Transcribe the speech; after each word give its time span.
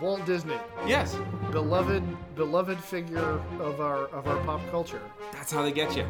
Walt 0.00 0.24
Disney, 0.26 0.56
Yes, 0.86 1.16
beloved 1.50 2.02
beloved 2.34 2.78
figure 2.78 3.40
of 3.60 3.80
our 3.80 4.06
of 4.08 4.26
our 4.26 4.38
pop 4.44 4.60
culture. 4.70 5.00
that's 5.32 5.50
how 5.52 5.62
they 5.62 5.72
get 5.72 5.96
you. 5.96 6.04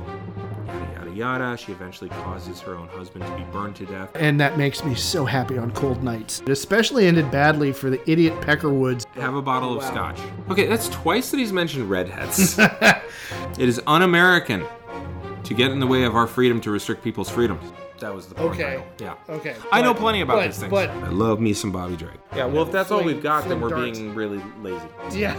Yada 0.66 1.10
yada 1.10 1.10
yada. 1.14 1.56
She 1.56 1.72
eventually 1.72 2.10
causes 2.10 2.60
her 2.60 2.74
own 2.74 2.88
husband 2.88 3.24
to 3.24 3.36
be 3.36 3.44
burned 3.52 3.76
to 3.76 3.86
death. 3.86 4.10
And 4.14 4.40
that 4.40 4.58
makes 4.58 4.84
me 4.84 4.94
so 4.94 5.24
happy 5.24 5.56
on 5.56 5.70
cold 5.72 6.02
nights. 6.02 6.40
It 6.40 6.48
especially 6.50 7.06
ended 7.06 7.30
badly 7.30 7.72
for 7.72 7.90
the 7.90 8.10
idiot 8.10 8.34
Peckerwoods. 8.40 9.06
Have 9.14 9.34
a 9.34 9.42
bottle 9.42 9.76
of 9.76 9.84
scotch. 9.84 10.18
Okay, 10.50 10.66
that's 10.66 10.88
twice 10.88 11.30
that 11.30 11.38
he's 11.38 11.52
mentioned 11.52 11.88
redheads. 11.88 12.58
it 12.58 12.98
is 13.58 13.80
un-American 13.86 14.64
to 15.44 15.54
get 15.54 15.70
in 15.70 15.78
the 15.78 15.86
way 15.86 16.02
of 16.04 16.16
our 16.16 16.26
freedom 16.26 16.60
to 16.62 16.70
restrict 16.70 17.04
people's 17.04 17.30
freedoms. 17.30 17.72
That 18.00 18.14
was 18.14 18.26
the 18.26 18.34
point. 18.34 18.50
Okay. 18.54 18.84
Yeah. 18.98 19.14
Okay. 19.28 19.56
I 19.72 19.80
know 19.82 19.94
plenty 19.94 20.20
about 20.20 20.36
but- 20.36 20.46
these 20.46 20.58
things. 20.58 20.70
But 20.70 20.90
I 20.90 21.08
love 21.08 21.40
me 21.40 21.52
some 21.54 21.72
Bobby 21.72 21.96
Drake. 21.96 22.18
Yeah, 22.34 22.44
well, 22.46 22.62
if 22.64 22.70
that's 22.72 22.90
all 22.90 23.02
we've 23.02 23.22
got, 23.22 23.48
then 23.48 23.60
we're 23.60 23.70
darts. 23.70 23.98
being 23.98 24.14
really 24.14 24.42
lazy. 24.60 24.86
yeah. 25.12 25.34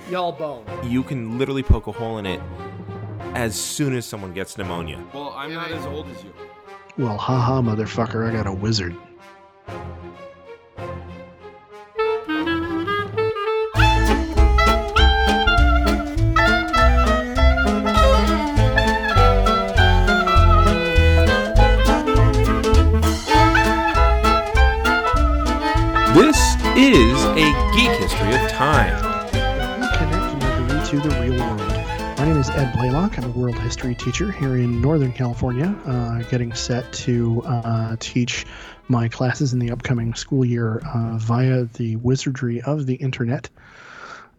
Y'all 0.10 0.32
bone. 0.32 0.64
You 0.84 1.02
can 1.02 1.38
literally 1.38 1.62
poke 1.62 1.86
a 1.86 1.92
hole 1.92 2.18
in 2.18 2.26
it 2.26 2.40
as 3.34 3.54
soon 3.60 3.94
as 3.94 4.06
someone 4.06 4.32
gets 4.32 4.56
pneumonia. 4.56 5.04
Well, 5.12 5.34
I'm 5.36 5.52
not 5.52 5.70
as 5.70 5.84
old 5.86 6.08
as 6.08 6.24
you. 6.24 6.32
Well, 6.96 7.18
haha, 7.18 7.60
motherfucker, 7.60 8.26
I 8.28 8.32
got 8.32 8.46
a 8.46 8.52
wizard. 8.52 8.96
Is 26.78 27.24
a 27.24 27.72
geek 27.74 27.88
history 27.88 28.34
of 28.34 28.50
time. 28.50 28.92
Reconnecting 29.80 30.94
you 30.94 31.00
to 31.00 31.08
the 31.08 31.20
real 31.22 31.40
world. 31.40 32.18
My 32.18 32.26
name 32.26 32.36
is 32.36 32.50
Ed 32.50 32.74
Blaylock. 32.74 33.16
I'm 33.16 33.24
a 33.24 33.28
world 33.30 33.58
history 33.58 33.94
teacher 33.94 34.30
here 34.30 34.56
in 34.56 34.82
Northern 34.82 35.10
California, 35.10 35.74
uh, 35.86 36.18
getting 36.24 36.52
set 36.52 36.92
to 36.92 37.42
uh, 37.46 37.96
teach 37.98 38.44
my 38.88 39.08
classes 39.08 39.54
in 39.54 39.58
the 39.58 39.70
upcoming 39.70 40.12
school 40.12 40.44
year 40.44 40.82
uh, 40.86 41.16
via 41.16 41.64
the 41.64 41.96
wizardry 41.96 42.60
of 42.60 42.84
the 42.84 42.96
internet. 42.96 43.48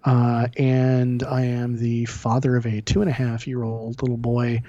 Uh, 0.03 0.47
and 0.57 1.23
I 1.23 1.45
am 1.45 1.75
the 1.75 2.05
father 2.05 2.55
of 2.55 2.67
a 2.67 2.81
two 2.81 3.01
and 3.01 3.09
a 3.09 3.13
half 3.13 3.47
year 3.47 3.63
old 3.63 3.99
little 4.03 4.15
boy 4.15 4.61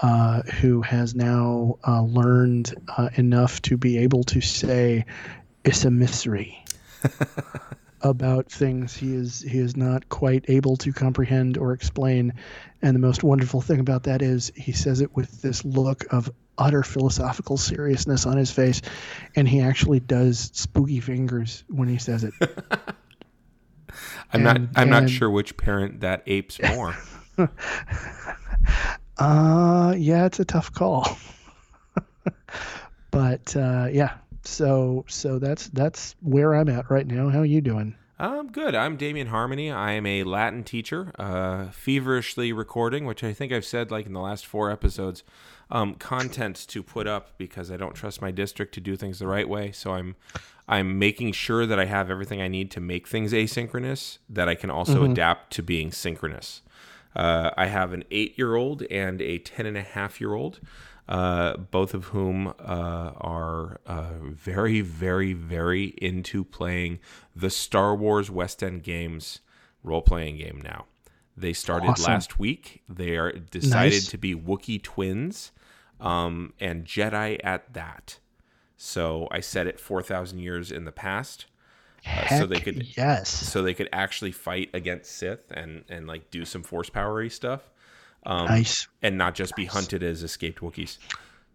uh, 0.00 0.42
who 0.42 0.82
has 0.82 1.14
now 1.14 1.78
uh, 1.86 2.02
learned 2.02 2.74
uh, 2.88 3.10
enough 3.14 3.62
to 3.62 3.76
be 3.76 3.98
able 3.98 4.24
to 4.24 4.40
say, 4.40 5.04
It's 5.62 5.84
a 5.84 5.90
mystery 5.92 6.61
about 8.02 8.50
things 8.50 8.96
he 8.96 9.14
is 9.14 9.42
he 9.42 9.58
is 9.58 9.76
not 9.76 10.08
quite 10.08 10.44
able 10.48 10.76
to 10.76 10.92
comprehend 10.92 11.56
or 11.56 11.72
explain 11.72 12.32
and 12.82 12.96
the 12.96 13.00
most 13.00 13.22
wonderful 13.22 13.60
thing 13.60 13.78
about 13.78 14.02
that 14.02 14.22
is 14.22 14.50
he 14.56 14.72
says 14.72 15.00
it 15.00 15.14
with 15.14 15.40
this 15.40 15.64
look 15.64 16.04
of 16.12 16.28
utter 16.58 16.82
philosophical 16.82 17.56
seriousness 17.56 18.26
on 18.26 18.36
his 18.36 18.50
face 18.50 18.82
and 19.36 19.48
he 19.48 19.60
actually 19.60 20.00
does 20.00 20.50
spooky 20.52 20.98
fingers 20.98 21.62
when 21.68 21.88
he 21.88 21.96
says 21.96 22.24
it 22.24 22.34
I'm 24.32 24.42
not. 24.42 24.58
I'm 24.74 24.88
not 24.88 25.10
sure 25.10 25.28
which 25.30 25.56
parent 25.58 26.00
that 26.00 26.22
apes 26.26 26.58
more. 26.62 26.96
uh 29.18 29.94
yeah 29.96 30.26
it's 30.26 30.40
a 30.40 30.44
tough 30.44 30.72
call 30.72 31.18
but 33.10 33.54
uh 33.56 33.88
yeah 33.92 34.16
so 34.44 35.04
so 35.08 35.38
that's 35.38 35.68
that's 35.68 36.14
where 36.20 36.54
i'm 36.54 36.68
at 36.68 36.90
right 36.90 37.06
now 37.06 37.28
how 37.28 37.40
are 37.40 37.44
you 37.44 37.60
doing 37.60 37.94
I'm 38.18 38.52
good. 38.52 38.76
I'm 38.76 38.96
Damien 38.96 39.26
Harmony. 39.26 39.72
I 39.72 39.92
am 39.92 40.06
a 40.06 40.22
Latin 40.22 40.62
teacher, 40.62 41.10
uh, 41.18 41.70
feverishly 41.70 42.52
recording, 42.52 43.04
which 43.04 43.24
I 43.24 43.32
think 43.32 43.52
I've 43.52 43.64
said 43.64 43.90
like 43.90 44.06
in 44.06 44.12
the 44.12 44.20
last 44.20 44.46
four 44.46 44.70
episodes, 44.70 45.24
um, 45.72 45.94
content 45.94 46.54
to 46.68 46.84
put 46.84 47.08
up 47.08 47.36
because 47.36 47.68
I 47.68 47.76
don't 47.76 47.94
trust 47.94 48.22
my 48.22 48.30
district 48.30 48.74
to 48.74 48.80
do 48.80 48.94
things 48.94 49.18
the 49.18 49.26
right 49.26 49.48
way. 49.48 49.72
So 49.72 49.94
I'm, 49.94 50.14
I'm 50.68 51.00
making 51.00 51.32
sure 51.32 51.66
that 51.66 51.80
I 51.80 51.86
have 51.86 52.10
everything 52.10 52.40
I 52.40 52.46
need 52.46 52.70
to 52.72 52.80
make 52.80 53.08
things 53.08 53.32
asynchronous, 53.32 54.18
that 54.28 54.48
I 54.48 54.54
can 54.54 54.70
also 54.70 55.02
adapt 55.02 55.52
to 55.54 55.62
being 55.64 55.90
synchronous. 55.90 56.62
Uh, 57.16 57.50
I 57.56 57.66
have 57.66 57.92
an 57.92 58.04
eight-year-old 58.12 58.84
and 58.84 59.20
a 59.20 59.38
ten 59.38 59.66
and 59.66 59.76
a 59.76 59.82
half-year-old, 59.82 60.60
uh, 61.08 61.56
both 61.56 61.94
of 61.94 62.06
whom 62.06 62.48
uh, 62.48 62.52
are 62.60 63.80
uh, 63.86 64.12
very, 64.22 64.80
very, 64.80 65.32
very 65.32 65.86
into 65.98 66.44
playing 66.44 67.00
the 67.34 67.50
Star 67.50 67.94
Wars 67.94 68.30
West 68.30 68.62
End 68.62 68.82
Games 68.82 69.40
role-playing 69.82 70.36
game 70.38 70.60
now. 70.62 70.86
They 71.36 71.52
started 71.52 71.88
Awesome. 71.90 72.12
last 72.12 72.38
week. 72.38 72.82
They 72.88 73.16
are 73.16 73.32
decided 73.32 73.92
Nice. 73.94 74.06
to 74.08 74.18
be 74.18 74.34
Wookiee 74.34 74.82
twins 74.82 75.50
um, 76.00 76.52
and 76.60 76.84
Jedi 76.84 77.40
at 77.42 77.72
that. 77.74 78.18
So 78.76 79.28
I 79.30 79.40
set 79.40 79.66
it 79.66 79.78
four 79.80 80.02
thousand 80.02 80.40
years 80.40 80.70
in 80.72 80.84
the 80.84 80.92
past 80.92 81.46
Heck 82.02 82.28
so 82.40 82.46
they 82.46 82.58
could- 82.58 82.96
yes 82.96 83.28
so 83.30 83.62
they 83.62 83.74
could 83.74 83.88
actually 83.92 84.32
fight 84.32 84.70
against 84.74 85.12
Sith 85.12 85.50
and 85.52 85.84
and 85.88 86.06
like 86.08 86.30
do 86.32 86.44
some 86.44 86.62
force 86.64 86.90
powery 86.90 87.30
stuff, 87.30 87.70
um, 88.24 88.46
nice 88.46 88.88
and 89.02 89.18
not 89.18 89.34
just 89.34 89.54
be 89.56 89.64
hunted 89.66 90.02
as 90.02 90.22
escaped 90.22 90.60
Wookiees. 90.60 90.98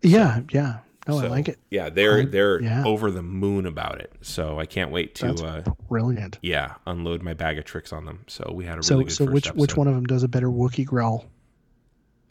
yeah 0.02 0.42
yeah 0.52 0.80
no 1.08 1.20
i 1.20 1.28
like 1.28 1.48
it 1.48 1.58
Yeah, 1.70 1.90
they're 1.90 2.26
they're 2.26 2.62
yeah. 2.62 2.84
over 2.86 3.10
the 3.12 3.22
moon 3.24 3.66
about 3.66 4.00
it. 4.02 4.12
So 4.22 4.60
I 4.60 4.66
can't 4.66 4.92
wait 4.92 5.16
to 5.16 5.28
That's 5.28 5.42
uh, 5.42 5.64
brilliant. 5.88 6.38
yeah 6.42 6.76
unload 6.86 7.24
my 7.24 7.34
bag 7.34 7.58
of 7.58 7.64
tricks 7.66 7.94
on 7.94 8.04
them. 8.06 8.26
So 8.28 8.52
we 8.54 8.66
had 8.66 8.78
a 8.80 8.84
So, 8.84 8.96
really 8.96 9.06
good 9.06 9.14
so 9.14 9.26
first 9.26 9.34
which 9.34 9.48
which 9.54 9.78
one 9.78 9.88
of 9.88 9.96
them 9.96 10.06
does 10.06 10.24
a 10.24 10.28
better 10.28 10.50
Wookiee 10.50 10.86
growl? 10.86 11.26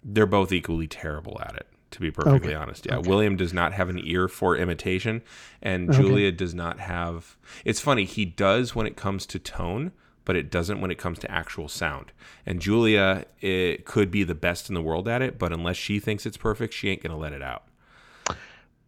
They're 0.05 0.27
both 0.27 0.53
equally 0.53 0.87
terrible 0.87 1.41
at 1.43 1.57
it. 1.57 1.67
To 1.93 2.01
be 2.01 2.11
perfectly 2.11 2.49
Okay. 2.51 2.55
honest, 2.55 2.85
yeah. 2.85 2.97
Okay. 2.99 3.09
William 3.09 3.37
does 3.37 3.55
not 3.55 3.73
have 3.73 3.89
an 3.89 3.99
ear 4.03 4.29
for 4.29 4.57
imitation, 4.57 5.23
and 5.63 5.89
Okay. 5.89 5.99
Julia 5.99 6.33
does 6.33 6.53
not 6.55 6.79
have. 6.81 7.37
It's 7.65 7.81
funny. 7.81 8.05
He 8.05 8.25
does 8.27 8.75
when 8.75 8.87
it 8.87 8.97
comes 8.97 9.25
to 9.27 9.39
tone, 9.39 9.93
but 10.27 10.37
it 10.37 10.51
doesn't 10.51 10.83
when 10.83 10.91
it 10.91 10.99
comes 10.99 11.19
to 11.21 11.31
actual 11.31 11.69
sound. 11.69 12.13
And 12.45 12.61
Julia 12.61 13.25
it 13.41 13.87
could 13.87 14.11
be 14.11 14.23
the 14.25 14.35
best 14.35 14.69
in 14.69 14.75
the 14.75 14.83
world 14.83 15.09
at 15.09 15.23
it, 15.23 15.39
but 15.39 15.53
unless 15.55 15.77
she 15.79 15.99
thinks 15.99 16.27
it's 16.27 16.37
perfect, 16.37 16.75
she 16.75 16.91
ain't 16.91 17.03
gonna 17.03 17.17
let 17.17 17.33
it 17.33 17.41
out. 17.43 17.63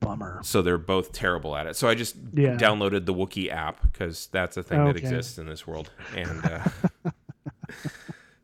Bummer. 0.00 0.40
So 0.44 0.62
they're 0.62 0.78
both 0.78 1.10
terrible 1.12 1.56
at 1.56 1.66
it. 1.66 1.74
So 1.74 1.88
I 1.88 1.94
just 1.96 2.14
Yeah. 2.32 2.56
downloaded 2.56 3.04
the 3.06 3.12
Wookiee 3.14 3.50
app 3.50 3.82
because 3.82 4.28
that's 4.30 4.56
a 4.56 4.62
thing 4.62 4.84
that 4.84 4.96
exists 4.96 5.38
in 5.38 5.46
this 5.46 5.66
world. 5.66 5.90
And 6.14 6.44
uh, 6.44 6.68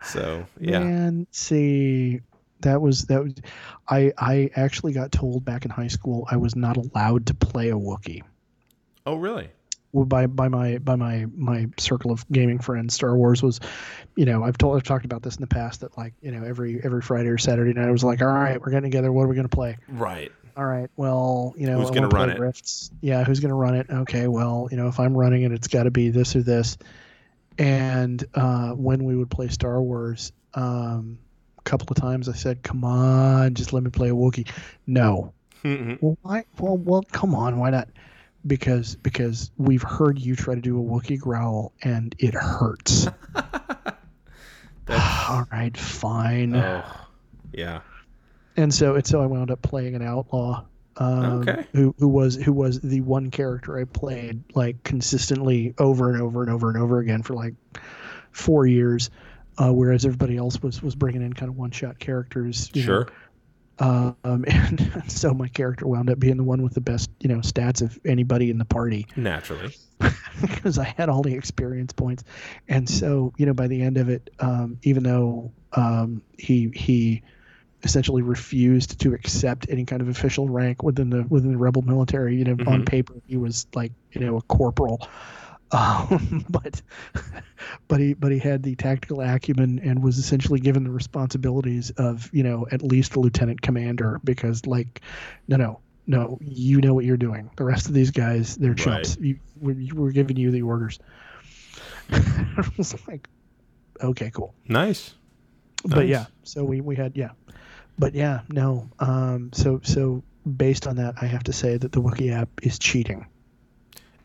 so 0.03 0.47
yeah, 0.60 0.81
Man, 0.81 1.27
see, 1.31 2.21
that 2.60 2.81
was 2.81 3.03
that. 3.06 3.22
Was, 3.22 3.34
I 3.88 4.12
I 4.19 4.50
actually 4.56 4.93
got 4.93 5.12
told 5.12 5.44
back 5.44 5.65
in 5.65 5.71
high 5.71 5.88
school 5.88 6.27
I 6.31 6.37
was 6.37 6.56
not 6.56 6.77
allowed 6.77 7.27
to 7.27 7.34
play 7.34 7.71
a 7.71 7.75
Wookiee. 7.75 8.22
oh 9.06 9.15
really? 9.16 9.50
By 9.94 10.27
by 10.27 10.49
my 10.49 10.78
by 10.78 10.97
my 10.97 11.27
my 11.37 11.69
circle 11.78 12.10
of 12.10 12.28
gaming 12.32 12.59
friends, 12.59 12.94
Star 12.94 13.16
Wars 13.16 13.43
was, 13.43 13.60
you 14.16 14.25
know, 14.25 14.43
I've 14.43 14.59
told 14.59 14.77
I've 14.77 14.82
talked 14.82 15.05
about 15.05 15.22
this 15.22 15.37
in 15.37 15.41
the 15.41 15.47
past 15.47 15.82
that 15.82 15.97
like 15.97 16.15
you 16.21 16.32
know 16.32 16.44
every 16.44 16.81
every 16.82 17.00
Friday 17.00 17.28
or 17.28 17.38
Saturday 17.38 17.72
night 17.72 17.87
I 17.88 17.93
was 17.93 18.03
like, 18.03 18.21
all 18.21 18.28
right, 18.28 18.60
we're 18.60 18.71
getting 18.71 18.91
together. 18.91 19.12
What 19.12 19.22
are 19.22 19.28
we 19.28 19.37
gonna 19.37 19.49
play? 19.49 19.78
Right. 19.88 20.33
all 20.56 20.65
right, 20.65 20.91
well, 20.97 21.54
you 21.56 21.66
know, 21.66 21.78
Who's 21.78 21.91
gonna 21.91 22.09
run 22.09 22.31
it? 22.31 22.38
Rifts. 22.38 22.91
Yeah, 23.00 23.22
who's 23.25 23.41
going 23.41 23.50
to 23.50 23.56
run 23.56 23.75
it? 23.75 23.87
Okay, 23.91 24.28
well, 24.28 24.69
you 24.71 24.77
know, 24.77 24.88
if 24.88 24.99
I'm 25.00 25.16
running 25.16 25.43
it, 25.43 25.53
it's 25.53 25.69
got 25.69 25.84
to 25.84 25.91
be 25.91 26.10
this 26.10 26.34
or 26.37 26.43
this. 26.43 26.77
And 27.59 28.25
uh, 28.34 28.71
when 28.71 29.04
we 29.04 29.16
would 29.16 29.31
play 29.31 29.49
Star 29.49 29.81
Wars, 29.81 30.33
um, 30.54 31.19
a 31.59 31.62
couple 31.62 31.87
of 31.91 31.97
times 31.97 32.28
I 32.28 32.33
said, 32.33 32.62
"Come 32.62 32.84
on, 32.84 33.54
just 33.54 33.72
let 33.72 33.83
me 33.84 33.91
play 33.91 34.09
a 34.10 34.12
Wookiee." 34.15 34.49
No. 34.87 35.33
Well, 36.00 36.19
why? 36.22 36.44
Well, 36.59 36.77
well, 36.77 37.03
come 37.12 37.34
on, 37.34 37.59
why 37.59 37.71
not? 37.71 37.88
Because 38.46 38.96
because 38.96 39.50
we've 39.56 39.82
heard 39.82 40.18
you 40.18 40.36
try 40.36 40.54
to 40.54 40.60
do 40.60 40.78
a 40.78 40.82
Wookiee 40.82 41.18
growl 41.18 41.72
and 41.82 42.14
it 42.18 42.34
hurts. 42.34 43.08
All 44.88 45.44
right, 45.50 45.74
fine. 45.76 46.54
oh, 46.54 46.84
yeah. 47.52 47.80
and 48.56 48.72
so 48.72 48.94
and 48.96 49.06
so 49.06 49.22
I 49.22 49.26
wound 49.26 49.50
up 49.50 49.62
playing 49.62 49.94
an 49.94 50.02
outlaw. 50.02 50.64
Um, 50.96 51.41
Okay. 51.41 51.66
Who 51.72 51.94
who 51.98 52.06
was 52.08 52.36
who 52.36 52.52
was 52.52 52.80
the 52.80 53.00
one 53.00 53.30
character 53.30 53.78
I 53.78 53.84
played 53.84 54.44
like 54.54 54.82
consistently 54.84 55.74
over 55.78 56.12
and 56.12 56.20
over 56.20 56.42
and 56.42 56.50
over 56.52 56.68
and 56.68 56.78
over 56.78 56.98
again 57.00 57.22
for 57.22 57.34
like 57.34 57.54
four 58.30 58.66
years, 58.66 59.10
uh, 59.58 59.72
whereas 59.72 60.04
everybody 60.04 60.36
else 60.36 60.62
was 60.62 60.82
was 60.82 60.94
bringing 60.94 61.22
in 61.22 61.32
kind 61.32 61.48
of 61.48 61.56
one 61.56 61.70
shot 61.70 61.98
characters. 61.98 62.70
you 62.74 62.82
know. 62.86 63.06
Um, 63.78 64.16
and 64.48 65.03
so 65.09 65.34
my 65.34 65.48
character 65.48 65.86
wound 65.86 66.10
up 66.10 66.18
being 66.18 66.36
the 66.36 66.44
one 66.44 66.62
with 66.62 66.74
the 66.74 66.80
best 66.80 67.10
you 67.21 67.28
know 67.28 67.38
stats 67.38 67.82
of 67.82 67.98
anybody 68.04 68.50
in 68.50 68.59
the 68.59 68.65
party 68.65 69.06
Naturally. 69.16 69.76
because 70.41 70.78
I 70.78 70.84
had 70.97 71.09
all 71.09 71.22
the 71.22 71.34
experience 71.34 71.92
points, 71.92 72.24
and 72.68 72.88
so 72.88 73.32
you 73.38 73.47
know 73.47 73.54
by 73.54 73.68
the 73.68 73.82
end 73.82 73.98
of 73.98 74.09
it, 74.09 74.30
um, 74.41 74.78
even 74.82 75.03
though 75.03 75.53
um, 75.72 76.22
he 76.38 76.71
he 76.74 77.22
essentially 77.84 78.22
refused 78.22 79.00
to 79.00 79.15
accept 79.15 79.66
any 79.71 79.84
kind 79.84 80.03
of 80.03 80.09
official 80.09 80.48
rank 80.48 80.82
within 80.82 81.10
the 81.10 81.24
within 81.28 81.53
the 81.53 81.59
rebel 81.59 81.82
military. 81.82 82.36
You 82.36 82.44
know, 82.44 82.60
on 82.66 82.82
Mhm. 82.82 82.84
paper 82.84 83.15
he 83.27 83.36
was 83.36 83.66
like 83.74 83.92
you 84.12 84.20
know 84.20 84.36
a 84.38 84.42
corporal, 84.42 85.03
um, 85.72 86.45
but 86.51 86.81
but 87.89 88.01
he 88.01 88.15
but 88.15 88.31
he 88.33 88.39
had 88.39 88.63
the 88.63 88.75
tactical 88.77 89.21
acumen 89.21 89.81
and 89.83 90.03
was 90.03 90.19
essentially 90.19 90.61
given 90.61 90.84
the 90.84 90.91
responsibilities 90.91 91.91
of 91.97 92.28
you 92.33 92.43
know 92.43 92.66
at 92.71 92.83
least 92.83 93.16
a 93.16 93.21
lieutenant 93.21 93.61
commander 93.63 94.21
because 94.25 94.66
like 94.66 95.01
no 95.49 95.57
no 95.57 95.81
no 96.07 96.39
you 96.41 96.81
know 96.81 96.95
what 96.95 97.05
you're 97.05 97.16
doing. 97.16 97.51
The 97.57 97.65
rest 97.65 97.87
of 97.89 97.95
these 97.95 98.11
guys 98.11 98.57
they're 98.57 98.75
chumps. 98.75 99.16
You, 99.21 99.39
we're, 99.61 99.77
we're 99.95 100.11
giving 100.13 100.37
you 100.37 100.51
the 100.51 100.63
orders. 100.63 100.99
I 102.11 102.69
was 102.77 102.95
like, 103.09 103.28
okay, 104.03 104.31
cool 104.31 104.55
Nice. 104.69 105.15
but 105.84 106.01
Nice. 106.01 106.09
yeah 106.09 106.27
so 106.43 106.63
we 106.65 106.81
we 106.81 106.95
had 106.97 107.16
yeah 107.16 107.31
but 107.99 108.15
yeah 108.15 108.41
no 108.51 108.89
um 108.99 109.51
so 109.53 109.81
so 109.83 110.22
based 110.57 110.87
on 110.87 110.97
that 110.97 111.15
i 111.22 111.27
have 111.27 111.45
to 111.45 111.53
say 111.53 111.77
that 111.78 111.93
the 111.93 112.01
Wookiee 112.03 112.33
app 112.33 112.49
is 112.63 112.78
cheating 112.78 113.27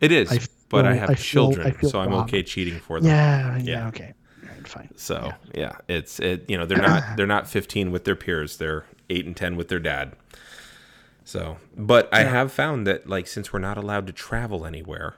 It 0.02 0.12
is, 0.12 0.32
I 0.32 0.40
but 0.69 0.86
I 0.86 0.94
have 0.95 1.10
I 1.10 1.16
feel- 1.16 1.24
children, 1.51 1.68
I 1.68 1.71
feel 1.71 1.89
so 1.89 2.00
I'm 2.00 2.13
okay 2.13 2.44
cheating 2.44 2.80
for 2.80 3.00
them. 3.00 3.10
yeah 3.10 3.57
yeah, 3.57 3.63
Yeah. 3.63 3.88
okay 3.89 4.13
right, 4.44 4.68
fine 4.68 4.89
So 4.95 5.31
yeah. 5.56 5.74
it's 5.88 6.19
it. 6.19 6.45
You 6.50 6.57
know, 6.57 6.66
they're 6.66 6.77
not 6.81 7.18
they're 7.18 7.27
not 7.27 7.48
15 7.50 7.92
with 7.92 8.04
their 8.06 8.16
peers. 8.16 8.57
They're 8.57 8.86
eight 9.10 9.25
and 9.25 9.36
10 9.36 9.56
with 9.56 9.68
their 9.69 9.80
dad. 9.80 10.13
So, 11.24 11.57
but 11.77 12.10
I 12.13 12.21
Yeah. 12.21 12.30
have 12.30 12.51
found 12.51 12.88
that 12.88 13.07
like 13.07 13.27
since 13.27 13.54
we're 13.54 13.60
not 13.60 13.77
allowed 13.77 14.07
to 14.07 14.13
travel 14.13 14.66
anywhere, 14.66 15.16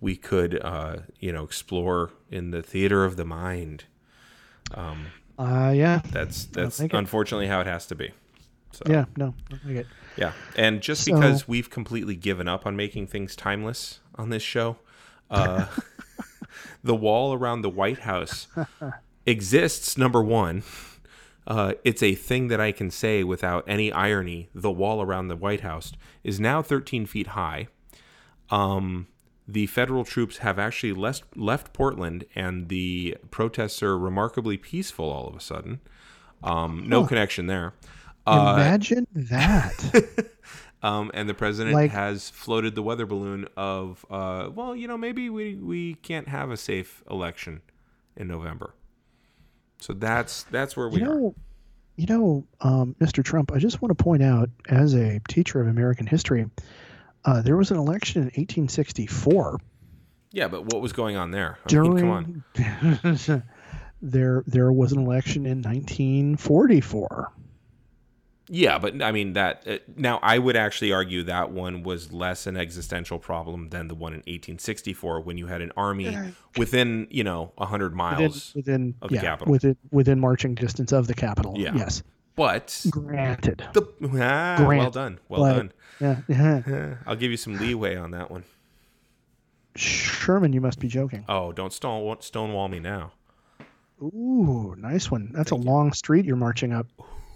we 0.00 0.14
could 0.16 0.60
uh 0.62 0.98
you 1.20 1.32
know 1.32 1.42
explore 1.44 2.10
in 2.30 2.50
the 2.50 2.62
theater 2.62 3.04
of 3.04 3.16
the 3.16 3.24
mind. 3.24 3.84
Um, 4.74 5.06
uh 5.38 5.72
yeah 5.74 6.00
that's 6.12 6.46
that's 6.46 6.80
like 6.80 6.92
it. 6.92 6.96
unfortunately 6.96 7.46
how 7.46 7.60
it 7.60 7.66
has 7.66 7.86
to 7.86 7.94
be. 7.94 8.10
So 8.72 8.82
yeah 8.88 9.06
no 9.16 9.34
I 9.50 9.72
like 9.72 9.86
yeah, 10.16 10.32
and 10.56 10.80
just 10.80 11.04
So- 11.04 11.14
because 11.14 11.46
we've 11.48 11.70
completely 11.70 12.14
given 12.16 12.46
up 12.48 12.64
on 12.66 12.74
making 12.76 13.06
things 13.08 13.34
timeless 13.36 14.00
on 14.18 14.30
this 14.30 14.42
show, 14.42 14.76
uh, 15.30 15.66
the 16.84 16.94
wall 16.94 17.32
around 17.34 17.62
the 17.62 17.70
White 17.70 18.00
House 18.00 18.46
exists. 19.24 19.96
Number 19.98 20.22
one, 20.22 20.62
uh, 21.46 21.74
it's 21.84 22.02
a 22.02 22.14
thing 22.14 22.48
that 22.48 22.60
I 22.60 22.72
can 22.72 22.90
say 22.90 23.22
without 23.24 23.64
any 23.66 23.92
irony. 23.92 24.48
The 24.54 24.70
wall 24.70 25.02
around 25.02 25.28
the 25.28 25.36
White 25.36 25.60
House 25.60 25.92
is 26.24 26.38
now 26.40 26.62
13 26.62 27.06
feet 27.06 27.28
high. 27.28 27.68
Um, 28.50 29.08
the 29.48 29.66
federal 29.66 30.04
troops 30.04 30.38
have 30.38 30.58
actually 30.58 30.92
left 30.92 31.24
left 31.36 31.72
Portland, 31.72 32.24
and 32.34 32.68
the 32.68 33.16
protests 33.30 33.82
are 33.82 33.96
remarkably 33.98 34.56
peaceful 34.56 35.08
all 35.10 35.28
of 35.28 35.36
a 35.36 35.40
sudden. 35.40 35.80
Um, 36.42 36.84
no 36.88 37.02
Huh. 37.02 37.08
connection 37.08 37.46
there. 37.46 37.74
Uh, 38.26 38.54
imagine 38.56 39.06
that 39.14 40.28
um, 40.86 41.10
and 41.14 41.28
the 41.28 41.34
president 41.34 41.74
Like- 41.74 41.90
has 41.90 42.30
floated 42.30 42.74
the 42.74 42.82
weather 42.82 43.06
balloon 43.06 43.46
of, 43.56 44.04
uh, 44.10 44.50
well, 44.54 44.76
you 44.76 44.86
know, 44.88 44.96
maybe 44.98 45.28
we, 45.30 45.56
we 45.56 45.94
can't 45.94 46.28
have 46.28 46.50
a 46.50 46.56
safe 46.56 47.02
election 47.10 47.60
in 48.16 48.28
November. 48.28 48.74
So 49.78 49.92
that's 49.92 50.44
that's 50.44 50.76
where 50.76 50.88
we 50.88 51.00
you 51.00 51.10
are. 51.10 51.14
know 51.14 51.34
you 51.96 52.06
know 52.06 52.44
um, 52.60 52.94
mr 53.00 53.22
trump 53.24 53.52
i 53.52 53.58
just 53.58 53.80
want 53.82 53.96
to 53.96 54.02
point 54.02 54.22
out 54.22 54.48
as 54.68 54.94
a 54.94 55.18
teacher 55.28 55.60
of 55.60 55.66
american 55.66 56.06
history 56.06 56.44
uh, 57.26 57.40
there 57.42 57.56
was 57.56 57.70
an 57.70 57.76
election 57.78 58.20
in 58.22 58.26
1864 58.28 59.58
Yeah, 60.32 60.48
but 60.48 60.64
what 60.66 60.80
was 60.82 60.92
going 60.92 61.16
on 61.16 61.30
there? 61.30 61.58
I 61.70 61.74
mean, 61.74 61.98
come 61.98 62.10
on. 62.10 62.44
during 62.54 63.42
there 64.02 64.44
there 64.46 64.72
was 64.72 64.92
an 64.92 64.98
election 64.98 65.44
in 65.46 65.62
1944 65.62 67.32
Yeah, 68.48 68.78
but 68.78 69.02
I 69.02 69.10
mean 69.10 69.32
that 69.32 69.64
uh, 69.66 69.78
now 69.96 70.20
I 70.22 70.38
would 70.38 70.56
actually 70.56 70.92
argue 70.92 71.24
that 71.24 71.50
one 71.50 71.82
was 71.82 72.12
less 72.12 72.46
an 72.46 72.56
existential 72.56 73.18
problem 73.18 73.70
than 73.70 73.88
the 73.88 73.94
one 73.96 74.12
in 74.12 74.18
1864 74.20 75.20
when 75.22 75.36
you 75.36 75.48
had 75.48 75.60
an 75.60 75.72
army 75.76 76.16
within 76.56 77.08
you 77.10 77.24
know 77.24 77.50
100 77.56 77.94
miles. 77.94 78.52
within 78.54 78.94
of 79.02 79.10
the 79.10 79.18
capital. 79.18 79.50
within 79.50 79.76
within 79.90 80.20
marching 80.20 80.54
distance 80.54 80.92
of 80.92 81.08
the 81.08 81.14
capital. 81.14 81.54
Yeah. 81.56 81.74
Yes, 81.74 82.04
But 82.36 82.84
granted. 82.90 83.64
the 83.72 83.82
ah, 84.20 84.64
well 84.64 84.90
done, 84.90 85.18
well 85.28 85.40
but- 85.42 85.54
done. 85.56 85.72
Yeah, 85.98 86.20
yeah. 86.28 86.94
I'll 87.06 87.16
give 87.16 87.30
you 87.32 87.36
some 87.36 87.56
leeway 87.58 87.96
on 87.96 88.12
that 88.12 88.30
one. 88.30 88.44
Sherman, 89.74 90.52
you 90.52 90.60
must 90.60 90.78
be 90.78 90.88
joking. 90.88 91.24
Oh, 91.28 91.52
don't 91.52 91.72
stone 91.72 92.16
stonewall 92.20 92.68
me 92.68 92.78
now. 92.78 93.12
Ooh, 94.02 94.74
nice 94.78 95.10
one. 95.10 95.30
That's 95.32 95.50
Thank 95.50 95.62
a 95.62 95.64
you. 95.64 95.70
long 95.70 95.92
street 95.92 96.24
you're 96.26 96.36
marching 96.36 96.72
up. 96.72 96.86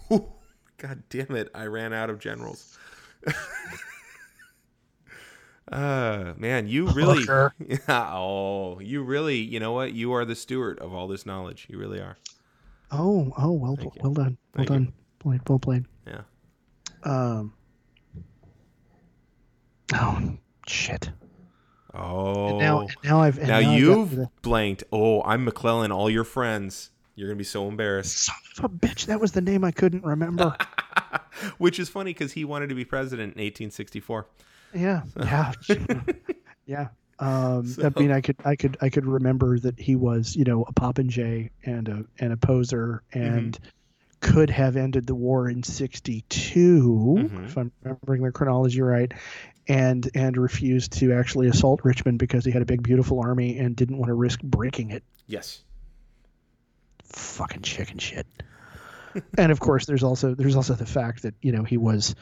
God 0.81 1.03
damn 1.09 1.35
it! 1.35 1.49
I 1.53 1.65
ran 1.65 1.93
out 1.93 2.09
of 2.09 2.17
generals. 2.17 2.75
uh 5.71 6.33
man, 6.37 6.67
you 6.67 6.87
really. 6.87 7.19
Hooker. 7.19 7.53
Yeah, 7.87 8.09
oh, 8.13 8.79
you 8.79 9.03
really. 9.03 9.37
You 9.37 9.59
know 9.59 9.71
what? 9.73 9.93
You 9.93 10.11
are 10.13 10.25
the 10.25 10.35
steward 10.35 10.79
of 10.79 10.91
all 10.93 11.07
this 11.07 11.23
knowledge. 11.25 11.67
You 11.69 11.77
really 11.77 11.99
are. 11.99 12.17
Oh, 12.91 13.31
oh, 13.37 13.51
well, 13.51 13.75
Thank 13.77 13.95
you. 13.95 14.01
well 14.03 14.13
done, 14.13 14.37
well 14.55 14.65
Thank 14.65 14.69
you. 14.69 14.75
done, 14.75 14.93
played, 15.19 15.41
well 15.47 15.59
played. 15.59 15.85
Yeah. 16.07 16.21
Um. 17.03 17.53
Oh 19.93 20.37
shit! 20.67 21.11
Oh. 21.93 22.47
And 22.49 22.59
now, 22.59 22.79
and 22.81 22.95
now 23.03 23.21
I've 23.21 23.39
now 23.39 23.61
got 23.61 23.73
you've 23.77 24.15
the- 24.15 24.29
blanked. 24.41 24.83
Oh, 24.91 25.21
I'm 25.23 25.45
McClellan. 25.45 25.91
All 25.91 26.09
your 26.09 26.23
friends. 26.23 26.89
You're 27.15 27.27
gonna 27.29 27.37
be 27.37 27.43
so 27.43 27.67
embarrassed. 27.67 28.17
son 28.25 28.35
of 28.57 28.63
a 28.65 28.69
bitch. 28.69 29.05
That 29.07 29.19
was 29.19 29.31
the 29.33 29.41
name 29.41 29.63
I 29.63 29.71
couldn't 29.71 30.03
remember. 30.03 30.55
Which 31.57 31.79
is 31.79 31.89
funny 31.89 32.11
because 32.13 32.31
he 32.33 32.45
wanted 32.45 32.69
to 32.69 32.75
be 32.75 32.85
president 32.85 33.35
in 33.35 33.43
1864. 33.43 34.27
yeah, 34.73 35.01
yeah, 35.17 35.51
yeah. 36.65 36.87
Um, 37.19 37.67
So- 37.67 37.91
I 37.95 37.99
mean, 37.99 38.11
I 38.11 38.21
could, 38.21 38.35
I 38.45 38.55
could, 38.55 38.77
I 38.81 38.89
could 38.89 39.05
remember 39.05 39.59
that 39.59 39.79
he 39.79 39.95
was, 39.95 40.35
you 40.35 40.43
know, 40.43 40.63
a 40.63 40.73
popinjay 40.73 41.49
and 41.65 41.87
a 41.89 42.05
and 42.19 42.33
a 42.33 42.37
poser, 42.37 43.03
and 43.13 43.57
could 44.21 44.49
have 44.49 44.75
ended 44.77 45.07
the 45.07 45.15
war 45.15 45.49
in 45.49 45.63
'62, 45.63 47.15
Mhm. 47.19 47.45
if 47.45 47.57
I'm 47.57 47.71
remembering 47.83 48.23
the 48.23 48.31
chronology 48.31 48.81
right, 48.81 49.11
and 49.67 50.09
and 50.15 50.37
refused 50.37 50.91
to 50.99 51.13
actually 51.13 51.47
assault 51.47 51.81
Richmond 51.83 52.19
because 52.19 52.45
he 52.45 52.51
had 52.51 52.61
a 52.61 52.65
big, 52.65 52.83
beautiful 52.83 53.19
army 53.19 53.57
and 53.57 53.75
didn't 53.75 53.97
want 53.97 54.09
to 54.09 54.13
risk 54.15 54.41
breaking 54.41 54.91
it. 54.91 55.03
Yes. 55.27 55.63
Fucking 57.13 57.61
chicken 57.61 57.97
shit. 57.97 58.27
and 59.37 59.51
of 59.51 59.59
course, 59.59 59.85
there's 59.85 60.03
also 60.03 60.33
there's 60.35 60.55
also 60.55 60.73
the 60.73 60.85
fact 60.85 61.23
that 61.23 61.33
you 61.41 61.51
know 61.51 61.63
he 61.63 61.77
was 61.77 62.15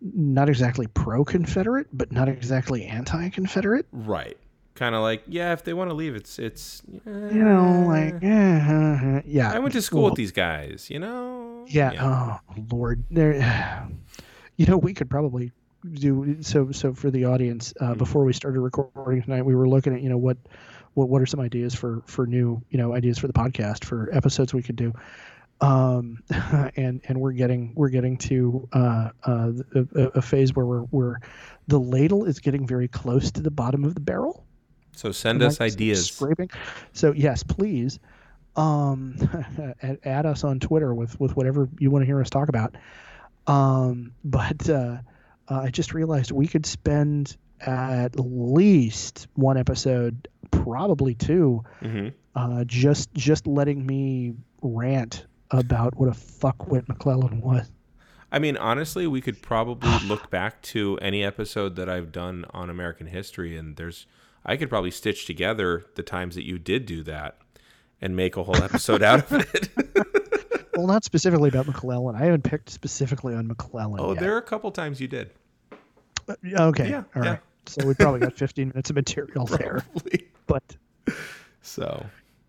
not 0.00 0.48
exactly 0.48 0.86
pro-Confederate, 0.88 1.86
but 1.92 2.10
not 2.10 2.28
exactly 2.28 2.84
anti-Confederate. 2.86 3.86
Right. 3.92 4.36
Kind 4.74 4.94
of 4.94 5.02
like, 5.02 5.22
yeah, 5.28 5.52
if 5.52 5.62
they 5.62 5.74
want 5.74 5.90
to 5.90 5.94
leave, 5.94 6.14
it's 6.16 6.38
it's. 6.38 6.82
You 7.04 7.44
know, 7.44 7.84
like 7.86 8.14
yeah, 8.22 9.20
yeah. 9.26 9.52
I 9.52 9.58
went 9.58 9.74
to 9.74 9.82
school 9.82 10.02
well, 10.02 10.10
with 10.10 10.16
these 10.16 10.32
guys. 10.32 10.88
You 10.90 10.98
know. 10.98 11.64
Yeah. 11.68 11.92
Oh 12.00 12.54
Lord, 12.70 13.04
there. 13.10 13.88
You 14.58 14.66
know, 14.66 14.76
we 14.76 14.92
could 14.92 15.08
probably 15.08 15.50
do 15.94 16.36
so. 16.42 16.70
So 16.72 16.92
for 16.92 17.10
the 17.10 17.24
audience, 17.24 17.72
uh, 17.80 17.94
Mhm. 17.94 17.98
before 17.98 18.22
we 18.24 18.32
started 18.34 18.60
recording 18.60 19.22
tonight, 19.22 19.42
we 19.42 19.54
were 19.54 19.66
looking 19.66 19.94
at 19.94 20.02
you 20.02 20.10
know 20.10 20.18
what, 20.18 20.36
what 20.94 21.08
what 21.08 21.22
are 21.22 21.26
some 21.26 21.40
ideas 21.40 21.74
for 21.74 22.02
for 22.06 22.26
new 22.26 22.62
you 22.70 22.78
know 22.78 22.94
ideas 22.94 23.18
for 23.18 23.26
the 23.26 23.32
podcast 23.32 23.84
for 23.84 24.08
episodes 24.12 24.52
we 24.52 24.62
could 24.62 24.76
do. 24.76 24.92
Um, 25.60 26.18
and 26.76 27.00
and 27.06 27.20
we're 27.20 27.32
getting 27.32 27.72
we're 27.74 27.88
getting 27.88 28.16
to 28.18 28.68
uh, 28.72 29.10
uh, 29.24 29.52
a, 29.74 30.00
a- 30.14 30.22
phase 30.22 30.54
where 30.54 30.66
we're 30.66 30.84
we're 30.90 31.16
the 31.68 31.78
ladle 31.78 32.24
is 32.24 32.40
getting 32.40 32.66
very 32.66 32.88
close 32.88 33.30
to 33.32 33.40
the 33.40 33.50
bottom 33.50 33.84
of 33.84 33.94
the 33.94 34.00
barrel. 34.00 34.44
So 34.94 35.12
send 35.12 35.42
us 35.42 35.60
ideas. 35.60 36.10
Scraping. 36.10 36.50
So 36.92 37.12
yes, 37.12 37.42
please, 37.42 37.98
um, 38.56 39.16
add, 39.82 39.98
add 40.04 40.26
us 40.26 40.44
on 40.44 40.60
Twitter 40.60 40.92
with 40.92 41.18
with 41.20 41.36
whatever 41.36 41.68
you 41.78 41.90
want 41.90 42.02
to 42.02 42.06
hear 42.06 42.20
us 42.20 42.28
talk 42.28 42.48
about. 42.48 42.74
Um, 43.46 44.12
but 44.24 44.68
uh, 44.68 44.98
uh, 45.48 45.60
I 45.60 45.70
just 45.70 45.94
realized 45.94 46.32
we 46.32 46.46
could 46.46 46.66
spend 46.66 47.36
at 47.60 48.18
least 48.18 49.28
one 49.34 49.56
episode, 49.56 50.28
probably 50.52 51.14
two, 51.14 51.64
hmm 51.80 52.08
uh, 52.34 52.64
just 52.64 53.12
just 53.12 53.46
letting 53.46 53.84
me 53.84 54.32
rant 54.62 55.26
about 55.50 55.94
what 55.98 56.08
a 56.08 56.12
fuckwit 56.12 56.88
McClellan 56.88 57.40
was. 57.42 57.70
I 58.30 58.38
mean, 58.38 58.56
honestly, 58.56 59.06
we 59.06 59.20
could 59.20 59.42
probably 59.42 59.90
look 60.08 60.30
back 60.30 60.62
to 60.62 60.98
any 61.02 61.22
episode 61.22 61.76
that 61.76 61.90
I've 61.90 62.10
done 62.12 62.46
on 62.54 62.70
American 62.70 63.06
history, 63.06 63.58
and 63.58 63.76
there's, 63.76 64.06
I 64.46 64.56
could 64.56 64.70
probably 64.70 64.90
stitch 64.90 65.26
together 65.26 65.84
the 65.96 66.02
times 66.02 66.34
that 66.36 66.46
you 66.46 66.58
did 66.58 66.86
do 66.86 67.02
that, 67.02 67.36
and 68.00 68.16
make 68.16 68.38
a 68.38 68.44
whole 68.44 68.56
episode 68.62 69.02
out 69.02 69.30
of 69.30 69.32
it. 69.54 69.68
Well, 70.74 70.86
not 70.86 71.04
specifically 71.04 71.50
about 71.50 71.66
McClellan. 71.66 72.16
I 72.16 72.20
haven't 72.24 72.44
picked 72.44 72.70
specifically 72.70 73.34
on 73.34 73.46
McClellan. 73.46 74.00
oh, 74.00 74.12
yet. 74.14 74.20
there 74.20 74.34
are 74.34 74.38
a 74.38 74.42
couple 74.42 74.70
times 74.70 75.02
you 75.02 75.06
did. 75.06 75.30
Uh, 76.26 76.34
Okay. 76.58 76.88
Yeah, 76.88 77.04
All 77.14 77.22
yeah. 77.22 77.30
right. 77.32 77.40
So 77.66 77.86
we 77.86 77.92
probably 77.92 78.20
got 78.20 78.32
15 78.32 78.68
minutes 78.68 78.88
of 78.88 78.96
material 78.96 79.44
there. 79.58 79.84
But 80.46 80.76
So 81.62 82.04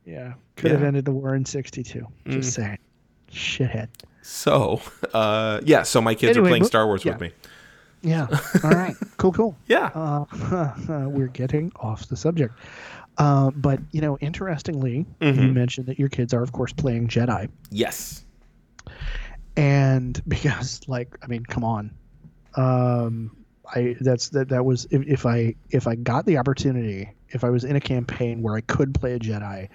yeah, 0.05 0.33
could 0.55 0.71
have 0.71 0.83
ended 0.83 1.05
the 1.05 1.11
war 1.11 1.35
in 1.35 1.45
62. 1.45 2.05
Just 2.27 2.49
Mm. 2.49 2.53
saying. 2.53 2.77
Shithead. 3.31 3.87
So, 4.21 4.81
uh, 5.13 5.59
yeah. 5.65 5.83
So 5.83 6.01
my 6.01 6.13
kids 6.15 6.37
Anyway, 6.37 6.47
are 6.47 6.51
playing 6.51 6.63
mo- 6.63 6.67
Star 6.67 6.85
Wars 6.87 7.03
yeah. 7.05 7.13
with 7.13 7.21
me. 7.21 7.31
Yeah. 8.01 8.27
All 8.63 8.69
right. 8.71 8.95
Cool. 9.17 9.31
Cool. 9.33 9.57
Yeah. 9.67 9.87
Uh, 9.95 10.73
we're 11.09 11.27
getting 11.27 11.71
off 11.77 12.07
the 12.07 12.15
subject. 12.17 12.53
Uh, 13.17 13.51
but 13.51 13.79
you 13.91 14.01
know, 14.01 14.17
interestingly, 14.19 15.05
you 15.21 15.31
Mhm. 15.33 15.53
mentioned 15.53 15.87
that 15.87 15.99
your 15.99 16.09
kids 16.09 16.33
are, 16.33 16.41
of 16.43 16.51
course, 16.51 16.73
playing 16.73 17.07
Jedi, 17.07 17.47
yes. 17.69 18.25
and 19.55 20.21
because, 20.27 20.81
like, 20.87 21.17
I 21.23 21.27
mean, 21.27 21.43
come 21.45 21.63
on, 21.63 21.91
um, 22.55 23.35
I 23.73 23.95
that's 24.01 24.29
that 24.29 24.49
that 24.49 24.65
was 24.65 24.85
if, 24.91 25.03
if 25.07 25.25
I 25.25 25.55
if 25.69 25.87
I 25.87 25.95
got 25.95 26.25
the 26.25 26.37
opportunity, 26.37 27.09
if 27.33 27.43
I 27.43 27.49
was 27.49 27.63
in 27.63 27.75
a 27.75 27.81
campaign 27.81 28.41
where 28.41 28.55
I 28.55 28.61
could 28.61 28.93
play 28.93 29.13
a 29.13 29.19
Jedi, 29.19 29.67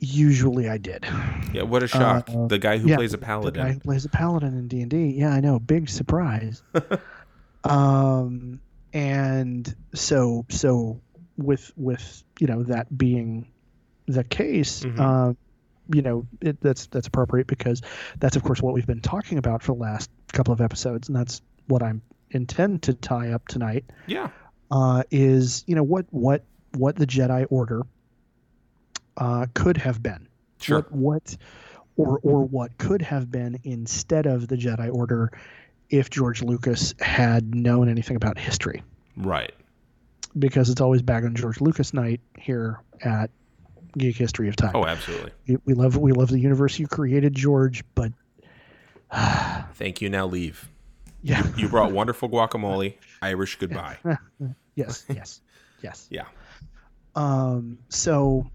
usually 0.00 0.68
I 0.68 0.78
did. 0.78 1.04
Yeah. 1.52 1.62
What 1.62 1.82
a 1.82 1.88
shock. 1.88 2.28
Uh, 2.32 2.46
the 2.46 2.58
guy 2.58 2.78
who 2.78 2.88
yeah, 2.88 2.96
plays 2.96 3.14
a 3.14 3.16
The 3.16 3.24
paladin. 3.24 3.62
guy 3.64 3.72
who 3.72 3.80
plays 3.80 4.04
a 4.04 4.08
paladin 4.08 4.56
in 4.56 4.68
D 4.68 4.80
and 4.82 4.90
D. 4.90 5.06
Yeah, 5.16 5.30
I 5.32 5.40
know. 5.40 5.58
Big 5.58 5.88
surprise. 5.88 6.62
um, 7.64 8.60
and 8.92 9.74
so 9.94 10.46
so 10.48 11.00
with 11.36 11.72
with 11.76 12.22
you 12.38 12.46
know 12.46 12.62
that 12.64 12.96
being 12.96 13.48
the 14.06 14.24
case, 14.24 14.84
Mhm. 14.84 14.98
uh, 14.98 15.34
you 15.94 16.02
know 16.02 16.26
it, 16.40 16.60
that's 16.60 16.86
that's 16.86 17.06
appropriate 17.06 17.46
because 17.46 17.82
that's 18.18 18.36
of 18.36 18.42
course 18.42 18.62
what 18.62 18.74
we've 18.74 18.86
been 18.86 19.00
talking 19.00 19.38
about 19.38 19.62
for 19.62 19.72
the 19.74 19.80
last 19.80 20.10
couple 20.32 20.52
of 20.52 20.60
episodes, 20.60 21.08
and 21.08 21.16
that's 21.16 21.42
what 21.66 21.82
I'm 21.82 22.02
intend 22.30 22.82
to 22.82 22.94
tie 22.94 23.30
up 23.32 23.46
tonight. 23.48 23.84
yeah. 24.06 24.28
Uh, 24.70 25.02
is 25.10 25.64
you 25.66 25.74
know 25.74 25.82
what 25.82 26.04
what 26.10 26.44
what 26.76 26.96
the 26.96 27.06
Jedi 27.06 27.46
Order 27.50 27.82
uh, 29.16 29.46
could 29.54 29.76
have 29.78 30.02
been 30.02 30.28
Sure. 30.60 30.80
what, 30.90 30.92
what 30.92 31.36
or 31.96 32.20
or 32.22 32.44
what 32.44 32.76
could 32.78 33.00
have 33.02 33.30
been 33.30 33.58
instead 33.64 34.26
of 34.26 34.46
the 34.48 34.56
Jedi 34.56 34.92
Order 34.94 35.32
if 35.88 36.10
George 36.10 36.42
Lucas 36.42 36.94
had 37.00 37.54
known 37.54 37.88
anything 37.88 38.16
about 38.16 38.36
history 38.38 38.82
Right. 39.16 39.52
because 40.38 40.68
it's 40.68 40.80
always 40.82 41.00
back 41.02 41.24
on 41.24 41.34
George 41.34 41.60
Lucas 41.62 41.94
night 41.94 42.20
here 42.38 42.80
at 43.00 43.30
Geek 43.96 44.16
History 44.16 44.48
of 44.48 44.56
Time. 44.56 44.72
Oh, 44.74 44.84
absolutely. 44.84 45.32
We- 45.46 45.58
we 45.64 45.74
love 45.74 45.96
we 45.96 46.12
love 46.12 46.28
the 46.28 46.38
universe 46.40 46.78
you 46.78 46.86
created 46.86 47.34
George 47.34 47.82
but 47.94 48.12
Thank 49.74 50.02
you. 50.02 50.10
Now 50.10 50.26
leave. 50.26 50.68
Yeah 51.22 51.46
You 51.56 51.68
brought 51.68 51.92
wonderful 51.92 52.28
guacamole. 52.28 52.94
Irish 53.22 53.56
goodbye. 53.56 53.98
yes 54.74 55.04
yes 55.08 55.40
yes 55.82 56.06
Yeah. 56.10 56.24
Um, 57.14 57.78
so, 57.88 58.48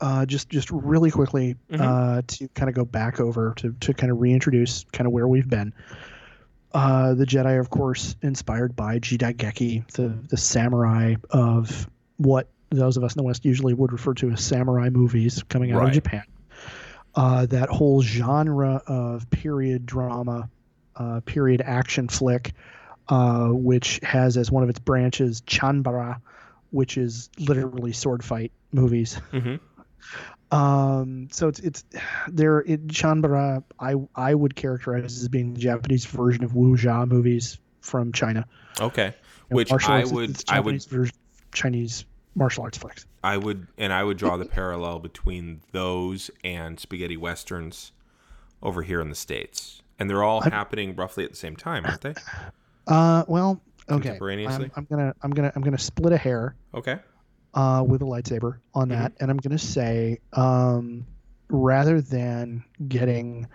uh, 0.00 0.24
just 0.26 0.48
just 0.48 0.70
really 0.70 1.10
quickly 1.10 1.56
Mhm. 1.70 1.80
uh, 1.80 2.22
to 2.26 2.48
kind 2.48 2.68
of 2.68 2.74
go 2.74 2.84
back 2.84 3.20
over 3.20 3.52
to 3.56 3.72
to 3.80 3.94
kind 3.94 4.10
of 4.12 4.20
reintroduce 4.20 4.84
kind 4.92 5.06
of 5.06 5.12
where 5.12 5.28
we've 5.28 5.48
been. 5.48 5.72
Uh, 6.72 7.14
the 7.14 7.24
Jedi, 7.24 7.58
of 7.58 7.70
course, 7.70 8.16
inspired 8.22 8.76
by 8.76 8.98
Jidaigeki, 8.98 9.90
the 9.92 10.08
the 10.28 10.36
samurai 10.36 11.14
of 11.30 11.88
what 12.18 12.48
those 12.70 12.96
of 12.96 13.04
us 13.04 13.14
in 13.14 13.18
the 13.18 13.22
West 13.22 13.44
usually 13.44 13.74
would 13.74 13.92
refer 13.92 14.12
to 14.14 14.30
as 14.30 14.40
samurai 14.44 14.88
movies 14.90 15.42
coming 15.48 15.72
out 15.72 15.80
Right. 15.80 15.88
of 15.88 15.94
Japan. 15.94 16.22
Uh, 17.14 17.46
that 17.46 17.68
whole 17.70 18.02
genre 18.02 18.82
of 18.86 19.28
period 19.30 19.86
drama, 19.86 20.50
uh, 20.96 21.20
period 21.24 21.62
action 21.64 22.08
flick, 22.08 22.52
uh, 23.08 23.48
which 23.48 24.00
has 24.02 24.36
as 24.36 24.50
one 24.50 24.62
of 24.62 24.68
its 24.68 24.78
branches 24.78 25.40
Chanbara, 25.42 26.20
which 26.70 26.96
is 26.98 27.30
literally 27.38 27.92
sword 27.92 28.24
fight 28.24 28.52
movies. 28.72 29.14
hmm 29.30 29.56
Um, 30.52 31.28
so 31.32 31.48
it's 31.48 31.58
it's 31.58 31.84
there. 32.28 32.60
It, 32.60 32.86
Chanbara, 32.86 33.64
I 33.80 33.94
I 34.14 34.32
would 34.32 34.54
characterize 34.54 35.20
as 35.20 35.26
being 35.28 35.54
the 35.54 35.60
Japanese 35.60 36.04
version 36.06 36.44
of 36.44 36.52
wuxia 36.52 37.08
movies 37.08 37.58
from 37.80 38.12
China. 38.12 38.46
Okay. 38.80 39.12
Which 39.48 39.72
I 39.72 39.76
arts- 40.02 40.12
would- 40.12 40.42
I 40.48 40.60
would- 40.60 40.84
version 40.84 41.16
Chinese 41.52 42.04
martial 42.36 42.62
arts 42.62 42.78
flicks. 42.78 43.06
I 43.24 43.36
would, 43.38 43.66
and 43.76 43.92
I 43.92 44.04
would 44.04 44.18
draw 44.18 44.36
the 44.36 44.44
parallel 44.44 45.00
between 45.00 45.62
those 45.72 46.30
and 46.44 46.78
spaghetti 46.78 47.16
westerns 47.16 47.90
over 48.62 48.82
here 48.82 49.00
in 49.00 49.08
the 49.08 49.16
states, 49.16 49.82
and 49.98 50.08
they're 50.10 50.22
all 50.22 50.40
happening 50.40 50.94
roughly 50.96 51.24
at 51.24 51.30
the 51.30 51.36
same 51.36 51.56
time, 51.56 51.84
aren't 51.86 52.00
they? 52.00 52.14
Uh, 52.86 53.24
well, 53.26 53.60
okay. 53.90 54.02
Contemporaneously? 54.02 54.66
I'm, 54.66 54.72
I'm 54.76 54.84
gonna 54.90 55.14
I'm 55.22 55.30
gonna 55.30 55.52
I'm 55.56 55.62
gonna 55.62 55.78
split 55.78 56.12
a 56.12 56.16
hair. 56.18 56.54
Okay. 56.74 56.98
uh, 57.54 57.82
with 57.86 58.02
a 58.02 58.04
lightsaber 58.04 58.58
on 58.74 58.88
that, 58.90 59.12
and 59.18 59.30
I'm 59.30 59.38
going 59.38 59.56
to 59.56 59.64
say 59.64 60.18
um, 60.34 61.06
rather 61.48 62.00
than 62.00 62.62
getting 62.86 63.46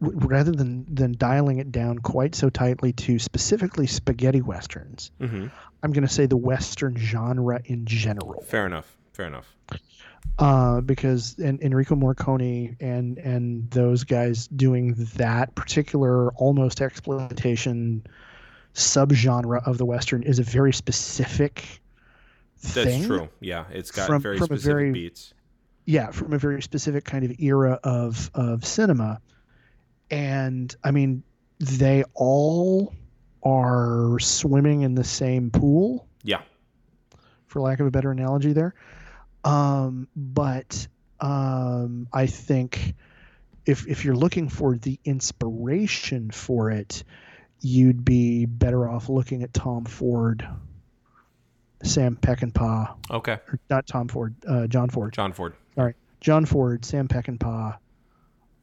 rather 0.00 0.50
than 0.52 0.84
than 0.92 1.14
dialing 1.16 1.58
it 1.58 1.72
down 1.72 1.98
quite 2.00 2.34
so 2.34 2.50
tightly 2.50 2.92
to 2.92 3.18
specifically 3.18 3.86
spaghetti 3.86 4.42
westerns, 4.42 5.10
hmm 5.18 5.46
I'm 5.82 5.92
going 5.92 6.06
to 6.06 6.12
say 6.12 6.26
the 6.26 6.36
western 6.36 6.96
genre 6.96 7.60
in 7.64 7.84
general, 7.86 8.42
Fair 8.42 8.66
enough. 8.66 8.96
Fair 9.14 9.26
enough. 9.26 9.56
Uh, 10.38 10.80
because 10.80 11.38
en- 11.40 11.58
Enrico 11.62 11.94
Morricone 11.94 12.76
and 12.80 13.18
and 13.18 13.70
those 13.70 14.04
guys 14.04 14.46
doing 14.48 14.94
that 15.16 15.54
particular 15.54 16.32
almost 16.34 16.80
exploitation 16.80 18.04
subgenre 18.74 19.66
of 19.66 19.78
the 19.78 19.84
western 19.84 20.22
is 20.22 20.38
a 20.38 20.42
very 20.42 20.72
specific. 20.72 21.80
That's 22.62 22.74
thing. 22.74 23.04
true. 23.04 23.28
Yeah, 23.40 23.64
it's 23.72 23.90
got 23.90 24.06
From- 24.06 24.22
very 24.22 24.36
from 24.38 24.44
a 24.44 24.46
specific 24.56 24.64
very- 24.72 24.92
beats. 24.92 25.34
yeah 25.84 26.10
from 26.12 26.32
a 26.32 26.38
very 26.38 26.62
specific 26.62 27.04
kind 27.04 27.24
of 27.24 27.32
era 27.40 27.78
of 27.82 28.30
of 28.34 28.64
cinema 28.64 29.20
and 30.12 30.76
i 30.84 30.92
mean 30.92 31.24
they 31.58 32.04
all 32.14 32.94
are 33.42 34.16
swimming 34.20 34.82
in 34.82 34.94
the 34.94 35.02
same 35.02 35.50
pool 35.50 36.06
Yeah. 36.22 36.42
for 37.48 37.60
lack 37.60 37.80
of 37.80 37.86
a 37.88 37.90
better 37.90 38.12
analogy 38.12 38.52
there 38.52 38.74
um 39.44 40.08
but 40.16 40.86
um 41.20 42.06
i 42.12 42.26
think 42.26 42.94
if 43.66 43.86
if 43.88 44.04
you're 44.04 44.14
looking 44.16 44.48
for 44.48 44.76
the 44.76 44.98
inspiration 45.04 46.30
for 46.30 46.70
it 46.70 47.04
you'd 47.60 48.04
be 48.04 48.44
better 48.46 48.88
off 48.88 49.08
looking 49.08 49.42
at 49.42 49.52
tom 49.52 49.84
ford 49.84 50.46
sam 51.82 52.16
peckinpah 52.16 52.94
Okay. 53.10 53.38
not 53.70 53.86
tom 53.86 54.08
ford 54.08 54.34
uh, 54.46 54.66
john 54.66 54.88
ford 54.88 55.12
John 55.12 55.32
Ford. 55.32 55.54
All 55.76 55.84
right. 55.84 55.96
John 56.20 56.44
Ford, 56.46 56.84
Sam 56.84 57.08
Peckinpah, 57.08 57.78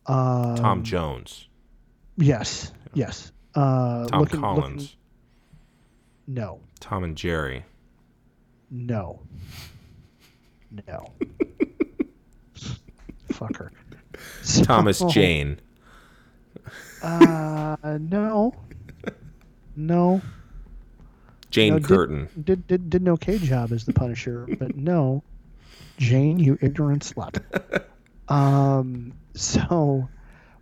um, 0.06 0.56
Tom 0.56 0.84
Jones. 0.84 1.50
Yes, 2.16 2.72
yes. 2.94 3.34
Uh, 3.54 4.08
Tom 4.08 4.20
looking- 4.22 4.40
looking- 4.40 4.62
Collins. 4.62 4.96
no, 6.26 6.62
Tom 6.80 7.04
and 7.04 7.18
Jerry. 7.18 7.66
no, 8.72 9.20
no. 10.88 11.12
Fucker. 13.30 13.70
Thomas 14.64 14.98
So, 15.00 15.10
Jane. 15.10 15.60
Uh, 17.02 17.76
no, 18.00 18.54
no. 19.76 20.22
Jane 21.52 21.74
no, 21.74 21.80
did- 21.80 21.88
Curtin. 21.88 22.30
Did 22.44 22.68
did 22.68 22.90
did 22.90 23.02
an 23.02 23.10
okay 23.10 23.38
job 23.40 23.72
as 23.72 23.86
the 23.86 23.94
Punisher, 23.94 24.46
but 24.60 24.76
no, 24.76 25.24
Jane, 25.98 26.40
you 26.40 26.58
ignorant 26.62 27.04
slut. 27.04 27.42
Um. 28.28 29.14
So, 29.34 30.08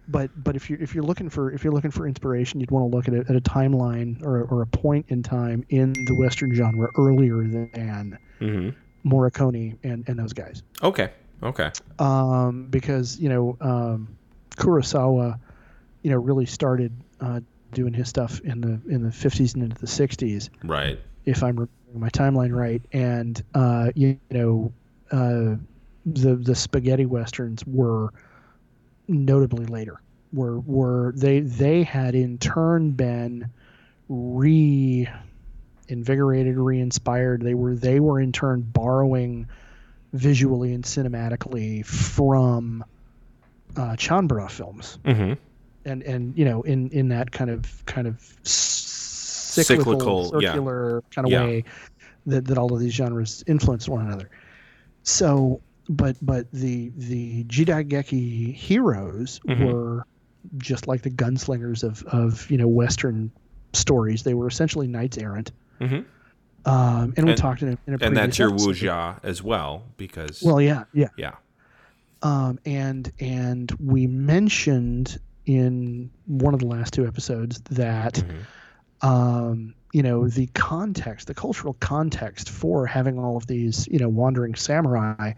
but 0.08 0.32
but 0.42 0.56
if 0.56 0.70
you're 0.70 0.80
if 0.80 0.96
you're 0.96 1.04
looking 1.04 1.30
for 1.30 1.52
if 1.52 1.66
you're 1.66 1.74
looking 1.74 1.92
for 1.92 2.08
inspiration, 2.08 2.62
you'd 2.62 2.72
want 2.72 2.90
to 2.90 2.96
look 2.96 3.10
at 3.10 3.14
it 3.14 3.30
at 3.30 3.36
a 3.36 3.42
timeline 3.42 4.24
or 4.26 4.44
or 4.44 4.62
a 4.62 4.66
point 4.68 5.08
in 5.10 5.22
time 5.22 5.66
in 5.68 5.92
the 5.92 6.16
Western 6.16 6.54
genre 6.56 6.90
earlier 6.98 7.44
than 7.44 8.18
hmm 8.40 8.70
Morricone 9.08 9.78
and 9.84 10.08
and 10.08 10.20
those 10.20 10.34
guys. 10.34 10.64
Okay. 10.84 11.12
Okay. 11.42 11.72
Um. 12.00 12.68
Because 12.70 13.20
you 13.20 13.30
know, 13.30 13.58
um, 13.62 14.18
Kurosawa, 14.58 15.40
you 16.02 16.12
know, 16.12 16.18
really 16.18 16.46
started 16.46 16.92
uh, 17.22 17.40
doing 17.74 17.94
his 17.94 18.10
stuff 18.10 18.40
in 18.42 18.62
the 18.62 18.80
in 18.94 19.04
the 19.04 19.10
50s 19.10 19.54
and 19.54 19.64
into 19.64 19.78
the 19.80 19.88
60s 19.88 20.50
Right. 20.64 21.00
if 21.26 21.44
I'm 21.44 21.56
remembering 21.58 22.00
my 22.00 22.10
timeline 22.10 22.56
right. 22.56 22.82
And 22.92 23.42
uh, 23.54 23.92
you, 23.96 24.20
know, 24.32 24.72
uh, 25.12 25.56
the 26.06 26.36
the 26.36 26.56
spaghetti 26.56 27.06
westerns 27.06 27.66
were 27.66 28.12
notably 29.08 29.66
later. 29.66 30.02
Were 30.34 30.60
were 30.60 31.14
they 31.16 31.40
they 31.42 31.84
had 31.84 32.16
in 32.16 32.38
turn 32.38 32.92
been 32.92 33.50
re 34.10 35.08
invigorated, 35.88 36.58
re 36.58 36.80
inspired. 36.80 37.42
They 37.42 37.54
were 37.54 37.76
they 37.76 38.00
were 38.00 38.20
in 38.20 38.32
turn 38.32 38.62
borrowing 38.62 39.48
visually 40.14 40.74
and 40.74 40.84
cinematically 40.84 41.86
from 41.86 42.84
uh, 43.76 43.96
Chanbara 43.98 44.50
films 44.50 44.98
hmm 45.06 45.34
and 45.86 46.02
and 46.04 46.38
you 46.38 46.46
know 46.46 46.62
in 46.64 46.90
in 46.90 47.10
that 47.10 47.32
kind 47.32 47.50
of 47.50 47.86
kind 47.86 48.08
of 48.08 48.20
cyclical, 48.44 49.94
Cyclical, 49.94 50.42
yeah. 50.42 50.52
circular 50.52 51.04
kind 51.14 51.26
of 51.28 51.32
Yeah. 51.32 51.44
way 51.46 51.64
that 52.26 52.46
that 52.46 52.58
all 52.58 52.74
of 52.74 52.80
these 52.80 52.94
genres 52.94 53.44
influence 53.48 53.88
one 53.88 54.06
another. 54.06 54.30
So 55.04 55.62
but 55.90 56.18
but 56.22 56.52
the 56.52 56.92
the 56.96 57.44
Jidaigeki 57.46 58.54
heroes 58.54 59.40
Mhm. 59.48 59.66
were 59.66 60.04
just 60.58 60.88
like 60.88 61.02
the 61.02 61.10
gunslingers 61.10 61.84
of 61.84 62.04
of 62.04 62.50
you 62.52 62.58
know 62.58 62.68
Western 62.68 63.32
stories. 63.74 64.24
They 64.24 64.34
were 64.34 64.48
essentially 64.48 64.88
knights 64.88 65.18
errant. 65.18 65.52
Mhm. 65.80 66.06
Um, 66.66 67.14
and 67.16 67.26
we 67.26 67.32
And- 67.32 67.38
talked 67.38 67.62
in 67.62 67.70
a, 67.70 67.78
in 67.88 67.94
a 67.94 67.98
and 68.06 68.16
that's 68.18 68.38
your 68.38 68.50
episode- 68.50 68.76
wuxia 68.76 69.20
as 69.24 69.42
well 69.42 69.84
because 69.98 70.42
Well, 70.44 70.60
yeah, 70.60 70.84
yeah. 70.94 71.08
yeah 71.18 71.36
Um, 72.22 72.60
and 72.66 73.12
and 73.20 73.72
we 73.80 74.08
mentioned 74.08 75.20
in 75.46 76.10
one 76.26 76.54
of 76.54 76.60
the 76.60 76.66
last 76.68 76.94
two 76.94 77.08
episodes 77.08 77.62
that 77.70 78.16
Mhm. 79.02 79.08
um, 79.08 79.74
you 79.94 80.04
know 80.04 80.28
the 80.28 80.48
context, 80.48 81.28
the 81.28 81.34
cultural 81.34 81.76
context 81.80 82.50
for 82.50 82.86
having 82.86 83.18
all 83.20 83.38
of 83.38 83.48
these 83.48 83.88
you 83.88 84.00
know 84.00 84.10
wandering 84.10 84.56
samurai 84.56 85.34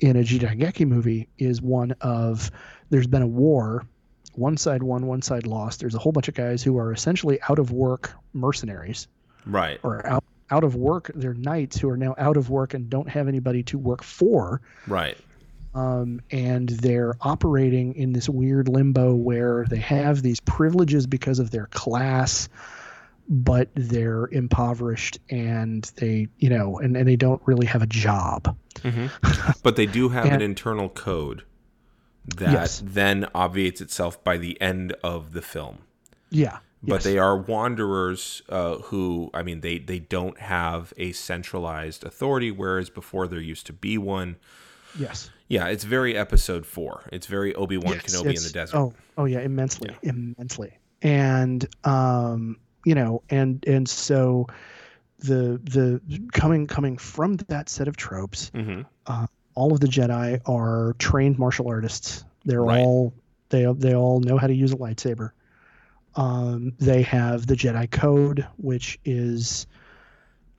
in 0.00 0.16
a 0.16 0.20
Jidaigeki 0.22 0.86
movie 0.88 1.28
is 1.38 1.60
one 1.60 1.92
of 2.00 2.50
there's 2.90 3.06
been 3.06 3.22
a 3.22 3.26
war, 3.26 3.84
one 4.34 4.56
side 4.56 4.82
won, 4.82 5.06
one 5.06 5.20
side 5.22 5.46
lost. 5.46 5.80
There's 5.80 5.94
a 5.94 5.98
whole 5.98 6.12
bunch 6.12 6.28
of 6.28 6.34
guys 6.34 6.62
who 6.62 6.78
are 6.78 6.92
essentially 6.92 7.38
out 7.48 7.58
of 7.58 7.70
work 7.70 8.12
mercenaries 8.32 9.08
right. 9.46 9.80
or 9.82 10.06
out 10.06 10.24
out 10.50 10.64
of 10.64 10.76
work. 10.76 11.10
They're 11.14 11.34
knights 11.34 11.78
who 11.78 11.88
are 11.88 11.96
now 11.96 12.14
out 12.18 12.36
of 12.36 12.50
work 12.50 12.74
and 12.74 12.88
don't 12.90 13.08
have 13.08 13.28
anybody 13.28 13.62
to 13.64 13.78
work 13.78 14.02
for. 14.02 14.60
Right. 14.86 15.16
Um, 15.74 16.20
and 16.30 16.68
they're 16.68 17.14
operating 17.20 17.94
in 17.96 18.12
this 18.12 18.28
weird 18.28 18.68
limbo 18.68 19.14
where 19.14 19.64
they 19.68 19.78
have 19.78 20.22
these 20.22 20.38
privileges 20.40 21.06
because 21.06 21.38
of 21.38 21.50
their 21.50 21.66
class 21.66 22.48
but 23.28 23.70
they're 23.74 24.26
impoverished 24.32 25.18
and 25.30 25.90
they 25.96 26.28
you 26.38 26.50
know 26.50 26.78
and, 26.78 26.94
and 26.96 27.08
they 27.08 27.16
don't 27.16 27.40
really 27.46 27.66
have 27.66 27.82
a 27.82 27.86
job. 27.86 28.54
Hmm 28.82 29.06
but 29.62 29.76
they 29.76 29.86
do 29.86 30.10
have 30.10 30.26
an 30.26 30.42
internal 30.42 30.88
code 30.90 31.42
that 32.36 32.52
Yes. 32.52 32.82
then 32.84 33.26
obviates 33.34 33.80
itself 33.80 34.22
by 34.22 34.36
the 34.36 34.60
end 34.60 34.92
of 35.02 35.32
the 35.32 35.42
film. 35.42 35.78
Yeah 36.30 36.58
but 36.86 36.96
yes. 36.96 37.04
they 37.04 37.18
are 37.18 37.36
wanderers 37.36 38.42
uh, 38.48 38.76
who 38.76 39.30
i 39.34 39.42
mean 39.42 39.60
they 39.60 39.78
they 39.78 39.98
don't 39.98 40.38
have 40.38 40.92
a 40.96 41.12
centralized 41.12 42.04
authority 42.04 42.50
whereas 42.50 42.90
before 42.90 43.26
there 43.26 43.40
used 43.40 43.66
to 43.66 43.72
be 43.72 43.96
one 43.98 44.36
yes 44.98 45.30
yeah 45.48 45.66
it's 45.66 45.84
very 45.84 46.16
episode 46.16 46.64
four 46.66 47.02
it's 47.12 47.26
very 47.26 47.54
obi-wan 47.54 47.94
Yes, 47.94 48.14
kenobi 48.14 48.36
in 48.36 48.42
the 48.42 48.50
desert 48.52 48.76
oh 48.76 48.94
oh 49.18 49.24
yeah 49.24 49.40
immensely 49.40 49.90
immensely 50.02 50.78
and 51.02 51.66
um 51.84 52.56
you 52.84 52.94
know 52.94 53.22
and 53.30 53.64
and 53.66 53.88
so 53.88 54.46
the 55.18 55.60
the 55.64 56.00
coming 56.32 56.66
coming 56.66 56.98
from 56.98 57.36
that 57.48 57.68
set 57.68 57.88
of 57.88 57.96
tropes 57.96 58.50
hmm 58.54 58.82
all 59.56 59.72
of 59.72 59.78
the 59.78 59.86
Jedi 59.86 60.40
are 60.46 60.96
trained 60.98 61.38
martial 61.38 61.68
artists. 61.68 62.24
They're 62.44 62.60
Right. 62.64 62.80
all 62.80 63.14
they 63.50 63.64
they 63.78 63.94
all 63.94 64.18
know 64.18 64.36
how 64.36 64.48
to 64.48 64.54
use 64.54 64.72
a 64.72 64.76
lightsaber. 64.76 65.30
Um, 66.16 66.72
they 66.78 67.02
have 67.02 67.46
the 67.46 67.54
Jedi 67.54 67.90
Code, 67.90 68.46
which 68.56 68.98
is 69.04 69.66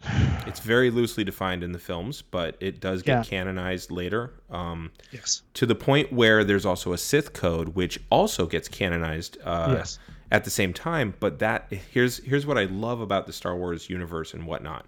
it's 0.46 0.60
very 0.60 0.92
loosely 0.92 1.24
defined 1.24 1.64
in 1.64 1.72
the 1.72 1.80
films 1.80 2.22
but 2.22 2.58
it 2.60 2.80
does 2.80 3.02
get 3.02 3.18
Yeah. 3.18 3.24
canonized 3.24 3.90
later 3.90 4.34
um, 4.52 4.92
yes, 5.12 5.42
to 5.56 5.66
the 5.66 5.74
point 5.76 6.12
where 6.14 6.44
there's 6.44 6.66
also 6.66 6.94
a 6.94 6.98
Sith 6.98 7.34
code, 7.34 7.70
which 7.70 8.00
also 8.12 8.46
gets 8.46 8.68
canonized 8.68 9.38
uh, 9.44 9.76
Yes. 9.78 9.98
at 10.32 10.44
the 10.44 10.50
same 10.52 10.74
time. 10.74 11.14
But 11.20 11.40
that 11.40 11.72
here's 11.92 12.18
here's 12.24 12.46
what 12.46 12.58
I 12.58 12.66
love 12.66 13.00
about 13.02 13.26
the 13.26 13.34
Star 13.34 13.56
Wars 13.56 13.90
universe 13.90 14.34
and 14.34 14.46
whatnot. 14.46 14.86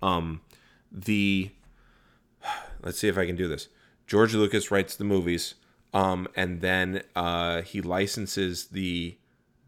Um, 0.00 0.40
the 0.92 1.50
let's 2.82 2.98
see 2.98 3.08
if 3.08 3.18
I 3.18 3.26
can 3.26 3.36
do 3.36 3.48
this. 3.48 3.68
George 4.06 4.34
Lucas 4.34 4.70
writes 4.70 4.96
the 4.96 5.04
movies, 5.04 5.54
um, 5.92 6.28
and 6.36 6.60
then 6.60 7.02
uh, 7.16 7.62
he 7.62 7.80
licenses 7.82 8.66
the 8.66 9.16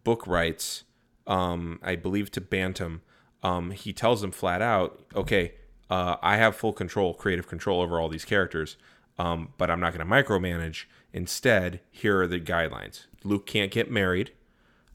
book 0.06 0.24
rights, 0.24 0.84
um, 1.26 1.80
I 1.82 1.96
believe, 1.96 2.30
to 2.30 2.40
Bantam. 2.40 3.02
Um, 3.42 3.72
he 3.72 3.92
tells 3.92 4.20
them 4.20 4.30
flat 4.30 4.62
out, 4.62 5.04
okay, 5.16 5.54
uh, 5.90 6.14
I 6.22 6.36
have 6.36 6.54
full 6.54 6.72
control, 6.72 7.12
creative 7.12 7.48
control 7.48 7.80
over 7.80 7.98
all 8.00 8.08
these 8.08 8.24
characters, 8.24 8.76
um, 9.18 9.48
but 9.58 9.68
I'm 9.68 9.80
not 9.80 9.92
going 9.92 10.08
to 10.08 10.10
micromanage. 10.10 10.84
Instead, 11.12 11.80
here 11.90 12.20
are 12.20 12.28
the 12.28 12.38
guidelines. 12.38 13.06
Luke 13.24 13.46
can't 13.46 13.72
get 13.72 13.90
married. 13.90 14.30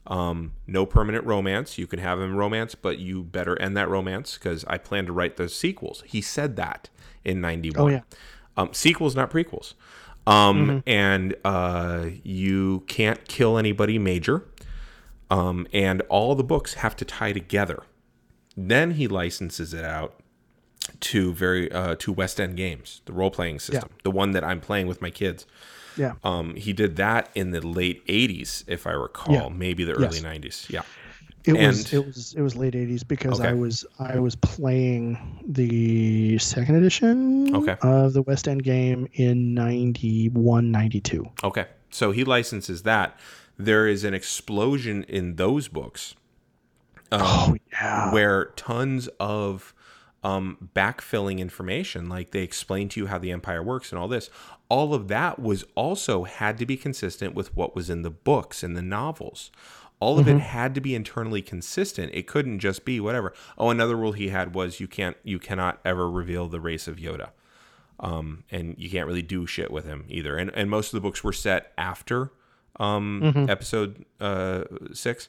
Um, 0.06 0.52
no 0.66 0.86
permanent 0.86 1.26
romance. 1.26 1.76
You 1.76 1.86
can 1.86 1.98
have 1.98 2.18
him 2.18 2.34
romance, 2.34 2.74
but 2.74 2.98
you 2.98 3.22
better 3.22 3.60
end 3.60 3.76
that 3.76 3.90
romance 3.90 4.38
because 4.38 4.64
I 4.64 4.78
plan 4.78 5.04
to 5.06 5.12
write 5.12 5.36
the 5.36 5.48
sequels. 5.50 6.02
He 6.06 6.22
said 6.22 6.56
that 6.56 6.88
in 7.22 7.40
'91. 7.42 7.82
Oh, 7.82 7.88
yeah. 7.88 8.00
Um, 8.56 8.72
sequels, 8.72 9.14
not 9.14 9.30
prequels. 9.30 9.74
Um, 10.26 10.82
And 10.86 11.34
uh, 11.44 12.06
you 12.22 12.84
can't 12.86 13.26
kill 13.26 13.58
anybody 13.58 13.98
major. 13.98 14.44
Um, 15.36 15.66
and 15.72 16.02
all 16.08 16.34
the 16.34 16.44
books 16.44 16.74
have 16.74 16.94
to 16.96 17.04
tie 17.04 17.32
together. 17.32 17.82
Then 18.56 18.92
he 18.92 19.08
licenses 19.08 19.72
it 19.72 19.84
out 19.84 20.20
to 21.00 21.32
very 21.32 21.70
uh, 21.72 21.94
to 22.00 22.12
West 22.12 22.38
End 22.40 22.56
Games, 22.56 23.00
the 23.06 23.12
role 23.12 23.30
playing 23.30 23.60
system, 23.60 23.88
the 24.02 24.10
one 24.10 24.32
that 24.32 24.44
I'm 24.44 24.60
playing 24.60 24.88
with 24.88 25.00
my 25.00 25.10
kids. 25.10 25.46
yeah, 25.96 26.14
Um, 26.24 26.54
he 26.56 26.72
did 26.72 26.96
that 26.96 27.30
in 27.34 27.50
the 27.52 27.60
late 27.66 28.06
'80s, 28.08 28.64
if 28.66 28.86
I 28.86 28.92
recall, 28.92 29.34
Yeah. 29.34 29.48
maybe 29.48 29.84
the 29.84 29.92
early 29.92 30.18
Yes. 30.20 30.22
'90s. 30.22 30.68
Yeah. 30.70 30.82
it 31.44 31.54
was 31.54 31.92
it 31.92 32.04
was 32.06 32.34
it 32.36 32.42
was 32.42 32.54
late 32.56 32.74
'80s 32.74 33.02
because 33.06 33.40
Okay. 33.40 33.48
I 33.48 33.52
was 33.54 33.84
I 33.98 34.18
was 34.18 34.34
playing 34.36 35.18
the 35.46 36.38
second 36.38 36.74
edition 36.76 37.54
Okay. 37.56 37.76
of 37.82 38.12
the 38.12 38.22
West 38.22 38.46
End 38.48 38.62
game 38.64 39.08
in 39.14 39.54
91, 39.54 40.70
92. 40.70 41.24
Okay. 41.42 41.66
So 41.90 42.10
he 42.12 42.24
licenses 42.24 42.82
that. 42.82 43.18
There 43.56 43.86
is 43.86 44.04
an 44.04 44.14
explosion 44.14 45.04
in 45.04 45.36
those 45.36 45.68
books 45.68 46.14
Oh 47.12 47.56
yeah, 47.70 48.12
where 48.12 48.46
tons 48.56 49.08
of 49.20 49.74
um, 50.24 50.70
backfilling 50.74 51.38
information, 51.38 52.08
like 52.08 52.30
they 52.30 52.42
explain 52.42 52.88
to 52.90 53.00
you 53.00 53.06
how 53.06 53.18
the 53.18 53.30
empire 53.30 53.62
works 53.62 53.92
and 53.92 53.98
all 53.98 54.08
this, 54.08 54.30
all 54.68 54.94
of 54.94 55.08
that 55.08 55.38
was 55.38 55.64
also 55.74 56.24
had 56.24 56.56
to 56.58 56.66
be 56.66 56.76
consistent 56.76 57.34
with 57.34 57.54
what 57.54 57.76
was 57.76 57.90
in 57.90 58.02
the 58.02 58.10
books 58.10 58.62
and 58.62 58.76
the 58.76 58.82
novels. 58.82 59.50
All 60.00 60.18
of 60.18 60.26
it 60.26 60.38
had 60.38 60.74
to 60.74 60.80
be 60.80 60.96
internally 60.96 61.42
consistent. 61.42 62.10
It 62.12 62.26
couldn't 62.26 62.58
just 62.58 62.84
be 62.84 62.98
whatever. 62.98 63.32
Oh, 63.56 63.70
another 63.70 63.94
rule 63.94 64.10
he 64.10 64.30
had 64.30 64.52
was 64.52 64.80
you 64.80 64.88
can't, 64.88 65.16
you 65.22 65.38
cannot 65.38 65.78
ever 65.84 66.10
reveal 66.10 66.48
the 66.48 66.58
race 66.58 66.88
of 66.88 66.96
Yoda, 66.96 67.30
um, 68.00 68.42
and 68.50 68.74
you 68.78 68.90
can't 68.90 69.06
really 69.06 69.22
do 69.22 69.46
shit 69.46 69.70
with 69.70 69.84
him 69.84 70.04
either. 70.08 70.36
And 70.36 70.50
and 70.54 70.68
most 70.68 70.88
of 70.88 70.96
the 70.96 71.06
books 71.06 71.22
were 71.22 71.32
set 71.32 71.72
after 71.78 72.32
um, 72.82 73.46
episode 73.48 74.04
uh, 74.20 74.64
six. 74.92 75.28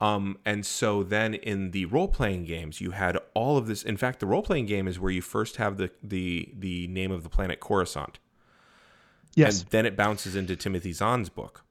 Um, 0.00 0.38
and 0.44 0.66
so 0.66 1.02
then 1.02 1.34
in 1.34 1.70
the 1.70 1.84
role 1.86 2.08
playing 2.08 2.44
games, 2.44 2.80
you 2.80 2.90
had 2.90 3.16
all 3.32 3.56
of 3.56 3.66
this. 3.68 3.82
In 3.82 3.96
fact, 3.96 4.20
the 4.20 4.26
role 4.26 4.42
playing 4.42 4.66
game 4.66 4.88
is 4.88 4.98
where 4.98 5.12
you 5.12 5.22
first 5.22 5.56
have 5.56 5.76
the, 5.76 5.90
the, 6.02 6.52
the 6.58 6.88
name 6.88 7.10
of 7.12 7.22
the 7.22 7.28
planet 7.28 7.60
Coruscant. 7.60 8.18
yes. 9.34 9.62
And 9.62 9.70
then 9.70 9.86
it 9.86 9.96
bounces 9.96 10.34
into 10.36 10.56
Timothy 10.56 10.92
Zahn's 10.92 11.28
book. 11.28 11.62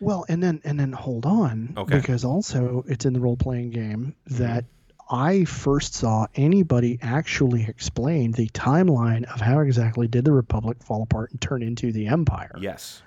Well, 0.00 0.24
and 0.28 0.42
then 0.42 0.60
and 0.64 0.78
then 0.78 0.92
hold 0.92 1.24
on, 1.24 1.72
Okay. 1.76 1.96
because 1.98 2.22
also 2.24 2.84
it's 2.86 3.06
in 3.06 3.14
the 3.14 3.20
role 3.20 3.36
playing 3.36 3.70
game 3.70 4.14
that 4.26 4.64
I 5.10 5.44
first 5.44 5.94
saw 5.94 6.26
anybody 6.34 6.98
actually 7.00 7.64
explain 7.64 8.32
the 8.32 8.48
timeline 8.50 9.24
of 9.32 9.40
how 9.40 9.60
exactly 9.60 10.06
did 10.08 10.24
the 10.26 10.32
Republic 10.32 10.82
fall 10.82 11.02
apart 11.02 11.30
and 11.30 11.40
turn 11.40 11.62
into 11.62 11.92
the 11.92 12.08
Empire, 12.08 12.52
Yes. 12.60 13.02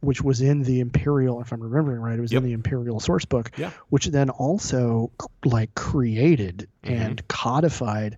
Which 0.00 0.22
was 0.22 0.40
in 0.40 0.62
the 0.62 0.80
Imperial, 0.80 1.40
if 1.40 1.52
I'm 1.52 1.60
remembering 1.62 2.00
right, 2.00 2.18
it 2.18 2.22
was 2.22 2.32
Yep. 2.32 2.40
in 2.40 2.44
the 2.46 2.52
Imperial 2.54 3.00
source 3.00 3.24
book, 3.24 3.50
Yeah. 3.56 3.70
which 3.90 4.06
then 4.06 4.30
also 4.30 5.10
like 5.44 5.74
created 5.74 6.68
Mm-hmm. 6.84 6.94
and 6.94 7.28
codified 7.28 8.16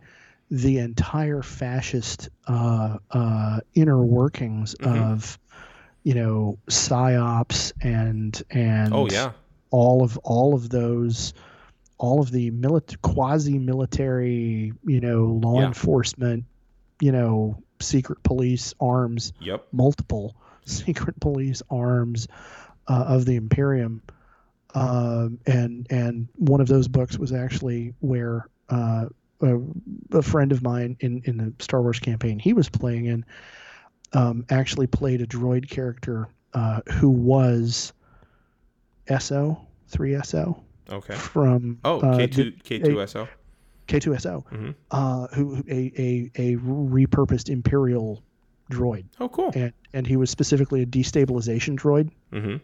the 0.50 0.78
entire 0.78 1.42
fascist 1.42 2.28
uh, 2.46 2.98
uh, 3.10 3.60
inner 3.74 4.00
workings 4.02 4.74
Mhm. 4.80 5.12
of 5.12 5.38
you 6.04 6.14
know 6.14 6.58
psyops 6.68 7.72
and 7.80 8.40
and 8.50 8.92
Oh, 8.92 9.08
yeah. 9.10 9.32
all 9.70 10.02
of 10.02 10.18
all 10.18 10.54
of 10.54 10.68
those 10.68 11.32
all 11.98 12.20
of 12.20 12.30
the 12.32 12.50
milit- 12.50 13.00
quasi 13.02 13.58
military 13.58 14.72
you 14.84 15.00
know 15.00 15.26
law 15.42 15.60
Yeah. 15.60 15.68
enforcement 15.68 16.44
you 17.00 17.12
know 17.12 17.62
secret 17.80 18.22
police 18.24 18.74
arms 18.80 19.32
Yep. 19.40 19.66
multiple 19.72 20.34
secret 20.66 21.18
police 21.20 21.62
arms 21.70 22.28
uh, 22.88 23.04
of 23.08 23.24
the 23.24 23.36
Imperium, 23.36 24.02
um, 24.74 25.38
and 25.46 25.86
and 25.90 26.28
one 26.36 26.60
of 26.60 26.68
those 26.68 26.88
books 26.88 27.18
was 27.18 27.32
actually 27.32 27.94
where 28.00 28.48
uh, 28.70 29.06
a, 29.40 29.58
a 30.12 30.22
friend 30.22 30.52
of 30.52 30.62
mine 30.62 30.96
in 31.00 31.22
in 31.24 31.36
the 31.36 31.52
Star 31.62 31.82
Wars 31.82 31.98
campaign 32.00 32.38
he 32.38 32.52
was 32.52 32.68
playing 32.68 33.06
in 33.06 33.24
um, 34.14 34.44
actually 34.50 34.86
played 34.86 35.20
a 35.20 35.26
droid 35.26 35.68
character 35.70 36.28
uh, 36.54 36.80
who 36.92 37.08
was 37.10 37.92
SO 39.18 39.60
three 39.88 40.18
SO 40.22 40.62
Okay. 40.90 41.14
from 41.14 41.78
Oh, 41.84 42.00
uh, 42.00 42.16
K 42.16 42.26
two 42.26 42.52
K 42.64 42.78
two 42.78 43.00
S 43.00 43.16
O. 43.16 43.28
K2SO, 43.88 44.44
Mhm. 44.50 44.74
uh, 44.92 45.26
who 45.34 45.56
who- 45.56 45.64
a, 45.68 45.92
a 45.98 46.30
a 46.36 46.56
repurposed 46.56 47.48
Imperial 47.50 48.22
droid, 48.70 49.04
Oh, 49.20 49.28
cool. 49.28 49.50
and 49.54 49.72
and 49.92 50.06
he 50.06 50.16
was 50.16 50.30
specifically 50.30 50.82
a 50.82 50.86
destabilization 50.86 51.76
droid 51.78 52.10
Mm-hmm. 52.32 52.56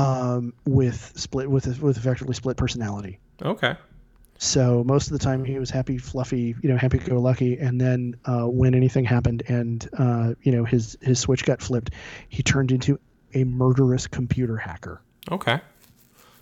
um, 0.00 0.52
with 0.64 1.12
split 1.16 1.50
with 1.50 1.80
with 1.80 1.96
effectively 1.96 2.34
split 2.34 2.56
personality. 2.56 3.18
Okay. 3.42 3.76
So 4.38 4.84
most 4.84 5.06
of 5.06 5.14
the 5.14 5.18
time 5.24 5.44
he 5.44 5.58
was 5.58 5.70
happy, 5.70 5.96
fluffy, 5.96 6.54
you 6.62 6.68
know, 6.68 6.76
happy 6.76 6.98
go 6.98 7.18
lucky, 7.18 7.56
and 7.58 7.80
then 7.80 8.16
uh, 8.26 8.44
when 8.46 8.74
anything 8.74 9.04
happened 9.06 9.42
and 9.48 9.88
uh, 9.96 10.34
you 10.42 10.52
know 10.52 10.64
his 10.64 10.96
his 11.00 11.18
switch 11.18 11.44
got 11.44 11.62
flipped, 11.62 11.90
he 12.28 12.42
turned 12.42 12.70
into 12.70 12.98
a 13.34 13.44
murderous 13.44 14.06
computer 14.06 14.56
hacker. 14.56 15.00
Okay. 15.30 15.60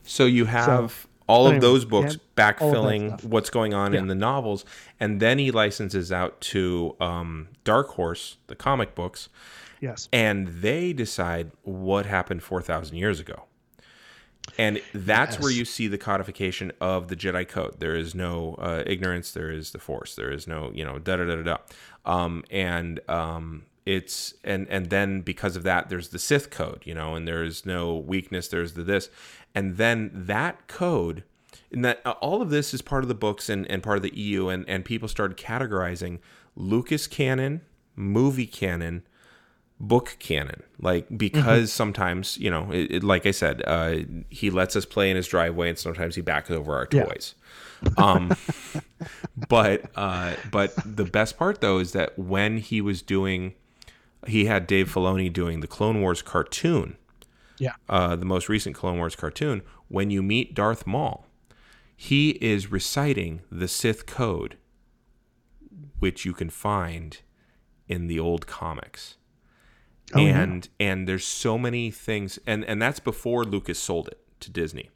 So 0.03 0.27
you 0.27 0.45
have 0.45 1.07
all 1.27 1.47
of 1.47 1.61
those 1.61 1.85
books 1.85 2.15
and 2.15 2.21
all 2.21 2.25
of 2.25 2.37
that 2.37 2.57
backfilling 2.59 3.25
what's 3.25 3.51
going 3.51 3.73
on 3.75 3.95
in 3.95 4.07
the 4.09 4.15
novels, 4.15 4.65
and 5.01 5.21
then 5.21 5.39
he 5.39 5.51
licenses 5.51 6.13
out 6.13 6.41
to 6.43 6.97
um, 7.01 7.49
Dark 7.65 7.89
Horse, 7.91 8.37
the 8.49 8.55
comic 8.55 8.95
books, 8.95 9.29
Yes. 9.81 10.09
and 10.13 10.49
they 10.49 10.93
decide 10.93 11.51
what 11.63 12.07
happened 12.07 12.43
4,000 12.43 12.97
years 12.97 13.21
ago. 13.21 13.45
And 14.59 14.81
that's 14.93 15.41
where 15.41 15.51
you 15.51 15.65
see 15.65 15.89
the 15.89 15.97
codification 15.99 16.71
of 16.81 17.09
the 17.09 17.17
Jedi 17.17 17.49
Code. 17.49 17.81
There 17.81 17.97
is 17.97 18.15
no 18.15 18.55
uh, 18.59 18.83
ignorance. 18.87 19.31
There 19.33 19.51
is 19.51 19.71
the 19.71 19.79
Force. 19.79 20.15
There 20.15 20.31
is 20.31 20.47
no, 20.47 20.71
you 20.75 20.85
know, 20.85 20.99
da 20.99 21.17
da 21.17 21.25
da 21.25 21.37
da 21.37 21.43
da. 21.43 21.57
Um, 22.05 22.45
and 22.51 23.01
um, 23.09 23.65
it's 23.87 24.35
and 24.45 24.67
and 24.69 24.91
then 24.91 25.21
because 25.21 25.57
of 25.57 25.63
that, 25.65 25.89
there's 25.89 26.09
the 26.09 26.19
Sith 26.19 26.51
Code, 26.51 26.83
you 26.85 26.95
know, 26.95 27.15
and 27.15 27.27
there's 27.29 27.67
no 27.67 27.97
weakness. 27.97 28.49
There's 28.49 28.75
the 28.75 28.83
this, 28.83 29.11
and 29.55 29.77
then 29.77 30.11
that 30.15 30.67
code, 30.69 31.23
and 31.71 31.85
that 31.85 32.01
uh, 32.05 32.13
all 32.21 32.41
of 32.41 32.51
this 32.51 32.73
is 32.73 32.81
part 32.83 33.05
of 33.05 33.09
the 33.09 33.15
books 33.15 33.49
and, 33.49 33.71
and 33.71 33.83
part 33.83 33.97
of 33.99 34.03
the 34.03 34.15
EU, 34.19 34.49
and 34.49 34.65
and 34.69 34.85
people 34.85 35.09
started 35.09 35.37
categorizing 35.37 36.19
Lucas 36.57 37.07
canon, 37.07 37.61
movie 37.95 38.47
canon, 38.47 39.03
book 39.81 40.17
canon 40.21 40.63
like 40.81 41.05
because 41.19 41.71
sometimes 41.73 42.39
you 42.39 42.49
know 42.49 42.71
it, 42.71 42.91
it- 42.93 43.03
like 43.05 43.27
i 43.27 43.33
said 43.33 43.61
uh, 43.67 43.97
he 44.31 44.49
lets 44.49 44.77
us 44.77 44.85
play 44.87 45.11
in 45.11 45.17
his 45.17 45.27
driveway 45.27 45.69
and 45.69 45.77
sometimes 45.79 46.15
he 46.15 46.23
backs 46.23 46.49
over 46.49 46.75
our 46.77 46.87
Yeah. 46.93 47.05
toys 47.05 47.35
um 47.99 48.33
but 49.49 49.91
uh 49.97 50.35
but 50.53 50.73
the 50.85 51.05
best 51.05 51.37
part 51.37 51.61
though 51.61 51.79
is 51.81 51.93
that 51.93 52.17
when 52.19 52.59
he 52.59 52.81
was 52.81 53.03
doing 53.03 53.55
he 54.27 54.45
had 54.47 54.67
dave 54.67 54.89
filoni 54.93 55.33
doing 55.33 55.61
the 55.61 55.67
clone 55.67 56.01
wars 56.01 56.23
cartoon 56.23 56.97
Yeah. 57.59 57.75
uh 57.89 58.17
the 58.17 58.25
most 58.25 58.49
recent 58.49 58.75
clone 58.77 58.99
wars 58.99 59.17
cartoon 59.17 59.63
when 59.89 60.11
you 60.11 60.23
meet 60.23 60.55
darth 60.55 60.87
maul 60.87 61.27
he 61.97 62.31
is 62.41 62.71
reciting 62.71 63.43
the 63.51 63.69
sith 63.69 64.07
code 64.07 64.57
which 65.99 66.25
you 66.25 66.33
can 66.33 66.51
find 66.51 67.19
in 67.89 68.07
the 68.07 68.19
old 68.19 68.47
comics 68.47 69.17
Oh, 70.13 70.21
yeah. 70.21 70.43
and 70.43 70.69
and 70.79 71.09
there's 71.09 71.25
so 71.25 71.57
many 71.59 71.91
things 71.91 72.39
and 72.47 72.63
and 72.67 72.81
that's 72.81 73.01
before 73.01 73.43
lucas 73.45 73.79
sold 73.79 74.09
it 74.09 74.19
to 74.41 74.51
disney 74.51 74.91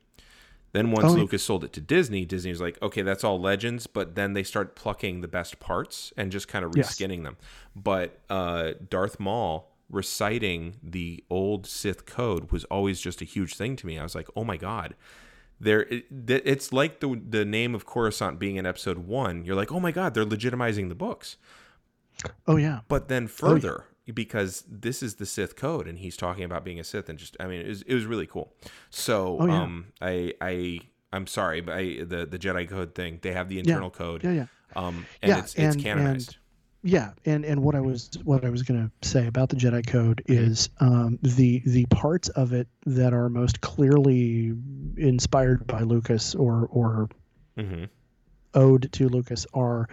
then 0.72 0.90
once 0.90 1.12
Oh, 1.12 1.14
lucas 1.14 1.42
sold 1.42 1.64
it 1.64 1.72
to 1.72 1.80
disney 1.80 2.24
disney 2.24 2.50
was 2.50 2.60
like 2.60 2.80
okay 2.82 3.02
that's 3.02 3.24
all 3.24 3.40
legends 3.40 3.86
but 3.86 4.14
then 4.14 4.34
they 4.34 4.42
start 4.42 4.74
plucking 4.76 5.20
the 5.22 5.28
best 5.28 5.58
parts 5.60 6.12
and 6.16 6.30
just 6.30 6.46
kind 6.48 6.64
of 6.64 6.72
Yes. 6.76 6.94
reskinning 6.96 7.22
them. 7.24 7.36
But 7.74 8.20
uh 8.30 8.72
darth 8.90 9.18
maul 9.18 9.72
reciting 9.90 10.76
the 10.82 11.24
old 11.30 11.66
sith 11.66 12.04
code 12.06 12.52
was 12.52 12.64
always 12.64 13.00
just 13.00 13.22
a 13.22 13.24
huge 13.24 13.54
thing 13.54 13.74
to 13.76 13.86
me. 13.86 13.98
I 13.98 14.02
was 14.02 14.14
like 14.14 14.28
oh 14.36 14.44
my 14.44 14.56
god. 14.56 14.94
There 15.60 15.82
it, 15.82 16.04
it's 16.28 16.72
like 16.72 17.00
the 17.00 17.20
the 17.28 17.44
name 17.44 17.74
of 17.74 17.84
coruscant 17.86 18.38
being 18.38 18.56
in 18.56 18.66
episode 18.66 18.98
one. 18.98 19.44
You're 19.44 19.56
like 19.56 19.72
oh 19.72 19.80
my 19.80 19.90
god 19.90 20.14
they're 20.14 20.24
legitimizing 20.26 20.88
the 20.88 20.94
books. 20.94 21.36
Oh 22.46 22.56
yeah. 22.56 22.80
but 22.88 23.08
then 23.08 23.26
further 23.26 23.84
because 24.14 24.64
this 24.68 25.02
is 25.02 25.16
the 25.16 25.26
Sith 25.26 25.56
code 25.56 25.86
and 25.86 25.98
he's 25.98 26.16
talking 26.16 26.44
about 26.44 26.64
being 26.64 26.80
a 26.80 26.84
Sith 26.84 27.08
and 27.08 27.18
just 27.18 27.36
I 27.40 27.46
mean 27.46 27.60
it 27.60 27.68
was, 27.68 27.82
it 27.82 27.94
was 27.94 28.04
really 28.06 28.26
cool. 28.26 28.52
So 28.90 29.36
Oh, 29.40 29.46
yeah. 29.46 29.62
um 29.62 29.86
I 30.00 30.32
I 30.40 30.80
I'm 31.12 31.26
sorry 31.26 31.60
but 31.60 31.74
I 31.76 31.82
the 32.04 32.26
the 32.26 32.38
Jedi 32.38 32.68
code 32.68 32.94
thing 32.94 33.18
they 33.22 33.32
have 33.32 33.48
the 33.48 33.58
internal 33.58 33.90
code 33.90 34.24
Yeah. 34.24 34.32
Yeah. 34.32 34.46
um 34.76 35.06
and 35.22 35.30
Yeah, 35.30 35.38
it's 35.38 35.54
it's 35.54 35.74
and- 35.74 35.82
canonized. 35.82 36.36
Yeah, 36.84 37.10
and 37.24 37.44
and 37.44 37.60
what 37.64 37.74
I 37.74 37.80
was 37.80 38.08
what 38.22 38.44
I 38.44 38.50
was 38.50 38.62
going 38.62 38.88
to 39.02 39.08
say 39.08 39.26
about 39.26 39.48
the 39.48 39.56
Jedi 39.56 39.84
Code 39.84 40.22
Mm-hmm. 40.28 40.44
is 40.52 40.70
um, 40.78 41.18
the 41.22 41.60
the 41.66 41.86
parts 41.86 42.28
of 42.28 42.52
it 42.52 42.68
that 42.86 43.12
are 43.12 43.28
most 43.28 43.60
clearly 43.60 44.54
inspired 44.96 45.66
by 45.66 45.80
Lucas 45.80 46.36
or 46.36 46.68
or 46.70 47.08
hmm 47.58 47.84
ode 48.54 48.90
to 48.92 49.08
Lucas 49.08 49.44
are, 49.54 49.88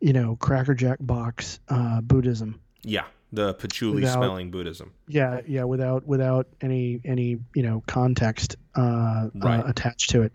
you 0.00 0.12
know, 0.12 0.36
Cracker 0.36 0.74
Jack 0.74 0.98
box 1.00 1.58
uh, 1.70 2.02
Buddhism. 2.02 2.60
Yeah, 2.82 3.04
the 3.32 3.54
patchouli 3.54 3.96
Without- 4.02 4.14
smelling 4.14 4.50
Buddhism. 4.50 4.92
Yeah, 5.08 5.40
yeah, 5.46 5.64
without 5.64 6.06
without 6.06 6.46
any 6.60 7.00
any 7.04 7.38
you 7.54 7.62
know 7.62 7.82
context 7.86 8.56
uh, 8.74 9.28
Right. 9.34 9.60
uh, 9.60 9.64
attached 9.68 10.10
to 10.10 10.22
it, 10.22 10.32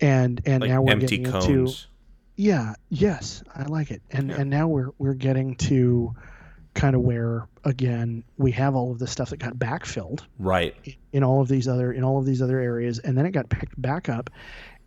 and 0.00 0.40
and 0.46 0.60
Like 0.62 0.70
now 0.70 0.82
we're 0.82 0.92
empty 0.92 1.18
getting 1.18 1.32
cones. 1.32 1.46
into 1.46 1.72
yeah, 2.36 2.74
yes, 2.88 3.42
I 3.54 3.64
like 3.64 3.90
it, 3.90 4.02
and 4.10 4.28
Yeah. 4.30 4.40
and 4.40 4.50
now 4.50 4.68
we're 4.68 4.90
we're 4.98 5.14
getting 5.14 5.56
to 5.56 6.14
kind 6.74 6.94
of 6.94 7.00
where 7.02 7.48
again 7.64 8.22
we 8.36 8.52
have 8.52 8.76
all 8.76 8.92
of 8.92 8.98
the 9.00 9.06
stuff 9.06 9.30
that 9.30 9.38
got 9.38 9.54
backfilled 9.56 10.20
Right. 10.38 10.74
in 11.12 11.24
all 11.24 11.40
of 11.40 11.48
these 11.48 11.66
other 11.66 11.92
in 11.92 12.04
all 12.04 12.18
of 12.18 12.24
these 12.26 12.40
other 12.40 12.60
areas 12.60 13.00
and 13.00 13.18
then 13.18 13.26
it 13.26 13.32
got 13.32 13.48
picked 13.48 13.80
back 13.80 14.08
up 14.08 14.30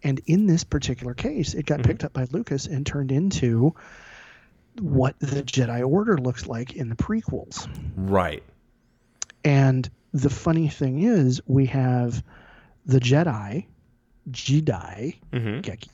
and 0.02 0.22
in 0.26 0.46
this 0.46 0.64
particular 0.64 1.14
case 1.14 1.54
it 1.54 1.66
got 1.66 1.80
Mhm. 1.82 1.86
picked 1.86 2.04
up 2.06 2.14
by 2.14 2.26
lucas 2.32 2.66
and 2.66 2.86
turned 2.86 3.12
into 3.12 3.76
what 4.80 5.20
the 5.20 5.44
jedi 5.44 5.86
order 5.88 6.18
looks 6.18 6.48
like 6.48 6.74
in 6.74 6.90
the 6.90 6.96
prequels 6.96 7.68
Right. 7.96 8.44
and 9.44 9.90
the 10.14 10.30
funny 10.30 10.68
thing 10.70 11.04
is 11.04 11.42
we 11.46 11.66
have 11.68 12.24
the 12.86 13.00
jedi 13.00 13.66
jedi 14.30 15.18
hmm 15.32 15.60
Geki, 15.60 15.90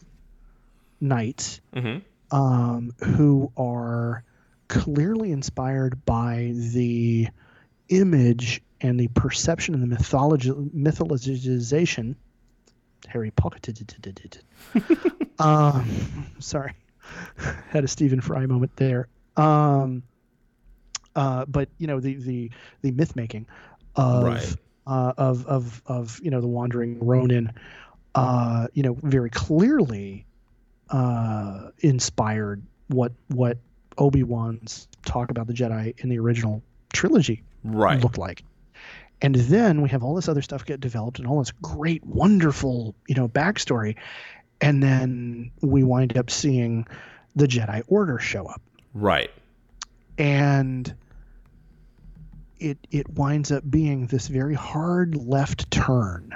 knights 1.02 1.62
hmm 1.74 1.98
um, 2.30 2.92
who 3.04 3.52
are 3.56 4.24
clearly 4.68 5.32
inspired 5.32 6.04
by 6.06 6.52
the 6.54 7.30
image 7.88 8.62
and 8.82 9.00
the 9.00 9.08
perception 9.08 9.74
and 9.74 9.82
the 9.82 9.88
mythology 9.88 10.50
mythologization. 10.52 12.16
Harry 13.08 13.32
Potter. 13.32 13.60
um, 15.40 15.90
sorry, 16.40 16.74
had 17.70 17.84
a 17.84 17.88
Stephen 17.88 18.22
Fry 18.22 18.46
moment 18.46 18.76
there. 18.76 19.08
Um, 19.36 20.04
uh, 21.16 21.46
but 21.46 21.70
you 21.78 21.88
know 21.88 22.00
the 22.00 22.16
the 22.16 22.52
the 22.82 22.92
myth 22.92 23.16
making 23.16 23.48
of 23.96 24.24
Right. 24.24 24.56
uh, 24.86 25.14
of 25.18 25.46
of 25.48 25.82
of 25.86 26.20
you 26.24 26.32
know 26.32 26.42
the 26.42 26.48
wandering 26.48 27.00
Ronin, 27.00 27.52
uh, 28.16 28.68
you 28.74 28.84
know 28.84 28.98
very 29.02 29.30
clearly 29.30 30.26
uh, 30.90 31.70
inspired 31.80 32.62
what 32.88 33.14
what 33.30 33.58
Obi 33.98 34.24
Wan's 34.24 34.88
talk 35.06 35.32
about 35.32 35.48
the 35.48 35.54
Jedi 35.54 36.00
in 36.00 36.10
the 36.10 36.20
original 36.20 36.62
trilogy 36.94 37.44
Right. 37.64 38.02
looked 38.02 38.18
like. 38.18 38.44
And 39.20 39.34
then 39.34 39.82
we 39.82 39.90
have 39.90 40.04
all 40.04 40.14
this 40.14 40.30
other 40.30 40.44
stuff 40.44 40.64
get 40.64 40.80
developed 40.80 41.18
and 41.18 41.28
all 41.28 41.40
this 41.40 41.52
great, 41.62 42.06
wonderful, 42.06 42.94
you 43.08 43.16
know, 43.16 43.28
backstory. 43.28 43.96
And 44.62 44.82
then 44.82 45.52
we 45.62 45.84
wind 45.84 46.18
up 46.18 46.30
seeing 46.32 46.88
the 47.36 47.48
Jedi 47.48 47.84
Order 47.88 48.20
show 48.20 48.46
up. 48.48 48.62
Right. 48.94 49.30
And 50.18 50.94
it 52.60 52.78
it 52.92 53.08
winds 53.10 53.52
up 53.52 53.70
being 53.70 54.08
this 54.08 54.28
very 54.28 54.56
hard 54.56 55.16
left 55.16 55.70
turn 55.70 56.36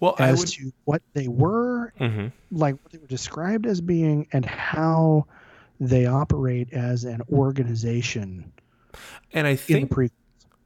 Well, 0.00 0.16
as 0.18 0.40
would. 0.40 0.48
to 0.50 0.72
what 0.84 1.02
they 1.14 1.28
were 1.28 1.92
hmm 1.98 2.28
like 2.50 2.74
what 2.82 2.92
they 2.92 2.98
were 2.98 3.06
described 3.06 3.66
as 3.66 3.80
being 3.80 4.28
and 4.32 4.44
how 4.44 5.26
they 5.80 6.06
operate 6.06 6.72
as 6.72 7.04
an 7.04 7.22
organization 7.32 8.52
And 9.32 9.46
I 9.46 9.50
in 9.52 9.56
think 9.56 9.88
the 9.88 9.94
pre 9.94 10.10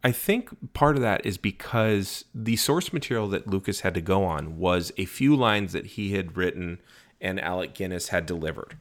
I 0.06 0.12
think 0.12 0.72
part 0.72 0.94
of 0.94 1.02
that 1.02 1.26
is 1.26 1.36
because 1.36 2.26
the 2.32 2.54
source 2.54 2.92
material 2.92 3.26
that 3.30 3.48
Lucas 3.48 3.80
had 3.80 3.92
to 3.94 4.00
go 4.00 4.22
on 4.22 4.56
was 4.56 4.92
a 4.96 5.04
few 5.04 5.34
lines 5.34 5.72
that 5.72 5.84
he 5.86 6.12
had 6.12 6.36
written 6.36 6.78
and 7.20 7.40
Alec 7.40 7.74
Guinness 7.74 8.10
had 8.10 8.24
delivered. 8.24 8.76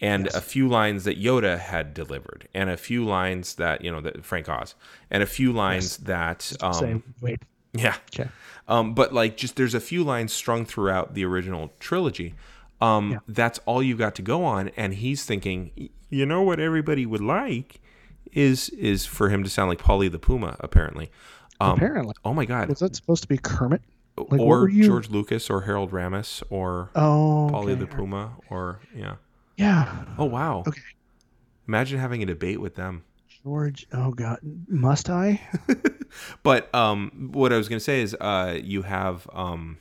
And 0.00 0.26
Yes. 0.26 0.36
a 0.36 0.40
few 0.40 0.68
lines 0.68 1.02
that 1.04 1.20
Yoda 1.20 1.58
had 1.58 1.92
delivered, 1.92 2.46
and 2.54 2.70
a 2.70 2.76
few 2.76 3.04
lines 3.04 3.56
that 3.56 3.82
you 3.84 3.90
know 3.90 4.00
that 4.00 4.24
Frank 4.24 4.48
Oz, 4.48 4.76
and 5.10 5.24
a 5.24 5.26
few 5.26 5.52
lines 5.52 5.96
that 5.98 6.52
um, 6.60 6.72
say 6.74 7.02
wait 7.20 7.42
yeah, 7.72 7.96
okay 8.14 8.28
um, 8.68 8.94
but 8.94 9.12
like 9.12 9.36
just 9.36 9.56
there's 9.56 9.74
a 9.74 9.80
few 9.80 10.04
lines 10.04 10.32
strung 10.32 10.64
throughout 10.64 11.14
the 11.14 11.24
original 11.24 11.72
trilogy. 11.80 12.34
Um, 12.80 13.12
Yeah. 13.12 13.18
That's 13.26 13.58
all 13.66 13.82
you 13.82 13.96
got 13.96 14.14
to 14.16 14.22
go 14.22 14.44
on, 14.44 14.68
and 14.76 14.94
he's 14.94 15.24
thinking, 15.24 15.90
you 16.10 16.26
know 16.26 16.42
what 16.42 16.60
everybody 16.60 17.06
would 17.06 17.22
like 17.22 17.80
is 18.32 18.68
is 18.70 19.06
for 19.06 19.28
him 19.28 19.44
to 19.44 19.50
sound 19.50 19.68
like 19.68 19.78
Polly 19.78 20.08
the 20.08 20.18
Puma, 20.18 20.56
apparently. 20.60 21.10
Um, 21.60 21.76
apparently 21.76 22.14
oh 22.24 22.34
my 22.34 22.44
God! 22.44 22.68
was 22.68 22.80
that 22.80 22.96
supposed 22.96 23.22
to 23.22 23.28
be 23.28 23.38
Kermit 23.38 23.82
what 24.16 24.40
or 24.40 24.68
George 24.68 25.10
Lucas, 25.10 25.50
or 25.50 25.62
Harold 25.62 25.90
Ramis, 25.90 26.42
or 26.50 26.90
oh 26.94 27.48
Polly 27.50 27.72
okay. 27.72 27.80
the 27.80 27.86
Puma, 27.86 28.36
or 28.50 28.80
yeah. 28.94 29.16
yeah 29.56 30.04
Oh 30.18 30.26
wow! 30.26 30.64
Okay. 30.66 30.80
Imagine 31.66 31.98
having 31.98 32.22
a 32.22 32.26
debate 32.26 32.60
with 32.60 32.74
them. 32.74 33.04
George, 33.42 33.86
oh 33.92 34.10
God, 34.10 34.38
must 34.68 35.10
I? 35.10 35.40
but 36.42 36.74
um, 36.74 37.30
what 37.32 37.52
I 37.52 37.56
was 37.56 37.68
going 37.68 37.78
to 37.78 37.84
say 37.84 38.00
is, 38.00 38.16
uh, 38.20 38.58
you 38.62 38.82
have 38.82 39.28
um, 39.32 39.78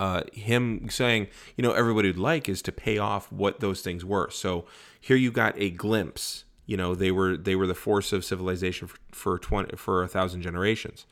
uh, 0.00 0.22
him 0.32 0.88
saying, 0.90 1.28
you 1.56 1.62
know, 1.62 1.72
everybody 1.72 2.08
would 2.08 2.18
like 2.18 2.48
is 2.48 2.60
to 2.62 2.72
pay 2.72 2.98
off 2.98 3.30
what 3.30 3.60
those 3.60 3.82
things 3.82 4.04
were. 4.04 4.30
So 4.30 4.64
here 5.00 5.16
you 5.16 5.30
got 5.30 5.54
a 5.56 5.70
glimpse. 5.70 6.44
You 6.72 6.78
know, 6.78 6.94
they 6.94 7.10
were 7.10 7.36
they 7.36 7.54
were 7.54 7.66
the 7.66 7.74
force 7.74 8.14
of 8.14 8.24
civilization 8.24 8.88
for, 8.88 8.96
for 9.12 9.38
twenty 9.38 9.76
for 9.76 10.02
a 10.02 10.08
thousand 10.08 10.40
generations. 10.40 11.04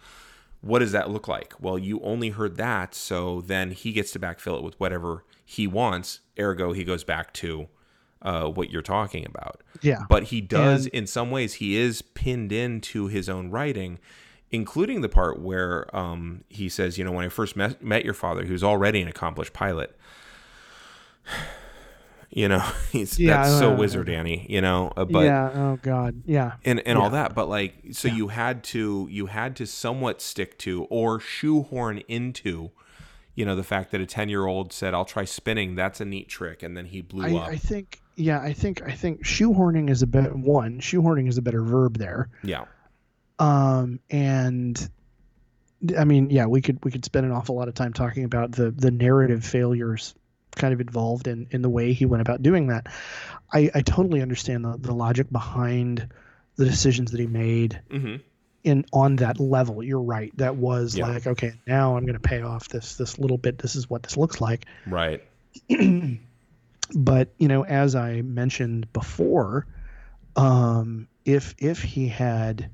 What 0.62 0.78
does 0.78 0.92
that 0.92 1.10
look 1.10 1.28
like? 1.28 1.52
Well, 1.60 1.78
you 1.78 2.00
only 2.00 2.30
heard 2.30 2.56
that, 2.56 2.94
so 2.94 3.42
then 3.42 3.72
he 3.72 3.92
gets 3.92 4.10
to 4.12 4.18
backfill 4.18 4.56
it 4.56 4.64
with 4.64 4.80
whatever 4.80 5.22
he 5.44 5.66
wants. 5.66 6.20
Ergo, 6.38 6.72
he 6.72 6.82
goes 6.82 7.04
back 7.04 7.34
to 7.34 7.68
uh, 8.22 8.46
what 8.46 8.70
you're 8.70 8.80
talking 8.96 9.26
about. 9.26 9.62
Yeah. 9.82 10.04
But 10.08 10.22
he 10.32 10.40
does, 10.40 10.86
And- 10.86 10.94
in 10.94 11.06
some 11.06 11.30
ways, 11.30 11.54
he 11.54 11.76
is 11.76 12.00
pinned 12.00 12.52
into 12.52 13.08
his 13.08 13.28
own 13.28 13.50
writing, 13.50 13.98
including 14.50 15.02
the 15.02 15.08
part 15.10 15.40
where 15.40 15.94
um, 15.94 16.44
he 16.48 16.70
says, 16.70 16.96
you 16.96 17.04
know, 17.04 17.12
when 17.12 17.26
I 17.26 17.28
first 17.28 17.54
met, 17.54 17.82
met 17.82 18.02
your 18.04 18.14
father, 18.14 18.44
he 18.44 18.52
was 18.52 18.64
already 18.64 19.02
an 19.02 19.08
accomplished 19.08 19.52
pilot. 19.52 19.94
You 22.30 22.48
know, 22.48 22.64
he's 22.92 23.18
Yeah, 23.18 23.42
that's 23.42 23.58
so 23.58 23.72
uh, 23.72 23.76
wizard 23.76 24.08
Annie, 24.08 24.46
you 24.48 24.60
know, 24.60 24.92
uh, 24.96 25.04
but 25.04 25.24
yeah. 25.24 25.50
Oh 25.52 25.78
God. 25.82 26.22
Yeah. 26.26 26.52
and 26.64 26.80
and 26.86 26.96
all 26.96 27.10
that 27.10 27.34
but 27.34 27.48
like 27.48 27.74
so 27.92 28.08
you 28.08 28.28
had 28.28 28.62
to 28.64 29.08
you 29.10 29.26
had 29.26 29.56
to 29.56 29.66
somewhat 29.66 30.22
stick 30.22 30.56
to 30.58 30.84
or 30.84 31.18
shoehorn 31.18 31.98
into 32.08 32.70
you 33.34 33.44
know 33.44 33.56
the 33.56 33.64
fact 33.64 33.90
that 33.90 34.00
a 34.00 34.06
10 34.06 34.28
year 34.28 34.46
old 34.46 34.72
said 34.72 34.92
i'll 34.92 35.04
try 35.04 35.24
spinning 35.24 35.74
that's 35.74 36.00
a 36.00 36.04
neat 36.04 36.28
trick 36.28 36.62
and 36.62 36.76
then 36.76 36.86
he 36.86 37.00
blew 37.00 37.24
I, 37.24 37.40
up 37.40 37.48
I 37.48 37.56
think. 37.56 38.00
Yeah. 38.16 38.40
I 38.40 38.52
think. 38.52 38.82
I 38.82 38.92
think 38.92 39.24
shoehorning 39.24 39.88
is 39.88 40.02
a 40.02 40.06
better 40.06 40.34
one. 40.34 40.80
Shoehorning 40.80 41.28
is 41.28 41.38
a 41.38 41.42
better 41.42 41.62
verb 41.62 41.98
there. 41.98 42.28
yeah 42.42 42.64
Um. 43.38 44.00
And. 44.10 44.90
I 45.98 46.04
mean, 46.04 46.28
yeah, 46.28 46.44
we 46.44 46.60
could 46.60 46.84
we 46.84 46.90
could 46.90 47.06
spend 47.06 47.24
an 47.24 47.32
awful 47.32 47.56
lot 47.56 47.68
of 47.68 47.74
time 47.74 47.94
talking 47.94 48.24
about 48.24 48.52
the 48.52 48.70
the 48.70 48.90
narrative 48.90 49.42
failures 49.42 50.14
kind 50.56 50.72
of 50.72 50.80
involved 50.80 51.26
in 51.28 51.46
in 51.50 51.62
the 51.62 51.68
way 51.70 51.92
he 51.92 52.06
went 52.06 52.20
about 52.22 52.42
doing 52.42 52.68
that. 52.68 52.86
I 53.52 53.70
I 53.74 53.82
totally 53.82 54.22
understand 54.22 54.64
the 54.64 54.76
the 54.78 54.92
logic 54.94 55.30
behind 55.30 56.08
the 56.56 56.64
decisions 56.64 57.10
that 57.12 57.20
he 57.20 57.26
made 57.26 57.80
hmm 57.90 58.16
in 58.62 58.84
on 58.92 59.16
that 59.16 59.40
level. 59.40 59.82
You're 59.82 60.02
right. 60.02 60.30
That 60.36 60.56
was 60.56 60.96
Yeah. 60.96 61.06
like, 61.06 61.26
okay, 61.26 61.54
now 61.66 61.96
I'm 61.96 62.04
going 62.04 62.14
to 62.14 62.20
pay 62.20 62.42
off 62.42 62.68
this 62.68 62.96
this 62.96 63.18
little 63.18 63.38
bit. 63.38 63.58
This 63.58 63.74
is 63.74 63.88
what 63.88 64.02
this 64.02 64.16
looks 64.18 64.40
like. 64.40 64.66
right 64.86 65.22
but 66.94 67.32
you 67.38 67.48
know, 67.48 67.64
as 67.64 67.94
I 67.94 68.22
mentioned 68.22 68.92
before, 68.92 69.66
um, 70.36 71.08
if 71.24 71.54
if 71.58 71.82
he 71.82 72.08
had 72.08 72.70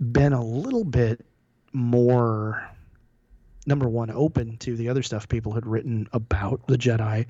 been 0.00 0.32
a 0.32 0.42
little 0.44 0.84
bit 0.84 1.24
more 1.72 2.68
number 3.70 3.88
one 3.88 4.10
open 4.10 4.58
to 4.58 4.76
the 4.76 4.90
other 4.90 5.02
stuff 5.02 5.28
people 5.28 5.52
had 5.52 5.64
written 5.66 6.06
about 6.12 6.66
the 6.66 6.76
Jedi, 6.76 7.26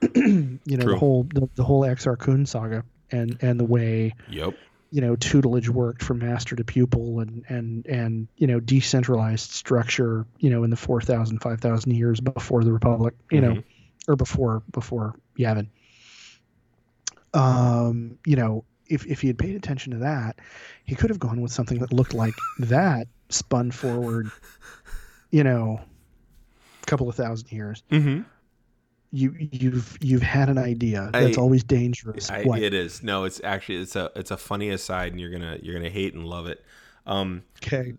you 0.14 0.60
know, 0.66 0.82
True. 0.84 0.92
the 0.94 0.98
whole 0.98 1.24
the, 1.24 1.48
the 1.56 1.64
whole 1.64 1.82
Exar 1.82 2.18
Kun 2.18 2.46
saga 2.46 2.84
and 3.10 3.36
and 3.42 3.60
the 3.60 3.64
way 3.64 4.14
yep 4.30 4.54
you 4.92 5.00
know 5.00 5.14
tutelage 5.16 5.68
worked 5.68 6.02
from 6.02 6.18
master 6.18 6.56
to 6.56 6.64
pupil 6.64 7.20
and 7.20 7.44
and 7.48 7.86
and 7.86 8.28
you 8.36 8.46
know 8.46 8.60
decentralized 8.60 9.50
structure 9.50 10.26
you 10.38 10.50
know 10.50 10.64
in 10.64 10.70
the 10.70 10.76
4000 10.76 11.38
5000 11.38 11.92
years 11.92 12.20
before 12.20 12.64
the 12.64 12.72
republic 12.72 13.14
you 13.30 13.40
know 13.40 13.54
Mhm. 13.54 13.64
or 14.08 14.16
before 14.16 14.62
before 14.72 15.14
yavin 15.38 15.68
um 17.34 18.18
you 18.26 18.36
know 18.36 18.64
if 18.88 19.06
if 19.06 19.20
he 19.20 19.28
had 19.28 19.38
paid 19.38 19.54
attention 19.54 19.92
to 19.92 19.98
that 19.98 20.38
he 20.84 20.94
could 20.96 21.10
have 21.10 21.20
gone 21.20 21.40
with 21.40 21.52
something 21.52 21.78
that 21.78 21.92
looked 21.92 22.14
like 22.14 22.34
that 22.58 23.06
spun 23.28 23.70
forward 23.70 24.28
you 25.30 25.44
know 25.44 25.80
a 26.82 26.86
couple 26.86 27.08
of 27.08 27.14
thousand 27.14 27.50
years 27.52 27.82
mm-hmm. 27.90 28.22
you 29.12 29.34
you've 29.38 29.98
you've 30.00 30.22
had 30.22 30.48
an 30.48 30.58
idea 30.58 31.10
that's 31.12 31.38
I- 31.38 31.40
always 31.40 31.62
dangerous 31.64 32.30
I, 32.30 32.40
it 32.58 32.74
is 32.74 33.02
no 33.02 33.24
it's 33.24 33.40
actually 33.44 33.78
it's 33.78 33.96
a 33.96 34.10
it's 34.16 34.30
a 34.30 34.36
funny 34.36 34.70
aside 34.70 35.12
and 35.12 35.20
you're 35.20 35.30
gonna 35.30 35.58
you're 35.62 35.74
gonna 35.74 35.90
hate 35.90 36.14
and 36.14 36.24
love 36.24 36.46
it 36.46 36.64
um 37.06 37.42
okay 37.64 37.94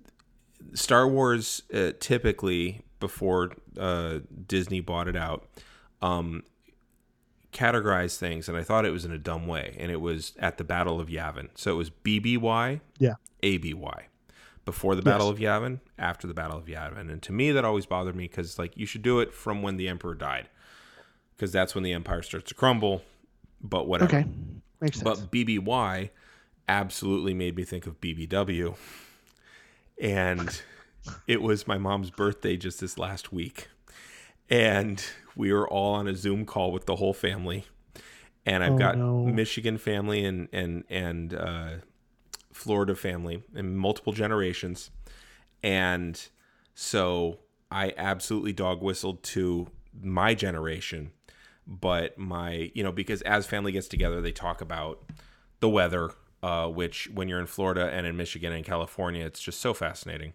Star 0.73 1.07
Wars 1.07 1.63
uh, 1.73 1.91
typically 1.99 2.83
before 2.99 3.51
uh, 3.79 4.19
Disney 4.47 4.79
bought 4.79 5.07
it 5.07 5.15
out 5.15 5.47
um, 6.01 6.43
categorized 7.51 8.17
things, 8.17 8.47
and 8.47 8.57
I 8.57 8.63
thought 8.63 8.85
it 8.85 8.91
was 8.91 9.05
in 9.05 9.11
a 9.11 9.17
dumb 9.17 9.47
way, 9.47 9.75
and 9.79 9.91
it 9.91 10.01
was 10.01 10.33
at 10.39 10.57
the 10.57 10.63
Battle 10.63 10.99
of 10.99 11.09
Yavin. 11.09 11.49
So 11.55 11.71
it 11.71 11.75
was 11.75 11.89
BBY, 11.89 12.79
Yeah. 12.99 13.15
ABY, 13.43 14.07
before 14.65 14.95
the 14.95 15.01
Battle 15.01 15.27
of 15.29 15.39
Yavin, 15.39 15.79
after 15.97 16.27
the 16.27 16.33
Battle 16.33 16.57
of 16.57 16.65
Yavin, 16.65 17.09
and 17.09 17.21
to 17.23 17.31
me 17.31 17.51
that 17.51 17.65
always 17.65 17.85
bothered 17.85 18.15
me 18.15 18.25
because 18.25 18.59
like 18.59 18.77
you 18.77 18.85
should 18.85 19.01
do 19.01 19.19
it 19.19 19.33
from 19.33 19.61
when 19.61 19.77
the 19.77 19.87
Emperor 19.87 20.13
died, 20.15 20.49
because 21.35 21.51
that's 21.51 21.73
when 21.75 21.83
the 21.83 21.93
Empire 21.93 22.21
starts 22.21 22.49
to 22.49 22.53
crumble. 22.55 23.03
But 23.63 23.87
whatever. 23.87 24.17
okay 24.17 24.27
makes 24.79 24.99
sense 24.99 25.03
But 25.03 25.31
BBY 25.31 26.09
absolutely 26.67 27.33
made 27.33 27.55
me 27.55 27.63
think 27.63 27.85
of 27.85 27.99
BBW. 28.01 28.75
And 30.01 30.61
it 31.27 31.41
was 31.41 31.67
my 31.67 31.77
mom's 31.77 32.09
birthday 32.09 32.57
just 32.57 32.79
this 32.79 32.97
last 32.97 33.31
week. 33.31 33.67
And 34.49 35.03
we 35.35 35.53
were 35.53 35.67
all 35.69 35.93
on 35.95 36.07
a 36.07 36.15
Zoom 36.15 36.45
call 36.45 36.71
with 36.71 36.85
the 36.85 36.95
whole 36.95 37.13
family. 37.13 37.65
And 38.45 38.63
I've 38.63 38.73
Oh, 38.73 38.77
got 38.77 38.97
no. 38.97 39.25
Michigan 39.25 39.77
family 39.77 40.25
and 40.25 40.47
and 40.51 40.83
and 40.89 41.33
uh, 41.35 41.69
Florida 42.53 42.95
family 42.95 43.43
and 43.55 43.77
multiple 43.77 44.13
generations. 44.13 44.91
And 45.63 46.21
so 46.73 47.39
I 47.69 47.93
absolutely 47.97 48.53
dog 48.53 48.81
whistled 48.81 49.23
to 49.23 49.67
my 50.01 50.33
generation, 50.33 51.11
but 51.67 52.17
my, 52.17 52.71
you 52.73 52.83
know, 52.83 52.91
because 52.91 53.21
as 53.23 53.45
family 53.45 53.71
gets 53.71 53.87
together, 53.87 54.21
they 54.21 54.31
talk 54.31 54.61
about 54.61 55.03
the 55.59 55.69
weather, 55.69 56.11
uh, 56.43 56.67
which 56.67 57.09
when 57.13 57.27
you're 57.27 57.39
in 57.39 57.47
Florida 57.47 57.89
and 57.91 58.05
in 58.05 58.17
Michigan 58.17 58.51
and 58.51 58.65
California, 58.65 59.25
it's 59.25 59.41
just 59.41 59.61
so 59.61 59.73
fascinating. 59.73 60.33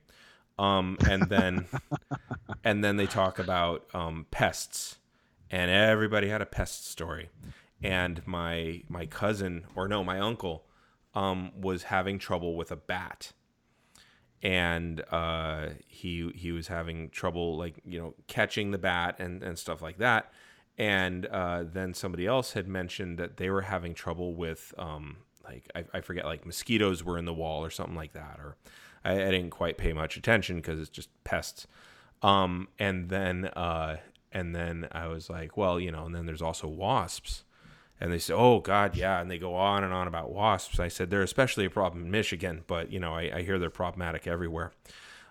Um, 0.59 0.97
and 1.09 1.25
then, 1.25 1.67
and 2.65 2.83
then 2.83 2.97
they 2.97 3.07
talk 3.07 3.39
about 3.39 3.87
um, 3.93 4.27
pests, 4.31 4.97
and 5.51 5.71
everybody 5.71 6.29
had 6.29 6.41
a 6.41 6.47
pest 6.47 6.87
story. 6.87 7.29
And 7.83 8.27
my 8.27 8.83
my 8.89 9.05
cousin, 9.05 9.67
or 9.75 9.87
no, 9.87 10.03
my 10.03 10.19
uncle, 10.19 10.66
um, 11.17 11.51
was 11.61 11.85
having 11.85 12.21
trouble 12.21 12.55
with 12.55 12.71
a 12.71 12.77
bat 12.77 13.33
and 14.43 15.03
uh, 15.11 15.71
he 15.89 16.31
he 16.35 16.53
was 16.53 16.69
having 16.69 17.09
trouble 17.11 17.57
like 17.57 17.81
you 17.85 17.99
know 17.99 18.15
catching 18.29 18.71
the 18.71 18.79
bat 18.79 19.17
and 19.19 19.43
and 19.43 19.59
stuff 19.59 19.83
like 19.83 19.99
that. 19.99 20.33
And 20.79 21.25
uh, 21.27 21.65
then 21.65 21.95
somebody 21.95 22.27
else 22.27 22.53
had 22.53 22.69
mentioned 22.69 23.19
that 23.19 23.39
they 23.39 23.49
were 23.49 23.63
having 23.63 23.95
trouble 23.95 24.35
with 24.35 24.75
um, 24.79 25.17
like 25.43 25.69
I, 25.75 25.85
I 25.95 26.01
forget 26.03 26.27
like 26.27 26.45
mosquitoes 26.45 27.03
were 27.03 27.17
in 27.19 27.25
the 27.25 27.33
wall 27.33 27.65
or 27.65 27.71
something 27.71 27.97
like 27.97 28.13
that, 28.13 28.39
or 28.39 28.57
I, 29.05 29.13
I 29.13 29.31
didn't 29.31 29.51
quite 29.51 29.79
pay 29.79 29.95
much 29.95 30.19
attention 30.19 30.57
because 30.57 30.79
it's 30.79 30.91
just 30.91 31.09
pests. 31.25 31.67
Um, 32.21 32.69
and 32.79 33.09
then 33.09 33.47
uh, 33.47 33.97
and 34.33 34.55
then 34.55 34.87
I 34.93 35.07
was 35.07 35.31
like, 35.31 35.57
well, 35.57 35.81
you 35.81 35.91
know, 35.91 36.05
and 36.05 36.15
then 36.15 36.27
there's 36.27 36.43
also 36.43 36.69
wasps. 36.69 37.45
And 38.01 38.13
they 38.13 38.19
said, 38.19 38.37
"Oh 38.37 38.61
God, 38.61 38.95
yeah," 38.97 39.21
and 39.21 39.31
they 39.31 39.39
go 39.39 39.55
on 39.55 39.83
and 39.83 39.93
on 39.93 40.07
about 40.07 40.31
wasps. 40.31 40.79
I 40.79 40.89
said 40.89 41.09
they're 41.11 41.23
especially 41.23 41.65
a 41.65 41.71
problem 41.71 42.05
in 42.05 42.11
Michigan, 42.11 42.65
but 42.67 42.93
you 42.93 43.01
know, 43.01 43.15
I, 43.15 43.31
I 43.37 43.43
hear 43.43 43.59
they're 43.59 43.71
problematic 43.71 44.27
everywhere. 44.27 44.73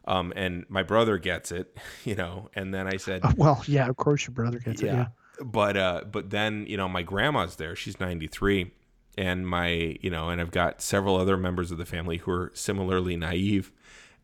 Um, 0.08 0.34
and 0.36 0.66
my 0.70 0.84
brother 0.84 1.18
gets 1.18 1.52
it, 1.52 1.78
you 2.06 2.16
know. 2.16 2.50
And 2.56 2.74
then 2.74 2.88
I 2.88 2.98
said, 2.98 3.22
Uh, 3.24 3.34
well, 3.38 3.64
yeah, 3.68 3.88
of 3.88 3.96
course 3.98 4.26
your 4.28 4.34
brother 4.34 4.60
gets 4.60 4.82
it. 4.82 4.88
Yeah. 4.88 5.08
but 5.44 5.78
uh, 5.78 6.02
but 6.12 6.30
then 6.32 6.66
you 6.68 6.78
know, 6.78 6.90
my 6.90 7.04
grandma's 7.04 7.56
there. 7.58 7.76
She's 7.76 8.00
ninety 8.00 8.28
three, 8.28 8.72
and 9.18 9.48
my 9.48 9.98
you 10.02 10.10
know, 10.10 10.30
and 10.30 10.42
I've 10.42 10.52
got 10.52 10.82
several 10.82 11.18
other 11.18 11.38
members 11.38 11.70
of 11.72 11.78
the 11.78 11.86
family 11.86 12.18
who 12.18 12.32
are 12.32 12.52
similarly 12.56 13.16
naive. 13.16 13.72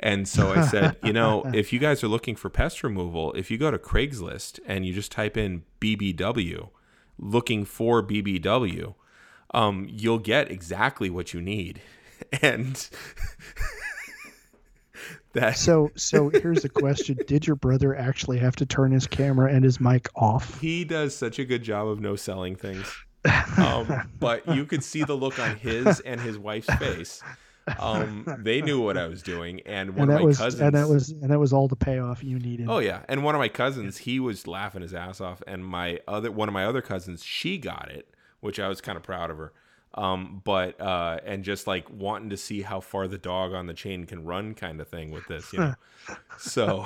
And 0.04 0.28
so 0.28 0.52
I 0.52 0.66
said, 0.66 0.98
you 1.04 1.14
know, 1.14 1.44
if 1.54 1.72
you 1.72 1.78
guys 1.78 2.04
are 2.04 2.08
looking 2.08 2.36
for 2.36 2.50
pest 2.50 2.82
removal, 2.82 3.34
if 3.34 3.52
you 3.52 3.60
go 3.60 3.70
to 3.70 3.78
Craigslist 3.78 4.60
and 4.66 4.84
you 4.84 4.94
just 4.96 5.12
type 5.12 5.38
in 5.38 5.62
BBW, 5.80 6.70
looking 7.22 7.64
for 7.64 8.04
BBW, 8.04 8.96
um, 9.54 9.88
you'll 9.90 10.20
get 10.20 10.52
exactly 10.52 11.10
what 11.10 11.34
you 11.34 11.42
need. 11.42 11.82
And 12.42 12.88
that 15.34 15.58
So, 15.58 15.90
so 15.96 16.30
here's 16.30 16.62
the 16.62 16.70
question: 16.70 17.18
Did 17.28 17.48
your 17.48 17.56
brother 17.56 17.96
actually 17.96 18.38
have 18.38 18.56
to 18.58 18.66
turn 18.66 18.92
his 18.92 19.08
camera 19.08 19.52
and 19.52 19.64
his 19.64 19.82
mic 19.82 20.08
off? 20.16 20.60
he 20.62 20.84
does 20.84 21.16
such 21.16 21.40
a 21.40 21.46
good 21.46 21.64
job 21.64 21.88
of 21.88 22.00
no 22.00 22.16
selling 22.16 22.56
things. 22.56 22.86
Um, 23.58 24.10
but 24.20 24.48
you 24.56 24.66
could 24.66 24.84
see 24.84 25.04
the 25.04 25.16
look 25.16 25.40
on 25.40 25.56
his 25.56 26.00
and 26.02 26.22
his 26.22 26.38
wife's 26.38 26.74
face. 26.76 27.24
Um, 27.80 28.26
they 28.40 28.62
knew 28.62 28.82
what 28.82 28.98
I 28.98 29.08
was 29.08 29.22
doing, 29.22 29.62
and 29.66 29.92
one 29.96 30.10
and 30.10 30.12
of 30.12 30.20
my 30.20 30.26
was 30.26 30.38
cousins. 30.38 30.62
and 30.62 30.76
that 30.76 30.88
was 30.90 31.10
and 31.10 31.30
that 31.30 31.40
was 31.40 31.54
all 31.54 31.68
the 31.68 31.76
payoff 31.76 32.24
you 32.24 32.40
needed. 32.40 32.68
Oh 32.70 32.80
yeah, 32.80 33.04
and 33.08 33.24
one 33.24 33.36
of 33.36 33.40
my 33.40 33.50
cousins, 33.50 33.98
he 33.98 34.20
was 34.20 34.48
laughing 34.48 34.82
his 34.82 34.94
ass 34.94 35.22
off, 35.22 35.42
and 35.48 35.66
my 35.66 36.00
other 36.08 36.32
one 36.32 36.48
of 36.48 36.54
my 36.54 36.66
other 36.66 36.82
cousins, 36.82 37.24
she 37.24 37.58
got 37.58 37.90
it, 37.92 38.14
which 38.40 38.60
I 38.60 38.68
was 38.68 38.82
kind 38.82 38.98
of 38.98 39.04
proud 39.04 39.30
of 39.30 39.38
her. 39.38 39.54
Um, 39.94 40.42
but 40.44 40.80
uh, 40.80 41.20
and 41.26 41.44
just 41.44 41.68
like 41.68 41.86
wanting 41.90 42.30
to 42.30 42.38
see 42.38 42.62
how 42.62 42.80
far 42.80 43.08
the 43.08 43.18
dog 43.18 43.54
on 43.54 43.68
the 43.68 43.74
chain 43.74 44.06
can 44.06 44.24
run, 44.24 44.54
kind 44.54 44.80
of 44.80 44.88
thing 44.88 45.12
with 45.12 45.28
this, 45.28 45.52
you 45.52 45.60
know. 45.60 45.76
so, 46.40 46.86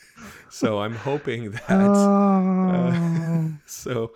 so 0.50 0.80
I'm 0.80 0.94
hoping 0.94 1.50
that. 1.50 1.70
Uh, 1.70 3.48
so, 3.66 4.14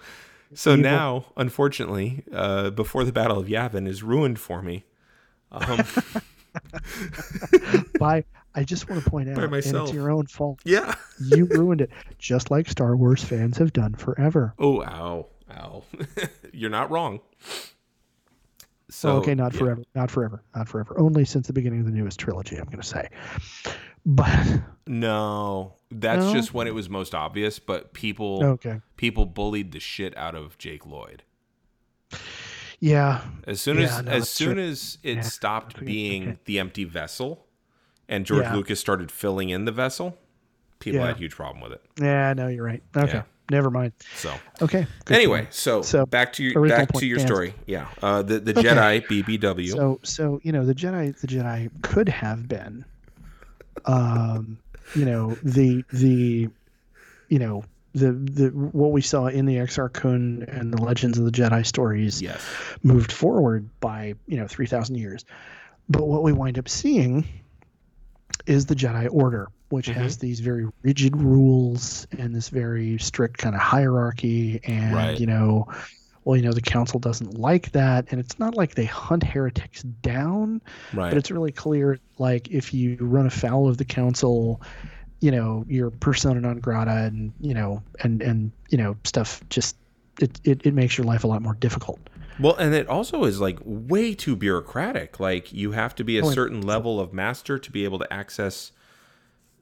so 0.54 0.74
now, 0.74 1.26
unfortunately, 1.36 2.24
uh, 2.32 2.70
before 2.70 3.04
the 3.04 3.12
Battle 3.12 3.38
of 3.38 3.46
Yavin 3.46 3.86
is 3.86 4.02
ruined 4.02 4.38
for 4.38 4.62
me. 4.62 4.84
Um, 5.52 5.84
by 7.98 8.24
I 8.54 8.64
just 8.64 8.88
want 8.88 9.04
to 9.04 9.10
point 9.10 9.28
out, 9.28 9.38
and 9.38 9.54
it's 9.54 9.92
your 9.92 10.10
own 10.10 10.26
fault. 10.26 10.60
Yeah, 10.64 10.94
you 11.20 11.44
ruined 11.46 11.82
it, 11.82 11.90
just 12.18 12.50
like 12.50 12.68
Star 12.68 12.96
Wars 12.96 13.22
fans 13.22 13.58
have 13.58 13.72
done 13.72 13.94
forever. 13.94 14.54
Oh, 14.58 14.82
ow, 14.82 15.26
ow! 15.50 15.84
You're 16.52 16.70
not 16.70 16.90
wrong. 16.90 17.20
So 18.88 19.18
okay, 19.18 19.36
not 19.36 19.52
yeah. 19.52 19.58
forever, 19.58 19.82
not 19.94 20.10
forever, 20.10 20.42
not 20.54 20.68
forever. 20.68 20.98
Only 20.98 21.24
since 21.24 21.46
the 21.46 21.52
beginning 21.52 21.80
of 21.80 21.86
the 21.86 21.92
newest 21.92 22.18
trilogy, 22.18 22.56
I'm 22.56 22.64
going 22.64 22.80
to 22.80 22.86
say. 22.86 23.08
But 24.04 24.62
no, 24.88 25.74
that's 25.92 26.26
no? 26.26 26.32
just 26.32 26.52
when 26.52 26.66
it 26.66 26.74
was 26.74 26.88
most 26.88 27.14
obvious. 27.14 27.60
But 27.60 27.92
people, 27.92 28.44
okay, 28.44 28.80
people 28.96 29.26
bullied 29.26 29.70
the 29.70 29.80
shit 29.80 30.16
out 30.16 30.34
of 30.34 30.58
Jake 30.58 30.84
Lloyd. 30.84 31.22
Yeah. 32.80 33.20
As 33.46 33.60
soon 33.60 33.78
as 33.78 34.02
no, 34.02 34.10
as 34.10 34.28
soon 34.28 34.54
true. 34.54 34.64
as 34.64 34.98
it 35.02 35.16
yeah. 35.16 35.20
stopped 35.22 35.84
being 35.84 36.22
okay. 36.22 36.38
the 36.46 36.58
empty 36.58 36.84
vessel, 36.84 37.46
and 38.08 38.26
George 38.26 38.44
yeah. 38.44 38.54
Lucas 38.54 38.80
started 38.80 39.12
filling 39.12 39.50
in 39.50 39.66
the 39.66 39.72
vessel, 39.72 40.16
people 40.78 41.00
had 41.00 41.16
a 41.16 41.18
huge 41.18 41.36
problem 41.36 41.62
with 41.62 41.72
it. 41.72 41.82
Yeah, 42.00 42.32
no, 42.32 42.48
you're 42.48 42.64
right. 42.64 42.82
Okay 42.96 43.22
never 43.50 43.70
mind. 43.70 43.92
So 44.16 44.32
okay. 44.62 44.86
Anyway, 45.10 45.48
so, 45.50 45.82
so 45.82 46.06
back 46.06 46.32
to 46.34 46.44
your 46.44 46.68
back 46.68 46.92
to 46.92 47.06
your 47.06 47.18
story. 47.18 47.54
Yeah, 47.66 47.88
uh, 48.02 48.22
the 48.22 48.38
the 48.38 48.58
okay. 48.58 48.68
Jedi 48.68 49.06
BBW. 49.06 49.70
So 49.72 50.00
so 50.02 50.40
you 50.42 50.52
know 50.52 50.64
the 50.64 50.74
Jedi 50.74 51.18
the 51.20 51.26
Jedi 51.26 51.70
could 51.82 52.08
have 52.08 52.48
been, 52.48 52.84
um, 53.84 54.58
you 54.94 55.04
know 55.04 55.36
the 55.42 55.84
the, 55.92 56.48
you 57.28 57.38
know 57.38 57.64
the 57.94 58.12
the 58.12 58.48
what 58.48 58.92
we 58.92 59.02
saw 59.02 59.26
in 59.26 59.46
the 59.46 59.56
Exar 59.56 59.92
Kun 59.92 60.44
and 60.48 60.72
the 60.72 60.82
Legends 60.82 61.18
of 61.18 61.24
the 61.24 61.32
Jedi 61.32 61.66
stories. 61.66 62.22
Yes. 62.22 62.44
Moved 62.82 63.12
forward 63.12 63.68
by 63.80 64.14
you 64.26 64.38
know 64.38 64.46
three 64.46 64.66
thousand 64.66 64.96
years, 64.96 65.24
but 65.88 66.06
what 66.06 66.22
we 66.22 66.32
wind 66.32 66.58
up 66.58 66.68
seeing 66.68 67.26
is 68.46 68.66
the 68.66 68.74
Jedi 68.74 69.08
Order 69.10 69.48
which 69.70 69.86
mm-hmm. 69.86 70.00
has 70.00 70.18
these 70.18 70.40
very 70.40 70.66
rigid 70.82 71.16
rules 71.16 72.06
and 72.18 72.34
this 72.34 72.48
very 72.48 72.98
strict 72.98 73.38
kind 73.38 73.54
of 73.54 73.60
hierarchy 73.60 74.60
and 74.64 74.94
right. 74.94 75.18
you 75.18 75.26
know 75.26 75.66
well 76.24 76.36
you 76.36 76.42
know 76.42 76.52
the 76.52 76.60
council 76.60 77.00
doesn't 77.00 77.38
like 77.38 77.72
that 77.72 78.06
and 78.10 78.20
it's 78.20 78.38
not 78.38 78.54
like 78.54 78.74
they 78.74 78.84
hunt 78.84 79.22
heretics 79.22 79.82
down 79.82 80.60
right. 80.92 81.08
but 81.08 81.16
it's 81.16 81.30
really 81.30 81.52
clear 81.52 81.98
like 82.18 82.48
if 82.50 82.74
you 82.74 82.98
run 83.00 83.26
afoul 83.26 83.68
of 83.68 83.78
the 83.78 83.84
council 83.84 84.60
you 85.20 85.30
know 85.30 85.64
you're 85.68 85.90
persona 85.90 86.40
non 86.40 86.58
grata 86.58 87.04
and 87.04 87.32
you 87.40 87.54
know 87.54 87.82
and 88.02 88.22
and 88.22 88.52
you 88.70 88.78
know 88.78 88.96
stuff 89.04 89.42
just 89.50 89.76
it, 90.20 90.40
it, 90.44 90.66
it 90.66 90.74
makes 90.74 90.98
your 90.98 91.06
life 91.06 91.24
a 91.24 91.26
lot 91.26 91.42
more 91.42 91.54
difficult 91.54 91.98
well, 92.38 92.56
and 92.56 92.74
it 92.74 92.88
also 92.88 93.24
is 93.24 93.38
like 93.38 93.58
way 93.62 94.14
too 94.14 94.34
bureaucratic. 94.34 95.20
Like 95.20 95.52
you 95.52 95.72
have 95.72 95.94
to 95.96 96.04
be 96.04 96.18
a 96.18 96.24
oh, 96.24 96.30
certain 96.30 96.62
level 96.62 96.98
of 96.98 97.12
master 97.12 97.58
to 97.58 97.70
be 97.70 97.84
able 97.84 97.98
to 97.98 98.10
access 98.10 98.72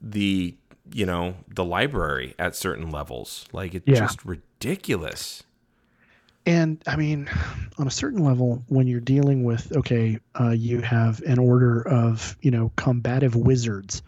the 0.01 0.55
you 0.93 1.07
know 1.07 1.35
the 1.49 1.65
library 1.65 2.35
at 2.39 2.57
certain 2.57 2.91
levels 2.91 3.47
like 3.53 3.75
it's 3.75 3.87
yeah. 3.87 3.99
just 3.99 4.25
ridiculous 4.25 5.43
and 6.47 6.83
i 6.87 6.97
mean 6.97 7.29
on 7.79 7.87
a 7.87 7.91
certain 7.91 8.25
level 8.25 8.63
when 8.69 8.87
you're 8.87 9.01
dealing 9.01 9.45
with 9.45 9.75
okay 9.77 10.19
uh, 10.41 10.51
you 10.51 10.81
have 10.81 11.21
an 11.23 11.39
order 11.39 11.87
of 11.89 12.37
you 12.41 12.51
know 12.51 12.73
combative 12.77 13.35
wizards 13.35 14.03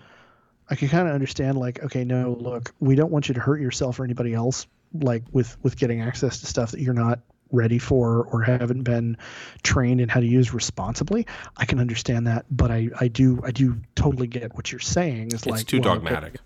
i 0.71 0.75
can 0.75 0.89
kind 0.89 1.07
of 1.09 1.15
understand 1.15 1.59
like 1.59 1.83
okay 1.83 2.05
no 2.05 2.37
look 2.41 2.75
we 2.81 2.95
don't 2.95 3.11
want 3.11 3.29
you 3.29 3.35
to 3.35 3.41
hurt 3.41 3.61
yourself 3.61 4.01
or 4.01 4.05
anybody 4.05 4.33
else 4.33 4.67
like 4.95 5.23
with 5.33 5.57
with 5.63 5.77
getting 5.77 6.01
access 6.01 6.41
to 6.41 6.47
stuff 6.47 6.71
that 6.73 6.81
you're 6.81 6.95
not 6.95 7.21
ready 7.53 7.79
for 7.79 8.25
or 8.25 8.43
haven't 8.43 8.83
been 8.83 9.17
trained 9.63 10.01
in 10.01 10.09
how 10.09 10.21
to 10.21 10.27
use 10.27 10.55
responsibly. 10.55 11.27
I 11.57 11.65
can 11.65 11.79
understand 11.79 12.27
that, 12.27 12.47
but 12.51 12.71
I, 12.71 12.89
I 12.99 13.09
do 13.09 13.41
I 13.45 13.51
do 13.51 13.77
totally 13.95 14.27
get 14.27 14.55
what 14.55 14.71
you're 14.71 14.79
saying. 14.81 15.29
Is 15.29 15.35
it's 15.35 15.47
like 15.47 15.67
too 15.67 15.81
well, 15.81 15.95
dogmatic. 15.95 16.37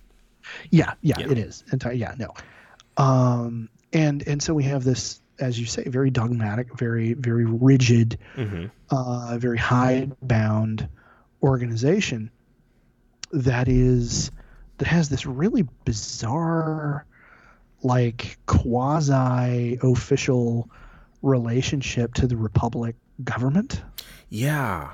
yeah, 0.70 0.94
yeah, 1.02 1.18
yeah, 1.18 1.30
it 1.30 1.38
is. 1.38 1.64
Enti- 1.70 1.98
yeah, 1.98 2.14
no. 2.18 2.34
Um, 2.96 3.68
and 3.92 4.26
and 4.26 4.42
so 4.42 4.54
we 4.54 4.64
have 4.64 4.84
this, 4.84 5.20
as 5.38 5.58
you 5.58 5.66
say, 5.66 5.84
very 5.84 6.10
dogmatic, 6.10 6.76
very 6.78 7.14
very 7.14 7.44
rigid, 7.44 8.18
mm-hmm. 8.36 8.66
uh, 8.90 9.38
very 9.38 9.58
hide 9.58 10.16
bound 10.22 10.88
organization 11.42 12.30
that 13.34 13.68
is 13.68 14.30
that 14.78 14.88
has 14.88 15.08
this 15.08 15.26
really 15.26 15.66
bizarre 15.84 17.04
like 17.82 18.38
quasi 18.46 19.78
official 19.82 20.70
relationship 21.22 22.14
to 22.14 22.26
the 22.26 22.36
republic 22.36 22.96
government. 23.22 23.82
Yeah. 24.30 24.92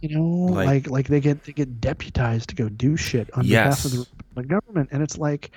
You 0.00 0.16
know, 0.16 0.52
like 0.54 0.66
like, 0.66 0.90
like 0.90 1.08
they 1.08 1.20
get 1.20 1.44
they 1.44 1.52
get 1.52 1.80
deputized 1.80 2.50
to 2.50 2.54
go 2.54 2.68
do 2.68 2.96
shit 2.96 3.28
on 3.36 3.44
yes. 3.44 3.82
behalf 3.82 3.84
of 3.84 3.90
the 3.92 3.98
republic 3.98 4.48
government, 4.48 4.88
and 4.92 5.02
it's 5.02 5.18
like 5.18 5.50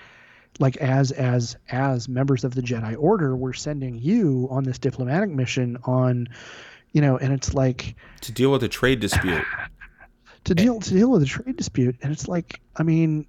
like 0.60 0.76
as 0.78 1.12
as 1.12 1.56
as 1.69 2.10
members 2.10 2.43
of 2.43 2.54
the 2.54 2.62
Jedi 2.62 2.96
Order, 3.00 3.38
we're 3.38 3.54
sending 3.54 3.96
you 3.96 4.50
on 4.52 4.65
this 4.65 4.80
diplomatic 4.80 5.30
mission 5.30 5.78
on, 5.86 6.28
you 6.91 7.00
know, 7.00 7.17
and 7.17 7.32
it's 7.32 7.54
like 7.54 7.96
to 8.22 8.34
deal 8.34 8.52
with 8.52 8.63
a 8.63 8.67
trade 8.67 9.00
dispute. 9.00 9.46
to 10.45 10.56
deal 10.56 10.79
to 10.79 10.89
deal 10.89 11.12
with 11.12 11.23
a 11.23 11.25
trade 11.25 11.56
dispute, 11.58 11.97
and 12.01 12.12
it's 12.12 12.27
like, 12.27 12.60
I 12.75 12.84
mean, 12.84 13.25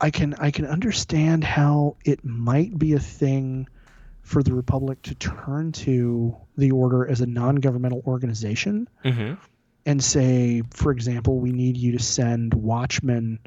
I 0.00 0.10
can 0.10 0.34
I 0.34 0.50
can 0.50 0.66
understand 0.66 1.44
how 1.44 1.96
it 2.04 2.24
might 2.24 2.76
be 2.78 2.94
a 2.94 2.98
thing 2.98 3.68
for 4.22 4.42
the 4.42 4.54
Republic 4.54 5.02
to 5.02 5.14
turn 5.14 5.72
to 5.72 6.36
the 6.56 6.70
Order 6.70 7.06
as 7.06 7.20
a 7.20 7.26
non 7.26 7.56
governmental 7.56 8.02
organization 8.06 8.88
mm-hmm. 9.04 9.34
and 9.86 10.02
say, 10.02 10.62
for 10.70 10.90
example, 10.90 11.38
we 11.38 11.52
need 11.52 11.76
you 11.76 11.92
to 11.92 12.02
send 12.02 12.54
watchmen. 12.54 13.38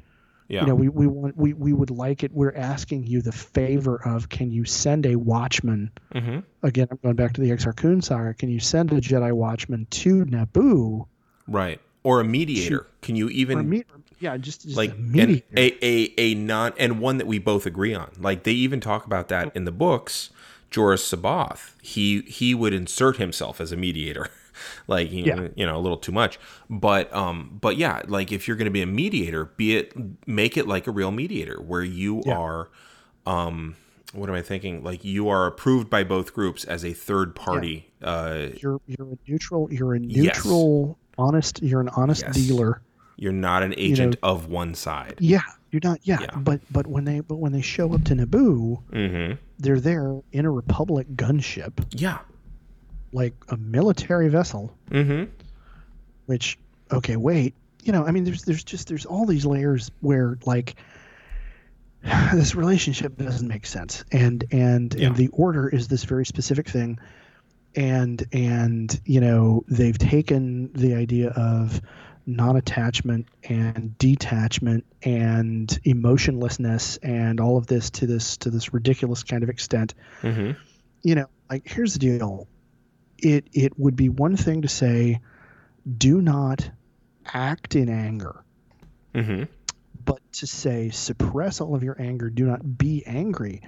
Yeah. 0.48 0.62
You 0.62 0.68
know, 0.68 0.76
we, 0.76 0.90
we 0.90 1.08
want 1.08 1.36
we, 1.36 1.54
we 1.54 1.74
would 1.74 1.90
like 1.90 2.24
it. 2.24 2.32
We're 2.32 2.56
asking 2.56 3.08
you 3.08 3.22
the 3.22 3.32
favor 3.32 4.00
of 4.06 4.30
can 4.30 4.52
you 4.52 4.64
send 4.64 5.08
a 5.08 5.16
watchman? 5.16 5.92
Mm-hmm. 6.14 6.40
Again, 6.62 6.88
I'm 6.92 7.00
going 7.02 7.16
back 7.16 7.34
to 7.34 7.42
the 7.42 7.50
Exar 7.50 7.76
Kun 7.76 8.02
saga. 8.02 8.34
Can 8.36 8.50
you 8.50 8.60
send 8.60 8.92
a 8.94 9.02
Jedi 9.02 9.32
watchman 9.32 9.88
to 9.90 10.24
Naboo? 10.26 11.08
Right. 11.48 11.82
Or 12.06 12.20
a 12.20 12.24
mediator. 12.24 12.80
To, 12.80 12.86
can 13.02 13.16
you 13.16 13.30
even 13.30 13.70
me- 13.70 13.84
yeah, 14.20 14.38
just, 14.38 14.64
just 14.64 14.78
like 14.78 14.92
a, 14.92 15.44
a, 15.58 15.86
a 15.86 16.14
a 16.18 16.36
non 16.36 16.74
and 16.78 17.00
one 17.00 17.18
that 17.18 17.28
we 17.28 17.40
both 17.40 17.66
agree 17.66 17.94
on. 17.94 18.12
Like 18.20 18.44
they 18.44 18.54
even 18.54 18.80
talk 18.80 19.06
about 19.06 19.28
that 19.30 19.56
in 19.56 19.66
the 19.66 19.72
books 19.72 20.30
Joruus 20.76 21.16
C'baoth, 21.16 21.74
he 21.82 22.22
he 22.22 22.54
would 22.54 22.74
insert 22.74 23.18
himself 23.18 23.62
as 23.62 23.72
a 23.72 23.78
mediator. 23.78 24.30
like 24.88 25.12
you, 25.12 25.24
yeah. 25.24 25.48
you 25.56 25.66
know 25.66 25.76
a 25.76 25.80
little 25.80 25.98
too 25.98 26.14
much 26.14 26.40
but 26.70 27.14
um 27.14 27.58
but 27.60 27.76
yeah 27.76 28.02
like 28.08 28.32
if 28.32 28.48
you're 28.48 28.56
going 28.56 28.64
to 28.64 28.72
be 28.72 28.82
a 28.82 28.86
mediator 28.86 29.44
be 29.44 29.76
it 29.76 29.94
make 30.26 30.56
it 30.56 30.66
like 30.66 30.88
a 30.88 30.92
real 30.92 31.12
mediator 31.12 31.62
where 31.62 31.84
you 31.84 32.24
yeah. 32.26 32.38
are 32.38 32.70
um 33.26 33.76
what 34.14 34.30
am 34.30 34.36
i 34.36 34.42
thinking 34.42 34.82
like 34.82 35.04
you 35.04 35.28
are 35.28 35.46
approved 35.46 35.90
by 35.90 36.06
both 36.06 36.34
groups 36.34 36.64
as 36.64 36.86
a 36.86 36.94
third 36.94 37.36
party 37.36 37.92
yeah. 38.00 38.08
uh 38.08 38.50
you're 38.62 38.80
you're 38.88 39.12
a 39.12 39.18
neutral 39.28 39.68
you're 39.74 39.94
a 39.94 40.00
neutral. 40.00 40.98
Honest 41.18 41.62
you're 41.62 41.82
an 41.82 41.90
honest 41.90 42.24
yes. 42.24 42.36
dealer 42.36 42.82
you're 43.18 43.32
not 43.32 43.64
an 43.64 43.74
agent 43.78 44.16
you 44.16 44.20
know, 44.22 44.34
of 44.34 44.48
one 44.48 44.74
side 44.74 45.16
yeah 45.20 45.42
you're 45.72 45.82
not 45.84 46.00
yeah, 46.04 46.20
yeah, 46.22 46.36
but 46.38 46.62
but 46.72 46.88
when 46.88 47.04
they 47.04 47.20
but 47.20 47.36
when 47.36 47.52
they 47.52 47.62
show 47.62 47.94
up 47.94 48.04
to 48.06 48.16
naboo 48.16 48.82
mm-hmm 48.92 49.34
they're 49.60 49.80
there 49.80 50.20
in 50.32 50.46
a 50.46 50.52
Republic 50.52 51.08
gunship. 51.16 51.86
Yeah. 51.92 52.20
Like 53.12 53.34
a 53.50 53.58
military 53.58 54.30
vessel. 54.30 54.76
Mm-hmm. 54.92 55.32
Which, 56.26 56.58
okay, 56.92 57.16
wait. 57.16 57.54
You 57.84 57.92
know, 57.92 58.06
I 58.06 58.12
mean, 58.12 58.24
there's 58.24 58.44
there's 58.44 58.64
just 58.64 58.88
there's 58.88 59.06
all 59.06 59.26
these 59.26 59.46
layers 59.46 59.92
where 60.02 60.38
like 60.46 60.76
this 62.34 62.56
relationship 62.56 63.18
doesn't 63.18 63.48
make 63.48 63.66
sense, 63.66 64.04
and 64.12 64.44
and 64.52 64.94
yeah. 64.94 65.08
and 65.08 65.16
the 65.16 65.28
order 65.30 65.70
is 65.70 65.88
this 65.88 66.04
very 66.04 66.26
specific 66.26 66.68
thing, 66.68 67.00
and 67.76 68.26
and 68.32 69.00
you 69.06 69.22
know 69.22 69.64
they've 69.68 69.98
taken 69.98 70.72
the 70.74 70.96
idea 70.96 71.30
of 71.30 71.82
non-attachment 72.26 73.28
and 73.44 73.96
detachment 74.00 74.84
and 75.04 75.80
emotionlessness 75.84 76.98
and 76.98 77.40
all 77.40 77.58
of 77.58 77.68
this 77.68 77.92
to 77.92 78.08
this 78.08 78.38
to 78.38 78.50
this 78.50 78.74
ridiculous 78.74 79.24
kind 79.24 79.44
of 79.44 79.50
extent. 79.50 79.94
Mm-hmm. 80.22 80.52
you 81.04 81.16
know 81.16 81.28
like 81.50 81.64
here's 81.68 81.94
the 81.94 82.00
deal. 82.00 82.48
It 83.18 83.48
it 83.54 83.78
would 83.78 83.96
be 83.96 84.10
one 84.10 84.38
thing 84.38 84.64
to 84.64 84.68
say 84.68 85.22
do 85.98 86.22
not 86.22 86.70
act 87.26 87.76
in 87.76 87.90
anger. 87.90 88.42
Mm-hmm. 89.14 89.44
but 90.04 90.20
to 90.34 90.46
say 90.46 90.90
suppress 90.90 91.62
all 91.62 91.74
of 91.74 91.84
your 91.84 91.96
anger. 92.02 92.30
Do 92.30 92.46
not 92.46 92.78
be 92.78 93.04
angry 93.06 93.62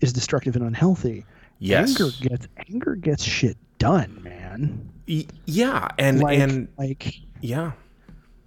is 0.00 0.12
destructive 0.12 0.56
and 0.56 0.64
unhealthy 0.64 1.24
yes 1.58 1.88
anger 1.90 2.10
gets 2.20 2.48
anger 2.70 2.94
gets 2.96 3.22
shit 3.24 3.56
done 3.78 4.20
man 4.22 4.90
Y- 5.06 5.26
yeah, 5.44 5.88
and 5.98 6.20
Like, 6.20 6.38
and 6.38 6.68
like 6.78 7.14
yeah, 7.42 7.72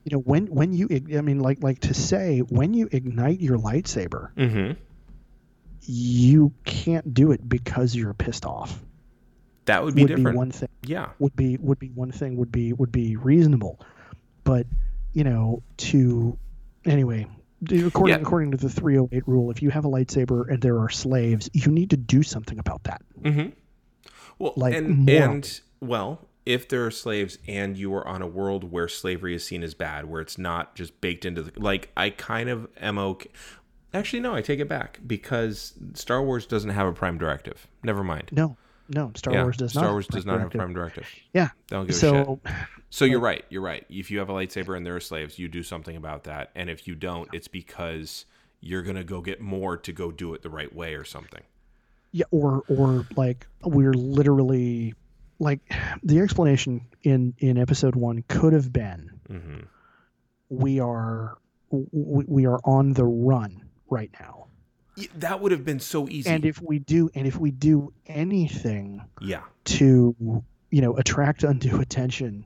you 0.06 0.12
know 0.12 0.18
when 0.18 0.48
when 0.48 0.74
you 0.74 0.88
I 1.16 1.22
mean 1.22 1.40
like 1.40 1.62
like 1.62 1.82
to 1.82 1.94
say 1.94 2.40
when 2.40 2.74
you 2.74 2.90
ignite 2.92 3.40
your 3.40 3.60
lightsaber, 3.60 4.34
mm-hmm. 4.36 4.72
you 5.84 6.52
can't 6.66 7.14
do 7.14 7.32
it 7.32 7.48
because 7.48 7.96
you're 7.96 8.16
pissed 8.16 8.44
off. 8.46 8.82
that 9.66 9.84
would 9.84 9.94
be 9.94 10.02
would 10.02 10.08
different. 10.08 10.34
be 10.34 10.36
one 10.38 10.50
thing. 10.52 10.70
yeah, 10.82 11.10
Would 11.20 11.36
be 11.36 11.58
would 11.58 11.78
be 11.78 11.90
one 11.90 12.12
thing. 12.12 12.38
Would 12.38 12.52
be 12.52 12.74
would 12.74 12.92
be 12.92 13.16
reasonable, 13.18 13.80
but 14.44 14.66
you 15.14 15.24
know 15.24 15.62
to 15.78 16.36
anyway. 16.86 17.28
According, 17.64 18.16
Yeah. 18.16 18.22
according 18.22 18.52
to 18.52 18.58
the 18.58 18.70
308 18.70 19.28
rule, 19.28 19.50
if 19.52 19.62
you 19.62 19.70
have 19.72 19.84
a 19.86 19.90
lightsaber 19.90 20.48
and 20.50 20.62
there 20.62 20.80
are 20.80 20.90
slaves, 20.90 21.50
you 21.54 21.72
need 21.72 21.90
to 21.90 21.98
do 21.98 22.22
something 22.24 22.60
about 22.60 22.84
that. 22.84 23.02
Mm-hmm. 23.22 23.50
Well, 24.40 24.54
Like, 24.56 24.76
and 24.76 24.90
morally. 25.06 25.18
and 25.18 25.60
well, 25.82 26.28
if 26.46 26.70
there 26.70 26.86
are 26.86 26.92
slaves 26.92 27.40
and 27.48 27.76
you 27.76 27.94
are 27.96 28.08
on 28.08 28.22
a 28.22 28.28
world 28.28 28.72
where 28.72 28.88
slavery 28.88 29.34
is 29.36 29.44
seen 29.46 29.64
as 29.64 29.74
bad, 29.74 30.06
where 30.06 30.22
it's 30.22 30.38
not 30.38 30.76
just 30.76 31.02
baked 31.02 31.26
into 31.26 31.42
the 31.42 31.52
like, 31.60 31.92
I 31.98 32.12
kind 32.12 32.50
of 32.50 32.68
am 32.80 32.98
okay. 33.00 33.30
Actually, 33.94 34.20
no, 34.20 34.36
I 34.36 34.42
take 34.42 34.60
it 34.60 34.68
back 34.70 35.00
because 35.08 35.74
Star 35.96 36.22
Wars 36.22 36.46
doesn't 36.46 36.70
have 36.70 36.86
a 36.88 36.94
prime 36.94 37.18
directive. 37.18 37.68
Never 37.84 38.04
mind. 38.04 38.30
No, 38.32 38.56
no, 38.90 39.12
Star 39.16 39.34
yeah, 39.34 39.44
Wars 39.44 39.58
does 39.58 39.72
Star 39.72 39.86
not. 39.86 39.92
Wars 39.94 40.06
have 40.06 40.14
does 40.16 40.26
not 40.26 40.40
have 40.40 40.48
a 40.54 40.58
prime 40.58 40.74
directive. 40.74 41.08
Yeah. 41.34 41.50
Don't 41.68 41.88
give 41.88 41.96
a 41.96 42.00
shit. 42.00 42.40
So, 42.90 43.04
you're 43.06 43.20
right. 43.20 43.44
You're 43.50 43.62
right. 43.62 43.86
If 43.90 44.10
you 44.12 44.20
have 44.20 44.30
a 44.30 44.34
lightsaber 44.34 44.76
and 44.78 44.86
there 44.86 44.96
are 44.96 45.00
slaves, 45.02 45.38
you 45.38 45.48
do 45.50 45.62
something 45.62 45.96
about 45.98 46.24
that. 46.24 46.52
And 46.56 46.70
if 46.70 46.88
you 46.88 46.96
don't, 46.96 47.28
it's 47.34 47.48
because 47.50 48.26
you're 48.62 48.82
gonna 48.82 49.04
go 49.04 49.22
get 49.22 49.40
more 49.42 49.78
to 49.78 49.92
go 49.92 50.12
do 50.12 50.34
it 50.34 50.42
the 50.42 50.50
right 50.50 50.74
way 50.74 50.96
or 50.96 51.04
something. 51.04 51.44
yeah, 52.12 52.26
or 52.32 52.64
or 52.70 53.06
like 53.16 53.46
we're 53.64 53.94
literally 53.94 54.94
like 55.40 55.60
the 56.04 56.20
explanation 56.20 56.82
in 57.04 57.34
in 57.40 57.58
episode 57.58 57.96
one 57.96 58.24
could 58.28 58.54
have 58.54 58.72
been 58.74 59.12
hmm 59.28 59.60
we 60.50 60.80
are 60.80 61.38
we, 61.70 62.24
we 62.28 62.46
are 62.48 62.60
on 62.64 62.94
the 62.94 63.04
run 63.04 63.62
right 63.90 64.10
now, 64.20 64.48
That 65.16 65.42
would 65.42 65.52
have 65.52 65.66
been 65.66 65.80
so 65.82 66.08
easy. 66.10 66.30
and 66.30 66.46
if 66.46 66.62
we 66.62 66.80
do 66.80 67.10
and 67.14 67.28
if 67.28 67.38
we 67.38 67.52
do 67.52 67.94
anything 68.08 69.02
yeah. 69.22 69.42
to 69.66 70.16
you 70.72 70.82
know 70.82 70.96
attract 70.98 71.44
undue 71.44 71.80
attention, 71.82 72.46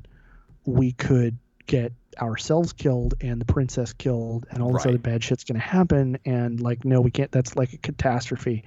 we 0.66 0.92
could 0.94 1.38
get 1.68 1.94
ourselves 2.22 2.74
killed 2.74 3.14
and 3.22 3.40
the 3.40 3.46
princess 3.46 3.94
killed 3.94 4.46
and 4.52 4.62
all 4.62 4.74
this 4.74 4.86
Right. 4.86 4.92
other 4.96 4.98
bad 5.00 5.24
shit's 5.24 5.44
going 5.44 5.60
to 5.60 5.66
happen 5.66 6.18
and 6.26 6.60
like 6.60 6.84
no 6.84 7.00
we 7.00 7.10
can't 7.12 7.32
that's 7.32 7.56
like 7.56 7.72
a 7.74 7.78
catastrophe 7.78 8.64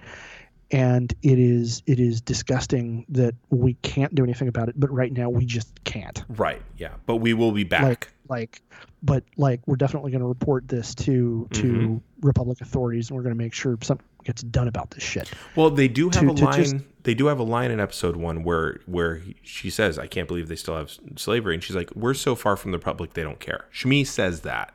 and 0.70 1.12
it 1.22 1.38
is 1.38 1.82
it 1.86 2.00
is 2.00 2.22
disgusting 2.22 3.04
that 3.10 3.34
we 3.50 3.74
can't 3.82 4.14
do 4.14 4.24
anything 4.24 4.48
about 4.48 4.70
it 4.70 4.80
but 4.80 4.90
right 4.90 5.12
now 5.12 5.28
we 5.28 5.44
just 5.44 5.68
can't 5.84 6.24
Right. 6.30 6.62
Yeah. 6.78 6.94
But 7.04 7.16
we 7.16 7.34
will 7.34 7.52
be 7.52 7.64
back. 7.64 7.82
like 7.82 8.10
like 8.30 8.62
but 9.02 9.22
like 9.36 9.60
we're 9.66 9.76
definitely 9.76 10.10
going 10.10 10.22
to 10.22 10.26
report 10.28 10.66
this 10.66 10.94
to 10.94 11.46
to 11.52 11.62
Mhm. 11.62 12.00
republic 12.22 12.62
authorities 12.62 13.10
and 13.10 13.16
we're 13.16 13.22
going 13.24 13.36
to 13.36 13.42
make 13.42 13.52
sure 13.52 13.76
something 13.82 14.06
gets 14.24 14.42
done 14.42 14.68
about 14.68 14.90
this 14.90 15.02
shit 15.02 15.30
well, 15.54 15.68
they 15.68 15.86
do 15.88 16.04
have 16.06 16.12
to- 16.22 16.30
a 16.30 16.34
to 16.34 16.44
line. 16.46 16.62
just- 16.64 16.76
They 17.04 17.14
do 17.14 17.26
have 17.26 17.38
a 17.38 17.42
line 17.44 17.70
in 17.70 17.80
episode 17.80 18.16
one 18.16 18.42
where 18.42 18.80
where 18.86 19.16
he- 19.16 19.36
she 19.42 19.70
says, 19.70 19.98
"I 19.98 20.06
can't 20.06 20.26
believe 20.28 20.48
they 20.48 20.56
still 20.56 20.76
have 20.76 20.90
slavery," 21.16 21.54
and 21.54 21.62
she's 21.62 21.76
like, 21.76 21.94
"We're 21.94 22.14
so 22.14 22.34
far 22.34 22.56
from 22.56 22.72
the 22.72 22.78
public, 22.78 23.14
they 23.14 23.22
don't 23.22 23.40
care." 23.40 23.66
Shmi 23.72 24.06
says 24.06 24.40
that. 24.40 24.74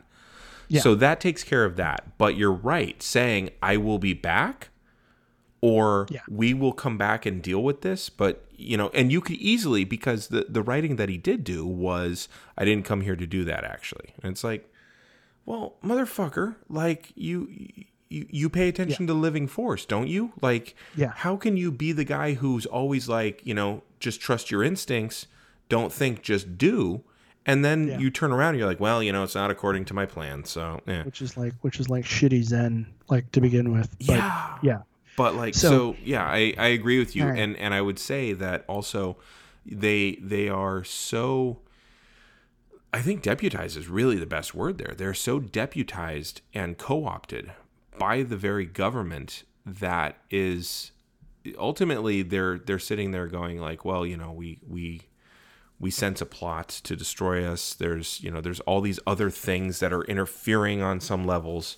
Yeah. 0.67 0.81
So 0.81 0.95
that 0.95 1.19
takes 1.19 1.43
care 1.43 1.65
of 1.65 1.75
that. 1.77 2.17
But 2.17 2.37
you're 2.37 2.51
right, 2.51 3.01
saying 3.03 3.49
I 3.61 3.77
will 3.77 3.97
be 3.99 4.13
back 4.13 4.69
or 5.61 6.05
Yeah. 6.09 6.21
we 6.29 6.53
will 6.53 6.71
come 6.71 6.97
back 6.97 7.25
and 7.25 7.41
deal 7.41 7.63
with 7.63 7.81
this. 7.81 8.09
But 8.09 8.45
you 8.55 8.77
know, 8.77 8.89
and 8.93 9.11
you 9.11 9.21
could 9.21 9.37
easily 9.37 9.83
because 9.83 10.27
the 10.27 10.45
the 10.47 10.61
writing 10.61 10.97
that 10.97 11.09
he 11.09 11.17
did 11.17 11.43
do 11.43 11.65
was 11.65 12.29
I 12.57 12.65
didn't 12.65 12.85
come 12.85 13.01
here 13.01 13.15
to 13.15 13.25
do 13.25 13.43
that 13.45 13.63
actually. 13.63 14.13
And 14.21 14.31
it's 14.31 14.43
like, 14.43 14.71
well, 15.45 15.77
motherfucker, 15.83 16.55
like 16.69 17.11
you 17.15 17.49
you, 18.09 18.25
you 18.29 18.49
pay 18.49 18.67
attention 18.67 19.07
to 19.07 19.13
living 19.13 19.47
force, 19.47 19.85
don't 19.85 20.07
you? 20.07 20.33
Like 20.41 20.75
Yeah. 20.95 21.11
how 21.15 21.35
can 21.37 21.55
you 21.57 21.71
be 21.71 21.91
the 21.91 22.03
guy 22.03 22.33
who's 22.33 22.65
always 22.65 23.07
like, 23.07 23.41
you 23.45 23.53
know, 23.53 23.83
just 23.99 24.19
trust 24.19 24.49
your 24.51 24.63
instincts, 24.63 25.27
don't 25.69 25.93
think, 25.93 26.21
just 26.23 26.57
do? 26.57 27.03
And 27.45 27.63
then 27.63 27.87
Yeah. 27.87 27.99
you 27.99 28.09
turn 28.09 28.31
around 28.31 28.49
and 28.49 28.59
you're 28.59 28.67
like, 28.67 28.79
well, 28.79 29.01
you 29.01 29.11
know, 29.11 29.23
it's 29.23 29.35
not 29.35 29.49
according 29.51 29.85
to 29.85 29.93
my 29.93 30.05
plan. 30.05 30.43
So, 30.45 30.81
yeah. 30.85 31.03
which 31.03 31.21
is 31.21 31.37
like 31.37 31.53
which 31.61 31.79
is 31.79 31.89
like 31.89 32.05
shitty 32.05 32.43
zen 32.43 32.87
like 33.09 33.31
to 33.31 33.41
begin 33.41 33.71
with 33.71 33.95
but 33.99 34.07
yeah. 34.15 34.57
yeah 34.61 34.77
But 35.15 35.35
like 35.35 35.53
So- 35.55 35.69
so, 35.69 35.95
yeah, 36.03 36.25
I, 36.25 36.53
I 36.57 36.67
agree 36.67 36.99
with 36.99 37.15
you, 37.15 37.25
right. 37.25 37.39
and 37.39 37.55
and 37.57 37.73
I 37.73 37.81
would 37.81 37.99
say 37.99 38.33
that 38.33 38.65
also 38.67 39.17
they 39.65 40.17
they 40.21 40.49
are 40.49 40.83
so. 40.83 41.59
I 42.91 43.01
think 43.01 43.21
deputized 43.21 43.77
is 43.77 43.87
really 43.87 44.17
the 44.17 44.25
best 44.25 44.55
word 44.55 44.79
there. 44.79 44.95
They're 44.97 45.13
so 45.13 45.39
deputized 45.39 46.41
and 46.55 46.75
co-opted 46.77 47.51
by 47.99 48.23
the 48.23 48.37
very 48.37 48.65
government 48.65 49.43
that 49.65 50.17
is 50.31 50.91
ultimately 51.57 52.21
they're 52.23 52.57
they're 52.57 52.79
sitting 52.79 53.11
there 53.11 53.27
going 53.27 53.59
like, 53.59 53.85
well, 53.85 54.05
you 54.05 54.17
know, 54.17 54.31
we 54.31 54.59
we 54.67 55.01
we 55.79 55.91
sense 55.91 56.19
a 56.21 56.25
plot 56.25 56.67
to 56.83 56.95
destroy 56.95 57.45
us. 57.45 57.73
There's 57.73 58.21
you 58.21 58.31
know 58.31 58.41
there's 58.41 58.59
all 58.61 58.81
these 58.81 58.99
other 59.05 59.29
things 59.29 59.79
that 59.79 59.93
are 59.93 60.03
interfering 60.05 60.81
on 60.81 60.99
some 60.99 61.25
levels 61.25 61.77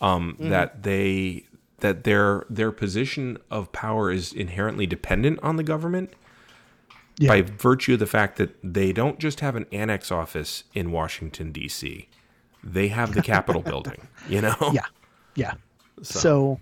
um, 0.00 0.36
that 0.40 0.82
they 0.82 1.46
that 1.80 2.04
their 2.04 2.44
their 2.48 2.72
position 2.72 3.38
of 3.50 3.70
power 3.72 4.10
is 4.10 4.32
inherently 4.32 4.86
dependent 4.86 5.38
on 5.42 5.56
the 5.56 5.62
government 5.62 6.14
Yeah. 7.18 7.28
by 7.28 7.42
virtue 7.42 7.94
of 7.94 7.98
the 8.00 8.06
fact 8.06 8.36
that 8.38 8.56
they 8.62 8.92
don't 8.92 9.18
just 9.18 9.40
have 9.40 9.56
an 9.56 9.66
annex 9.72 10.10
office 10.10 10.64
in 10.74 10.90
Washington 10.90 11.52
D.C. 11.52 12.08
They 12.64 12.88
have 12.88 13.14
the 13.14 13.22
Capitol 13.22 13.62
building. 13.72 14.08
You 14.28 14.40
know. 14.42 14.56
Yeah. 14.72 14.86
Yeah. 15.36 15.54
So. 16.02 16.58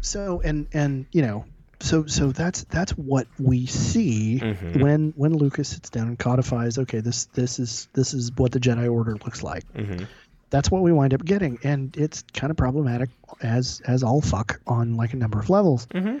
so 0.00 0.40
and 0.44 0.66
and 0.72 1.06
you 1.12 1.22
know 1.22 1.44
so 1.80 2.06
so 2.06 2.30
that's 2.32 2.64
that's 2.64 2.92
what 2.92 3.26
we 3.38 3.66
see 3.66 4.40
Mhm. 4.40 4.80
when 4.80 5.12
when 5.16 5.32
Lucas 5.32 5.68
sits 5.68 5.90
down 5.90 6.08
and 6.08 6.18
codifies 6.18 6.78
okay 6.78 7.00
this 7.00 7.26
this 7.26 7.58
is 7.58 7.88
this 7.92 8.12
is 8.14 8.30
what 8.36 8.50
the 8.52 8.60
Jedi 8.60 8.92
Order 8.92 9.14
looks 9.24 9.42
like. 9.42 9.64
hmm 9.74 10.04
That's 10.50 10.70
what 10.70 10.82
we 10.82 10.92
wind 10.92 11.14
up 11.14 11.24
getting 11.24 11.58
and 11.64 11.96
it's 11.96 12.22
kind 12.34 12.50
of 12.50 12.56
problematic 12.56 13.10
as 13.40 13.80
as 13.86 14.02
all 14.02 14.20
fuck 14.20 14.60
on 14.66 14.94
like 14.96 15.12
a 15.12 15.16
number 15.16 15.38
of 15.40 15.48
levels. 15.50 15.86
hmm 15.92 16.18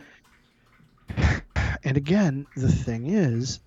And 1.84 1.96
again, 1.96 2.46
the 2.54 2.70
thing 2.70 3.06
is 3.06 3.58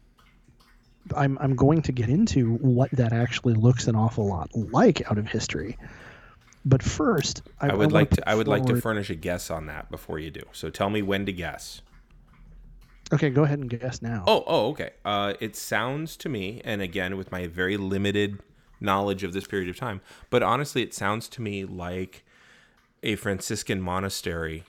I'm 1.15 1.37
I'm 1.39 1.55
going 1.55 1.81
to 1.83 1.91
get 1.91 2.09
into 2.09 2.53
what 2.55 2.89
that 2.91 3.13
actually 3.13 3.53
looks 3.53 3.87
an 3.87 3.95
awful 3.95 4.27
lot 4.27 4.49
like 4.55 5.09
out 5.09 5.17
of 5.17 5.27
history. 5.27 5.77
But 6.65 6.81
first, 6.81 7.43
I, 7.61 7.67
I 7.67 7.71
would 7.73 7.91
wanna 7.91 7.93
like 7.93 8.09
to. 8.11 8.29
I 8.29 8.35
would 8.35 8.47
like 8.47 8.65
to 8.65 8.81
furnish 8.81 9.09
a 9.09 9.15
guess 9.15 9.51
on 9.51 9.67
that 9.67 9.91
before 9.91 10.17
you 10.17 10.31
do. 10.31 10.41
So 10.51 10.69
tell 10.69 10.89
me 10.89 11.01
when 11.01 11.25
to 11.27 11.31
guess. 11.31 11.81
Okay, 13.13 13.29
go 13.29 13.43
ahead 13.43 13.59
and 13.59 13.69
guess 13.69 14.01
now. 14.01 14.23
Oh, 14.25 14.43
oh, 14.47 14.69
okay. 14.69 14.91
Uh, 15.05 15.35
it 15.39 15.55
sounds 15.55 16.17
to 16.17 16.29
me, 16.29 16.61
and 16.65 16.81
again 16.81 17.17
with 17.17 17.31
my 17.31 17.45
very 17.45 17.77
limited 17.77 18.39
knowledge 18.79 19.23
of 19.23 19.31
this 19.31 19.45
period 19.45 19.69
of 19.69 19.77
time, 19.77 20.01
but 20.29 20.41
honestly, 20.41 20.81
it 20.81 20.93
sounds 20.93 21.29
to 21.29 21.41
me 21.41 21.65
like 21.65 22.25
a 23.03 23.15
Franciscan 23.15 23.79
monastery 23.79 24.63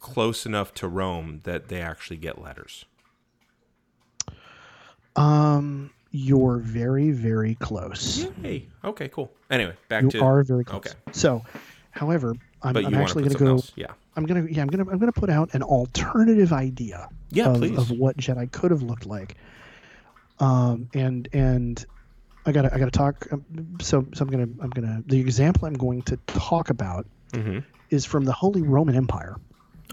close 0.00 0.46
enough 0.46 0.72
to 0.74 0.88
Rome 0.88 1.40
that 1.44 1.68
they 1.68 1.80
actually 1.80 2.16
get 2.16 2.40
letters. 2.40 2.86
Um, 5.14 5.90
you're 6.16 6.58
very, 6.58 7.10
very 7.10 7.54
close. 7.56 8.26
Hey, 8.42 8.68
okay, 8.84 9.08
cool. 9.08 9.30
Anyway, 9.50 9.74
back 9.88 10.02
You 10.02 10.10
to 10.10 10.18
You 10.18 10.24
are 10.24 10.42
very 10.42 10.64
close. 10.64 10.86
okay. 10.86 10.96
So, 11.12 11.44
however, 11.90 12.34
I'm, 12.62 12.76
I'm 12.76 12.76
you 12.76 12.82
want 12.82 12.94
to 12.94 13.02
actually 13.02 13.22
going 13.24 13.36
to 13.36 13.44
go. 13.44 13.50
else? 13.50 13.72
Yeah, 13.76 13.92
I'm 14.16 14.24
gonna, 14.24 14.46
yeah, 14.50 14.62
I'm 14.62 14.68
gonna, 14.68 14.90
I'm 14.90 14.98
gonna 14.98 15.12
put 15.12 15.28
out 15.28 15.52
an 15.52 15.62
alternative 15.62 16.52
idea 16.52 17.08
yeah, 17.30 17.48
of, 17.48 17.58
please. 17.58 17.76
of 17.76 17.90
what 17.90 18.16
Jedi 18.16 18.50
could 18.50 18.70
have 18.70 18.82
looked 18.82 19.04
like. 19.06 19.34
Um, 20.38 20.88
and 20.94 21.28
and 21.32 21.84
I 22.46 22.52
gotta, 22.52 22.74
I 22.74 22.78
gotta 22.78 22.90
talk. 22.90 23.26
Um, 23.30 23.44
so, 23.82 24.06
so 24.14 24.24
I'm 24.24 24.30
gonna, 24.30 24.48
I'm 24.62 24.70
gonna. 24.70 25.02
The 25.06 25.20
example 25.20 25.66
I'm 25.66 25.74
going 25.74 26.02
to 26.02 26.16
talk 26.26 26.70
about 26.70 27.06
hmm 27.34 27.58
is 27.90 28.04
from 28.04 28.24
the 28.24 28.32
Holy 28.32 28.62
Roman 28.62 28.96
Empire 28.96 29.36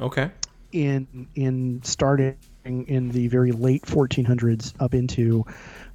Okay. 0.01 0.31
In 0.73 1.27
in 1.35 1.81
starting 1.83 2.35
in 2.65 3.09
the 3.09 3.27
very 3.27 3.51
late 3.51 3.83
1400s 3.83 4.73
up 4.79 4.93
into 4.93 5.45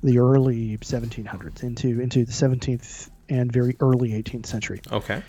the 0.02 0.18
early 0.18 0.76
1700s 0.78 1.62
into 1.62 2.00
into 2.00 2.24
the 2.24 2.32
17th 2.32 3.10
and 3.28 3.50
very 3.52 3.76
early 3.80 4.10
18th 4.10 4.46
century 4.46 4.80
Okay. 4.92 5.22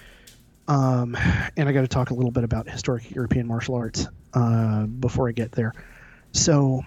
um, 0.68 1.16
and 1.58 1.68
i 1.68 1.72
got 1.72 1.82
to 1.82 1.88
talk 1.88 2.12
a 2.12 2.14
little 2.14 2.32
bit 2.32 2.44
about 2.44 2.70
historic 2.70 3.10
european 3.12 3.48
martial 3.48 3.76
arts 3.76 4.08
uh, 4.34 4.86
before 4.86 5.28
i 5.28 5.32
get 5.32 5.52
there 5.54 5.74
so 6.32 6.84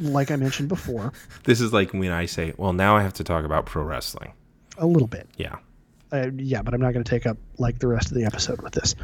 like 0.00 0.30
i 0.30 0.36
mentioned 0.36 0.68
before 0.68 1.12
This 1.44 1.60
is 1.60 1.72
like 1.72 1.92
when 1.92 2.10
I 2.10 2.26
say, 2.26 2.52
"Well, 2.56 2.72
now 2.72 2.96
I 2.96 3.02
have 3.02 3.14
to 3.14 3.24
talk 3.24 3.44
about 3.44 3.66
pro 3.66 3.82
wrestling." 3.82 4.32
a 4.78 4.86
little 4.86 5.08
bit 5.08 5.28
Yeah. 5.36 5.56
uh, 6.12 6.30
yeah 6.36 6.62
but 6.62 6.72
i'm 6.74 6.80
not 6.80 6.92
going 6.94 7.04
to 7.04 7.10
take 7.10 7.26
up 7.26 7.36
like 7.58 7.78
the 7.78 7.86
rest 7.88 8.08
of 8.10 8.14
the 8.14 8.24
episode 8.24 8.62
with 8.62 8.72
this 8.72 8.94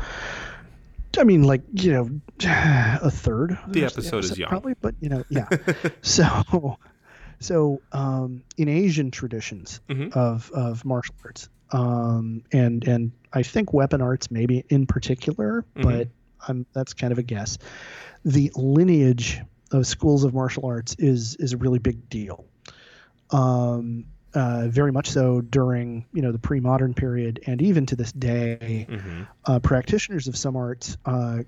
I 1.19 1.25
mean, 1.25 1.43
like 1.45 1.63
you 1.73 1.93
know, 1.93 2.11
a 2.45 3.11
third. 3.11 3.53
of 3.65 3.73
The 3.73 3.85
episode 3.85 4.25
is 4.25 4.39
young. 4.39 4.49
probably, 4.49 4.75
but 4.81 4.95
you 5.01 5.09
know, 5.09 5.25
yeah. 5.29 5.49
so, 6.03 6.77
So 7.39 7.83
um, 7.93 8.43
in 8.57 8.69
Asian 8.69 9.11
traditions 9.11 9.81
Mhm. 9.89 10.13
of 10.13 10.51
of 10.53 10.85
martial 10.85 11.15
arts, 11.25 11.49
um, 11.73 12.43
and 12.53 12.87
and 12.89 13.13
I 13.33 13.43
think 13.43 13.73
weapon 13.73 14.01
arts 14.01 14.31
maybe 14.31 14.65
in 14.71 14.87
particular, 14.87 15.65
Mhm. 15.77 15.83
but 15.83 16.09
I'm, 16.49 16.65
that's 16.73 16.95
kind 16.95 17.13
of 17.13 17.19
a 17.19 17.23
guess. 17.23 17.59
The 18.25 18.51
lineage 18.57 19.41
of 19.73 19.87
schools 19.87 20.25
of 20.25 20.33
martial 20.33 20.65
arts 20.67 20.95
is 20.99 21.37
is 21.37 21.53
a 21.53 21.57
really 21.57 21.79
big 21.79 22.09
deal. 22.09 22.45
Um, 23.31 24.07
uh, 24.35 24.67
very 24.69 24.93
much 24.93 25.09
so 25.11 25.41
during 25.41 26.05
you 26.13 26.23
know 26.23 26.33
the 26.33 26.39
pre-modern 26.39 26.95
period, 26.95 27.41
and 27.47 27.63
even 27.63 27.87
to 27.87 27.97
this 27.97 28.13
day, 28.13 28.87
hmm 28.89 29.23
uh, 29.47 29.61
practitioners 29.61 30.27
of 30.27 30.37
some 30.37 30.57
arts 30.57 30.97
uh, 31.07 31.39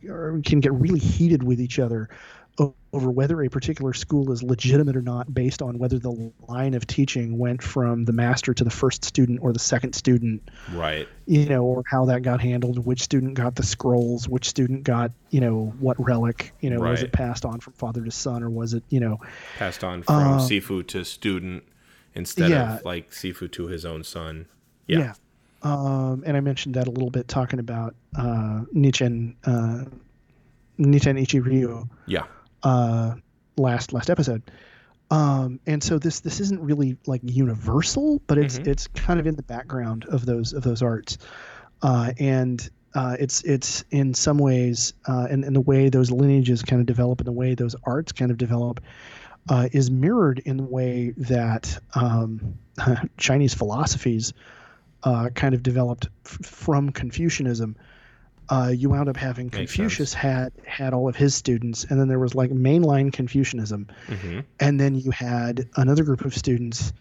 can 0.44 0.60
get 0.60 0.72
really 0.72 1.00
heated 1.00 1.42
with 1.42 1.60
each 1.60 1.78
other 1.78 2.08
over 2.92 3.10
whether 3.10 3.42
a 3.42 3.48
particular 3.48 3.92
school 3.92 4.32
is 4.32 4.42
legitimate 4.42 4.96
or 4.96 5.02
not 5.02 5.32
based 5.32 5.62
on 5.62 5.78
whether 5.78 5.98
the 5.98 6.32
line 6.48 6.74
of 6.74 6.86
teaching 6.86 7.38
went 7.38 7.62
from 7.62 8.04
the 8.04 8.12
master 8.12 8.52
to 8.54 8.64
the 8.64 8.70
first 8.70 9.04
student 9.04 9.38
or 9.42 9.52
the 9.52 9.58
second 9.58 9.92
student. 9.94 10.48
Right. 10.72 11.06
you 11.26 11.46
know 11.46 11.62
or 11.64 11.82
how 11.86 12.06
that 12.06 12.22
got 12.22 12.40
handled 12.40 12.84
which 12.84 13.02
student 13.02 13.34
got 13.34 13.54
the 13.54 13.62
scrolls 13.62 14.28
which 14.28 14.48
student 14.48 14.82
got 14.84 15.12
you 15.30 15.40
know 15.40 15.72
what 15.78 15.96
relic 16.04 16.52
you 16.60 16.70
know 16.70 16.80
was 16.80 17.02
it 17.02 17.12
passed 17.12 17.44
on 17.44 17.60
from 17.60 17.74
father 17.74 18.02
to 18.04 18.10
son 18.10 18.42
or 18.42 18.50
was 18.50 18.74
it 18.74 18.82
you 18.88 19.00
know 19.00 19.20
Passed 19.58 19.84
on 19.84 20.02
from 20.02 20.14
Uh, 20.34 20.38
Sifu 20.38 20.86
to 20.88 21.04
student 21.04 21.64
instead 22.18 22.50
yeah. 22.50 22.76
of 22.76 22.84
like 22.84 23.10
Sifu 23.10 23.50
to 23.52 23.66
his 23.68 23.84
own 23.86 24.04
son. 24.04 24.46
yeah, 24.86 24.98
Yeah. 24.98 25.14
Um, 25.62 26.22
and 26.26 26.36
i 26.36 26.40
mentioned 26.40 26.74
that 26.76 26.86
a 26.86 26.90
little 26.90 27.10
bit 27.10 27.26
talking 27.26 27.58
about 27.58 27.94
uh 28.16 28.62
nichen 28.74 29.34
uh 29.44 29.84
Niten 30.78 31.20
Ichi-ryu 31.20 31.88
Yeah. 32.06 32.24
uh, 32.62 33.14
last 33.56 33.92
last 33.92 34.10
episode. 34.10 34.42
Um, 35.10 35.58
and 35.66 35.82
so 35.82 35.98
this 35.98 36.20
this 36.20 36.38
isn't 36.38 36.60
really 36.60 36.96
like 37.06 37.20
universal, 37.24 38.22
but 38.26 38.38
it's 38.38 38.58
Mhm. 38.58 38.68
it's 38.68 38.86
kind 38.88 39.18
of 39.18 39.26
in 39.26 39.34
the 39.36 39.42
background 39.42 40.04
of 40.04 40.26
those 40.26 40.52
of 40.52 40.62
those 40.62 40.82
arts, 40.82 41.18
uh, 41.82 42.12
and 42.20 42.68
uh, 42.94 43.16
it's 43.18 43.42
it's 43.42 43.84
in 43.90 44.12
some 44.14 44.38
ways, 44.38 44.92
uh, 45.06 45.26
and, 45.30 45.44
and 45.44 45.56
the 45.56 45.60
way 45.60 45.88
those 45.88 46.10
lineages 46.10 46.62
kind 46.62 46.78
of 46.80 46.86
develop, 46.86 47.20
and 47.20 47.26
the 47.26 47.32
way 47.32 47.54
those 47.54 47.74
arts 47.84 48.12
kind 48.12 48.30
of 48.30 48.36
develop, 48.38 48.80
uh, 49.48 49.68
is 49.72 49.90
mirrored 49.90 50.38
in 50.40 50.56
the 50.56 50.62
way 50.64 51.14
that 51.16 51.78
um, 51.94 52.58
Chinese 53.16 53.54
philosophies 53.54 54.32
uh, 55.02 55.30
kind 55.30 55.54
of 55.54 55.62
developed 55.62 56.08
f- 56.26 56.38
from 56.44 56.90
Confucianism. 56.90 57.76
Uh, 58.50 58.72
you 58.74 58.88
wound 58.90 59.08
up 59.08 59.16
having 59.16 59.46
Makes 59.46 59.56
Confucius 59.56 60.14
had 60.14 60.52
had 60.66 60.94
all 60.94 61.08
of 61.08 61.16
his 61.16 61.34
students, 61.34 61.84
and 61.84 62.00
then 62.00 62.08
there 62.08 62.18
was 62.18 62.34
like 62.34 62.50
mainline 62.50 63.12
Confucianism, 63.12 63.88
hmm 64.08 64.40
and 64.60 64.80
then 64.80 64.94
you 64.94 65.10
had 65.12 65.68
another 65.76 66.02
group 66.04 66.24
of 66.24 66.34
students. 66.34 66.92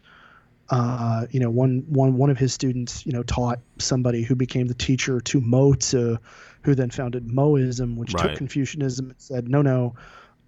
Uh, 0.69 1.25
you 1.31 1.39
know, 1.39 1.49
one 1.49 1.85
one 1.87 2.17
one 2.17 2.29
of 2.29 2.37
his 2.37 2.53
students, 2.53 3.05
you 3.05 3.13
know, 3.13 3.23
taught 3.23 3.59
somebody 3.79 4.23
who 4.23 4.35
became 4.35 4.67
the 4.67 4.73
teacher 4.73 5.21
to 5.21 5.39
Mo 5.39 5.73
Tzu, 5.73 6.17
who 6.63 6.75
then 6.75 6.89
founded 6.89 7.25
Mohism, 7.27 7.95
which 7.95 8.13
Right. 8.13 8.23
took 8.23 8.35
Confucianism 8.35 9.09
and 9.11 9.15
said, 9.17 9.47
no, 9.47 9.61
no, 9.61 9.95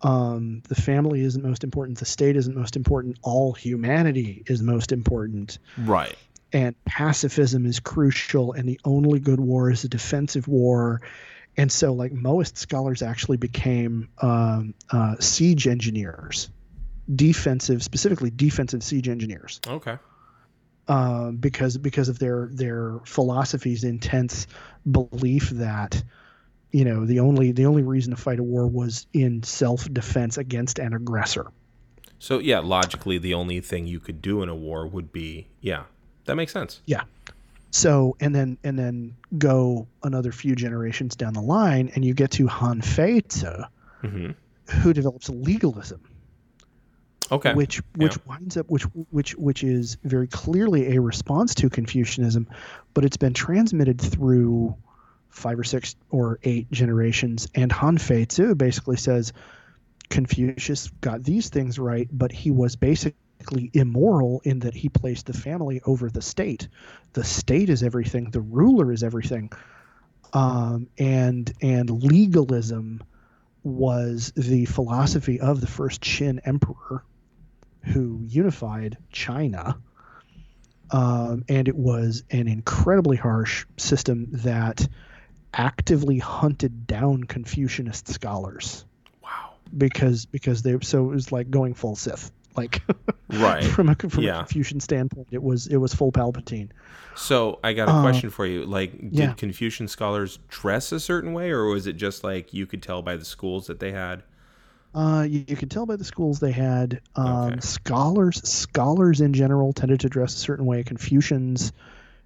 um, 0.02 0.62
the 0.68 0.76
family 0.76 1.22
isn't 1.22 1.44
most 1.44 1.64
important, 1.64 1.98
the 2.00 2.06
state 2.06 2.36
isn't 2.36 2.56
most 2.56 2.76
important, 2.76 3.18
all 3.22 3.54
humanity 3.54 4.44
is 4.48 4.62
most 4.62 4.92
important. 4.92 5.60
Right. 5.78 6.16
and 6.52 6.76
pacifism 6.86 7.66
is 7.66 7.80
crucial 7.80 8.54
and 8.54 8.68
the 8.68 8.80
only 8.84 9.20
good 9.20 9.40
war 9.40 9.70
is 9.70 9.84
a 9.84 9.90
defensive 9.90 10.48
war. 10.48 11.02
And 11.58 11.72
so 11.72 11.94
like 11.94 12.12
Mohist 12.14 12.58
scholars 12.58 13.02
actually 13.02 13.38
became 13.38 14.10
um, 14.22 14.74
uh, 14.90 15.16
siege 15.20 15.68
engineers. 15.68 16.50
Defensive 17.14 17.84
specifically 17.84 18.32
defensive 18.32 18.82
siege 18.84 19.08
engineers. 19.10 19.60
Okay. 19.68 19.98
um, 20.88 21.38
because 21.38 21.78
because 21.78 22.10
of 22.10 22.18
their 22.20 22.50
their 22.52 23.00
philosophy's 23.06 23.84
intense 23.84 24.48
belief 24.90 25.50
that 25.52 26.04
you 26.72 26.86
know 26.86 27.06
the 27.06 27.20
only 27.20 27.52
the 27.52 27.66
only 27.66 27.84
reason 27.84 28.12
to 28.16 28.22
fight 28.22 28.40
a 28.40 28.44
war 28.44 28.68
was 28.68 29.08
in 29.14 29.44
self 29.44 29.92
defense 29.94 30.38
against 30.38 30.80
an 30.80 30.94
aggressor 30.94 31.48
So 32.20 32.40
yeah, 32.40 32.60
logically, 32.60 33.18
the 33.18 33.34
only 33.34 33.62
thing 33.62 33.88
you 33.88 34.00
could 34.00 34.22
do 34.22 34.44
in 34.44 34.50
a 34.50 34.56
war 34.56 34.88
would 34.88 35.12
be 35.12 35.48
yeah. 35.62 35.84
That 36.26 36.36
makes 36.36 36.52
sense. 36.54 36.82
Yeah. 36.86 37.04
So 37.72 38.16
and 38.20 38.36
then 38.36 38.58
and 38.64 38.78
then 38.78 39.16
go 39.38 39.88
another 40.04 40.32
few 40.32 40.54
generations 40.56 41.16
down 41.16 41.34
the 41.34 41.42
line, 41.42 41.92
and 41.96 42.04
you 42.04 42.14
get 42.14 42.32
to 42.32 42.48
Han 42.48 42.82
Feizi, 42.82 43.68
hmm 44.02 44.32
who 44.84 44.94
develops 44.94 45.30
legalism, 45.30 46.02
Okay. 47.32 47.54
which 47.54 47.82
which 47.96 48.18
winds 48.26 48.58
up 48.58 48.70
which 48.70 48.84
which 49.12 49.36
which 49.36 49.64
is 49.64 49.98
very 50.04 50.28
clearly 50.28 50.96
a 50.96 51.02
response 51.02 51.56
to 51.56 51.70
Confucianism, 51.70 52.48
but 52.94 53.06
it's 53.06 53.18
been 53.18 53.34
transmitted 53.34 54.00
through 54.02 54.76
five 55.30 55.60
or 55.60 55.64
six 55.64 55.96
or 56.10 56.40
eight 56.44 56.72
generations, 56.72 57.48
and 57.56 57.72
Han 57.72 57.98
Feizi 57.98 58.58
basically 58.58 58.98
says 58.98 59.34
Confucius 60.10 60.90
got 61.02 61.24
these 61.24 61.50
things 61.50 61.78
right, 61.78 62.08
but 62.12 62.32
he 62.32 62.52
was 62.52 62.76
basically 62.76 63.70
immoral 63.74 64.42
in 64.44 64.60
that 64.60 64.74
he 64.74 64.90
placed 64.90 65.28
the 65.28 65.34
family 65.34 65.82
over 65.86 66.10
the 66.10 66.22
state. 66.22 66.68
The 67.14 67.24
state 67.24 67.70
is 67.70 67.84
everything. 67.84 68.32
The 68.32 68.42
ruler 68.42 68.92
is 68.92 69.04
everything. 69.04 69.52
Um, 70.34 70.88
and 70.98 71.52
and 71.62 71.90
legalism 71.90 73.04
was 73.64 74.32
the 74.36 74.66
philosophy 74.66 75.40
of 75.40 75.62
the 75.62 75.68
first 75.68 76.02
Qin 76.02 76.40
emperor, 76.46 77.04
who 77.84 78.22
unified 78.28 78.98
China. 79.12 79.78
Um, 80.92 81.46
and 81.48 81.68
it 81.68 81.76
was 81.76 82.24
an 82.32 82.48
incredibly 82.48 83.18
harsh 83.18 83.66
system 83.78 84.28
that 84.32 84.88
actively 85.54 86.20
hunted 86.20 86.86
down 86.88 87.24
Confucianist 87.24 88.08
scholars 88.08 88.86
wow. 89.24 89.52
because 89.78 90.26
because 90.26 90.62
they 90.62 90.78
so 90.82 91.06
it 91.06 91.14
was 91.16 91.32
like 91.32 91.50
going 91.50 91.74
full 91.74 91.96
Sith 91.96 92.32
like 92.56 92.82
Right. 93.30 93.64
from 93.64 93.90
a 93.90 93.96
from 93.96 94.24
Yeah. 94.24 94.36
a 94.36 94.38
Confucian 94.40 94.80
standpoint 94.80 95.28
it 95.32 95.42
was 95.42 95.68
it 95.68 95.78
was 95.78 95.94
full 95.94 96.12
Palpatine 96.12 96.70
So 97.16 97.60
I 97.64 97.74
got 97.74 97.88
a 97.90 97.92
Uh, 97.92 98.02
question 98.02 98.30
for 98.30 98.46
you. 98.46 98.66
Like, 98.66 98.92
did 99.00 99.14
yeah. 99.14 99.34
Confucian 99.34 99.88
scholars 99.88 100.40
dress 100.48 100.92
a 100.92 101.00
certain 101.00 101.34
way, 101.34 101.50
or 101.52 101.66
was 101.66 101.86
it 101.88 101.94
just 101.98 102.24
like 102.24 102.54
you 102.54 102.66
could 102.66 102.82
tell 102.82 103.02
by 103.02 103.18
the 103.18 103.26
schools 103.26 103.68
that 103.68 103.80
they 103.80 103.92
had? 103.92 104.24
uh, 104.96 105.26
you, 105.30 105.44
you 105.48 105.56
could 105.56 105.70
tell 105.70 105.86
by 105.86 105.96
the 105.96 106.04
schools 106.04 106.40
they 106.40 106.52
had 106.52 107.02
um, 107.16 107.52
Okay. 107.54 107.60
scholars 107.60 108.42
scholars 108.48 109.22
in 109.22 109.34
general 109.34 109.74
tended 109.74 110.00
to 110.00 110.10
dress 110.10 110.34
a 110.34 110.38
certain 110.38 110.66
way 110.66 110.82
Confucians 110.84 111.72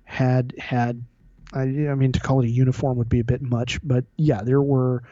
had 0.05 0.53
had 0.59 1.03
I, 1.53 1.61
I 1.61 1.95
mean 1.95 2.11
to 2.13 2.19
call 2.19 2.41
it 2.41 2.45
a 2.47 2.49
uniform 2.49 2.97
would 2.97 3.09
be 3.09 3.19
a 3.19 3.23
bit 3.23 3.41
much 3.41 3.79
but 3.83 4.05
yeah 4.17 4.41
there 4.43 4.61
were 4.61 5.03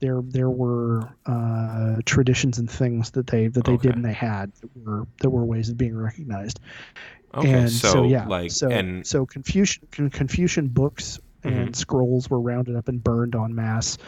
there 0.00 0.20
there 0.22 0.50
were 0.50 1.08
uh, 1.26 1.96
traditions 2.04 2.58
and 2.58 2.70
things 2.70 3.10
that 3.12 3.26
they 3.26 3.48
that 3.48 3.64
they 3.64 3.72
Okay. 3.74 3.88
did 3.88 3.96
and 3.96 4.04
they 4.04 4.12
had 4.12 4.52
that 4.60 4.70
were 4.76 5.06
that 5.20 5.30
were 5.30 5.44
ways 5.44 5.68
of 5.68 5.76
being 5.76 5.96
recognized 5.96 6.60
Okay, 7.34 7.50
and 7.50 7.70
so, 7.70 7.88
so, 7.92 8.02
yeah 8.04 8.26
like, 8.26 8.50
so 8.50 8.70
and 8.70 9.06
so 9.06 9.26
Confucian 9.26 9.86
Confucian 10.10 10.68
books 10.68 11.20
and 11.44 11.74
scrolls 11.76 12.28
were 12.30 12.40
rounded 12.40 12.74
up 12.76 12.88
and 12.88 13.02
burned 13.02 13.34
en 13.34 13.54
masse. 13.54 13.98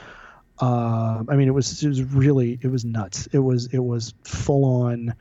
Um, 0.59 1.27
I 1.31 1.37
mean, 1.37 1.49
it 1.49 1.53
was 1.53 1.83
it 1.83 1.89
was 1.89 2.03
really 2.03 2.59
it 2.62 2.68
was 2.68 2.85
nuts. 2.85 3.27
It 3.33 3.39
was 3.39 3.66
it 3.73 3.79
was 3.79 4.14
full 4.25 4.64
on 4.64 5.14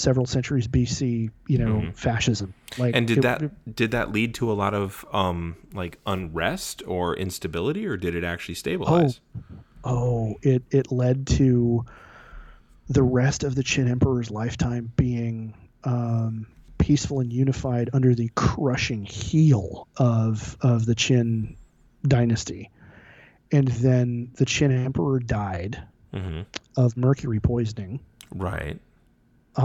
several 0.00 0.26
centuries 0.26 0.66
BC, 0.66 1.30
you 1.46 1.58
know, 1.58 1.80
Mhm. 1.82 1.94
fascism. 1.96 2.54
Like, 2.78 2.96
and 2.96 3.06
did 3.06 3.18
it- 3.18 3.22
that 3.22 3.42
it- 3.42 3.76
did 3.76 3.90
that 3.90 4.10
lead 4.12 4.34
to 4.34 4.50
a 4.50 4.54
lot 4.54 4.74
of 4.74 5.04
um 5.12 5.56
like 5.74 5.98
unrest 6.06 6.82
or 6.86 7.16
instability, 7.16 7.86
or 7.86 7.96
did 7.96 8.14
it 8.14 8.24
actually 8.24 8.54
stabilize? 8.56 9.20
oh, 9.84 10.34
it 10.42 10.62
it 10.70 10.90
led 10.92 11.26
to 11.26 11.84
the 12.88 13.02
rest 13.02 13.44
of 13.44 13.54
the 13.54 13.62
Qin 13.62 13.88
Emperor's 13.88 14.30
lifetime 14.30 14.92
being 14.96 15.54
um, 15.84 16.46
peaceful 16.78 17.20
and 17.20 17.32
unified 17.32 17.88
under 17.92 18.14
the 18.14 18.30
crushing 18.34 19.04
heel 19.04 19.86
of 19.96 20.56
of 20.60 20.86
the 20.86 20.94
Qin 20.94 21.56
dynasty. 22.06 22.70
And 23.52 23.68
then 23.68 24.30
the 24.36 24.44
Qin 24.46 24.70
Emperor 24.84 25.18
died 25.20 25.82
hmm 26.12 26.42
of 26.76 26.96
mercury 26.96 27.40
poisoning. 27.40 28.00
Right. 28.34 28.78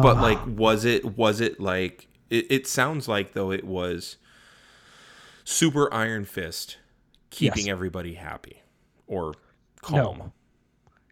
But 0.01 0.17
Uh, 0.17 0.21
like, 0.21 0.39
was 0.45 0.85
it 0.85 1.17
was 1.17 1.41
it 1.41 1.59
like 1.59 2.07
it, 2.29 2.45
it 2.51 2.67
sounds 2.67 3.07
like 3.07 3.33
though 3.33 3.51
it 3.51 3.63
was 3.63 4.17
super 5.43 5.93
Iron 5.93 6.25
Fist 6.25 6.77
keeping 7.29 7.65
Yes. 7.65 7.71
everybody 7.71 8.13
happy 8.15 8.61
or 9.07 9.33
calm 9.81 10.31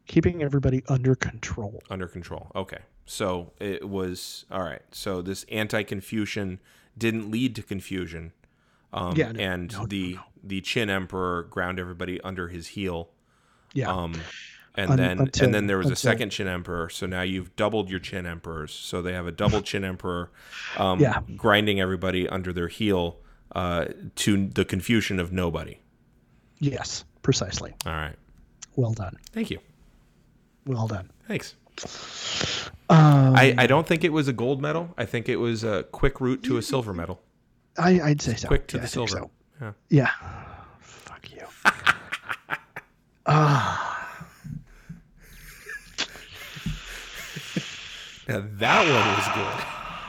keeping 0.08 0.42
everybody 0.44 0.84
under 0.88 1.16
control. 1.16 1.82
under 1.90 2.08
control. 2.08 2.52
Okay. 2.56 2.80
So 3.06 3.52
it 3.60 3.88
was 3.90 4.46
all 4.52 4.62
right. 4.64 4.82
So 4.92 5.22
this 5.22 5.46
anti-Confucian 5.52 6.60
didn't 6.98 7.30
lead 7.32 7.56
to 7.56 7.64
confusion. 7.64 8.32
Um, 8.94 9.16
Yeah, 9.16 9.32
no, 9.32 9.40
and 9.42 9.72
no, 9.74 9.80
no, 9.82 9.86
the 9.88 10.14
no. 10.16 10.22
the 10.44 10.62
Qin 10.62 10.90
Emperor 10.90 11.44
ground 11.44 11.80
everybody 11.80 12.20
under 12.22 12.48
his 12.50 12.68
heel. 12.70 13.10
Yeah. 13.74 13.92
Um, 13.92 14.14
and 14.76 14.92
Un- 14.92 14.98
then 14.98 15.20
until- 15.20 15.46
and 15.46 15.54
then 15.54 15.68
there 15.68 15.78
was 15.78 15.90
a 15.92 15.96
second 15.96 16.30
Chin 16.32 16.48
Emperor. 16.48 16.90
So 16.90 17.06
now 17.06 17.22
you've 17.22 17.56
doubled 17.56 17.90
your 17.90 18.00
Chin 18.00 18.26
Emperors. 18.26 18.72
So 18.74 19.02
they 19.02 19.14
have 19.14 19.28
a 19.28 19.32
double 19.32 19.62
Chin 19.70 19.84
Emperor, 19.84 20.32
um, 20.78 21.00
Yeah. 21.00 21.20
grinding 21.36 21.80
everybody 21.80 22.28
under 22.28 22.52
their 22.54 22.68
heel 22.70 23.20
uh, 23.56 23.86
to 24.16 24.48
the 24.48 24.66
confusion 24.66 25.20
of 25.20 25.32
nobody. 25.32 25.80
Yes, 26.60 27.04
precisely. 27.22 27.74
All 27.86 27.92
right, 27.94 28.16
Well 28.76 28.94
done. 28.94 29.18
thank 29.32 29.52
you, 29.52 29.60
Well 30.66 30.88
done. 30.88 31.12
thanks. 31.28 31.56
Um, 32.90 33.36
I, 33.36 33.54
I 33.58 33.68
don't 33.68 33.86
think 33.88 34.04
it 34.04 34.12
was 34.14 34.28
a 34.28 34.34
gold 34.34 34.62
medal. 34.62 34.94
I 34.98 35.06
think 35.06 35.28
it 35.30 35.38
was 35.38 35.64
a 35.64 35.84
quick 35.92 36.22
route 36.22 36.42
to 36.44 36.58
a 36.58 36.62
silver 36.62 36.94
medal. 36.94 37.22
I, 37.78 38.00
I'd 38.02 38.22
say 38.22 38.36
so. 38.36 38.48
Quick 38.48 38.68
to 38.68 38.78
Yeah, 38.78 38.82
the 38.82 38.86
I 38.86 38.90
silver. 38.90 39.12
so. 39.18 39.32
Yeah. 39.62 39.72
Yeah. 39.90 40.10
Fuck 40.80 41.32
you. 41.32 41.46
Ah, 43.26 43.93
Now 48.28 48.44
that 48.54 48.80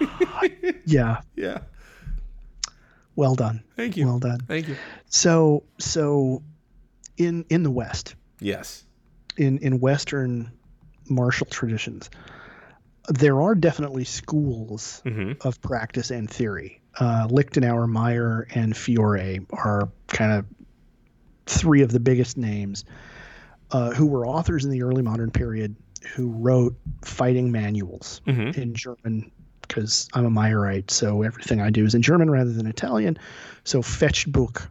one 0.01 0.09
was 0.09 0.69
good. 0.69 0.81
yeah. 0.87 1.21
Yeah. 1.37 1.59
Well 3.17 3.35
done. 3.35 3.63
Thank 3.77 3.97
you. 3.97 4.07
Well 4.07 4.19
done. 4.19 4.41
Thank 4.41 4.69
you. 4.69 4.77
So, 5.07 5.65
so 5.79 6.43
in 7.17 7.45
in 7.49 7.63
the 7.63 7.71
West, 7.71 8.15
Yes. 8.41 8.85
in 9.37 9.59
in 9.59 9.79
Western 9.81 10.51
martial 11.09 11.47
traditions, 11.47 12.11
there 13.09 13.41
are 13.41 13.55
definitely 13.55 14.05
schools 14.05 15.01
hmm 15.05 15.33
of 15.43 15.61
practice 15.61 16.11
and 16.11 16.29
theory. 16.29 16.81
Uh, 16.99 17.27
Lichtenauer, 17.29 17.89
Meyer, 17.89 18.47
and 18.55 18.77
Fiore 18.77 19.41
are 19.51 19.89
kind 20.09 20.33
of 20.33 20.47
three 21.47 21.83
of 21.83 21.91
the 21.93 22.01
biggest 22.01 22.37
names 22.37 22.85
uh, 23.71 23.91
who 23.93 24.07
were 24.07 24.27
authors 24.27 24.65
in 24.65 24.71
the 24.71 24.83
early 24.83 25.03
modern 25.03 25.31
period 25.31 25.75
who 26.15 26.29
wrote 26.31 26.77
fighting 27.03 27.51
manuals 27.53 28.21
hmm 28.25 28.51
in 28.51 28.75
German 28.75 29.31
because 29.63 30.09
I'm 30.13 30.27
a 30.27 30.31
Meyerite, 30.31 30.91
so 30.91 31.23
everything 31.23 31.61
I 31.61 31.71
do 31.71 31.85
is 31.87 31.95
in 31.95 32.03
German 32.03 32.31
rather 32.31 32.53
than 32.53 32.67
Italian. 32.67 33.17
So 33.65 33.81
Fechtbuch, 33.81 34.69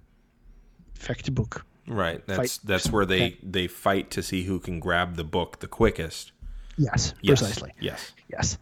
Fechtbuch. 0.98 1.62
Right. 1.88 2.26
That's 2.28 2.58
Fight. 2.58 2.60
that's 2.64 2.92
where 2.92 3.06
they 3.06 3.38
they 3.44 3.68
fight 3.68 4.12
to 4.12 4.24
see 4.24 4.44
who 4.44 4.60
can 4.60 4.80
grab 4.80 5.16
the 5.16 5.24
book 5.24 5.60
the 5.60 5.68
quickest. 5.68 6.32
Yes, 6.78 7.14
Yes. 7.22 7.40
precisely. 7.40 7.72
Yes. 7.80 8.14
Yes. 8.30 8.58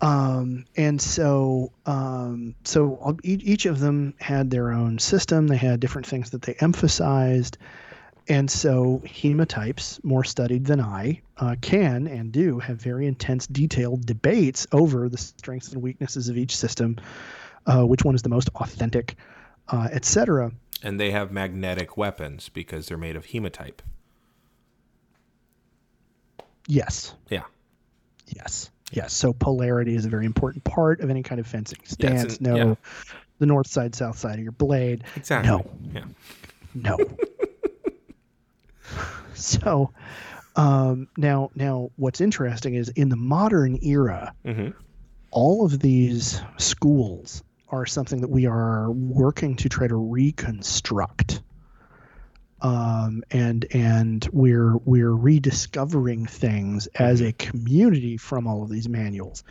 Um, 0.00 0.64
and 0.76 1.02
so, 1.02 1.72
um, 1.84 2.54
so 2.62 3.16
each, 3.24 3.42
each 3.42 3.66
of 3.66 3.80
them 3.80 4.14
had 4.20 4.48
their 4.48 4.70
own 4.70 5.00
system. 5.00 5.48
They 5.48 5.56
had 5.56 5.80
different 5.80 6.06
things 6.06 6.30
that 6.30 6.42
they 6.42 6.54
emphasized. 6.60 7.58
And 8.28 8.50
so, 8.50 9.00
HEMA 9.06 9.46
types, 9.46 9.98
more 10.04 10.22
studied 10.22 10.66
than 10.66 10.80
I, 10.80 11.22
uh, 11.38 11.56
can 11.62 12.06
and 12.06 12.30
do 12.30 12.58
have 12.58 12.76
very 12.76 13.06
intense, 13.06 13.46
detailed 13.46 14.04
debates 14.04 14.66
over 14.70 15.08
the 15.08 15.16
strengths 15.16 15.72
and 15.72 15.80
weaknesses 15.80 16.28
of 16.28 16.36
each 16.36 16.54
system, 16.54 16.96
uh, 17.66 17.86
which 17.86 18.04
one 18.04 18.14
is 18.14 18.20
the 18.20 18.28
most 18.28 18.50
authentic, 18.56 19.16
uh, 19.68 19.88
et 19.90 20.04
cetera. 20.04 20.52
And 20.82 21.00
they 21.00 21.10
have 21.10 21.32
magnetic 21.32 21.96
weapons 21.96 22.50
because 22.50 22.86
they're 22.86 22.98
made 22.98 23.16
of 23.16 23.26
hematite. 23.26 23.82
Yes. 26.66 27.14
Yeah. 27.30 27.44
Yes. 28.26 28.70
Yes. 28.92 29.14
So 29.14 29.32
polarity 29.32 29.94
is 29.94 30.04
a 30.04 30.08
very 30.10 30.26
important 30.26 30.64
part 30.64 31.00
of 31.00 31.08
any 31.08 31.22
kind 31.22 31.40
of 31.40 31.46
fencing 31.46 31.78
stance. 31.84 32.36
and- 32.36 32.40
no, 32.42 32.56
yeah. 32.56 32.74
the 33.38 33.46
north 33.46 33.68
side, 33.68 33.94
south 33.94 34.18
side 34.18 34.34
of 34.34 34.42
your 34.42 34.52
blade. 34.52 35.04
Exactly. 35.16 35.48
No. 35.50 35.64
Yeah. 35.94 36.04
No. 36.74 36.98
so, 39.34 39.92
um, 40.56 41.08
now, 41.16 41.50
now, 41.54 41.90
what's 41.96 42.20
interesting 42.20 42.74
is 42.74 42.88
in 42.90 43.08
the 43.08 43.16
modern 43.16 43.78
era, 43.82 44.34
hmm 44.44 44.70
all 45.30 45.64
of 45.64 45.78
these 45.78 46.40
schools 46.56 47.42
are 47.68 47.86
something 47.86 48.22
that 48.22 48.30
we 48.30 48.46
are 48.46 48.90
working 48.90 49.56
to 49.56 49.68
try 49.68 49.86
to 49.86 49.96
reconstruct. 49.96 51.42
Um, 52.60 53.22
and 53.30 53.66
and 53.72 54.28
we're 54.32 54.76
we're 54.78 55.12
rediscovering 55.14 56.26
things 56.26 56.88
as 56.88 57.20
a 57.20 57.32
community 57.32 58.16
from 58.16 58.48
all 58.48 58.64
of 58.64 58.68
these 58.68 58.88
manuals. 58.88 59.44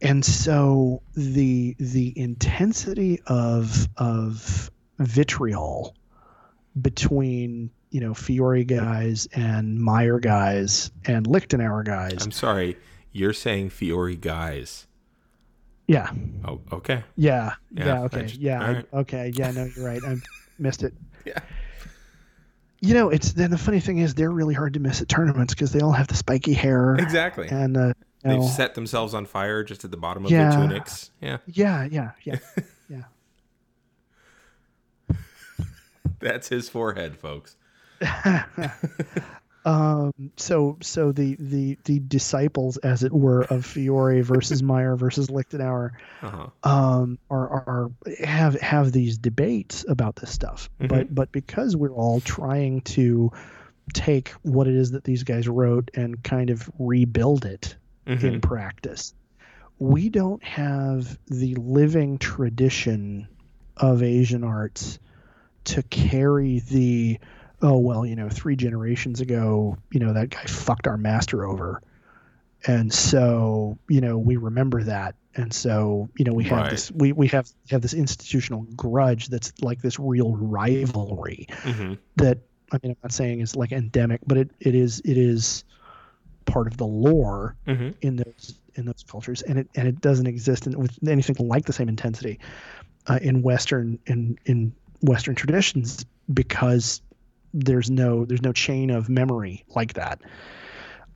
And 0.00 0.24
so 0.24 1.02
the 1.14 1.74
the 1.80 2.12
intensity 2.16 3.20
of 3.26 3.88
of 3.96 4.70
vitriol 4.98 5.96
between 6.80 7.70
you 7.92 8.00
know 8.00 8.14
Fiore 8.14 8.64
guys 8.64 9.28
and 9.34 9.80
Meyer 9.80 10.18
guys 10.18 10.90
and 11.04 11.26
Lichtenauer 11.26 11.84
guys. 11.84 12.24
I'm 12.24 12.32
sorry. 12.32 12.76
You're 13.12 13.34
saying 13.34 13.70
Fiore 13.70 14.16
guys. 14.16 14.86
yeah, 15.86 16.10
Oh, 16.44 16.60
okay. 16.72 17.04
yeah, 17.16 17.54
Yeah, 17.70 17.84
yeah. 17.84 18.02
Okay, 18.04 18.22
just- 18.22 18.40
yeah, 18.40 18.60
I- 18.62 18.72
right. 18.72 18.86
okay, 18.94 19.32
yeah. 19.34 19.50
No, 19.52 19.68
you're 19.76 19.84
right. 19.86 20.02
I 20.04 20.16
missed 20.58 20.82
it. 20.82 20.94
Yeah. 21.24 21.38
You 22.80 22.94
know, 22.94 23.10
it's 23.10 23.32
then 23.34 23.52
the 23.52 23.58
funny 23.58 23.78
thing 23.78 23.98
is 23.98 24.14
they're 24.14 24.32
really 24.32 24.54
hard 24.54 24.74
to 24.74 24.80
miss 24.80 25.00
at 25.00 25.08
tournaments 25.08 25.54
because 25.54 25.70
they 25.70 25.78
all 25.78 25.92
have 25.92 26.08
the 26.08 26.16
spiky 26.16 26.52
hair 26.52 26.96
Exactly. 26.96 27.46
and 27.48 27.76
uh, 27.76 27.92
They've 28.24 28.40
know, 28.40 28.46
set 28.48 28.74
themselves 28.74 29.14
on 29.14 29.24
fire 29.26 29.62
just 29.62 29.84
at 29.84 29.92
the 29.92 29.96
bottom 29.96 30.24
of 30.24 30.32
Yeah. 30.32 30.50
their 30.50 30.66
tunics. 30.66 31.12
Yeah. 31.20 31.36
yeah, 31.46 31.84
yeah, 31.88 32.10
yeah, 32.24 32.38
yeah. 32.88 33.02
That's 36.18 36.48
his 36.48 36.68
forehead, 36.68 37.16
folks. 37.16 37.54
um 39.64 40.12
so 40.36 40.76
so 40.82 41.12
the 41.12 41.36
the 41.38 41.78
the 41.84 42.00
disciples 42.00 42.78
as 42.78 43.04
it 43.04 43.12
were 43.12 43.42
of 43.44 43.64
Fiore 43.64 44.20
versus 44.22 44.60
Meyer 44.72 44.96
versus 44.96 45.28
Lichtenauer 45.28 45.92
Uh-huh. 46.20 46.46
um 46.68 47.18
are, 47.30 47.48
are 47.48 47.64
are 47.66 47.90
have 48.24 48.60
have 48.60 48.90
these 48.90 49.18
debates 49.18 49.84
about 49.88 50.16
this 50.16 50.30
stuff 50.32 50.68
but 50.80 51.14
but 51.14 51.30
because 51.30 51.76
we're 51.76 51.94
all 51.94 52.20
trying 52.20 52.80
to 52.82 53.30
take 53.94 54.30
what 54.42 54.66
it 54.66 54.74
is 54.74 54.92
that 54.92 55.04
these 55.04 55.22
guys 55.22 55.46
wrote 55.48 55.90
and 55.94 56.22
kind 56.22 56.50
of 56.50 56.68
rebuild 56.78 57.44
it 57.44 57.76
Mhm. 58.04 58.22
in 58.24 58.40
practice 58.40 59.14
we 59.78 60.08
don't 60.08 60.42
have 60.42 61.16
the 61.28 61.54
living 61.54 62.18
tradition 62.18 63.28
of 63.76 64.02
asian 64.02 64.42
arts 64.42 64.98
to 65.64 65.84
carry 65.84 66.58
the 66.58 67.20
oh 67.62 67.78
well 67.78 68.04
you 68.04 68.16
know 68.16 68.28
three 68.28 68.56
generations 68.56 69.20
ago 69.20 69.76
you 69.90 70.00
know 70.00 70.12
that 70.12 70.30
guy 70.30 70.44
fucked 70.44 70.86
our 70.86 70.96
master 70.96 71.44
over 71.46 71.80
and 72.66 72.92
so 72.92 73.78
you 73.88 74.00
know 74.00 74.18
we 74.18 74.36
remember 74.36 74.82
that 74.82 75.14
and 75.34 75.52
so 75.52 76.08
you 76.18 76.24
know 76.24 76.32
we 76.32 76.44
have 76.44 76.62
Right. 76.62 76.70
this 76.70 76.90
we, 76.92 77.12
we 77.12 77.28
have 77.28 77.48
have 77.70 77.82
this 77.82 77.94
institutional 77.94 78.66
grudge 78.76 79.28
that's 79.28 79.52
like 79.62 79.80
this 79.80 79.98
real 79.98 80.34
rivalry 80.36 81.46
Mhm. 81.62 81.98
that 82.16 82.38
i 82.72 82.78
mean 82.82 82.92
i'm 82.92 82.96
not 83.02 83.12
saying 83.12 83.40
is 83.40 83.56
like 83.56 83.72
endemic 83.72 84.20
but 84.26 84.38
it, 84.38 84.50
it 84.60 84.74
is 84.74 85.00
it 85.04 85.16
is 85.16 85.64
part 86.44 86.66
of 86.66 86.76
the 86.76 86.86
lore 86.86 87.56
Mhm. 87.66 87.94
in 88.02 88.16
those 88.16 88.58
in 88.74 88.84
those 88.86 89.04
cultures 89.06 89.42
and 89.42 89.58
it 89.58 89.68
and 89.76 89.86
it 89.86 90.00
doesn't 90.00 90.26
exist 90.26 90.66
in, 90.66 90.78
with 90.78 90.96
anything 91.06 91.36
like 91.38 91.64
the 91.66 91.72
same 91.72 91.88
intensity 91.88 92.38
uh, 93.06 93.18
in 93.22 93.42
western 93.42 93.98
in 94.06 94.36
in 94.46 94.74
western 95.02 95.34
traditions 95.34 96.04
because 96.32 97.00
there's 97.52 97.90
no 97.90 98.24
there's 98.24 98.42
no 98.42 98.52
chain 98.52 98.90
of 98.90 99.08
memory 99.08 99.64
like 99.68 99.94
that 99.94 100.20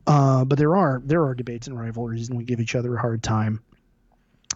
uh, 0.07 0.45
but 0.45 0.59
there 0.59 0.77
are 0.77 1.03
there 1.05 1.25
are 1.25 1.35
debates 1.35 1.67
and 1.67 1.79
rivalries 1.79 2.29
and 2.29 2.39
we 2.39 2.45
give 2.45 2.61
each 2.61 2.75
other 2.75 2.95
a 2.95 3.01
hard 3.01 3.23
time 3.23 3.63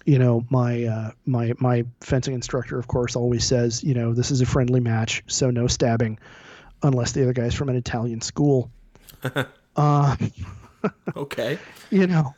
you 0.05 0.19
know 0.19 0.45
my 0.51 0.85
uh, 0.85 1.11
my 1.27 1.53
my 1.59 1.85
fencing 2.01 2.35
instructor 2.35 2.79
of 2.79 2.87
course 2.87 3.17
always 3.17 3.45
says 3.45 3.83
you 3.83 3.95
know 3.95 4.13
this 4.13 4.31
is 4.31 4.41
a 4.41 4.47
friendly 4.47 4.81
match 4.81 5.23
so 5.27 5.51
no 5.51 5.67
stabbing 5.67 6.19
unless 6.83 7.13
the 7.13 7.23
other 7.23 7.33
guy's 7.33 7.55
from 7.55 7.69
an 7.69 7.77
italian 7.77 8.21
school 8.21 8.71
uh, 9.77 10.17
Okay. 11.17 11.59
you 11.91 12.07
know. 12.07 12.35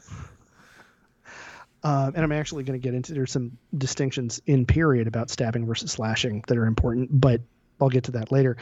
Um, 1.84 2.12
and 2.14 2.18
I'm 2.18 2.32
actually 2.32 2.62
going 2.62 2.80
to 2.80 2.82
get 2.82 2.94
into 2.94 3.12
there's 3.12 3.32
some 3.32 3.58
distinctions 3.76 4.40
in 4.46 4.66
period 4.66 5.08
about 5.08 5.30
stabbing 5.30 5.66
versus 5.66 5.90
slashing 5.90 6.44
that 6.46 6.56
are 6.56 6.66
important, 6.66 7.08
but 7.12 7.40
I'll 7.80 7.88
get 7.88 8.04
to 8.04 8.12
that 8.12 8.30
later. 8.30 8.56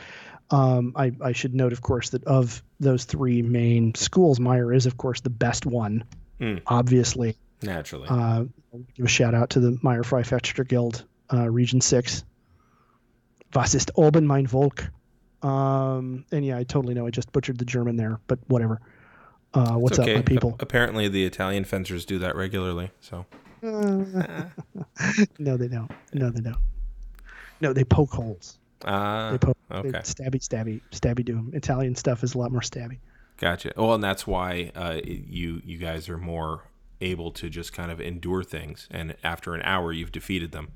Um, 0.50 0.92
I, 0.96 1.12
I 1.22 1.32
should 1.32 1.54
note, 1.54 1.72
of 1.72 1.80
course, 1.80 2.10
that 2.10 2.24
of 2.24 2.62
those 2.80 3.04
three 3.04 3.42
main 3.42 3.94
schools, 3.94 4.40
Meyer 4.40 4.72
is, 4.72 4.86
of 4.86 4.96
course, 4.96 5.20
the 5.20 5.30
best 5.30 5.64
one. 5.64 6.04
Mm. 6.40 6.62
Obviously, 6.66 7.36
Naturally. 7.62 8.08
uh, 8.08 8.44
give 8.94 9.06
a 9.06 9.08
shout 9.08 9.34
out 9.34 9.50
to 9.50 9.60
the 9.60 9.78
Meyer 9.82 10.02
Freifechter 10.02 10.66
Guild, 10.66 11.04
uh, 11.32 11.48
Region 11.48 11.80
Six. 11.80 12.24
Was 13.54 13.74
ist 13.74 13.90
oben 13.96 14.26
mein 14.26 14.46
Volk? 14.46 14.90
Um, 15.42 16.24
and 16.30 16.44
yeah, 16.44 16.58
I 16.58 16.64
totally 16.64 16.94
know 16.94 17.06
I 17.06 17.10
just 17.10 17.32
butchered 17.32 17.58
the 17.58 17.64
German 17.64 17.96
there, 17.96 18.20
but 18.26 18.38
whatever. 18.46 18.80
Uh, 19.52 19.74
what's 19.74 19.98
okay. 19.98 20.12
up, 20.12 20.16
my 20.18 20.22
people? 20.22 20.50
A- 20.58 20.62
apparently, 20.62 21.08
the 21.08 21.24
Italian 21.24 21.64
fencers 21.64 22.04
do 22.04 22.18
that 22.20 22.36
regularly. 22.36 22.90
So. 23.00 23.26
no, 23.62 24.50
they 25.56 25.68
don't. 25.68 25.90
No, 26.12 26.30
they 26.30 26.40
don't. 26.40 26.56
No, 27.60 27.72
they 27.72 27.84
poke 27.84 28.10
holes. 28.10 28.59
Ah. 28.84 29.30
They 29.32 29.38
poke. 29.38 29.56
okay. 29.70 29.90
They 29.90 29.98
stabby, 29.98 30.36
stabby, 30.40 30.80
stabby. 30.92 31.24
Do. 31.24 31.50
Italian 31.52 31.94
stuff 31.94 32.22
is 32.24 32.34
a 32.34 32.38
lot 32.38 32.50
more 32.52 32.60
stabby. 32.62 32.98
Gotcha. 33.38 33.72
Well, 33.76 33.94
and 33.94 34.04
that's 34.04 34.26
why 34.26 34.70
uh, 34.74 35.00
you 35.04 35.62
you 35.64 35.78
guys 35.78 36.08
are 36.08 36.18
more 36.18 36.62
able 37.00 37.30
to 37.32 37.48
just 37.48 37.72
kind 37.72 37.90
of 37.90 38.00
endure 38.00 38.42
things, 38.44 38.86
and 38.90 39.16
after 39.24 39.54
an 39.54 39.62
hour, 39.62 39.92
you've 39.92 40.12
defeated 40.12 40.52
them. 40.52 40.68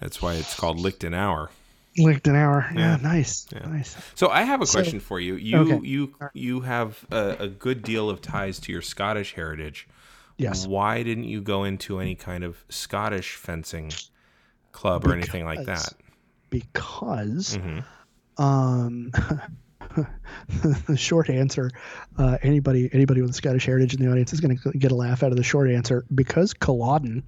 That's 0.00 0.20
why 0.22 0.34
it's 0.34 0.54
called 0.54 0.78
licked 0.78 1.02
an 1.04 1.14
hour. 1.14 1.50
Licked 1.96 2.28
an 2.28 2.36
hour. 2.36 2.68
Yeah, 2.74 2.96
Yeah. 2.96 2.96
nice. 3.02 3.46
Yeah. 3.52 3.66
Nice. 3.66 3.96
So 4.14 4.28
I 4.28 4.42
have 4.42 4.60
a 4.62 4.66
So- 4.66 4.78
question 4.78 5.00
for 5.00 5.18
you. 5.18 5.34
You 5.36 5.58
Okay. 5.58 5.80
you 5.86 6.14
you 6.34 6.60
have 6.60 7.04
a, 7.10 7.36
a 7.40 7.48
good 7.48 7.82
deal 7.82 8.08
of 8.10 8.20
ties 8.20 8.60
to 8.60 8.72
your 8.72 8.82
Scottish 8.82 9.34
heritage. 9.34 9.88
Yes. 10.36 10.66
Why 10.66 11.02
didn't 11.02 11.24
you 11.24 11.40
go 11.40 11.64
into 11.64 11.98
any 11.98 12.14
kind 12.14 12.44
of 12.44 12.62
Scottish 12.68 13.34
fencing 13.34 13.90
club 14.70 15.04
or 15.06 15.12
anything 15.14 15.44
like 15.44 15.64
that? 15.66 15.92
Because 16.50 17.56
hmm 17.56 17.80
um 18.40 19.10
the 20.86 20.96
short 20.96 21.28
answer 21.28 21.70
uh, 22.16 22.38
anybody 22.40 22.88
anybody 22.92 23.20
with 23.20 23.34
Scottish 23.34 23.66
heritage 23.66 23.94
in 23.94 24.00
the 24.00 24.08
audience 24.08 24.32
is 24.32 24.38
going 24.40 24.56
to 24.56 24.70
get 24.78 24.92
a 24.92 24.94
laugh 24.94 25.24
out 25.24 25.32
of 25.32 25.36
the 25.36 25.42
short 25.42 25.68
answer 25.68 26.04
because 26.14 26.54
Culloden 26.54 27.24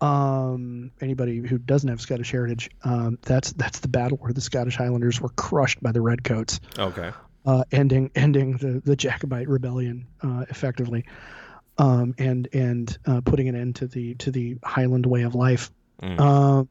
um 0.00 0.92
anybody 1.00 1.40
who 1.40 1.58
doesn't 1.58 1.88
have 1.88 2.00
Scottish 2.00 2.30
heritage 2.30 2.70
um 2.84 3.18
that's 3.22 3.52
that's 3.54 3.80
the 3.80 3.88
battle 3.88 4.16
where 4.18 4.32
the 4.32 4.40
Scottish 4.40 4.76
Highlanders 4.76 5.20
were 5.20 5.30
crushed 5.30 5.82
by 5.82 5.90
the 5.90 6.00
redcoats 6.00 6.60
Okay. 6.78 7.10
uh, 7.46 7.64
ending 7.70 8.10
ending 8.14 8.56
the, 8.56 8.82
the 8.84 8.96
Jacobite 8.96 9.48
rebellion 9.48 10.08
uh, 10.22 10.44
effectively, 10.50 11.04
um, 11.78 12.14
and 12.18 12.48
and 12.52 12.98
uh, 13.06 13.20
putting 13.20 13.48
an 13.48 13.54
end 13.54 13.76
to 13.76 13.86
the 13.86 14.14
to 14.16 14.30
the 14.30 14.56
Highland 14.64 15.06
way 15.06 15.22
of 15.22 15.34
life. 15.34 15.70
Mm. 16.02 16.68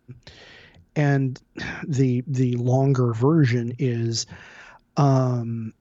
And 0.95 1.39
the 1.87 2.23
the 2.27 2.55
longer 2.55 3.13
version 3.13 3.75
is, 3.79 4.25
um, 4.97 5.73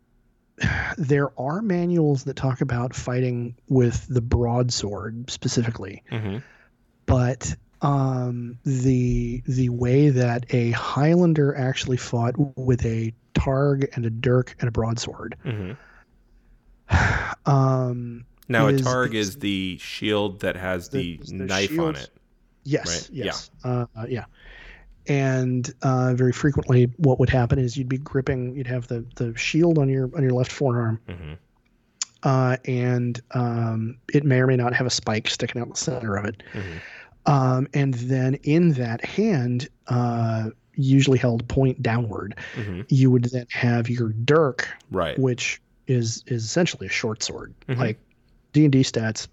there 0.98 1.30
are 1.38 1.62
manuals 1.62 2.24
that 2.24 2.36
talk 2.36 2.60
about 2.60 2.94
fighting 2.94 3.54
with 3.68 4.06
the 4.08 4.20
broadsword 4.20 5.30
specifically, 5.30 6.02
hmm 6.10 6.38
but 7.06 7.54
um, 7.82 8.58
the 8.64 9.42
the 9.46 9.68
way 9.68 10.08
that 10.08 10.46
a 10.54 10.70
Highlander 10.70 11.54
actually 11.54 11.98
fought 11.98 12.34
with 12.56 12.84
a 12.86 13.12
targ 13.34 13.94
and 13.94 14.06
a 14.06 14.10
dirk 14.10 14.56
and 14.60 14.68
a 14.68 14.72
broadsword. 14.72 15.36
hmm 15.42 15.72
Um, 17.46 18.24
Now 18.48 18.68
a 18.68 18.72
targ 18.72 19.14
is- 19.14 19.28
is 19.30 19.36
the 19.36 19.76
shield 19.78 20.40
that 20.40 20.56
has 20.56 20.88
the, 20.88 21.18
The- 21.22 21.36
the 21.38 21.44
knife 21.44 21.78
on 21.78 21.96
it. 21.96 22.10
yes, 22.64 22.86
Right, 22.86 23.08
yeah. 23.16 23.24
yes, 23.26 23.50
uh, 23.64 23.86
uh, 23.94 24.06
yeah. 24.08 24.24
And 25.06 25.72
uh, 25.82 26.14
very 26.14 26.32
frequently, 26.32 26.84
what 26.96 27.18
would 27.20 27.28
happen 27.28 27.58
is 27.58 27.76
you'd 27.76 27.88
be 27.88 27.98
gripping, 27.98 28.54
you'd 28.56 28.66
have 28.66 28.88
the 28.88 29.04
the 29.16 29.36
shield 29.36 29.78
on 29.78 29.88
your 29.88 30.10
on 30.16 30.22
your 30.22 30.32
left 30.32 30.50
forearm, 30.52 31.00
hmm 31.08 31.34
uh, 32.22 32.56
and 32.64 33.20
um, 33.32 33.98
it 34.14 34.24
may 34.24 34.40
or 34.40 34.46
may 34.46 34.56
not 34.56 34.72
have 34.72 34.86
a 34.86 34.90
spike 34.90 35.28
sticking 35.28 35.60
out 35.60 35.68
the 35.68 35.76
center 35.76 36.16
of 36.16 36.24
it. 36.24 36.42
hmm 36.52 36.76
Um, 37.26 37.68
and 37.74 37.92
then 37.94 38.34
in 38.44 38.72
that 38.74 39.04
hand, 39.04 39.68
uh, 39.88 40.50
usually 40.74 41.18
held 41.18 41.46
point 41.48 41.82
downward, 41.82 42.36
hmm 42.54 42.82
you 42.88 43.10
would 43.10 43.24
then 43.24 43.46
have 43.50 43.90
your 43.90 44.08
dirk, 44.08 44.68
Right. 44.90 45.18
which 45.18 45.60
is 45.86 46.24
is 46.26 46.44
essentially 46.44 46.86
a 46.86 46.90
short 46.90 47.22
sword. 47.22 47.52
Mhm. 47.68 47.76
Like 47.76 47.98
D 48.54 48.64
and 48.64 48.72
D 48.72 48.80
stats 48.80 49.28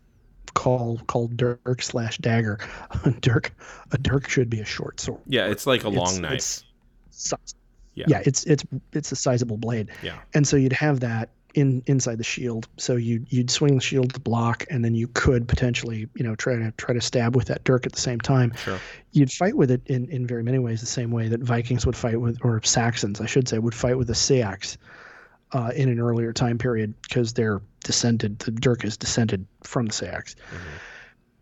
call 0.54 1.00
called 1.08 1.38
dirk 1.38 1.82
slash 1.82 2.18
dagger. 2.20 2.60
dirk 3.22 3.54
a 3.92 3.98
dirk 3.98 4.30
should 4.30 4.50
be 4.50 4.60
a 4.60 4.66
short 4.66 5.00
sword. 5.00 5.22
Yeah, 5.28 5.48
it's 5.48 5.66
like 5.68 5.84
a 5.84 5.90
long 5.90 6.16
It's- 6.16 6.20
knife. 6.20 6.64
it's 7.10 7.54
Yeah. 7.96 8.06
yeah, 8.08 8.22
it's 8.26 8.44
it's 8.46 8.64
it's 8.94 9.12
a 9.12 9.16
sizable 9.16 9.58
blade. 9.58 9.90
Yeah. 10.02 10.18
And 10.34 10.48
so 10.48 10.58
you'd 10.58 10.74
have 10.74 11.02
that 11.02 11.30
in 11.54 11.84
inside 11.86 12.18
the 12.18 12.24
shield. 12.24 12.70
So 12.78 12.96
you 12.96 13.26
you'd 13.28 13.52
swing 13.52 13.76
the 13.76 13.82
shield 13.82 14.14
to 14.14 14.20
block, 14.22 14.66
and 14.70 14.86
then 14.86 14.96
you 14.96 15.08
could 15.10 15.48
potentially 15.50 16.08
you 16.16 16.24
know 16.24 16.34
try 16.36 16.56
to 16.56 16.72
try 16.78 16.94
to 16.94 17.02
stab 17.02 17.36
with 17.36 17.48
that 17.48 17.64
dirk 17.66 17.86
at 17.86 17.92
the 17.92 18.00
same 18.00 18.20
time. 18.22 18.54
Sure. 18.56 18.80
You'd 19.12 19.32
fight 19.32 19.58
with 19.58 19.70
it 19.72 19.82
in 19.88 20.08
in 20.10 20.26
very 20.26 20.44
many 20.44 20.60
ways, 20.60 20.80
the 20.80 20.88
same 20.88 21.12
way 21.12 21.28
that 21.28 21.42
Vikings 21.42 21.86
would 21.86 21.98
fight 21.98 22.22
with, 22.22 22.38
or 22.44 22.62
Saxons, 22.64 23.20
I 23.20 23.26
should 23.26 23.50
say, 23.50 23.60
would 23.60 23.76
fight 23.76 23.98
with 23.98 24.08
the 24.08 24.16
seax. 24.16 24.78
Uh, 25.54 25.70
in 25.76 25.90
an 25.90 26.00
earlier 26.00 26.32
time 26.32 26.58
period, 26.58 26.94
because 27.02 27.34
they're 27.34 27.62
descended, 27.84 28.40
the 28.40 28.52
dirk 28.52 28.86
is 28.86 28.96
descended 28.96 29.46
from 29.64 29.86
the 29.86 29.92
seax. 29.92 30.34
Mhm. 30.50 30.58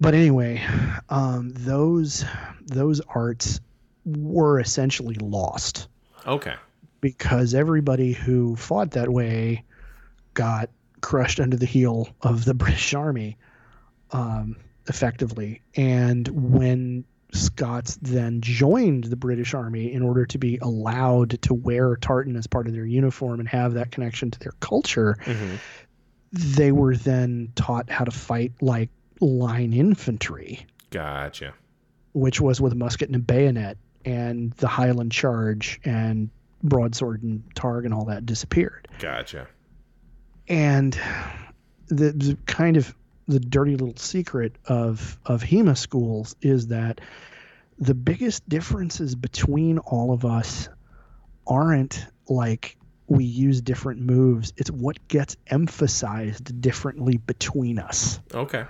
But 0.02 0.16
anyway, 0.16 0.64
um, 1.10 1.52
those 1.54 2.26
those 2.66 3.02
arts 3.14 3.60
were 4.06 4.60
essentially 4.60 5.16
lost 5.16 5.88
Okay. 6.26 6.56
because 7.02 7.54
everybody 7.54 8.14
who 8.14 8.56
fought 8.56 8.92
that 8.92 9.10
way 9.10 9.64
got 10.34 10.70
crushed 11.02 11.40
under 11.40 11.58
the 11.58 11.66
heel 11.68 12.10
of 12.22 12.46
the 12.46 12.54
British 12.64 12.94
Army, 12.96 13.38
um, 14.12 14.56
effectively. 14.88 15.62
And 15.76 16.28
when 16.30 17.04
Scots 17.32 17.98
then 18.02 18.42
joined 18.42 19.06
the 19.06 19.16
British 19.16 19.54
Army 19.54 19.94
in 19.94 20.02
order 20.02 20.26
to 20.26 20.38
be 20.38 20.58
allowed 20.62 21.42
to 21.44 21.54
wear 21.54 21.96
tartan 21.96 22.36
as 22.36 22.48
part 22.48 22.68
of 22.68 22.74
their 22.74 22.86
uniform 22.86 23.40
and 23.40 23.48
have 23.50 23.74
that 23.76 23.92
connection 23.92 24.32
to 24.32 24.40
their 24.40 24.54
culture, 24.60 25.18
hmm 25.24 25.56
they 26.32 26.72
were 26.72 26.96
then 26.96 27.52
taught 27.56 27.90
how 27.90 28.06
to 28.06 28.12
fight 28.12 28.54
like 28.62 28.90
line 29.20 29.74
infantry, 29.74 30.64
Gotcha. 30.92 31.56
which 32.14 32.40
was 32.40 32.62
with 32.62 32.72
a 32.72 32.76
musket 32.76 33.10
and 33.10 33.16
a 33.16 33.20
bayonet, 33.20 33.78
and 34.06 34.52
the 34.54 34.68
Highland 34.68 35.12
charge 35.12 35.80
and 35.84 36.30
broadsword 36.62 37.24
and 37.24 37.44
targ 37.56 37.86
and 37.86 37.96
all 37.96 38.06
that 38.06 38.28
disappeared. 38.28 38.88
Gotcha. 39.00 39.48
and 40.48 40.94
the, 41.88 42.12
the 42.12 42.38
kind 42.46 42.78
of 42.78 42.94
the 43.30 43.40
dirty 43.40 43.78
little 43.78 43.96
secret 43.96 44.56
of 44.66 45.18
of 45.26 45.42
HEMA 45.44 45.78
schools 45.78 46.36
is 46.42 46.68
that 46.68 47.00
the 47.78 47.94
biggest 47.94 48.48
differences 48.50 49.16
between 49.16 49.78
all 49.78 50.12
of 50.12 50.26
us 50.26 50.68
aren't 51.48 52.06
like 52.28 52.76
we 53.08 53.24
use 53.24 53.62
different 53.62 54.02
moves 54.02 54.52
it's 54.58 54.70
what 54.72 55.08
gets 55.08 55.38
emphasized 55.48 56.60
differently 56.62 57.18
between 57.18 57.80
us 57.80 58.20
Okay. 58.34 58.66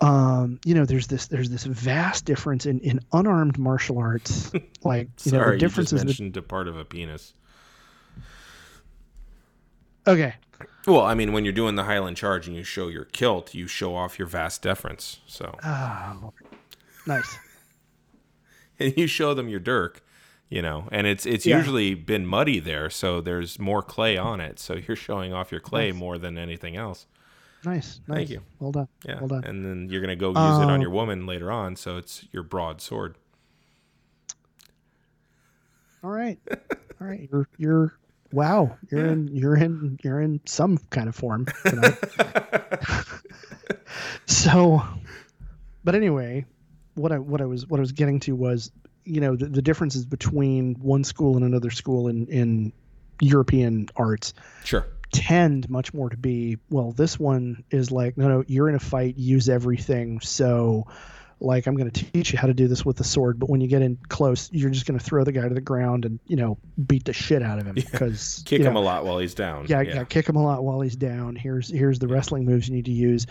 um 0.00 0.58
you 0.64 0.74
know 0.74 0.84
there's 0.84 1.06
this 1.06 1.26
there's 1.28 1.48
this 1.50 1.64
vast 1.64 2.24
difference 2.24 2.66
in 2.66 2.80
in 2.80 3.00
unarmed 3.12 3.58
martial 3.58 3.98
arts 3.98 4.52
like 4.84 5.08
you 5.24 5.32
know 5.32 5.38
Sorry, 5.38 5.58
the 5.58 5.64
you 5.66 5.70
just 5.70 5.92
mentioned 5.92 6.36
a 6.36 6.42
part 6.42 6.68
of 6.68 6.76
a 6.76 6.84
penis. 6.84 7.32
okay 10.06 10.34
Well, 10.86 11.00
I 11.02 11.14
mean, 11.14 11.32
when 11.32 11.44
you're 11.44 11.52
doing 11.52 11.74
the 11.74 11.84
Highland 11.84 12.16
Charge 12.16 12.46
and 12.46 12.54
you 12.56 12.62
show 12.62 12.88
your 12.88 13.04
kilt, 13.06 13.54
you 13.54 13.66
show 13.66 13.96
off 13.96 14.18
your 14.18 14.28
vast 14.28 14.62
deference. 14.62 15.18
So, 15.26 15.56
Lord. 15.64 16.34
nice 17.06 17.38
and 18.78 18.96
you 18.96 19.06
show 19.08 19.34
them 19.34 19.48
your 19.48 19.58
dirk, 19.60 20.04
you 20.48 20.62
know, 20.62 20.88
and 20.92 21.06
it's 21.08 21.26
it's 21.26 21.44
Yeah. 21.44 21.56
usually 21.58 21.94
been 21.94 22.24
muddy 22.26 22.60
there, 22.60 22.88
so 22.88 23.20
there's 23.20 23.58
more 23.58 23.82
clay 23.82 24.16
on 24.16 24.40
it. 24.40 24.58
So 24.60 24.74
you're 24.76 24.96
showing 24.96 25.32
off 25.32 25.50
your 25.50 25.60
clay 25.60 25.90
Nice. 25.90 25.98
more 25.98 26.18
than 26.18 26.38
anything 26.38 26.76
else. 26.76 27.06
nice 27.64 28.00
nice 28.06 28.16
Thank 28.18 28.30
you. 28.30 28.42
well 28.60 28.70
done 28.70 28.88
Yeah, 29.04 29.18
well 29.18 29.28
done 29.28 29.42
and 29.44 29.64
then 29.64 29.88
you're 29.90 30.00
gonna 30.00 30.14
go 30.14 30.28
use 30.28 30.36
it 30.36 30.64
on 30.64 30.70
Um, 30.70 30.80
your 30.82 30.90
woman 30.90 31.26
later 31.26 31.50
on, 31.50 31.74
so 31.74 31.96
it's 31.96 32.26
your 32.30 32.44
broadsword. 32.44 33.16
All 36.04 36.10
right. 36.10 36.38
All 37.00 37.06
right. 37.08 37.28
You're 37.32 37.48
you're 37.58 37.98
wow. 38.32 38.76
You're 38.90 39.06
Yeah. 39.06 39.12
in 39.12 39.28
you're 39.28 39.56
in 39.56 39.98
you're 40.02 40.20
in 40.20 40.40
some 40.46 40.78
kind 40.90 41.08
of 41.08 41.14
form 41.14 41.46
tonight. 41.64 41.94
so 44.26 44.82
but 45.84 45.94
anyway, 45.94 46.44
what 46.94 47.12
I 47.12 47.18
what 47.18 47.40
I 47.40 47.46
was 47.46 47.66
what 47.66 47.78
I 47.78 47.80
was 47.80 47.92
getting 47.92 48.20
to 48.20 48.34
was, 48.34 48.70
you 49.04 49.20
know, 49.20 49.36
the, 49.36 49.46
the 49.46 49.62
differences 49.62 50.04
between 50.04 50.74
one 50.74 51.04
school 51.04 51.36
and 51.36 51.44
another 51.44 51.70
school 51.70 52.08
in 52.08 52.26
in 52.26 52.72
European 53.20 53.88
arts 53.96 54.34
sure. 54.64 54.86
tend 55.12 55.70
much 55.70 55.94
more 55.94 56.10
to 56.10 56.16
be 56.16 56.58
well 56.70 56.92
this 56.92 57.18
one 57.18 57.64
is 57.70 57.90
like 57.90 58.16
no 58.18 58.28
no 58.28 58.44
you're 58.46 58.68
in 58.68 58.74
a 58.74 58.78
fight 58.80 59.16
use 59.16 59.48
everything 59.48 60.20
so 60.20 60.86
like 61.40 61.66
i'm 61.66 61.74
going 61.76 61.90
to 61.90 62.04
teach 62.12 62.32
you 62.32 62.38
how 62.38 62.46
to 62.46 62.54
do 62.54 62.66
this 62.68 62.84
with 62.84 62.96
the 62.96 63.04
sword 63.04 63.38
but 63.38 63.50
when 63.50 63.60
you 63.60 63.68
get 63.68 63.82
in 63.82 63.98
close 64.08 64.48
you're 64.52 64.70
just 64.70 64.86
going 64.86 64.98
to 64.98 65.04
throw 65.04 65.22
the 65.24 65.32
guy 65.32 65.46
to 65.46 65.54
the 65.54 65.60
ground 65.60 66.04
and 66.04 66.18
you 66.26 66.36
know 66.36 66.56
beat 66.86 67.04
the 67.04 67.12
shit 67.12 67.42
out 67.42 67.58
of 67.58 67.66
him 67.66 67.74
because 67.92 68.42
Kick 68.46 68.60
you 68.60 68.66
him 68.66 68.74
know, 68.74 68.80
a 68.80 68.82
lot 68.82 69.04
while 69.04 69.18
he's 69.18 69.34
down. 69.34 69.66
yeah, 69.68 69.82
yeah 69.82 70.04
kick 70.04 70.28
him 70.28 70.36
a 70.36 70.42
lot 70.42 70.64
while 70.64 70.80
he's 70.80 70.96
down 70.96 71.36
here's 71.36 71.68
here's 71.68 71.98
the 71.98 72.08
wrestling 72.08 72.44
moves 72.46 72.68
you 72.68 72.74
need 72.74 72.86
to 72.86 72.92
use 72.92 73.26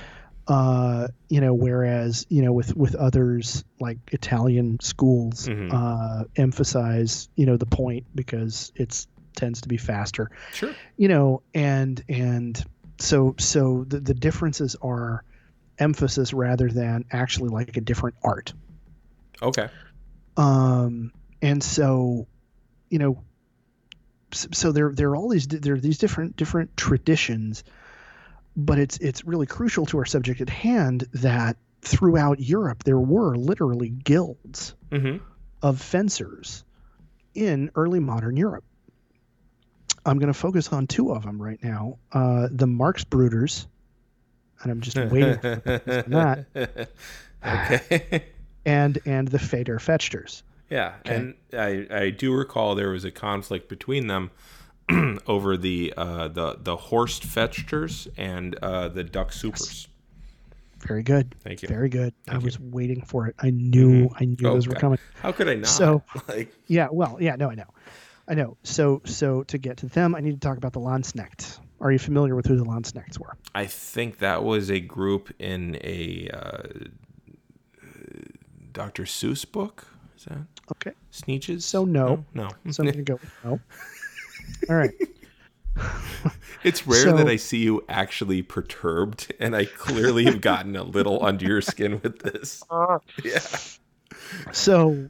uh 0.47 1.07
you 1.29 1.41
know 1.41 1.55
whereas 1.55 2.27
you 2.29 2.43
know 2.43 2.53
with 2.53 2.77
with 2.77 2.93
others 2.93 3.63
like 3.79 3.97
italian 4.11 4.79
schools 4.79 5.47
Mhm. 5.47 5.71
uh 5.73 6.25
emphasize 6.35 7.29
you 7.35 7.47
know 7.47 7.57
the 7.57 7.65
point 7.65 8.05
because 8.13 8.71
it's 8.75 9.07
tends 9.35 9.61
to 9.61 9.67
be 9.67 9.77
faster 9.77 10.29
Sure. 10.53 10.73
you 10.97 11.07
know 11.07 11.41
and 11.55 12.01
and 12.07 12.63
so 12.99 13.35
so 13.39 13.83
the, 13.87 13.99
the 13.99 14.13
differences 14.13 14.75
are 14.81 15.23
emphasis 15.79 16.33
rather 16.33 16.69
than 16.69 17.05
actually 17.11 17.49
like 17.49 17.77
a 17.77 17.81
different 17.81 18.15
art 18.23 18.53
Okay. 19.41 19.67
um 20.37 21.11
and 21.41 21.61
so 21.63 22.27
you 22.89 22.99
know 22.99 23.23
so 24.31 24.71
there 24.71 24.91
there 24.91 25.09
are 25.09 25.15
all 25.15 25.29
these 25.29 25.47
there 25.47 25.75
are 25.75 25.79
these 25.79 25.97
different 25.97 26.35
different 26.35 26.75
traditions, 26.75 27.63
but 28.55 28.79
it's 28.79 28.97
it's 28.97 29.23
really 29.25 29.45
crucial 29.45 29.85
to 29.87 29.97
our 29.99 30.05
subject 30.05 30.41
at 30.41 30.49
hand 30.49 31.07
that 31.13 31.57
throughout 31.81 32.39
Europe 32.39 32.83
there 32.83 32.99
were 32.99 33.35
literally 33.35 33.89
guilds 33.89 34.75
Mm-hmm. 34.91 35.23
of 35.61 35.81
fencers 35.81 36.63
in 37.33 37.71
early 37.75 37.99
modern 37.99 38.37
Europe. 38.37 38.63
I'm 40.05 40.19
going 40.19 40.31
to 40.31 40.39
focus 40.39 40.71
on 40.71 40.87
two 40.87 41.11
of 41.11 41.23
them 41.23 41.41
right 41.41 41.59
now: 41.63 41.97
uh, 42.11 42.47
the 42.51 42.67
Marxbrüders, 42.67 43.67
and 44.65 44.71
I'm 44.71 44.81
just 44.81 44.97
waiting 45.11 45.37
for 45.39 45.55
that, 46.07 46.89
okay. 47.45 48.25
and 48.65 48.97
and 49.05 49.27
the 49.27 49.37
Federfechters. 49.37 50.41
yeah, 50.69 50.95
Okay. 51.05 51.15
and 51.15 51.33
I 51.53 51.87
I 51.95 52.09
do 52.09 52.33
recall 52.33 52.75
there 52.75 52.89
was 52.89 53.05
a 53.05 53.11
conflict 53.11 53.69
between 53.69 54.07
them 54.07 54.31
over 55.27 55.55
the 55.57 55.93
uh, 55.95 56.27
the 56.29 56.57
the 56.59 56.75
Horst 56.75 57.23
Fechters 57.23 58.07
and 58.17 58.55
uh, 58.61 58.87
the 58.89 59.03
Duck 59.03 59.31
Supers. 59.31 59.87
Very 60.79 61.03
good. 61.03 61.33
Thank 61.43 61.61
you. 61.63 61.67
Very 61.67 61.89
good. 61.89 62.13
I 62.27 62.31
Thank 62.31 62.41
you. 62.41 62.45
was 62.45 62.59
waiting 62.59 63.01
for 63.01 63.27
it. 63.27 63.35
I 63.39 63.49
knew 63.49 64.09
I 64.19 64.25
knew 64.25 64.35
those 64.37 64.67
were 64.67 64.75
coming. 64.75 64.99
How 65.21 65.31
could 65.31 65.47
I 65.47 65.55
not? 65.55 65.67
So- 65.67 66.03
like 66.27 66.53
Yeah, 66.67 66.89
well, 66.91 67.17
yeah, 67.19 67.35
no, 67.35 67.49
I 67.49 67.55
know. 67.55 67.65
I 68.27 68.33
know. 68.33 68.57
So 68.63 69.01
so 69.05 69.43
to 69.43 69.57
get 69.57 69.77
to 69.77 69.85
them, 69.87 70.15
I 70.15 70.19
need 70.19 70.33
to 70.33 70.39
talk 70.39 70.57
about 70.57 70.73
the 70.73 70.79
Landsknecht. 70.79 71.59
Are 71.81 71.91
you 71.91 71.99
familiar 71.99 72.35
with 72.35 72.45
who 72.45 72.55
the 72.55 72.63
Landsknechts 72.65 73.19
were? 73.19 73.35
I 73.53 73.65
think 73.65 74.19
that 74.19 74.43
was 74.43 74.71
a 74.71 74.79
group 74.79 75.33
in 75.39 75.75
a 75.83 76.29
uh, 76.33 76.63
Dr. 78.71 79.03
Seuss 79.03 79.49
book. 79.49 79.87
Is 80.17 80.25
that 80.25 80.37
Okay. 80.71 80.91
Sneetches? 81.11 81.61
So 81.63 81.85
no. 81.85 82.25
no. 82.33 82.49
So 82.71 82.83
I'm 82.83 82.89
gonna 82.89 83.03
go 83.03 83.19
no. 83.43 83.59
All 84.69 84.75
right. 84.75 84.91
It's 86.63 86.87
rare 86.87 87.11
that 87.11 87.27
I 87.27 87.35
see 87.35 87.59
you 87.59 87.83
actually 87.89 88.41
perturbed, 88.41 89.33
and 89.39 89.55
I 89.55 89.65
clearly 89.65 90.23
have 90.25 90.41
gotten 90.41 90.75
a 90.75 90.83
little 90.83 91.23
under 91.23 91.45
your 91.45 91.61
skin 91.61 91.99
with 92.01 92.19
this. 92.19 92.63
Yeah. 93.23 93.39
So 94.53 95.09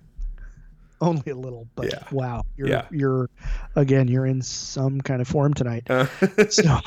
only 1.02 1.32
a 1.32 1.36
little, 1.36 1.68
but 1.76 1.86
Yeah. 1.88 2.04
wow. 2.12 2.44
You're 2.56 2.70
Yeah. 2.70 2.86
you're 2.92 3.30
again, 3.76 4.08
you're 4.08 4.26
in 4.26 4.42
some 4.42 5.02
kind 5.02 5.22
of 5.22 5.28
form 5.28 5.54
tonight. 5.54 5.84
Uh, 5.90 6.06
so 6.50 6.78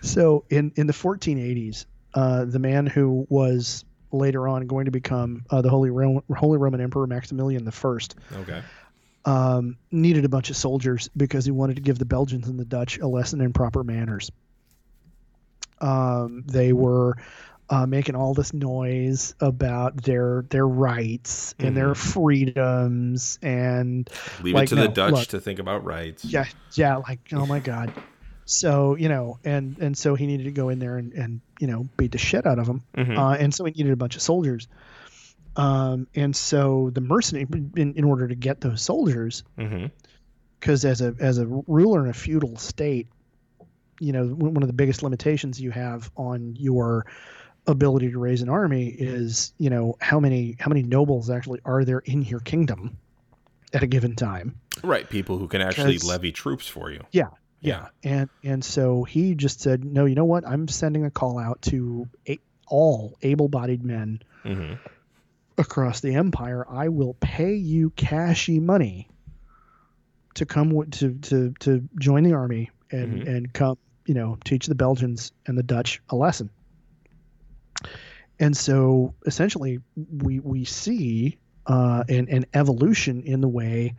so 0.00 0.44
in 0.50 0.72
in 0.76 0.86
the 0.86 0.92
1480s 0.92 1.86
uh, 2.14 2.44
the 2.44 2.58
man 2.58 2.86
who 2.86 3.26
was 3.30 3.84
later 4.10 4.46
on 4.46 4.66
going 4.66 4.84
to 4.84 4.90
become 4.90 5.44
uh, 5.50 5.62
the 5.62 5.70
holy 5.70 5.88
Ro- 5.90 6.22
holy 6.36 6.58
roman 6.58 6.80
emperor 6.82 7.06
maximilian 7.06 7.64
the 7.64 7.72
first 7.72 8.14
okay. 8.34 8.62
um, 9.24 9.78
needed 9.90 10.26
a 10.26 10.28
bunch 10.28 10.50
of 10.50 10.56
soldiers 10.56 11.08
because 11.16 11.46
he 11.46 11.50
wanted 11.50 11.76
to 11.76 11.82
give 11.82 11.98
the 11.98 12.04
belgians 12.04 12.48
and 12.48 12.60
the 12.60 12.66
dutch 12.66 12.98
a 12.98 13.06
lesson 13.06 13.40
in 13.40 13.52
proper 13.54 13.82
manners 13.82 14.30
um, 15.80 16.44
they 16.46 16.72
were 16.72 17.16
uh, 17.72 17.86
making 17.86 18.14
all 18.14 18.34
this 18.34 18.52
noise 18.52 19.34
about 19.40 20.02
their 20.02 20.44
their 20.50 20.68
rights 20.68 21.54
and 21.58 21.74
their 21.76 21.94
freedoms 21.94 23.38
and 23.42 24.10
Leave 24.42 24.54
Like, 24.54 24.64
it 24.64 24.68
to 24.68 24.74
the 24.74 24.88
Dutch 24.88 25.12
look. 25.12 25.28
to 25.28 25.40
think 25.40 25.58
about 25.58 25.82
rights. 25.84 26.24
yeah 26.24 26.44
yeah 26.74 26.96
like 26.96 27.20
oh 27.32 27.46
my 27.46 27.60
god 27.60 27.90
so 28.44 28.94
you 28.96 29.08
know 29.08 29.38
and 29.44 29.78
and 29.78 29.96
so 29.96 30.14
he 30.14 30.26
needed 30.26 30.44
to 30.44 30.50
go 30.50 30.68
in 30.68 30.78
there 30.80 30.98
and 30.98 31.12
and 31.14 31.40
you 31.60 31.66
know 31.66 31.88
beat 31.96 32.12
the 32.12 32.18
shit 32.18 32.44
out 32.46 32.58
of 32.58 32.66
them 32.66 32.82
Mhm. 32.96 33.16
uh, 33.16 33.36
and 33.42 33.54
so 33.54 33.64
he 33.64 33.70
needed 33.72 33.92
a 33.92 33.96
bunch 33.96 34.16
of 34.16 34.22
soldiers 34.22 34.68
um 35.56 36.06
and 36.14 36.34
so 36.36 36.90
the 36.92 37.00
mercenary 37.00 37.46
in, 37.76 37.94
in 37.94 38.04
order 38.04 38.26
to 38.28 38.34
get 38.34 38.60
those 38.60 38.82
soldiers 38.82 39.44
because 40.60 40.84
as 40.84 41.00
a 41.00 41.14
as 41.20 41.38
a 41.38 41.46
ruler 41.46 42.04
in 42.04 42.10
a 42.10 42.14
feudal 42.14 42.56
state 42.56 43.06
you 44.00 44.12
know 44.12 44.26
one 44.26 44.62
of 44.62 44.66
the 44.66 44.72
biggest 44.74 45.02
limitations 45.02 45.60
you 45.60 45.70
have 45.70 46.10
on 46.16 46.54
your 46.58 47.06
ability 47.66 48.10
to 48.10 48.18
raise 48.18 48.42
an 48.42 48.48
army 48.48 48.88
is 48.88 49.52
you 49.58 49.70
know 49.70 49.94
how 50.00 50.18
many 50.18 50.56
how 50.58 50.68
many 50.68 50.82
nobles 50.82 51.30
actually 51.30 51.60
are 51.64 51.84
there 51.84 52.00
in 52.00 52.22
your 52.22 52.40
kingdom 52.40 52.98
at 53.72 53.82
a 53.82 53.86
given 53.86 54.16
time 54.16 54.58
Right. 54.82 55.08
People 55.08 55.38
who 55.38 55.48
can 55.48 55.60
actually 55.60 55.98
levy 55.98 56.32
troops 56.32 56.66
for 56.66 56.90
you. 56.90 57.04
Yeah, 57.12 57.28
Yeah. 57.60 57.88
and 58.02 58.28
and 58.42 58.64
so 58.64 59.04
he 59.04 59.34
just 59.36 59.60
said 59.60 59.84
no 59.84 60.06
you 60.06 60.14
know 60.16 60.24
what 60.24 60.46
i'm 60.46 60.66
sending 60.66 61.04
a 61.04 61.10
call 61.10 61.38
out 61.38 61.62
to 61.62 62.08
a, 62.28 62.40
all 62.66 63.16
able-bodied 63.22 63.84
men 63.84 64.20
hmm 64.44 64.74
across 65.58 66.00
the 66.00 66.14
empire 66.14 66.66
i 66.68 66.88
will 66.88 67.14
pay 67.20 67.54
you 67.54 67.90
cashy 67.90 68.58
money 68.58 69.08
to 70.34 70.46
come 70.46 70.70
w- 70.70 70.90
to 70.90 71.14
to 71.18 71.52
to 71.60 71.86
join 72.00 72.24
the 72.24 72.32
army 72.32 72.70
and 72.90 73.22
Mhm. 73.22 73.36
and 73.36 73.52
come 73.52 73.76
you 74.06 74.14
know 74.14 74.38
teach 74.44 74.66
the 74.66 74.74
belgians 74.74 75.30
and 75.46 75.56
the 75.56 75.62
dutch 75.62 76.00
a 76.08 76.16
lesson 76.16 76.48
and 78.42 78.56
so 78.56 79.14
essentially 79.24 79.78
we 79.96 80.40
we 80.40 80.64
see 80.64 81.38
uh, 81.66 82.02
an, 82.08 82.28
an 82.28 82.44
evolution 82.52 83.22
in 83.22 83.40
the 83.40 83.48
way 83.48 83.94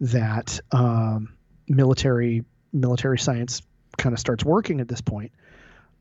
that 0.00 0.58
um, 0.72 1.34
military 1.68 2.44
military 2.72 3.18
science 3.18 3.60
kind 3.98 4.14
of 4.14 4.18
starts 4.18 4.44
working 4.44 4.80
at 4.80 4.88
this 4.88 5.02
point. 5.02 5.30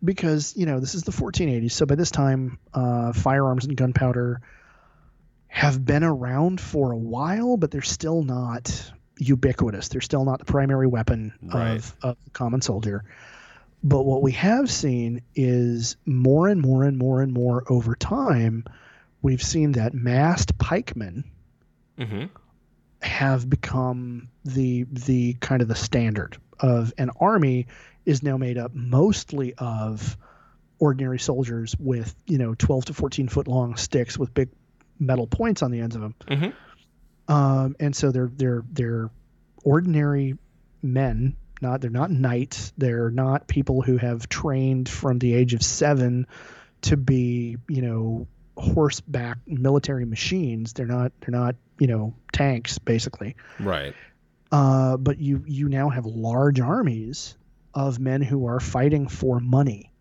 Because 0.03 0.55
you 0.55 0.65
know 0.65 0.79
this 0.79 0.95
is 0.95 1.03
the 1.03 1.11
1480s 1.11 1.73
so 1.73 1.85
by 1.85 1.95
this 1.95 2.09
time 2.09 2.57
uh, 2.73 3.11
firearms 3.13 3.65
and 3.65 3.75
gunpowder 3.75 4.41
have 5.47 5.83
been 5.85 6.03
around 6.03 6.61
for 6.61 6.91
a 6.93 6.97
while 6.97 7.57
but 7.57 7.71
they're 7.71 7.81
still 7.81 8.23
not 8.23 8.91
ubiquitous. 9.17 9.89
They're 9.89 10.01
still 10.01 10.23
not 10.25 10.39
the 10.39 10.45
primary 10.45 10.87
weapon 10.87 11.33
Right. 11.43 11.75
of, 11.75 11.95
of 12.01 12.17
the 12.23 12.29
common 12.31 12.61
soldier 12.61 13.03
but 13.84 14.03
what 14.03 14.21
we 14.21 14.32
have 14.34 14.69
seen 14.69 15.21
is 15.36 15.97
more 16.05 16.47
and 16.47 16.61
more 16.61 16.84
and 16.84 16.97
more 16.97 17.21
and 17.21 17.34
more 17.34 17.63
over 17.71 17.95
time 17.95 18.63
we've 19.21 19.41
seen 19.43 19.73
that 19.73 19.93
massed 19.93 20.57
pikemen 20.57 21.23
hmm 21.97 22.25
have 23.01 23.49
become 23.49 24.29
the 24.45 24.84
the 24.91 25.34
kind 25.36 25.63
of 25.63 25.67
the 25.67 25.75
standard 25.75 26.38
of 26.59 26.93
an 26.99 27.09
army 27.19 27.65
is 28.05 28.21
now 28.21 28.38
made 28.38 28.59
up 28.59 28.75
mostly 28.75 29.55
of 29.57 30.15
ordinary 30.77 31.17
soldiers 31.17 31.75
with 31.79 32.13
you 32.27 32.38
know 32.38 32.53
12 32.53 32.86
to 32.86 32.93
14 32.93 33.27
foot 33.27 33.47
long 33.47 33.75
sticks 33.75 34.19
with 34.19 34.32
big 34.36 34.49
metal 34.99 35.25
points 35.25 35.63
on 35.63 35.71
the 35.71 35.79
ends 35.79 35.95
of 35.95 36.01
them 36.01 36.15
hmm 36.27 36.49
um, 37.27 37.75
and 37.79 37.95
so 37.95 38.11
they're 38.11 38.32
they're 38.36 38.63
they're 38.71 39.09
ordinary 39.63 40.38
men 40.82 41.36
not 41.62 41.82
they're 41.82 41.89
not 41.89 42.12
knights 42.12 42.74
they're 42.78 43.09
not 43.12 43.47
people 43.47 43.82
who 43.82 43.97
have 43.97 44.28
trained 44.30 44.89
from 44.89 45.20
the 45.20 45.34
age 45.34 45.53
of 45.53 45.62
seven 45.64 46.26
to 46.82 46.97
be 46.97 47.57
you 47.68 47.82
know 47.82 48.28
horseback 48.57 49.38
military 49.47 50.05
machines 50.05 50.74
they're 50.74 50.86
not 50.86 51.12
they're 51.22 51.32
not 51.39 51.55
you 51.80 51.88
know 51.88 52.14
tanks 52.34 52.78
basically 52.80 53.36
Right. 53.59 53.93
uh, 54.51 54.97
but 54.97 55.20
you 55.20 55.43
you 55.47 55.70
now 55.70 55.89
have 55.89 56.05
large 56.05 56.59
armies 56.59 57.38
of 57.74 57.99
men 57.99 58.22
who 58.22 58.47
are 58.47 58.59
fighting 58.59 59.07
for 59.07 59.39
money 59.39 59.91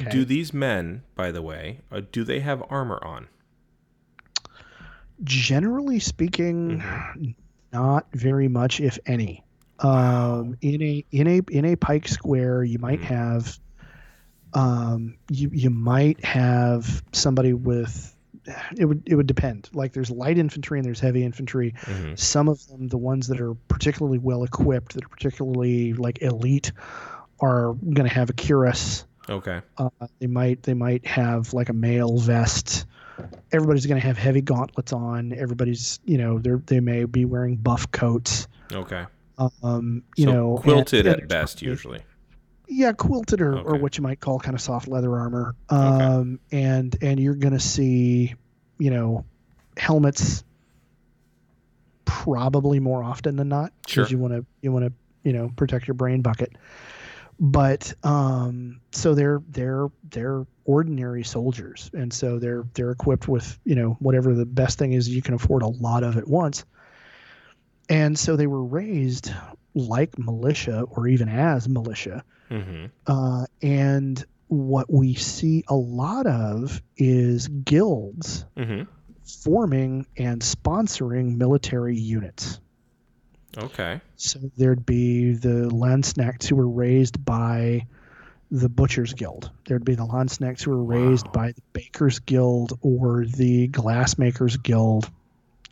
okay? 0.00 0.10
Do 0.10 0.24
these 0.24 0.52
men, 0.54 1.02
by 1.14 1.30
the 1.30 1.42
way, 1.42 1.80
uh, 1.92 2.00
do 2.10 2.24
they 2.24 2.40
have 2.40 2.62
armor 2.70 2.98
on? 3.04 3.28
generally 5.22 6.00
speaking 6.00 6.82
not 7.72 8.06
very 8.12 8.48
much 8.48 8.80
if 8.80 8.98
any 9.06 9.43
um 9.80 10.56
in 10.60 10.82
a 10.82 11.04
in 11.10 11.26
a 11.26 11.40
in 11.50 11.64
a 11.64 11.76
pike 11.76 12.06
square 12.08 12.62
you 12.62 12.78
might 12.78 13.00
Mhm. 13.00 13.04
have 13.04 13.58
um 14.52 15.16
you 15.30 15.50
you 15.52 15.70
might 15.70 16.24
have 16.24 17.02
somebody 17.12 17.52
with 17.52 18.14
it 18.76 18.84
would 18.84 19.02
it 19.06 19.14
would 19.16 19.26
depend 19.26 19.68
like 19.72 19.92
there's 19.92 20.10
light 20.10 20.38
infantry 20.38 20.78
and 20.78 20.84
there's 20.84 21.00
heavy 21.00 21.24
infantry 21.24 21.74
hmm 21.84 22.14
some 22.14 22.48
of 22.48 22.64
them 22.68 22.88
the 22.88 22.98
ones 22.98 23.28
that 23.28 23.40
are 23.40 23.54
particularly 23.68 24.18
well 24.18 24.44
equipped 24.44 24.94
that 24.94 25.04
are 25.04 25.08
particularly 25.08 25.92
like 25.94 26.22
elite 26.22 26.72
are 27.40 27.72
going 27.74 28.08
to 28.08 28.14
have 28.14 28.30
a 28.30 28.34
cuirass 28.34 29.04
Okay. 29.28 29.60
uh, 29.78 29.88
they 30.20 30.26
might 30.26 30.62
they 30.62 30.74
might 30.74 31.06
have 31.06 31.54
like 31.54 31.70
a 31.70 31.72
mail 31.72 32.18
vest. 32.18 32.84
Everybody's 33.50 33.86
going 33.86 33.98
to 33.98 34.06
have 34.06 34.18
heavy 34.18 34.42
gauntlets 34.42 34.92
on. 34.92 35.32
Everybody's 35.32 35.98
you 36.04 36.18
know 36.18 36.38
they 36.38 36.50
they 36.66 36.80
may 36.80 37.04
be 37.06 37.24
wearing 37.24 37.56
buff 37.56 37.90
coats. 37.90 38.46
Okay. 38.70 39.06
Um, 39.62 40.02
you 40.16 40.24
so 40.26 40.32
know, 40.32 40.56
quilted 40.58 41.06
and- 41.06 41.22
at 41.22 41.28
best, 41.28 41.62
usually. 41.62 42.00
Yeah, 42.66 42.92
quilted 42.92 43.42
or, 43.42 43.58
or 43.58 43.76
what 43.76 43.98
you 43.98 44.02
might 44.02 44.20
call 44.20 44.38
kind 44.40 44.54
of 44.54 44.60
soft 44.60 44.88
leather 44.88 45.14
armor. 45.18 45.54
Um, 45.68 46.40
and 46.50 46.96
and 47.02 47.20
you're 47.20 47.34
going 47.34 47.52
to 47.52 47.60
see, 47.60 48.34
you 48.78 48.90
know, 48.90 49.26
helmets 49.76 50.42
probably 52.06 52.80
more 52.80 53.02
often 53.02 53.36
than 53.36 53.48
not 53.48 53.72
Sure. 53.86 54.06
you 54.06 54.18
want 54.18 54.32
to 54.34 54.46
you 54.62 54.72
want 54.72 54.86
to 54.86 54.92
you 55.24 55.32
know 55.32 55.50
protect 55.56 55.86
your 55.86 55.94
brain 55.94 56.22
bucket. 56.22 56.52
But 57.40 57.92
um, 58.02 58.80
so 58.92 59.14
they're 59.14 59.42
they're 59.50 59.88
they're 60.10 60.46
ordinary 60.64 61.24
soldiers, 61.24 61.90
and 61.92 62.12
so 62.12 62.38
they're 62.38 62.64
they're 62.74 62.92
equipped 62.92 63.26
with 63.28 63.58
you 63.64 63.74
know 63.74 63.96
whatever 64.00 64.34
the 64.34 64.46
best 64.46 64.78
thing 64.78 64.92
is 64.92 65.08
you 65.08 65.20
can 65.20 65.34
afford 65.34 65.62
a 65.62 65.66
lot 65.68 66.02
of 66.04 66.16
at 66.16 66.28
once. 66.28 66.64
And 67.88 68.18
so 68.18 68.36
they 68.36 68.46
were 68.46 68.64
raised 68.64 69.30
like 69.74 70.18
militia 70.18 70.82
or 70.88 71.06
even 71.08 71.28
as 71.28 71.68
militia. 71.68 72.24
Mm-hmm. 72.50 72.86
Uh, 73.06 73.46
and 73.62 74.24
what 74.48 74.92
we 74.92 75.14
see 75.14 75.64
a 75.68 75.74
lot 75.74 76.26
of 76.26 76.80
is 76.96 77.48
guilds 77.48 78.44
Mm-hmm. 78.56 78.82
forming 79.42 80.06
and 80.16 80.40
sponsoring 80.42 81.36
military 81.36 81.96
units. 81.96 82.60
Okay. 83.56 84.00
So 84.16 84.38
there'd 84.56 84.84
be 84.86 85.32
the 85.34 85.68
Landsknechts 85.70 86.46
who 86.48 86.56
were 86.56 86.68
raised 86.68 87.24
by 87.24 87.86
the 88.50 88.68
Butchers 88.68 89.14
Guild. 89.14 89.50
There'd 89.66 89.84
be 89.84 89.94
the 89.94 90.06
Landsknechts 90.06 90.62
who 90.62 90.70
were 90.72 90.82
raised 90.84 91.26
Wow. 91.26 91.32
by 91.32 91.52
the 91.52 91.62
Bakers 91.72 92.18
Guild 92.20 92.78
or 92.82 93.24
the 93.24 93.68
Glassmakers 93.68 94.60
Guild. 94.62 95.08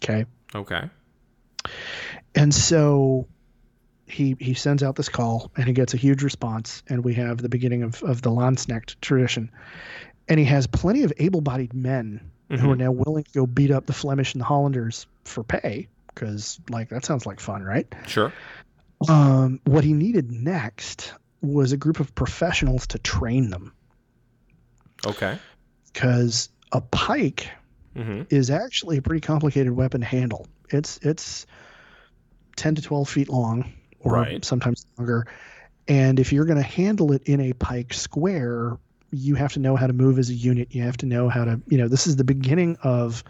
Okay. 0.03 0.25
Okay. 0.55 0.91
And 2.35 2.55
so 2.55 3.27
he 4.07 4.37
he 4.41 4.55
sends 4.55 4.83
out 4.83 4.97
this 4.97 5.09
call 5.09 5.51
and 5.57 5.67
he 5.67 5.73
gets 5.73 5.95
a 5.95 5.97
huge 5.97 6.23
response 6.23 6.83
and 6.89 7.05
we 7.05 7.15
have 7.15 7.39
the 7.39 7.49
beginning 7.49 7.83
of, 7.83 8.03
of 8.03 8.21
the 8.23 8.31
Landsknecht 8.31 8.97
tradition. 9.01 9.51
And 10.29 10.39
he 10.39 10.47
has 10.47 10.67
plenty 10.67 11.03
of 11.05 11.13
able-bodied 11.19 11.75
men 11.75 12.31
who 12.51 12.71
are 12.71 12.75
Mhm. 12.77 12.79
now 12.79 12.91
willing 12.93 13.25
to 13.25 13.33
go 13.33 13.47
beat 13.47 13.71
up 13.71 13.87
the 13.87 13.93
Flemish 13.93 14.35
and 14.35 14.41
the 14.41 14.45
Hollanders 14.45 15.07
for 15.25 15.43
pay 15.43 15.89
because 16.15 16.61
like 16.69 16.91
that 16.91 17.05
sounds 17.05 17.25
like 17.27 17.41
fun, 17.41 17.63
right? 17.63 17.87
Sure. 18.07 18.33
Um, 19.09 19.61
what 19.65 19.85
he 19.85 19.95
needed 19.95 20.31
next 20.31 21.15
was 21.41 21.73
a 21.73 21.77
group 21.77 21.99
of 21.99 22.15
professionals 22.15 22.87
to 22.89 22.99
train 22.99 23.51
them 23.51 23.73
Okay. 25.07 25.39
because 25.93 26.49
a 26.73 26.81
pike 26.81 27.49
Mm-hmm. 27.97 28.23
is 28.31 28.49
actually 28.49 28.97
a 28.97 29.03
pretty 29.03 29.21
complicated 29.21 29.71
weapon 29.73 30.01
to 30.01 30.07
handle. 30.07 30.47
It's 30.73 30.99
it's 31.03 31.47
ten 32.57 32.75
to 32.75 32.83
twelve 32.83 33.09
feet 33.09 33.29
long, 33.29 33.73
or 34.01 34.15
Right. 34.15 34.45
sometimes 34.45 34.87
longer. 34.99 35.27
And 35.89 36.21
if 36.21 36.33
you're 36.33 36.45
going 36.45 36.59
to 36.59 36.63
handle 36.63 37.13
it 37.13 37.23
in 37.25 37.41
a 37.41 37.53
pike 37.55 37.93
square, 37.93 38.79
you 39.11 39.35
have 39.35 39.53
to 39.55 39.59
know 39.59 39.75
how 39.77 39.87
to 39.87 39.93
move 39.93 40.19
as 40.19 40.31
a 40.31 40.35
unit. 40.35 40.69
You 40.75 40.83
have 40.83 40.97
to 40.99 41.07
know 41.07 41.29
how 41.29 41.45
to, 41.45 41.61
you 41.67 41.77
know, 41.77 41.89
this 41.89 42.07
is 42.07 42.17
the 42.17 42.25
beginning 42.25 42.77
of 42.83 43.25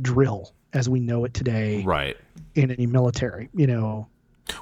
drill 0.00 0.52
as 0.72 0.88
we 0.88 1.00
know 1.00 1.24
it 1.24 1.32
today 1.32 1.82
Right. 1.84 2.16
in 2.54 2.70
any 2.70 2.86
military. 2.86 3.48
You 3.54 3.66
know, 3.68 4.08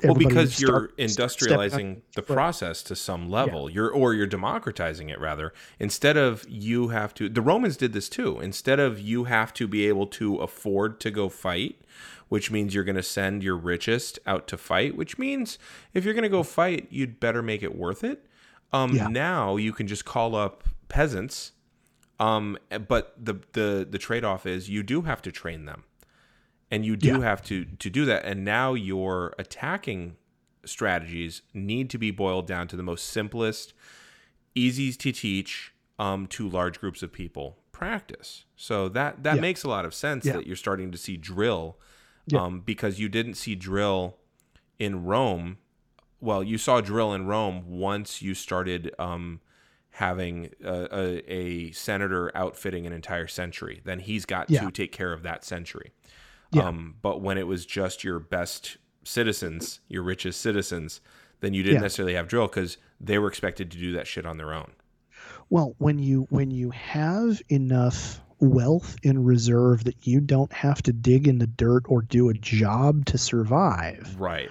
Well, 0.04 0.14
because 0.14 0.60
you're 0.60 0.90
industrializing 0.98 2.02
the 2.14 2.22
process 2.22 2.82
to 2.84 2.94
some 2.96 3.30
level, 3.30 3.70
you're 3.70 3.90
or 3.90 4.12
you're 4.12 4.26
democratizing 4.26 5.08
it 5.08 5.18
rather. 5.18 5.52
Instead 5.78 6.16
of 6.16 6.44
you 6.48 6.88
have 6.88 7.14
to, 7.14 7.28
the 7.28 7.40
Romans 7.42 7.76
did 7.76 7.92
this 7.92 8.08
too. 8.08 8.38
Instead 8.40 8.78
of 8.78 9.00
you 9.00 9.24
have 9.24 9.54
to 9.54 9.66
be 9.66 9.88
able 9.88 10.06
to 10.08 10.36
afford 10.36 11.00
to 11.00 11.10
go 11.10 11.28
fight, 11.28 11.80
which 12.30 12.50
means 12.50 12.74
you're 12.74 12.84
going 12.84 12.96
to 12.96 13.02
send 13.02 13.42
your 13.44 13.56
richest 13.56 14.18
out 14.26 14.46
to 14.48 14.56
fight. 14.56 14.96
Which 14.96 15.18
means 15.18 15.58
if 15.92 16.04
you're 16.04 16.14
going 16.14 16.22
to 16.22 16.28
go 16.30 16.42
fight, 16.42 16.86
you'd 16.90 17.20
better 17.20 17.42
make 17.42 17.62
it 17.62 17.76
worth 17.76 18.02
it. 18.02 18.24
Um, 18.72 18.94
Yeah. 18.96 19.08
Now 19.08 19.56
you 19.56 19.72
can 19.74 19.86
just 19.86 20.04
call 20.06 20.34
up 20.34 20.64
peasants. 20.88 21.52
Um, 22.18 22.56
but 22.88 23.14
the 23.22 23.34
the 23.52 23.86
the 23.90 23.98
trade 23.98 24.24
off 24.24 24.46
is 24.46 24.68
you 24.70 24.82
do 24.82 25.02
have 25.02 25.20
to 25.22 25.32
train 25.32 25.64
them 25.66 25.84
and 26.70 26.84
you 26.86 26.94
do 26.96 27.08
Yeah. 27.08 27.20
have 27.20 27.42
to 27.44 27.64
to 27.64 27.90
do 27.90 28.04
that 28.06 28.24
and 28.24 28.44
now 28.44 28.74
your 28.74 29.34
attacking 29.38 30.16
strategies 30.64 31.42
need 31.54 31.88
to 31.90 31.98
be 31.98 32.10
boiled 32.10 32.46
down 32.46 32.68
to 32.68 32.76
the 32.76 32.82
most 32.82 33.06
simplest 33.06 33.72
easy 34.54 34.92
to 34.92 35.10
teach 35.12 35.72
um, 35.98 36.26
to 36.26 36.48
large 36.48 36.78
groups 36.78 37.02
of 37.02 37.10
people 37.12 37.56
practice 37.72 38.44
so 38.56 38.88
that 38.90 39.22
that 39.22 39.36
Yeah. 39.36 39.40
makes 39.40 39.64
a 39.64 39.68
lot 39.68 39.84
of 39.86 39.94
sense 39.94 40.24
that 40.24 40.46
you're 40.46 40.56
starting 40.56 40.92
to 40.92 40.98
see 40.98 41.16
drill 41.16 41.78
Yeah. 42.26 42.42
um, 42.44 42.60
because 42.60 42.98
you 43.00 43.08
didn't 43.08 43.34
see 43.34 43.54
drill 43.54 44.16
in 44.78 45.04
rome 45.04 45.58
well 46.20 46.42
you 46.42 46.56
saw 46.58 46.80
drill 46.80 47.12
in 47.12 47.26
rome 47.26 47.64
once 47.66 48.22
you 48.22 48.34
started 48.34 48.92
um, 48.98 49.40
having 49.90 50.50
a, 50.64 50.88
a, 50.92 51.32
a 51.32 51.70
senator 51.72 52.30
outfitting 52.36 52.86
an 52.86 52.92
entire 52.92 53.26
century 53.26 53.80
then 53.84 53.98
he's 54.00 54.24
got 54.26 54.48
Yeah. 54.50 54.64
to 54.64 54.70
take 54.70 54.92
care 54.92 55.12
of 55.12 55.22
that 55.22 55.44
century 55.44 55.92
Yeah. 56.52 56.68
um, 56.68 56.96
but 57.02 57.20
when 57.20 57.36
it 57.38 57.46
was 57.46 57.66
just 57.66 58.04
your 58.04 58.18
best 58.18 58.76
citizens, 59.02 59.80
your 59.88 60.02
richest 60.02 60.40
citizens, 60.42 61.00
then 61.40 61.54
you 61.54 61.62
didn't 61.62 61.76
Yeah. 61.76 61.82
necessarily 61.82 62.14
have 62.14 62.28
drill 62.28 62.46
because 62.48 62.76
they 63.00 63.18
were 63.18 63.28
expected 63.28 63.70
to 63.70 63.78
do 63.78 63.92
that 63.92 64.06
shit 64.06 64.26
on 64.26 64.36
their 64.36 64.52
own. 64.52 64.72
Well, 65.48 65.74
when 65.78 65.98
you 65.98 66.26
when 66.30 66.50
you 66.50 66.70
have 66.70 67.40
enough 67.48 68.20
wealth 68.40 68.96
in 69.02 69.22
reserve 69.24 69.84
that 69.84 70.06
you 70.06 70.20
don't 70.20 70.52
have 70.52 70.82
to 70.82 70.92
dig 70.92 71.28
in 71.28 71.38
the 71.38 71.46
dirt 71.46 71.84
or 71.86 72.02
do 72.02 72.28
a 72.30 72.34
job 72.34 73.04
to 73.06 73.18
survive, 73.18 74.16
Right. 74.18 74.50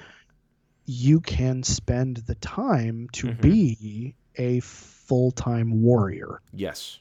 you 0.86 1.20
can 1.22 1.64
spend 1.64 2.18
the 2.18 2.36
time 2.36 3.10
to 3.14 3.28
Mhm. 3.28 3.42
be 3.42 4.16
a 4.36 4.60
full-time 4.62 5.82
warrior. 5.82 6.40
Yes. 6.54 7.00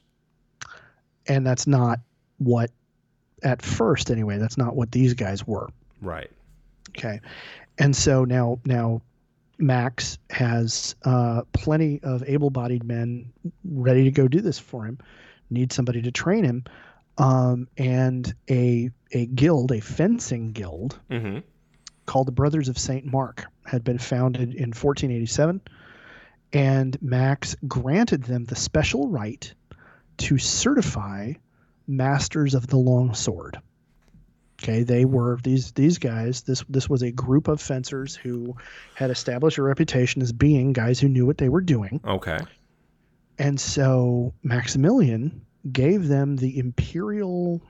And 1.27 1.47
that's 1.47 1.67
not 1.67 2.01
what 2.39 2.71
at 3.43 3.63
first 3.63 4.11
anyway, 4.11 4.39
that's 4.39 4.59
not 4.59 4.75
what 4.75 4.91
these 4.91 5.15
guys 5.15 5.47
were. 5.47 5.69
Right. 6.01 6.31
Okay. 6.91 7.21
And 7.79 7.95
so 7.95 8.25
now 8.25 8.59
now 8.65 9.03
Max 9.59 10.19
has 10.31 10.95
uh, 11.05 11.43
plenty 11.53 12.01
of 12.03 12.23
able-bodied 12.27 12.83
men 12.85 13.33
ready 13.65 14.05
to 14.05 14.11
go 14.11 14.27
do 14.29 14.41
this 14.41 14.59
for 14.59 14.85
him. 14.85 14.99
Need 15.51 15.73
somebody 15.73 16.03
to 16.03 16.11
train 16.13 16.45
him, 16.45 16.65
um, 17.17 17.69
and 17.77 18.33
a 18.51 18.91
a 19.13 19.27
guild, 19.27 19.73
a 19.73 19.81
fencing 19.81 20.53
guild 20.53 20.99
Mm-hmm. 21.11 21.39
called 22.07 22.27
the 22.27 22.33
Brothers 22.33 22.69
of 22.69 22.79
Saint 22.79 23.07
Mark, 23.07 23.45
had 23.65 23.83
been 23.85 23.99
founded 23.99 24.55
in 24.55 24.71
1487, 24.71 25.61
and 26.53 26.97
Max 27.03 27.57
granted 27.67 28.25
them 28.25 28.45
the 28.45 28.57
special 28.57 29.09
right 29.09 29.53
to 30.19 30.37
certify 30.39 31.33
masters 31.87 32.55
of 32.55 32.67
the 32.67 32.77
long 32.77 33.15
sword. 33.15 33.59
Okay, 34.61 34.83
they 34.83 35.05
were 35.05 35.39
these 35.43 35.73
these 35.73 35.99
guys. 35.99 36.43
This 36.43 36.65
this 36.69 36.89
was 36.89 37.03
a 37.03 37.13
group 37.13 37.47
of 37.49 37.61
fencers 37.61 38.17
who 38.17 38.57
had 38.95 39.11
established 39.11 39.57
a 39.59 39.63
reputation 39.63 40.21
as 40.21 40.33
being 40.33 40.73
guys 40.73 40.99
who 40.99 41.09
knew 41.09 41.25
what 41.25 41.39
they 41.39 41.49
were 41.49 41.61
doing, 41.61 42.01
Okay. 42.05 42.39
And 43.39 43.61
so 43.61 44.35
Maximilian 44.43 45.43
gave 45.71 46.09
them 46.09 46.37
the 46.37 46.59
imperial 46.59 47.61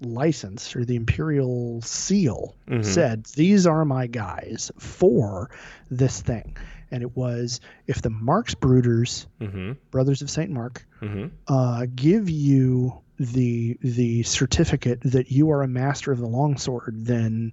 license 0.00 0.74
or 0.76 0.84
the 0.84 0.96
imperial 0.96 1.80
seal. 1.82 2.54
Mhm. 2.68 2.84
Said 2.84 3.24
these 3.36 3.66
are 3.66 3.84
my 3.84 4.06
guys 4.06 4.70
for 4.78 5.50
this 5.90 6.20
thing, 6.20 6.56
and 6.90 7.02
it 7.02 7.16
was 7.16 7.60
if 7.86 8.00
the 8.02 8.10
Marxbruders, 8.10 9.26
Mm-hmm. 9.40 9.72
brothers 9.90 10.22
of 10.22 10.30
Saint 10.30 10.50
Mark, 10.50 10.86
Mm-hmm. 11.02 11.26
uh, 11.48 11.86
give 11.94 12.30
you 12.30 12.92
the 13.18 13.76
the 13.82 14.22
certificate 14.22 15.00
that 15.02 15.32
you 15.32 15.50
are 15.50 15.62
a 15.62 15.68
master 15.68 16.12
of 16.12 16.18
the 16.20 16.28
longsword, 16.28 16.94
then 17.06 17.52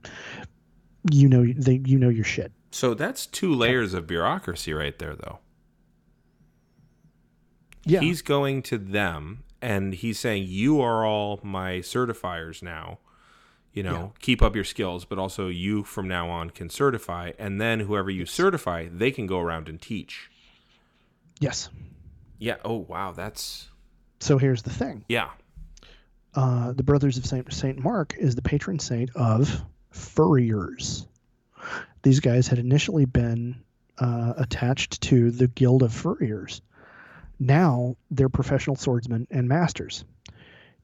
you 1.12 1.28
know 1.28 1.46
they 1.58 1.82
you 1.86 1.98
know 1.98 2.10
your 2.10 2.24
shit. 2.24 2.52
So 2.72 2.94
that's 2.94 3.26
two 3.26 3.54
layers 3.54 3.94
of 3.96 4.06
bureaucracy 4.06 4.74
right 4.74 4.98
there, 5.00 5.16
though. 5.16 5.40
Yeah, 7.86 8.00
He's 8.00 8.22
going 8.22 8.62
to 8.64 8.78
them 8.78 9.44
and 9.62 9.94
he's 9.94 10.20
saying, 10.20 10.46
You 10.48 10.82
are 10.82 11.06
all 11.06 11.40
my 11.44 11.76
certifiers 11.80 12.62
now. 12.64 13.00
You 13.74 13.84
know, 13.84 13.92
Yeah. 13.92 14.08
keep 14.20 14.42
up 14.42 14.56
your 14.56 14.64
skills, 14.64 15.06
but 15.06 15.20
also 15.20 15.48
you 15.50 15.84
from 15.84 16.08
now 16.08 16.30
on 16.30 16.50
can 16.50 16.70
certify. 16.70 17.32
And 17.38 17.60
then 17.60 17.82
whoever 17.82 18.10
you 18.10 18.26
certify, 18.26 18.88
they 18.92 19.12
can 19.12 19.28
go 19.28 19.40
around 19.40 19.68
and 19.70 19.82
teach. 19.82 20.30
yes. 21.40 21.70
Yeah. 22.40 22.56
Oh, 22.66 22.86
wow. 22.88 23.12
That's, 23.12 23.70
So 24.20 24.38
here's 24.38 24.62
the 24.64 24.70
thing: 24.70 25.06
yeah. 25.08 25.30
uh, 26.36 26.74
the 26.74 26.84
Brothers 26.84 27.18
of 27.18 27.26
Saint 27.26 27.52
Saint 27.54 27.80
Mark 27.80 28.16
is 28.18 28.36
the 28.36 28.42
patron 28.42 28.80
saint 28.80 29.10
of 29.16 29.62
furriers. 29.92 31.08
These 32.04 32.20
guys 32.20 32.48
had 32.48 32.60
initially 32.60 33.06
been 33.06 33.62
uh, 33.98 34.34
attached 34.38 35.02
to 35.04 35.32
the 35.32 35.48
Guild 35.48 35.82
of 35.84 35.94
Furriers. 35.94 36.62
Now 37.40 37.96
they're 38.12 38.30
professional 38.30 38.76
swordsmen 38.76 39.28
and 39.30 39.48
masters. 39.48 40.06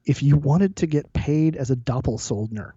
If 0.04 0.22
you 0.22 0.36
wanted 0.36 0.76
to 0.76 0.86
get 0.86 1.12
paid 1.12 1.56
as 1.56 1.70
a 1.70 1.76
Doppelsoldner, 1.76 2.72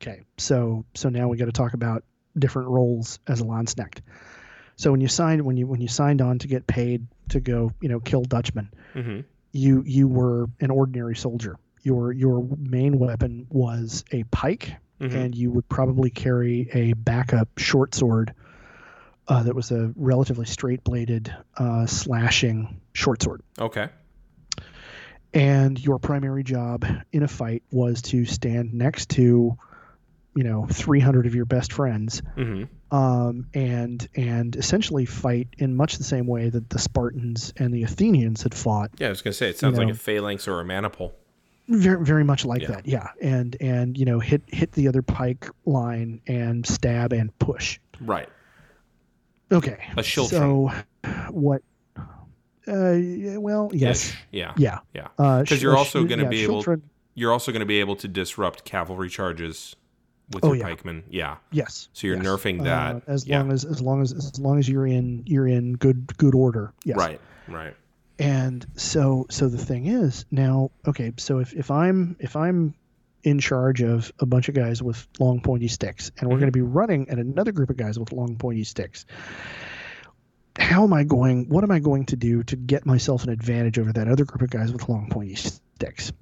okay, 0.00 0.22
so 0.38 0.84
so 0.94 1.08
now 1.08 1.28
we 1.28 1.36
got 1.36 1.46
to 1.46 1.52
talk 1.52 1.74
about 1.74 2.04
different 2.38 2.68
roles 2.68 3.18
as 3.26 3.40
a 3.40 3.44
Landsknecht. 3.44 4.00
So 4.76 4.90
when 4.92 5.00
you 5.00 5.08
signed 5.08 5.42
when 5.42 5.56
you 5.56 5.66
when 5.66 5.80
you 5.80 5.88
signed 5.88 6.22
on 6.22 6.38
to 6.38 6.48
get 6.48 6.66
paid 6.66 7.06
to 7.30 7.40
go 7.40 7.72
you 7.80 7.88
know 7.88 8.00
kill 8.00 8.22
Dutchmen, 8.22 8.70
Mm-hmm. 8.94 9.20
you 9.52 9.82
you 9.86 10.08
were 10.08 10.46
an 10.60 10.70
ordinary 10.70 11.14
soldier. 11.16 11.56
Your 11.82 12.12
your 12.12 12.46
main 12.58 12.98
weapon 12.98 13.46
was 13.50 14.04
a 14.10 14.24
pike, 14.24 14.74
Mhm. 15.00 15.14
and 15.14 15.34
you 15.34 15.50
would 15.50 15.68
probably 15.68 16.10
carry 16.10 16.68
a 16.72 16.92
backup 16.94 17.48
short 17.58 17.94
sword 17.94 18.34
uh, 19.30 19.42
that 19.44 19.54
was 19.54 19.70
a 19.70 19.92
relatively 19.96 20.44
straight 20.44 20.84
bladed 20.84 21.34
uh, 21.56 21.86
slashing 21.86 22.80
short 22.92 23.22
sword. 23.22 23.40
Okay. 23.58 23.88
And 25.32 25.78
your 25.82 25.98
primary 26.00 26.42
job 26.42 26.84
in 27.12 27.22
a 27.22 27.28
fight 27.28 27.62
was 27.70 28.02
to 28.02 28.24
stand 28.24 28.74
next 28.74 29.10
to, 29.10 29.56
you 30.34 30.42
know, 30.44 30.66
300 30.68 31.26
of 31.26 31.34
your 31.36 31.44
best 31.44 31.72
friends 31.72 32.20
Mm-hmm. 32.36 32.94
um, 32.96 33.46
and 33.54 34.08
and 34.16 34.56
essentially 34.56 35.06
fight 35.06 35.46
in 35.58 35.76
much 35.76 35.98
the 35.98 36.04
same 36.04 36.26
way 36.26 36.48
that 36.48 36.68
the 36.68 36.80
Spartans 36.80 37.52
and 37.56 37.72
the 37.72 37.84
Athenians 37.84 38.42
had 38.42 38.54
fought. 38.54 38.90
Yeah, 38.98 39.06
I 39.06 39.10
was 39.10 39.22
gonna 39.22 39.34
say 39.34 39.48
it 39.48 39.58
sounds 39.58 39.78
You 39.78 39.84
like 39.84 39.94
a 39.94 39.98
phalanx 39.98 40.48
or 40.48 40.60
a 40.60 40.64
maniple. 40.64 41.12
Very, 41.68 42.04
very 42.04 42.24
much 42.24 42.44
like 42.44 42.62
Yeah. 42.62 42.68
that, 42.72 42.86
yeah. 42.88 43.08
And 43.22 43.56
and 43.60 43.96
you 43.96 44.04
know 44.06 44.18
hit 44.18 44.42
hit 44.48 44.72
the 44.72 44.88
other 44.88 45.02
pike 45.02 45.46
line 45.64 46.20
and 46.26 46.66
stab 46.66 47.12
and 47.12 47.36
push. 47.38 47.78
Right. 48.00 48.28
Okay. 49.52 49.78
A. 49.96 50.02
So 50.04 50.70
what? 51.30 51.62
Uh, 52.66 52.98
well, 53.40 53.70
yes, 53.72 54.10
Ish. 54.10 54.18
Yeah. 54.30 54.52
yeah. 54.56 54.78
Yeah. 54.94 55.08
Because 55.16 55.62
you're 55.62 55.74
uh, 55.74 55.78
also 55.78 56.04
gonna 56.04 56.24
yeah, 56.24 56.28
be 56.28 56.44
able- 56.44 56.64
You're 57.14 57.32
also 57.32 57.50
going 57.52 57.60
to 57.60 57.66
be 57.66 57.80
able 57.80 57.96
to 57.96 58.08
disrupt 58.08 58.64
cavalry 58.64 59.08
charges 59.08 59.74
with 60.32 60.44
Oh, 60.44 60.48
your 60.48 60.56
yeah. 60.58 60.64
pikemen. 60.68 61.02
Yeah. 61.10 61.36
Yes. 61.50 61.88
So 61.92 62.06
you're 62.06 62.16
yes. 62.16 62.24
nerfing 62.24 62.60
Uh, 62.60 62.64
that. 62.64 63.02
as 63.08 63.26
yeah. 63.26 63.38
long 63.40 63.50
as 63.52 63.64
as 63.64 63.80
long 63.82 64.02
as 64.02 64.12
as 64.12 64.38
long 64.38 64.58
as 64.58 64.68
you're 64.68 64.86
in 64.86 65.24
you're 65.26 65.48
in 65.48 65.72
good 65.72 66.16
good 66.18 66.34
order. 66.34 66.72
Yes. 66.84 66.96
Right. 66.96 67.20
Right. 67.48 67.74
And 68.20 68.64
so 68.76 69.26
so 69.30 69.48
the 69.48 69.58
thing 69.58 69.86
is 69.86 70.24
now 70.30 70.70
okay 70.86 71.12
so 71.16 71.38
if 71.40 71.52
if 71.54 71.70
I'm 71.70 72.14
if 72.20 72.36
I'm 72.36 72.74
in 73.22 73.38
charge 73.38 73.82
of 73.82 74.12
a 74.18 74.26
bunch 74.26 74.48
of 74.48 74.54
guys 74.54 74.82
with 74.82 75.06
long 75.18 75.40
pointy 75.40 75.68
sticks 75.68 76.10
and 76.18 76.28
we're 76.28 76.36
Mhm. 76.36 76.40
going 76.40 76.52
to 76.52 76.58
be 76.58 76.62
running 76.62 77.08
at 77.10 77.18
another 77.18 77.52
group 77.52 77.70
of 77.70 77.76
guys 77.76 77.98
with 77.98 78.12
long 78.12 78.36
pointy 78.36 78.64
sticks 78.64 79.04
how 80.58 80.84
am 80.84 80.92
I 80.92 81.04
going 81.04 81.48
what 81.48 81.64
am 81.64 81.70
I 81.70 81.78
going 81.78 82.06
to 82.06 82.16
do 82.16 82.42
to 82.44 82.56
get 82.56 82.84
myself 82.86 83.24
an 83.24 83.30
advantage 83.30 83.78
over 83.78 83.92
that 83.92 84.08
other 84.08 84.24
group 84.24 84.42
of 84.42 84.50
guys 84.50 84.72
with 84.72 84.88
long 84.88 85.08
pointy 85.10 85.34
sticks 85.36 86.12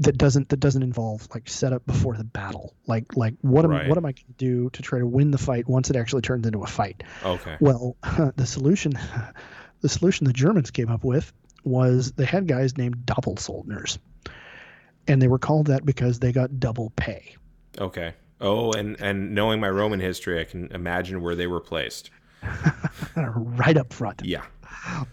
that 0.00 0.16
doesn't 0.16 0.48
that 0.50 0.60
doesn't 0.60 0.82
involve 0.82 1.26
like 1.34 1.48
setup 1.48 1.84
before 1.86 2.16
the 2.16 2.24
battle 2.24 2.74
like 2.86 3.16
like 3.16 3.34
what 3.40 3.64
am 3.64 3.70
Right. 3.72 3.88
what 3.88 3.98
am 3.98 4.04
I 4.06 4.12
going 4.12 4.24
to 4.26 4.32
do 4.38 4.70
to 4.70 4.82
try 4.82 4.98
to 5.00 5.06
win 5.06 5.30
the 5.30 5.38
fight 5.38 5.68
once 5.68 5.90
it 5.90 5.96
actually 5.96 6.22
turns 6.22 6.46
into 6.46 6.62
a 6.62 6.66
fight 6.66 7.02
Okay. 7.24 7.56
well, 7.60 7.96
the 8.36 8.46
solution, 8.46 8.92
the 9.80 9.88
solution 9.88 10.26
the 10.26 10.32
Germans 10.32 10.70
came 10.70 10.88
up 10.88 11.04
with 11.04 11.32
was 11.64 12.12
they 12.12 12.24
had 12.24 12.46
guys 12.46 12.76
named 12.78 12.98
Doppelsoldners, 13.06 13.98
and 15.08 15.20
they 15.20 15.28
were 15.28 15.38
called 15.38 15.66
that 15.66 15.84
because 15.84 16.18
they 16.20 16.30
got 16.32 16.60
double 16.60 16.90
pay. 16.96 17.34
Okay. 17.78 18.14
Oh, 18.40 18.72
and 18.72 19.00
and 19.00 19.34
knowing 19.34 19.58
my 19.60 19.68
Roman 19.68 19.98
history, 20.00 20.40
I 20.40 20.44
can 20.44 20.66
imagine 20.72 21.20
where 21.22 21.34
they 21.34 21.46
were 21.48 21.60
placed. 21.60 22.10
right 23.16 23.76
up 23.76 23.92
front, 23.92 24.22
Yeah. 24.24 24.44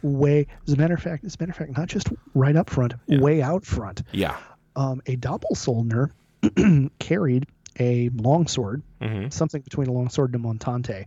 way. 0.03 0.47
As 0.67 0.73
a 0.73 0.77
matter 0.77 0.93
of 0.93 1.01
fact, 1.01 1.23
as 1.23 1.35
a 1.35 1.37
matter 1.41 1.51
of 1.51 1.57
fact, 1.57 1.77
not 1.77 1.87
just 1.87 2.09
right 2.33 2.55
up 2.55 2.69
front, 2.69 2.93
Yeah. 3.07 3.19
way 3.19 3.41
out 3.41 3.65
front. 3.65 4.03
Yeah. 4.11 4.37
Um, 4.75 5.01
a 5.07 5.15
Doppelsoldner 5.17 6.11
carried 6.99 7.47
a 7.79 8.09
longsword, 8.09 8.83
Mm-hmm. 9.01 9.29
something 9.29 9.61
between 9.61 9.87
a 9.87 9.91
longsword 9.91 10.33
and 10.33 10.43
a 10.43 10.47
montante. 10.47 11.05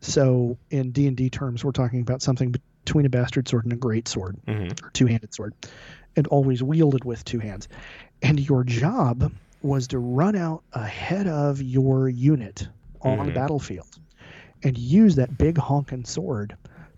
So 0.00 0.58
in 0.70 0.90
D 0.90 1.06
and 1.06 1.16
D 1.16 1.30
terms, 1.30 1.64
we're 1.64 1.72
talking 1.72 2.00
about 2.00 2.22
something 2.22 2.54
between 2.84 3.06
a 3.06 3.08
bastard 3.08 3.48
sword 3.48 3.64
and 3.64 3.72
a 3.72 3.76
great 3.76 4.08
sword. 4.08 4.36
Mm-hmm. 4.46 4.84
or 4.84 4.90
two-handed 4.90 5.32
sword 5.34 5.54
and 6.16 6.26
always 6.28 6.62
wielded 6.62 7.04
with 7.04 7.24
two 7.24 7.38
hands 7.38 7.68
and 8.22 8.38
your 8.40 8.64
job 8.64 9.32
was 9.62 9.86
to 9.88 9.98
run 9.98 10.34
out 10.36 10.62
ahead 10.72 11.26
of 11.28 11.60
your 11.62 12.08
unit 12.08 12.68
on 13.00 13.26
the 13.26 13.32
Mhm. 13.32 13.34
battlefield 13.34 13.98
and 14.62 14.76
use 14.78 15.16
that 15.16 15.36
big 15.38 15.56
honking 15.58 16.04
sword 16.04 16.56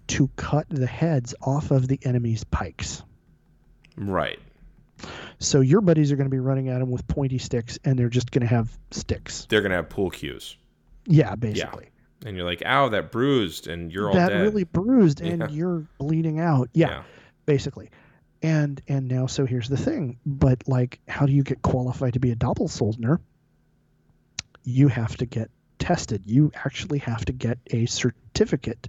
to 0.09 0.29
cut 0.37 0.67
the 0.69 0.87
heads 0.87 1.35
off 1.43 1.71
of 1.71 1.89
the 1.89 1.99
enemy's 2.05 2.45
pikes 2.45 3.03
Right. 3.97 4.39
so 5.39 5.61
your 5.61 5.81
buddies 5.81 6.11
are 6.12 6.17
going 6.17 6.29
to 6.29 6.35
be 6.35 6.41
running 6.41 6.69
at 6.69 6.79
them 6.81 6.91
with 6.91 7.07
pointy 7.07 7.39
sticks 7.39 7.79
and 7.85 7.99
they're 7.99 8.09
just 8.09 8.31
going 8.33 8.43
to 8.43 8.47
have 8.55 8.77
sticks 8.91 9.47
They're 9.49 9.62
gonna 9.62 9.77
have 9.77 9.89
pool 9.89 10.11
cues, 10.11 10.57
yeah 11.07 11.35
basically 11.37 11.85
Yeah. 12.23 12.29
and 12.29 12.37
you're 12.37 12.47
like, 12.47 12.62
"Ow, 12.65 12.89
that 12.91 13.12
bruised," 13.12 13.67
and 13.69 13.93
you're 13.93 14.09
all 14.09 14.15
that 14.15 14.31
dead. 14.31 14.41
really 14.43 14.65
bruised 14.65 15.21
and 15.21 15.41
Yeah. 15.43 15.49
you're 15.51 15.87
bleeding 15.99 16.41
out 16.41 16.69
yeah. 16.75 17.03
basically 17.47 17.91
and 18.45 18.82
and 18.88 19.09
now 19.09 19.26
so 19.26 19.47
here's 19.47 19.68
the 19.70 19.76
thing 19.76 20.18
but 20.26 20.62
like 20.68 21.01
how 21.09 21.24
do 21.24 21.32
you 21.32 21.42
get 21.42 21.62
qualified 21.62 22.12
to 22.12 22.20
be 22.20 22.30
a 22.30 22.36
doppelsoldner 22.36 23.18
you 24.64 24.88
have 24.88 25.16
to 25.16 25.26
get 25.26 25.51
tested 25.78 26.22
you 26.26 26.53
actually 26.55 26.99
have 26.99 27.24
to 27.24 27.32
get 27.32 27.59
a 27.70 27.86
certificate 27.86 28.86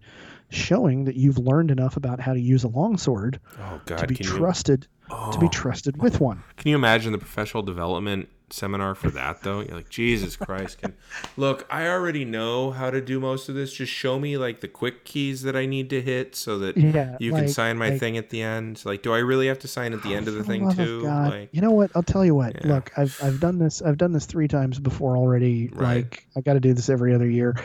showing 0.50 1.06
that 1.06 1.16
you've 1.16 1.38
learned 1.38 1.72
enough 1.72 1.96
about 1.98 2.20
how 2.20 2.34
to 2.34 2.40
use 2.40 2.64
a 2.64 2.68
longsword 2.68 3.40
Oh 3.60 3.82
God. 3.86 3.98
to 4.00 4.08
be 4.08 4.16
trusted 4.16 4.88
you? 5.10 5.32
to 5.32 5.40
be 5.40 5.46
Oh. 5.46 5.50
trusted 5.50 6.02
with 6.02 6.20
one 6.20 6.44
Can 6.58 6.70
you 6.70 6.76
imagine 6.76 7.12
the 7.12 7.18
professional 7.18 7.64
development 7.64 8.28
seminar 8.50 8.96
for 8.96 9.10
that 9.12 9.42
though? 9.42 9.62
You're 9.62 9.76
like, 9.76 9.90
Jesus 9.90 10.36
Christ! 10.36 10.82
Can 10.82 10.94
look, 11.38 11.66
I 11.70 11.88
already 11.88 12.26
know 12.26 12.72
how 12.72 12.90
to 12.92 13.02
do 13.02 13.20
most 13.20 13.50
of 13.50 13.56
this. 13.56 13.74
Just 13.74 13.92
show 13.92 14.20
me 14.20 14.38
like 14.38 14.62
the 14.62 14.68
quick 14.68 15.06
keys 15.06 15.42
that 15.44 15.56
I 15.56 15.66
need 15.66 15.90
to 15.90 16.02
hit 16.02 16.36
so 16.36 16.60
that 16.60 16.78
yeah 16.78 17.18
you 17.20 17.32
can 17.32 17.48
sign 17.48 17.78
my 17.78 17.90
like- 17.90 18.00
thing 18.00 18.18
at 18.18 18.30
the 18.30 18.42
end. 18.42 18.82
Like, 18.86 19.04
do 19.04 19.14
I 19.14 19.20
really 19.20 19.48
have 19.48 19.60
to 19.60 19.68
sign 19.68 19.94
at 19.94 20.04
the 20.04 20.14
end 20.14 20.28
of 20.28 20.36
the 20.36 20.42
oh, 20.42 20.44
thing 20.44 20.68
of 20.68 20.76
too? 20.76 21.04
God. 21.04 21.32
Like, 21.32 21.50
you 21.52 21.62
know 21.62 21.72
what? 21.72 21.92
I'll 21.96 22.04
tell 22.04 22.24
you 22.26 22.36
what. 22.36 22.64
Yeah. 22.64 22.74
Look, 22.76 22.92
I've 22.98 23.18
I've 23.22 23.40
done 23.40 23.60
this. 23.60 23.82
I've 23.82 23.98
done 23.98 24.12
this 24.14 24.26
three 24.26 24.48
times 24.48 24.80
before 24.80 25.18
already. 25.18 25.70
Right. 25.74 25.96
Like 25.96 26.28
I 26.36 26.42
got 26.42 26.54
to 26.54 26.60
do 26.60 26.74
this 26.74 26.90
every 26.90 27.14
other 27.14 27.30
year. 27.30 27.56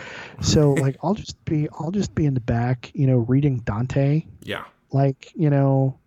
So 0.41 0.73
like 0.81 0.97
I'll 1.03 1.15
just 1.15 1.45
be 1.45 1.69
I'll 1.79 1.91
just 1.91 2.15
be 2.15 2.27
in 2.27 2.35
the 2.35 2.41
back, 2.41 2.91
you 2.95 3.07
know, 3.07 3.19
reading 3.19 3.59
Dante. 3.59 4.25
yeah, 4.43 4.65
Like 4.93 5.33
you 5.35 5.51
know, 5.51 5.99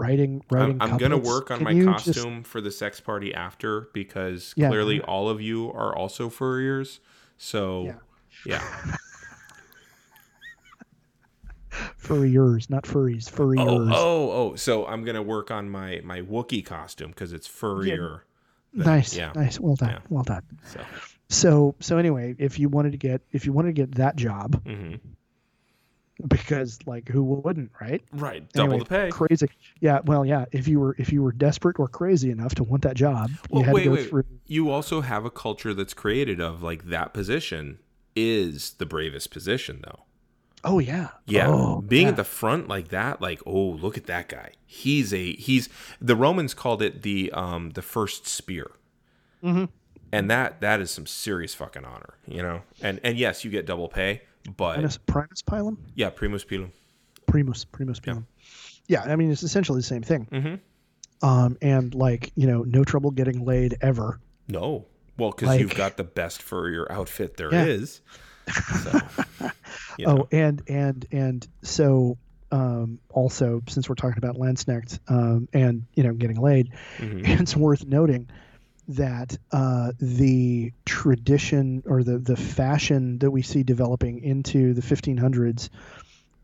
writing 0.00 0.42
writing. 0.50 0.78
I'm, 0.80 0.92
I'm 0.92 0.98
gonna 0.98 1.16
work 1.18 1.50
on 1.50 1.58
Can 1.58 1.64
my 1.64 1.70
you 1.72 1.84
just- 1.92 2.06
costume 2.06 2.42
for 2.42 2.60
the 2.60 2.70
sex 2.70 3.00
party 3.00 3.32
after 3.34 3.88
because 3.92 4.52
Yeah. 4.56 4.68
clearly 4.68 5.00
all 5.02 5.28
of 5.28 5.40
you 5.40 5.70
are 5.72 5.94
also 5.96 6.28
furriers. 6.28 7.00
So 7.36 7.84
Yeah. 7.84 7.94
yeah. 8.46 8.94
furriers, 11.96 12.68
not 12.70 12.84
furries, 12.84 13.30
furriers. 13.30 13.66
Oh, 13.68 13.88
oh, 13.92 14.30
oh. 14.32 14.54
So 14.56 14.86
I'm 14.86 15.04
gonna 15.04 15.22
work 15.22 15.50
on 15.50 15.70
my 15.70 16.00
my 16.04 16.20
Wookiee 16.22 16.64
costume 16.64 17.10
because 17.10 17.32
it's 17.32 17.46
furrier. 17.46 18.24
than- 18.72 18.86
nice, 18.86 19.16
Yeah. 19.16 19.32
nice. 19.34 19.58
Well 19.60 19.74
done, 19.76 19.90
Yeah. 19.90 19.98
well 20.08 20.24
done. 20.24 20.42
So. 20.64 20.80
So 21.28 21.74
so 21.80 21.96
anyway, 21.98 22.34
if 22.38 22.58
you 22.58 22.68
wanted 22.68 22.92
to 22.92 22.98
get 22.98 23.22
if 23.32 23.46
you 23.46 23.52
wanted 23.52 23.68
to 23.68 23.72
get 23.86 23.92
that 23.96 24.16
job, 24.16 24.62
hmm 24.64 24.94
because 26.28 26.78
like 26.86 27.08
who 27.08 27.22
wouldn't, 27.22 27.70
right? 27.80 28.02
Right. 28.12 28.48
Double 28.52 28.74
Anyway, 28.74 28.78
the 28.84 28.88
pay. 28.88 29.10
Crazy. 29.10 29.48
Yeah. 29.80 30.00
Well, 30.04 30.24
yeah. 30.24 30.44
If 30.52 30.68
you 30.68 30.80
were 30.80 30.94
if 30.98 31.12
you 31.12 31.22
were 31.22 31.32
desperate 31.32 31.78
or 31.78 31.88
crazy 31.88 32.30
enough 32.30 32.54
to 32.56 32.64
want 32.64 32.82
that 32.82 32.96
job, 32.96 33.30
Well, 33.50 33.60
you 33.60 33.66
had 33.66 33.74
wait, 33.74 33.82
to 33.84 33.88
go 33.90 33.94
wait. 33.96 34.08
through. 34.08 34.24
You 34.46 34.70
also 34.70 35.00
have 35.00 35.24
a 35.24 35.30
culture 35.30 35.74
that's 35.74 35.94
created 35.94 36.40
of 36.40 36.62
like 36.62 36.84
that 36.86 37.12
position 37.12 37.78
is 38.16 38.72
the 38.72 38.86
bravest 38.86 39.30
position 39.30 39.80
though. 39.84 40.00
Oh 40.62 40.78
yeah. 40.78 41.08
Yeah. 41.26 41.48
Oh, 41.48 41.80
Being 41.80 42.02
yeah. 42.04 42.08
at 42.10 42.16
the 42.16 42.24
front 42.24 42.68
like 42.68 42.88
that, 42.88 43.22
like, 43.22 43.40
oh, 43.46 43.68
look 43.70 43.96
at 43.96 44.06
that 44.06 44.28
guy. 44.28 44.52
He's 44.66 45.14
a 45.14 45.32
he's 45.34 45.68
the 46.00 46.16
Romans 46.16 46.52
called 46.54 46.82
it 46.82 47.02
the 47.02 47.30
um 47.32 47.70
the 47.70 47.82
first 47.82 48.26
spear. 48.26 48.70
Mhm. 49.42 49.68
And 50.12 50.28
that 50.28 50.60
that 50.60 50.80
is 50.80 50.90
some 50.90 51.06
serious 51.06 51.54
fucking 51.54 51.84
honor, 51.84 52.14
you 52.26 52.42
know. 52.42 52.62
And 52.82 53.00
and 53.04 53.16
yes, 53.16 53.44
you 53.44 53.50
get 53.50 53.64
double 53.64 53.88
pay, 53.88 54.22
but 54.56 54.74
Primus, 54.74 54.98
primus 54.98 55.42
pilum. 55.42 55.76
yeah, 55.94 56.10
primus 56.10 56.44
pilum. 56.44 56.70
Primus 57.26 57.64
primus 57.64 58.00
pilum. 58.00 58.24
Yeah. 58.88 59.02
I 59.02 59.16
mean, 59.16 59.30
it's 59.30 59.42
essentially 59.42 59.78
the 59.78 59.84
same 59.84 60.02
thing. 60.02 60.26
Mm-hmm. 60.32 61.26
Um, 61.28 61.58
and 61.62 61.94
like 61.94 62.32
you 62.34 62.46
know, 62.46 62.62
no 62.62 62.82
trouble 62.84 63.10
getting 63.10 63.44
laid 63.44 63.76
ever. 63.80 64.18
No. 64.48 64.86
Well, 65.18 65.30
because 65.32 65.58
you've 65.60 65.74
got 65.74 65.96
the 65.98 66.04
best 66.04 66.40
furrier 66.42 66.90
outfit 66.90 67.36
there 67.36 67.52
Yeah. 67.52 67.64
is. 67.66 68.00
So, 68.82 69.00
you 69.98 70.06
know. 70.06 70.18
Oh, 70.22 70.28
and 70.32 70.62
and 70.66 71.06
and 71.12 71.46
so 71.62 72.16
um, 72.50 72.98
also 73.10 73.62
since 73.68 73.88
we're 73.88 73.94
talking 73.96 74.18
about 74.18 74.36
Landsknecht 74.36 74.98
um, 75.08 75.46
and 75.52 75.84
you 75.94 76.02
know 76.02 76.14
getting 76.14 76.40
laid, 76.40 76.70
Mhm. 76.98 77.28
it's 77.40 77.54
worth 77.54 77.84
noting 77.84 78.28
that 78.96 79.36
uh, 79.52 79.92
the 79.98 80.72
tradition 80.84 81.82
or 81.86 82.02
the 82.02 82.18
the 82.18 82.36
fashion 82.36 83.18
that 83.18 83.30
we 83.30 83.42
see 83.42 83.62
developing 83.62 84.22
into 84.22 84.74
the 84.74 84.82
1500s 84.82 85.68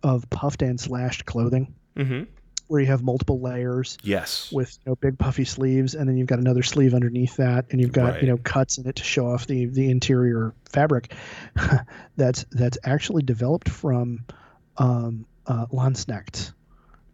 of 0.03 0.29
puffed 0.31 0.63
and 0.63 0.79
slashed 0.81 1.25
clothing, 1.25 1.75
Mhm. 1.97 2.27
where 2.69 2.81
you 2.81 2.87
have 2.87 3.03
multiple 3.03 3.41
layers 3.41 3.97
Yes. 4.03 4.51
with 4.53 4.79
you 4.85 4.91
know 4.91 4.97
big 4.97 5.19
puffy 5.19 5.45
sleeves, 5.45 5.95
and 5.95 6.09
then 6.09 6.17
you've 6.17 6.27
got 6.29 6.39
another 6.39 6.63
sleeve 6.63 6.95
underneath 6.95 7.37
that, 7.37 7.67
and 7.71 7.81
you've 7.81 7.93
got 7.93 8.15
Right. 8.15 8.23
you 8.23 8.29
know 8.29 8.37
cuts 8.39 8.79
in 8.79 8.87
it 8.89 8.97
to 8.97 9.05
show 9.05 9.27
off 9.29 9.47
the 9.47 9.67
the 9.67 9.91
interior 9.91 10.53
fabric. 10.71 11.13
that's 12.17 12.45
that's 12.53 12.79
actually 12.85 13.23
developed 13.23 13.69
from 13.69 14.25
um, 14.79 15.25
uh, 15.47 15.67
Landsknecht 15.73 16.53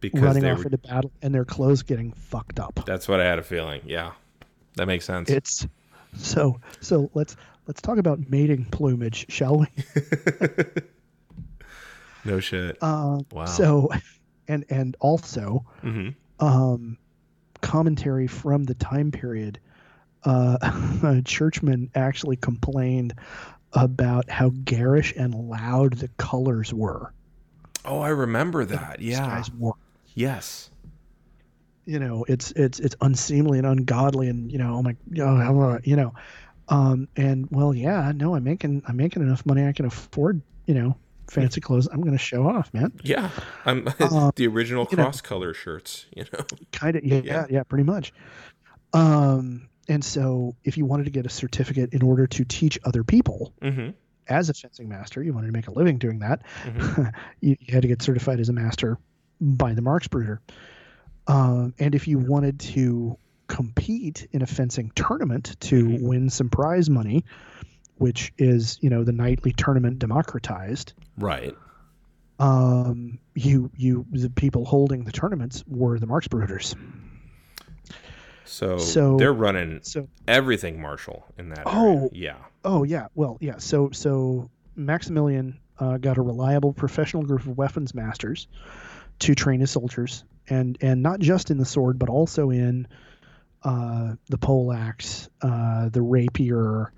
Because 0.01 0.21
running 0.21 0.45
off 0.47 0.59
were, 0.59 0.65
into 0.65 0.79
battle 0.79 1.13
and 1.23 1.35
their 1.35 1.45
clothes 1.45 1.83
getting 1.83 2.13
fucked 2.13 2.59
up. 2.59 2.81
that's 2.87 3.07
what 3.09 3.21
I 3.21 3.25
had 3.25 3.39
a 3.39 3.43
feeling. 3.43 3.83
Yeah. 3.87 4.13
That 4.77 4.87
makes 4.87 5.05
sense. 5.05 5.31
It's 5.31 5.67
so 6.17 6.61
so 6.81 7.11
let's 7.15 7.37
let's 7.67 7.81
talk 7.81 7.99
about 7.99 8.19
mating 8.29 8.67
plumage, 8.67 9.27
shall 9.31 9.59
we? 9.59 9.67
no 12.25 12.41
shit. 12.41 12.79
Uh, 12.81 13.21
Wow. 13.33 13.45
So, 13.47 13.89
and 14.49 14.65
and 14.71 14.97
also 15.01 15.65
hmm 15.83 16.11
um, 16.41 16.99
commentary 17.61 18.27
from 18.27 18.65
the 18.65 18.75
time 18.75 19.11
period. 19.13 19.61
Uh, 20.25 21.21
Churchman 21.25 21.91
actually 21.95 22.37
complained 22.37 23.15
about 23.73 24.29
how 24.29 24.51
garish 24.65 25.15
and 25.17 25.35
loud 25.35 25.95
the 25.95 26.09
colors 26.19 26.75
were. 26.75 27.13
Oh, 27.85 28.01
I 28.01 28.09
remember 28.11 28.65
that. 28.65 29.01
Yeah. 29.01 29.43
Yes. 30.15 30.71
You 31.85 31.99
know, 31.99 32.25
it's 32.29 32.53
it's 32.53 32.79
it's 32.79 32.95
unseemly 33.01 33.59
and 33.59 33.67
ungodly, 33.67 34.29
and 34.29 34.51
you 34.53 34.59
know, 34.59 34.75
oh 34.77 34.83
my, 34.83 34.97
oh, 35.21 35.79
you 35.83 35.97
know, 35.97 36.15
um, 36.69 37.09
and 37.17 37.49
well, 37.51 37.75
yeah, 37.75 38.13
no, 38.15 38.35
I'm 38.37 38.45
making 38.45 38.83
I'm 38.87 38.97
making 38.97 39.23
enough 39.23 39.45
money 39.45 39.67
I 39.67 39.73
can 39.73 39.87
afford, 39.87 40.41
you 40.67 40.75
know, 40.75 40.97
fancy 41.29 41.61
clothes. 41.61 41.89
I'm 41.91 42.01
going 42.01 42.13
to 42.13 42.19
show 42.19 42.47
off, 42.47 42.73
man. 42.73 42.93
Yeah. 43.03 43.31
I'm 43.67 43.89
Uh, 43.99 44.31
the 44.37 44.47
original 44.47 44.87
you 44.91 44.97
know- 44.97 45.05
cross 45.05 45.21
color 45.21 45.53
shirts, 45.55 46.07
you 46.17 46.25
know. 46.33 46.45
kind 46.71 46.95
of 46.97 47.05
yeah, 47.05 47.21
Yeah. 47.25 47.47
yeah 47.51 47.63
pretty 47.65 47.85
much 47.85 48.13
um 48.95 49.69
and 49.89 50.05
so 50.05 50.55
if 50.65 50.77
you 50.77 50.85
wanted 50.85 51.05
to 51.05 51.11
get 51.11 51.25
a 51.27 51.29
certificate 51.31 51.93
in 51.95 52.03
order 52.03 52.27
to 52.27 52.45
teach 52.45 52.79
other 52.85 53.03
people 53.05 53.53
Mm-hmm. 53.63 53.91
as 54.29 54.51
a 54.51 54.55
fencing 54.55 54.89
master 54.89 55.23
you 55.23 55.33
wanted 55.33 55.47
to 55.47 55.53
make 55.53 55.67
a 55.69 55.73
living 55.73 55.97
doing 55.99 56.19
that 56.21 56.43
Mhm. 56.65 57.13
you, 57.41 57.57
you 57.59 57.73
had 57.75 57.83
to 57.83 57.89
get 57.89 58.03
certified 58.03 58.39
as 58.39 58.49
a 58.49 58.53
master 58.53 58.99
by 59.41 59.73
the 59.75 59.81
Marks 59.83 60.09
marksbruder 60.09 60.39
um, 61.27 61.75
and 61.79 61.95
if 61.95 62.09
you 62.09 62.19
wanted 62.19 62.59
to 62.61 63.17
compete 63.49 64.27
in 64.33 64.43
a 64.43 64.47
fencing 64.47 64.91
tournament 64.95 65.57
to 65.61 65.85
Mhm. 65.85 66.03
win 66.03 66.31
some 66.31 66.49
prize 66.49 66.89
money 66.89 67.25
which 67.99 68.33
is 68.39 68.79
you 68.81 68.89
know 68.91 69.05
the 69.05 69.13
nightly 69.13 69.53
tournament 69.53 69.99
democratized 69.99 70.95
Right. 71.19 71.55
um, 72.39 73.19
you 73.35 73.71
you 73.77 74.07
the 74.11 74.31
people 74.31 74.65
holding 74.65 75.05
the 75.05 75.13
tournaments 75.13 75.63
were 75.69 75.99
the 75.99 76.07
marksbruders 76.07 76.75
So, 78.45 78.77
So- 78.79 79.17
they're 79.17 79.33
running 79.33 79.81
so 79.83 80.09
everything 80.29 80.81
martial 80.81 81.25
in 81.39 81.49
that. 81.51 81.63
Oh. 81.65 81.97
area. 81.97 82.09
yeah. 82.13 82.37
Oh 82.65 82.83
yeah, 82.85 83.07
well 83.15 83.39
yeah. 83.41 83.59
So 83.59 83.91
so 83.93 84.51
Maximilian 84.77 85.59
uh, 85.79 85.97
got 85.99 86.19
a 86.19 86.23
reliable 86.23 86.73
professional 86.73 87.23
group 87.25 87.41
of 87.47 87.57
weapons 87.57 87.95
masters 87.95 88.47
to 89.21 89.35
train 89.35 89.61
his 89.61 89.71
soldiers, 89.71 90.25
and 90.53 90.79
and 90.81 91.03
not 91.03 91.21
just 91.21 91.51
in 91.51 91.59
the 91.59 91.65
sword, 91.65 91.99
but 91.99 92.09
also 92.09 92.51
in 92.51 92.87
uh, 93.63 94.15
the 94.29 94.39
poleaxe, 94.39 95.29
uh, 95.41 95.89
the 95.89 96.03
rapier. 96.03 96.93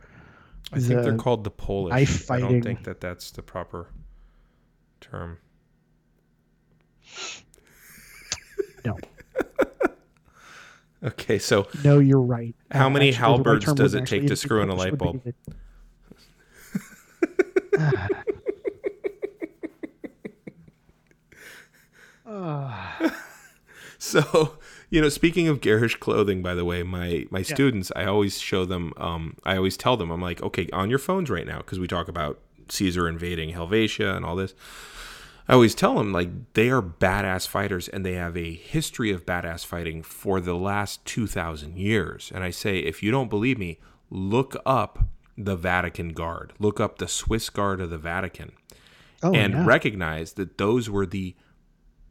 I 0.72 0.80
think 0.80 1.02
they're 1.02 1.16
called 1.16 1.44
the 1.44 1.50
Polish. 1.50 1.92
knife 1.92 2.30
I 2.30 2.40
don't 2.40 2.62
think 2.62 2.84
that 2.84 3.00
that's 3.00 3.30
the 3.30 3.42
proper 3.42 3.88
term. 5.00 5.38
No. 8.84 8.96
Okay, 11.04 11.38
so 11.38 11.68
No, 11.84 11.98
you're 11.98 12.18
right. 12.18 12.54
How 12.70 12.86
Uh, 12.86 12.90
many 12.90 13.10
actually, 13.10 13.20
right 13.26 13.36
halberds 13.36 13.74
does 13.74 13.92
it 13.92 14.06
take 14.06 14.26
to 14.28 14.36
screw 14.36 14.62
in 14.62 14.70
a 14.70 14.74
light 14.74 14.96
bulb? 14.96 15.20
Ah. 22.26 23.12
So, 24.04 24.58
you 24.90 25.00
know, 25.00 25.08
speaking 25.08 25.48
of 25.48 25.60
garish 25.60 25.96
clothing, 25.96 26.42
by 26.42 26.54
the 26.54 26.64
way, 26.64 26.82
my 26.82 27.26
my 27.30 27.38
Yeah. 27.40 27.54
students, 27.54 27.90
I 27.96 28.04
always 28.04 28.38
show 28.38 28.64
them. 28.64 28.92
Um, 28.96 29.36
I 29.44 29.56
always 29.56 29.76
tell 29.76 29.96
them, 29.96 30.10
I'm 30.10 30.20
like, 30.20 30.42
okay, 30.42 30.68
on 30.72 30.90
your 30.90 30.98
phones 30.98 31.30
right 31.30 31.46
now, 31.46 31.58
because 31.58 31.78
we 31.80 31.86
talk 31.86 32.08
about 32.08 32.38
Caesar 32.68 33.08
invading 33.08 33.50
Helvetia 33.50 34.14
and 34.14 34.24
all 34.24 34.36
this. 34.36 34.54
I 35.48 35.52
always 35.52 35.74
tell 35.74 35.94
them 35.96 36.12
like 36.12 36.30
they 36.54 36.70
are 36.70 36.80
badass 36.82 37.46
fighters 37.46 37.88
and 37.88 38.04
they 38.04 38.14
have 38.14 38.34
a 38.36 38.54
history 38.54 39.10
of 39.10 39.26
badass 39.26 39.64
fighting 39.66 40.02
for 40.02 40.40
the 40.40 40.54
last 40.54 41.04
two 41.04 41.26
thousand 41.26 41.78
years. 41.78 42.30
And 42.34 42.44
I 42.44 42.50
say, 42.50 42.78
if 42.78 43.02
you 43.02 43.10
don't 43.10 43.28
believe 43.30 43.58
me, 43.58 43.78
look 44.10 44.56
up 44.64 45.00
the 45.36 45.56
Vatican 45.56 46.12
Guard, 46.12 46.52
look 46.58 46.78
up 46.80 46.98
the 46.98 47.08
Swiss 47.08 47.50
Guard 47.50 47.80
of 47.80 47.90
the 47.90 47.98
Vatican 47.98 48.52
oh, 49.22 49.34
and 49.34 49.52
yeah. 49.52 49.64
recognize 49.66 50.34
that 50.34 50.58
those 50.58 50.88
were 50.88 51.06
the 51.06 51.34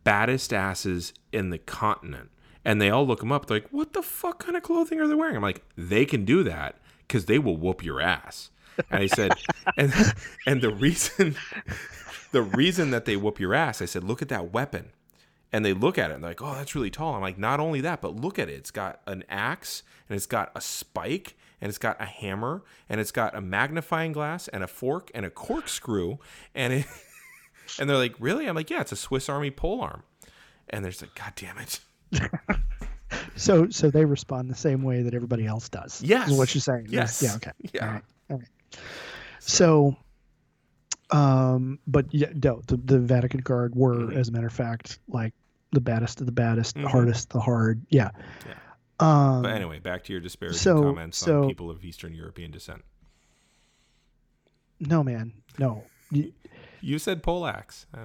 baddest 0.04 0.54
asses 0.54 1.14
in 1.32 1.50
the 1.50 1.58
continent. 1.58 2.30
And 2.66 2.82
they 2.82 2.90
all 2.90 3.06
look 3.06 3.20
them 3.20 3.32
up. 3.32 3.46
They're 3.46 3.58
like, 3.58 3.70
what 3.72 3.94
the 3.94 4.02
fuck 4.02 4.40
kind 4.40 4.56
of 4.56 4.64
clothing 4.64 5.00
are 5.00 5.08
they 5.08 5.16
wearing? 5.16 5.36
I'm 5.36 5.42
like, 5.42 5.64
they 5.76 6.06
can 6.06 6.24
do 6.24 6.44
that 6.44 6.80
because 7.08 7.26
they 7.26 7.40
will 7.40 7.58
whoop 7.58 7.84
your 7.84 8.00
ass. 8.00 8.52
And 8.90 9.04
I 9.04 9.08
said, 9.08 9.34
and 9.78 9.94
and 10.48 10.62
the 10.62 10.74
reason, 10.74 11.36
the 12.32 12.42
reason 12.42 12.92
that 12.92 13.06
they 13.06 13.18
whoop 13.18 13.40
your 13.40 13.54
ass, 13.54 13.82
I 13.82 13.86
said, 13.86 14.04
look 14.04 14.22
at 14.22 14.30
that 14.30 14.54
weapon. 14.54 14.92
And 15.52 15.64
they 15.64 15.74
look 15.74 16.00
at 16.00 16.10
it 16.10 16.16
and 16.16 16.24
they're 16.24 16.32
like, 16.32 16.42
oh, 16.42 16.56
that's 16.56 16.74
really 16.74 16.90
tall. 16.90 17.14
I'm 17.14 17.22
like, 17.22 17.38
not 17.38 17.60
only 17.60 17.80
that, 17.82 18.02
but 18.02 18.16
look 18.16 18.40
at 18.40 18.50
it. 18.50 18.54
It's 18.54 18.72
got 18.72 19.02
an 19.06 19.24
axe 19.30 19.84
and 20.10 20.16
it's 20.16 20.26
got 20.26 20.52
a 20.56 20.62
spike 20.62 21.36
and 21.62 21.70
it's 21.70 21.78
got 21.78 22.02
a 22.02 22.06
hammer 22.06 22.64
and 22.90 23.00
it's 23.00 23.12
got 23.12 23.36
a 23.36 23.42
magnifying 23.42 24.14
glass 24.14 24.48
and 24.48 24.64
a 24.64 24.68
fork 24.68 25.12
and 25.14 25.28
a 25.28 25.30
corkscrew 25.30 26.18
and 26.56 26.74
it 26.74 26.86
and 27.80 27.90
they're 27.90 27.98
like, 27.98 28.16
really? 28.20 28.48
I'm 28.48 28.56
like, 28.56 28.70
yeah, 28.70 28.82
it's 28.82 28.92
a 28.92 28.96
Swiss 28.96 29.30
Army 29.30 29.52
pole 29.52 29.82
arm. 29.82 30.04
And 30.70 30.84
they're 30.84 30.92
just 30.92 31.02
like, 31.04 31.16
God 31.16 31.34
damn 31.36 31.58
it. 31.58 31.80
So 33.36 33.70
so 33.70 33.92
they 33.92 34.06
respond 34.06 34.50
the 34.50 34.56
same 34.56 34.82
way 34.82 35.04
that 35.04 35.14
everybody 35.14 35.46
else 35.46 35.70
does. 35.70 36.02
Yes. 36.02 36.30
Is 36.32 36.38
what 36.38 36.54
you're 36.56 36.62
saying. 36.62 36.88
Yes. 36.90 37.22
Yeah. 37.22 37.36
Okay. 37.36 37.52
Yeah. 37.74 37.86
All 37.86 37.92
right. 37.94 38.04
All 38.32 38.38
right. 38.38 38.48
So, 39.40 39.96
um, 41.12 41.78
but 41.86 42.08
yeah, 42.12 42.30
no, 42.44 42.62
the, 42.68 42.78
the 42.78 43.00
Vatican 43.00 43.42
Guard 43.42 43.76
were, 43.76 43.96
Mhm. 43.96 44.16
as 44.16 44.30
a 44.30 44.32
matter 44.32 44.48
of 44.48 44.54
fact, 44.54 44.98
like 45.08 45.34
the 45.72 45.82
baddest 45.82 46.22
of 46.22 46.26
the 46.26 46.32
baddest, 46.32 46.76
Mhm. 46.76 46.86
hardest 46.88 47.30
the 47.30 47.40
hard. 47.40 47.86
Yeah. 47.90 48.10
Yeah. 48.48 48.54
Um, 49.00 49.44
But 49.44 49.52
anyway, 49.52 49.78
back 49.80 50.04
to 50.06 50.12
your 50.14 50.22
disparaging 50.22 50.58
so- 50.60 50.82
comments 50.82 51.18
so- 51.20 51.44
on 51.44 51.48
people 51.50 51.70
of 51.70 51.84
Eastern 51.86 52.16
European 52.16 52.50
descent. 52.50 52.84
no, 54.80 55.04
man, 55.04 55.34
no. 55.60 55.84
You- 56.84 57.00
said 57.00 57.24
poleaxe. 57.24 57.86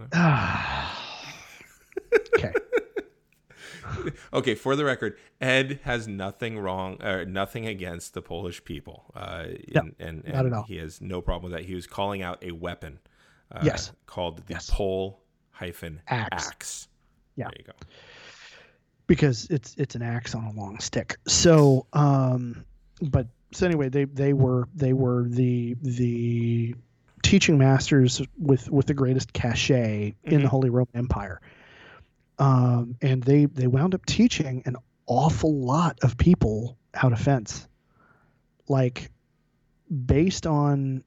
Okay. 2.36 2.52
Okay, 4.32 4.54
for 4.54 4.76
the 4.76 4.84
record, 4.84 5.16
Ed 5.40 5.80
has 5.82 6.06
nothing 6.06 6.58
wrong 6.58 7.02
or 7.02 7.24
nothing 7.24 7.66
against 7.66 8.12
the 8.14 8.20
Polish 8.22 8.62
people. 8.64 9.10
Uh, 9.14 9.44
No, 9.74 9.80
and, 9.98 10.22
and, 10.24 10.24
not 10.34 10.46
at 10.46 10.52
all. 10.52 10.62
He 10.64 10.76
has 10.76 11.00
no 11.00 11.20
problem 11.22 11.50
with 11.50 11.58
that. 11.60 11.66
He 11.66 11.74
was 11.74 11.86
calling 11.86 12.20
out 12.22 12.42
a 12.42 12.52
weapon. 12.52 12.98
Uh, 13.50 13.60
Yes. 13.62 13.92
Called 14.06 14.38
the 14.38 14.42
Yes. 14.48 14.68
pole 14.70 15.20
hyphen 15.50 16.00
Axe. 16.06 16.48
axe. 16.48 16.88
Yeah. 17.36 17.46
There 17.46 17.54
you 17.58 17.64
go. 17.64 17.72
because 19.06 19.46
it's 19.50 19.74
it's 19.78 19.94
an 19.94 20.02
axe 20.02 20.34
on 20.34 20.44
a 20.44 20.52
long 20.52 20.78
stick. 20.80 21.16
So, 21.26 21.86
um, 21.94 22.64
but 23.00 23.26
so 23.52 23.64
anyway, 23.66 23.88
they 23.88 24.04
they 24.04 24.34
were 24.34 24.68
they 24.74 24.92
were 24.92 25.24
the 25.28 25.76
the 25.82 26.74
teaching 27.28 27.58
masters 27.58 28.22
with 28.38 28.70
with 28.70 28.86
the 28.86 28.94
greatest 28.94 29.32
cachet 29.32 30.14
in 30.30 30.42
the 30.42 30.48
Mhm. 30.48 30.50
Holy 30.50 30.70
Roman 30.70 30.96
Empire, 30.96 31.40
um, 32.38 32.96
and 33.02 33.22
they 33.22 33.44
they 33.46 33.66
wound 33.66 33.94
up 33.94 34.06
teaching 34.06 34.62
an 34.66 34.76
awful 35.06 35.54
lot 35.54 35.98
of 36.02 36.16
people 36.16 36.78
how 36.94 37.08
to 37.10 37.16
fence, 37.16 37.68
like 38.68 39.10
based 39.90 40.46
on 40.46 41.04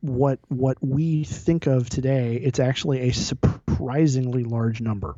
what 0.00 0.38
what 0.48 0.78
we 0.80 1.24
think 1.24 1.66
of 1.66 1.88
today, 1.90 2.36
it's 2.36 2.60
actually 2.60 3.00
a 3.08 3.12
surprisingly 3.12 4.44
large 4.44 4.80
number. 4.80 5.16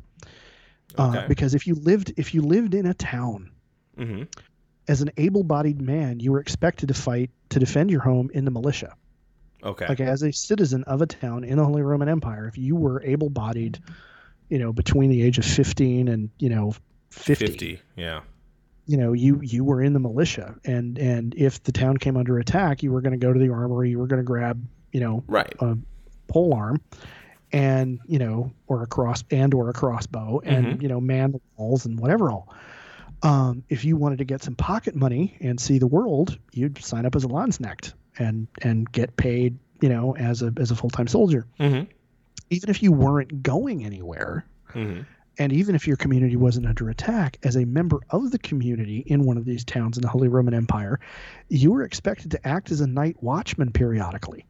Uh, 0.97 1.27
because 1.27 1.53
if 1.55 1.67
you 1.67 1.75
lived 1.75 2.13
if 2.17 2.33
you 2.33 2.41
lived 2.41 2.73
in 2.73 2.85
a 2.85 2.93
town 2.93 3.51
hmm 3.97 4.23
as 4.87 5.01
an 5.01 5.11
able-bodied 5.17 5.79
man, 5.81 6.19
you 6.19 6.31
were 6.31 6.39
expected 6.39 6.87
to 6.87 6.93
fight 6.95 7.29
to 7.49 7.59
defend 7.59 7.91
your 7.91 8.01
home 8.01 8.31
in 8.33 8.45
the 8.45 8.51
militia. 8.51 8.95
Okay. 9.63 9.87
Like 9.87 9.99
as 9.99 10.23
a 10.23 10.31
citizen 10.31 10.83
of 10.85 11.01
a 11.01 11.05
town 11.05 11.43
in 11.43 11.57
the 11.57 11.65
Holy 11.65 11.81
Roman 11.81 12.09
Empire, 12.09 12.47
if 12.47 12.57
you 12.57 12.75
were 12.75 13.01
able-bodied, 13.03 13.79
you 14.49 14.59
know, 14.59 14.73
between 14.73 15.09
the 15.09 15.21
age 15.21 15.37
of 15.37 15.45
15 15.45 16.07
and 16.07 16.29
you 16.39 16.49
know 16.49 16.73
50, 17.11 17.45
50. 17.45 17.79
Yeah. 17.95 18.21
you 18.87 18.97
know, 18.97 19.13
you 19.13 19.39
you 19.41 19.63
were 19.63 19.81
in 19.81 19.93
the 19.93 19.99
militia, 19.99 20.55
and 20.65 20.97
and 20.97 21.33
if 21.35 21.61
the 21.63 21.71
town 21.71 21.97
came 21.97 22.17
under 22.17 22.39
attack, 22.39 22.83
you 22.83 22.91
were 22.91 23.01
going 23.01 23.17
to 23.19 23.25
go 23.25 23.31
to 23.31 23.39
the 23.39 23.49
armory, 23.49 23.89
you 23.89 23.99
were 23.99 24.07
going 24.07 24.19
to 24.19 24.23
grab, 24.25 24.65
you 24.91 24.99
know, 24.99 25.23
Right. 25.27 25.53
a 25.59 25.77
pole 26.27 26.53
arm 26.53 26.81
and 27.53 27.99
you 28.07 28.17
know 28.17 28.51
or 28.67 28.81
a 28.83 28.87
cross 28.87 29.23
and 29.29 29.53
or 29.53 29.69
a 29.69 29.73
crossbow 29.73 30.39
and 30.45 30.65
Mhm. 30.79 30.81
you 30.81 30.87
know 30.87 31.01
man 31.01 31.33
the 31.33 31.41
walls 31.57 31.85
and 31.85 31.99
whatever 31.99 32.31
all 32.31 32.47
um, 33.23 33.63
if 33.69 33.83
you 33.85 33.97
wanted 33.97 34.19
to 34.19 34.23
get 34.23 34.41
some 34.41 34.55
pocket 34.55 34.95
money 34.95 35.35
and 35.41 35.59
see 35.59 35.77
the 35.77 35.87
world 35.87 36.37
you'd 36.53 36.77
sign 36.81 37.05
up 37.05 37.13
as 37.15 37.25
a 37.25 37.27
landsknecht 37.27 37.91
and 38.21 38.47
and 38.61 38.91
get 38.91 39.15
paid 39.17 39.57
you 39.81 39.89
know 39.89 40.15
as 40.15 40.41
a 40.41 40.53
as 40.57 40.71
a 40.71 40.75
full-time 40.75 41.07
soldier 41.07 41.45
hmm 41.59 41.81
even 42.49 42.69
if 42.69 42.83
you 42.83 42.91
weren't 42.91 43.41
going 43.43 43.83
anywhere 43.85 44.45
hmm 44.71 45.01
and 45.39 45.53
even 45.53 45.75
if 45.75 45.87
your 45.87 45.95
community 45.95 46.35
wasn't 46.35 46.65
under 46.67 46.89
attack 46.89 47.37
as 47.43 47.55
a 47.55 47.63
member 47.65 47.97
of 48.09 48.31
the 48.31 48.37
community 48.39 49.01
in 49.07 49.23
one 49.23 49.37
of 49.37 49.45
these 49.45 49.63
towns 49.63 49.97
in 49.97 50.01
the 50.01 50.07
holy 50.09 50.27
roman 50.27 50.53
empire 50.53 50.99
you 51.49 51.71
were 51.71 51.83
expected 51.83 52.31
to 52.31 52.47
act 52.47 52.71
as 52.71 52.81
a 52.81 52.87
night 52.87 53.15
watchman 53.21 53.71
periodically 53.71 54.45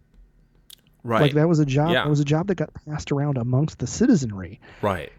Right. 1.04 1.22
like 1.22 1.34
that 1.34 1.48
was 1.50 1.60
a 1.60 1.66
job 1.66 1.92
Yeah. 1.92 2.04
that 2.04 2.10
was 2.10 2.20
a 2.20 2.26
job 2.26 2.48
that 2.48 2.56
got 2.56 2.70
passed 2.86 3.12
around 3.12 3.38
amongst 3.38 3.80
the 3.80 3.88
citizenry 3.88 4.60
right. 4.82 5.12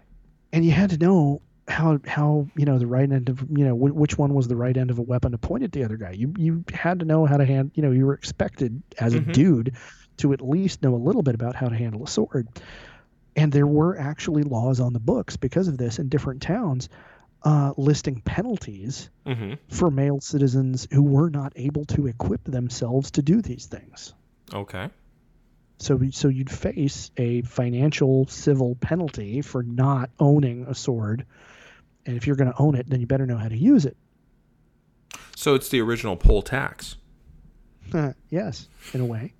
and 0.52 0.64
you 0.64 0.70
had 0.70 0.90
to 0.90 0.98
know 0.98 1.42
how 1.68 2.00
how 2.06 2.48
you 2.56 2.64
know 2.64 2.78
the 2.78 2.86
right 2.86 3.10
end 3.10 3.28
of 3.28 3.40
you 3.50 3.64
know 3.64 3.74
wh- 3.76 3.94
which 3.96 4.18
one 4.18 4.34
was 4.34 4.48
the 4.48 4.56
right 4.56 4.76
end 4.76 4.90
of 4.90 4.98
a 4.98 5.02
weapon 5.02 5.32
to 5.32 5.38
point 5.38 5.62
at 5.62 5.72
the 5.72 5.84
other 5.84 5.96
guy. 5.96 6.10
You 6.10 6.34
you 6.36 6.64
had 6.72 6.98
to 7.00 7.04
know 7.04 7.24
how 7.26 7.36
to 7.36 7.44
hand. 7.44 7.72
You 7.74 7.82
know, 7.82 7.92
you 7.92 8.06
were 8.06 8.14
expected 8.14 8.82
as 8.98 9.14
Mhm. 9.14 9.28
a 9.28 9.32
dude 9.32 9.76
to 10.18 10.32
at 10.32 10.40
least 10.40 10.82
know 10.82 10.94
a 10.94 10.96
little 10.96 11.22
bit 11.22 11.34
about 11.34 11.54
how 11.56 11.68
to 11.68 11.76
handle 11.76 12.04
a 12.04 12.08
sword. 12.08 12.48
And 13.34 13.50
there 13.50 13.66
were 13.66 13.98
actually 13.98 14.42
laws 14.42 14.78
on 14.80 14.92
the 14.92 15.00
books 15.00 15.36
because 15.36 15.68
of 15.68 15.78
this 15.78 15.98
in 15.98 16.08
different 16.10 16.42
towns, 16.42 16.88
uh, 17.44 17.72
listing 17.76 18.20
penalties 18.20 19.08
Mm-hmm. 19.26 19.54
for 19.68 19.90
male 19.90 20.20
citizens 20.20 20.86
who 20.92 21.02
were 21.02 21.30
not 21.30 21.52
able 21.56 21.84
to 21.86 22.08
equip 22.08 22.44
themselves 22.44 23.12
to 23.12 23.22
do 23.22 23.40
these 23.40 23.66
things. 23.66 24.12
Okay. 24.52 24.90
So, 25.78 25.98
so 26.10 26.28
you'd 26.28 26.50
face 26.50 27.10
a 27.16 27.42
financial 27.42 28.26
civil 28.26 28.74
penalty 28.76 29.40
for 29.42 29.62
not 29.62 30.10
owning 30.20 30.66
a 30.68 30.74
sword, 30.74 31.24
and 32.06 32.16
if 32.16 32.26
you're 32.26 32.36
going 32.36 32.52
to 32.52 32.58
own 32.60 32.74
it, 32.74 32.88
then 32.88 33.00
you 33.00 33.06
better 33.06 33.26
know 33.26 33.36
how 33.38 33.48
to 33.48 33.56
use 33.56 33.84
it. 33.84 33.96
So 35.36 35.54
it's 35.54 35.68
the 35.68 35.80
original 35.80 36.16
poll 36.16 36.42
tax. 36.42 36.96
yes, 38.30 38.68
in 38.94 39.00
a 39.00 39.04
way. 39.04 39.34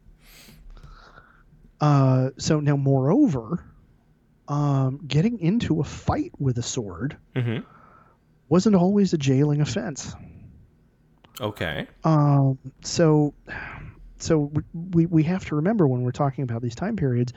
Uh, 1.81 2.31
so 2.39 2.61
now, 2.61 2.77
moreover, 2.77 3.65
um, 4.49 5.01
getting 5.07 5.39
into 5.41 5.81
a 5.81 5.85
fight 5.85 6.33
with 6.39 6.59
a 6.59 6.63
sword 6.63 7.17
Mm-hmm. 7.35 7.65
wasn't 8.49 8.77
always 8.77 9.13
a 9.13 9.19
jailing 9.19 9.61
offense. 9.61 10.15
Okay. 11.41 11.87
Um, 12.05 12.59
so, 12.83 13.35
so 14.19 14.53
we 14.73 15.07
we 15.07 15.23
have 15.25 15.45
to 15.47 15.57
remember 15.57 15.89
when 15.89 16.03
we're 16.03 16.13
talking 16.13 16.45
about 16.45 16.63
these 16.63 16.75
time 16.75 16.95
periods, 16.97 17.33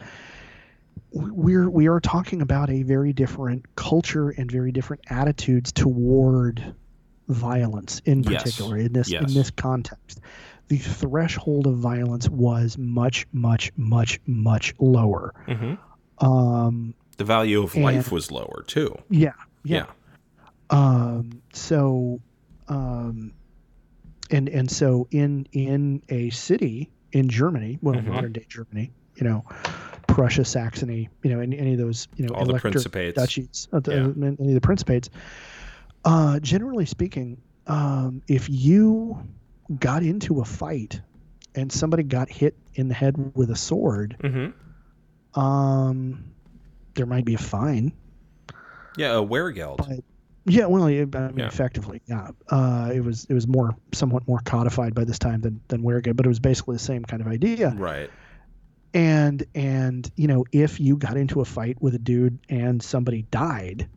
we're 1.16 1.70
we 1.70 1.88
are 1.88 2.00
talking 2.00 2.42
about 2.42 2.70
a 2.70 2.84
very 2.84 3.14
different 3.14 3.66
culture 3.76 4.30
and 4.30 4.52
very 4.52 4.72
different 4.72 5.04
attitudes 5.10 5.72
toward 5.72 6.76
violence 7.30 8.02
in 8.06 8.22
Yes. 8.24 8.44
particular 8.44 8.78
in 8.78 8.94
this 8.94 9.10
Yes. 9.10 9.24
in 9.28 9.34
this 9.34 9.50
context. 9.50 10.20
The 10.68 10.78
threshold 10.78 11.68
of 11.68 11.78
violence 11.78 12.28
was 12.28 12.78
much, 12.78 13.28
much, 13.32 13.72
much, 13.78 14.20
much 14.26 14.74
lower. 14.80 15.34
Mm-hmm. 15.48 16.26
Um, 16.26 16.94
The 17.18 17.24
value 17.24 17.64
of 17.64 17.74
And- 17.76 17.84
life 17.84 18.12
was 18.12 18.32
lower 18.32 18.64
too. 18.68 18.96
yeah, 19.10 19.34
Yeah. 19.64 19.86
Um, 20.70 21.42
so, 21.54 22.20
um, 22.68 23.32
and 24.32 24.50
and 24.50 24.70
so 24.70 25.08
in 25.12 25.48
in 25.54 26.02
a 26.10 26.30
city 26.32 26.90
in 27.12 27.30
Germany, 27.30 27.78
well, 27.82 27.96
Mhm. 27.96 28.08
modern 28.08 28.32
day 28.34 28.46
Germany, 28.50 28.92
you 29.16 29.24
know, 29.24 29.46
Prussia, 30.16 30.46
Saxony, 30.46 31.10
you 31.24 31.30
know, 31.30 31.42
any, 31.42 31.60
any 31.60 31.74
of 31.74 31.78
those, 31.78 32.08
you 32.16 32.26
know, 32.26 32.34
All 32.34 32.46
the 32.46 32.54
principates. 32.54 33.16
duchies, 33.16 33.68
uh, 33.74 33.82
the, 33.82 33.92
Yeah. 33.92 34.34
any 34.40 34.48
of 34.50 34.54
the 34.56 34.62
principates. 34.62 35.10
Uh, 36.06 36.40
generally 36.40 36.86
speaking, 36.86 37.42
um, 37.68 38.22
if 38.30 38.48
you 38.50 39.18
got 39.78 40.04
into 40.04 40.40
a 40.40 40.46
fight 40.46 41.02
and 41.54 41.70
somebody 41.70 42.04
got 42.04 42.30
hit 42.30 42.56
in 42.76 42.88
the 42.88 42.94
head 42.94 43.32
with 43.36 43.50
a 43.52 43.58
sword, 43.58 44.16
Mm-hmm. 44.24 45.40
um, 45.40 46.24
there 46.94 47.06
might 47.06 47.26
be 47.26 47.34
a 47.34 47.38
fine. 47.38 47.92
Yeah, 48.98 49.18
a 49.18 49.22
weregeld. 49.22 49.78
But 49.78 50.00
yeah, 50.46 50.66
well, 50.68 50.84
I 50.86 50.90
mean, 50.92 51.10
Yeah. 51.40 51.48
effectively, 51.48 52.02
yeah. 52.06 52.30
Uh, 52.50 52.92
it 52.94 53.02
was 53.04 53.26
it 53.30 53.34
was 53.34 53.48
more 53.48 53.76
somewhat 53.92 54.26
more 54.30 54.40
codified 54.46 54.96
by 54.96 55.04
this 55.04 55.20
time 55.20 55.42
than 55.42 55.60
than 55.68 55.82
Weregeld, 55.82 56.16
but 56.16 56.26
it 56.26 56.30
was 56.30 56.40
basically 56.40 56.76
the 56.76 56.80
same 56.84 57.04
kind 57.04 57.22
of 57.22 57.28
idea. 57.28 57.72
Right. 57.78 58.10
And 58.96 59.44
and 59.54 60.10
you 60.16 60.26
know, 60.28 60.46
if 60.52 60.80
you 60.80 60.96
got 60.98 61.18
into 61.18 61.42
a 61.42 61.46
fight 61.46 61.78
with 61.82 61.94
a 61.96 62.00
dude 62.00 62.40
and 62.50 62.82
somebody 62.82 63.24
died, 63.30 63.88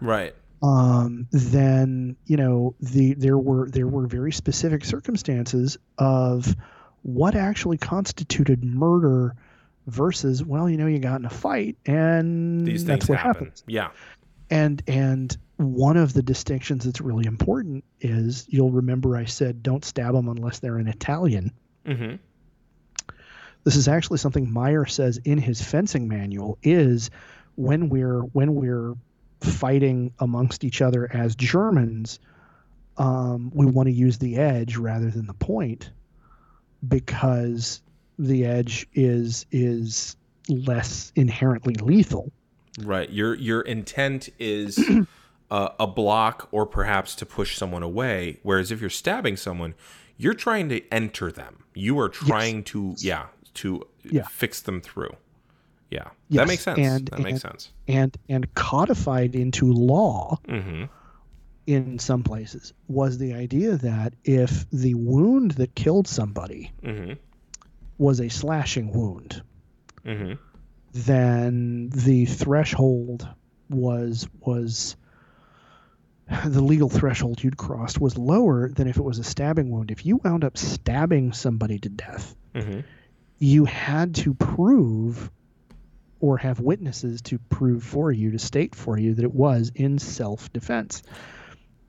Right. 0.00 0.34
um, 0.62 1.26
then 1.30 2.16
you 2.26 2.36
know 2.38 2.74
the 2.80 3.12
there 3.14 3.36
were 3.38 3.68
there 3.68 3.86
were 3.86 4.06
very 4.06 4.32
specific 4.32 4.84
circumstances 4.86 5.76
of 5.98 6.56
what 7.02 7.34
actually 7.36 7.76
constituted 7.78 8.64
murder 8.64 9.36
versus 9.86 10.42
well, 10.44 10.68
you 10.68 10.78
know, 10.78 10.86
you 10.86 10.98
got 10.98 11.20
in 11.20 11.26
a 11.26 11.30
fight 11.30 11.76
and 11.86 12.66
These 12.66 12.84
that's 12.86 13.06
what 13.08 13.18
happen. 13.18 13.44
happens 13.44 13.64
Yeah. 13.66 13.90
and 14.50 14.82
and 14.86 15.36
one 15.56 15.96
of 15.98 16.12
the 16.14 16.22
distinctions 16.22 16.84
that's 16.84 17.00
really 17.02 17.26
important 17.26 17.84
is 18.00 18.46
you'll 18.48 18.70
remember 18.70 19.14
I 19.16 19.24
said 19.26 19.62
don't 19.62 19.84
stab 19.84 20.14
them 20.14 20.28
unless 20.28 20.60
they're 20.60 20.78
an 20.78 20.88
Italian. 20.88 21.52
Mm-hmm. 21.86 22.16
This 23.64 23.76
is 23.76 23.88
actually 23.88 24.18
something 24.18 24.50
Meyer 24.50 24.86
says 24.86 25.18
in 25.24 25.38
his 25.38 25.60
fencing 25.60 26.08
manual 26.08 26.58
is 26.62 27.10
when 27.56 27.88
we're 27.88 28.20
when 28.20 28.54
we're 28.54 28.94
fighting 29.40 30.12
amongst 30.18 30.64
each 30.64 30.80
other 30.80 31.10
as 31.12 31.34
Germans, 31.34 32.18
um, 32.96 33.50
we 33.54 33.66
want 33.66 33.88
to 33.88 33.92
use 33.92 34.18
the 34.18 34.36
edge 34.36 34.76
rather 34.76 35.10
than 35.10 35.26
the 35.26 35.34
point 35.34 35.90
because 36.86 37.82
the 38.18 38.44
edge 38.44 38.86
is 38.94 39.46
is 39.50 40.16
less 40.48 41.12
inherently 41.14 41.74
lethal. 41.74 42.32
Right. 42.82 43.10
Your 43.10 43.34
your 43.34 43.62
intent 43.62 44.28
is 44.38 44.78
uh, 45.50 45.68
a 45.78 45.86
block 45.86 46.48
or 46.52 46.66
perhaps 46.66 47.14
to 47.16 47.26
push 47.26 47.56
someone 47.56 47.82
away. 47.82 48.38
Whereas 48.42 48.72
if 48.72 48.80
you're 48.80 48.90
stabbing 48.90 49.36
someone, 49.36 49.74
you're 50.16 50.34
trying 50.34 50.68
to 50.70 50.82
enter 50.92 51.30
them. 51.30 51.64
You 51.74 51.98
are 52.00 52.08
trying 52.08 52.64
to 52.64 52.94
yeah 52.98 53.26
to 53.62 53.82
Yeah. 54.04 54.22
fix 54.30 54.60
them 54.62 54.80
through. 54.80 55.14
Yeah. 55.90 56.08
that 56.30 56.48
makes 56.48 56.62
sense. 56.64 56.78
and- 56.78 57.06
that 57.08 57.20
makes 57.20 57.40
sense. 57.40 57.72
and 57.86 58.16
and 58.28 58.52
codified 58.54 59.34
into 59.34 59.72
law 59.72 60.38
Mm-hmm. 60.46 60.84
in 61.66 61.98
some 61.98 62.22
places 62.22 62.72
was 62.88 63.16
the 63.18 63.32
idea 63.34 63.76
that 63.78 64.14
if 64.24 64.68
the 64.70 64.94
wound 64.94 65.52
that 65.52 65.74
killed 65.74 66.06
somebody 66.08 66.72
Mm-hmm. 66.82 67.12
was 67.98 68.20
a 68.20 68.28
slashing 68.28 68.92
wound, 68.92 69.42
Mm-hmm. 70.04 70.34
then 70.92 71.88
the 71.90 72.26
threshold 72.26 73.26
was 73.70 74.28
was 74.40 74.96
the 76.46 76.60
legal 76.62 76.90
threshold 76.90 77.42
you'd 77.42 77.56
crossed 77.56 77.98
was 78.00 78.18
lower 78.18 78.68
than 78.68 78.86
if 78.86 78.98
it 78.98 79.02
was 79.04 79.18
a 79.18 79.24
stabbing 79.24 79.70
wound. 79.70 79.90
If 79.90 80.04
you 80.04 80.20
wound 80.22 80.44
up 80.44 80.58
stabbing 80.58 81.32
somebody 81.32 81.78
to 81.78 81.88
death, 81.88 82.34
Mm-hmm. 82.54 82.80
You 83.38 83.64
had 83.64 84.14
to 84.16 84.34
prove 84.34 85.30
or 86.20 86.38
have 86.38 86.58
witnesses 86.60 87.22
to 87.22 87.38
prove 87.38 87.82
for 87.84 88.10
you 88.10 88.32
to 88.32 88.38
state 88.38 88.74
for 88.74 88.98
you 88.98 89.14
that 89.14 89.24
it 89.24 89.32
was 89.34 89.70
in 89.74 89.98
self-defense 89.98 91.02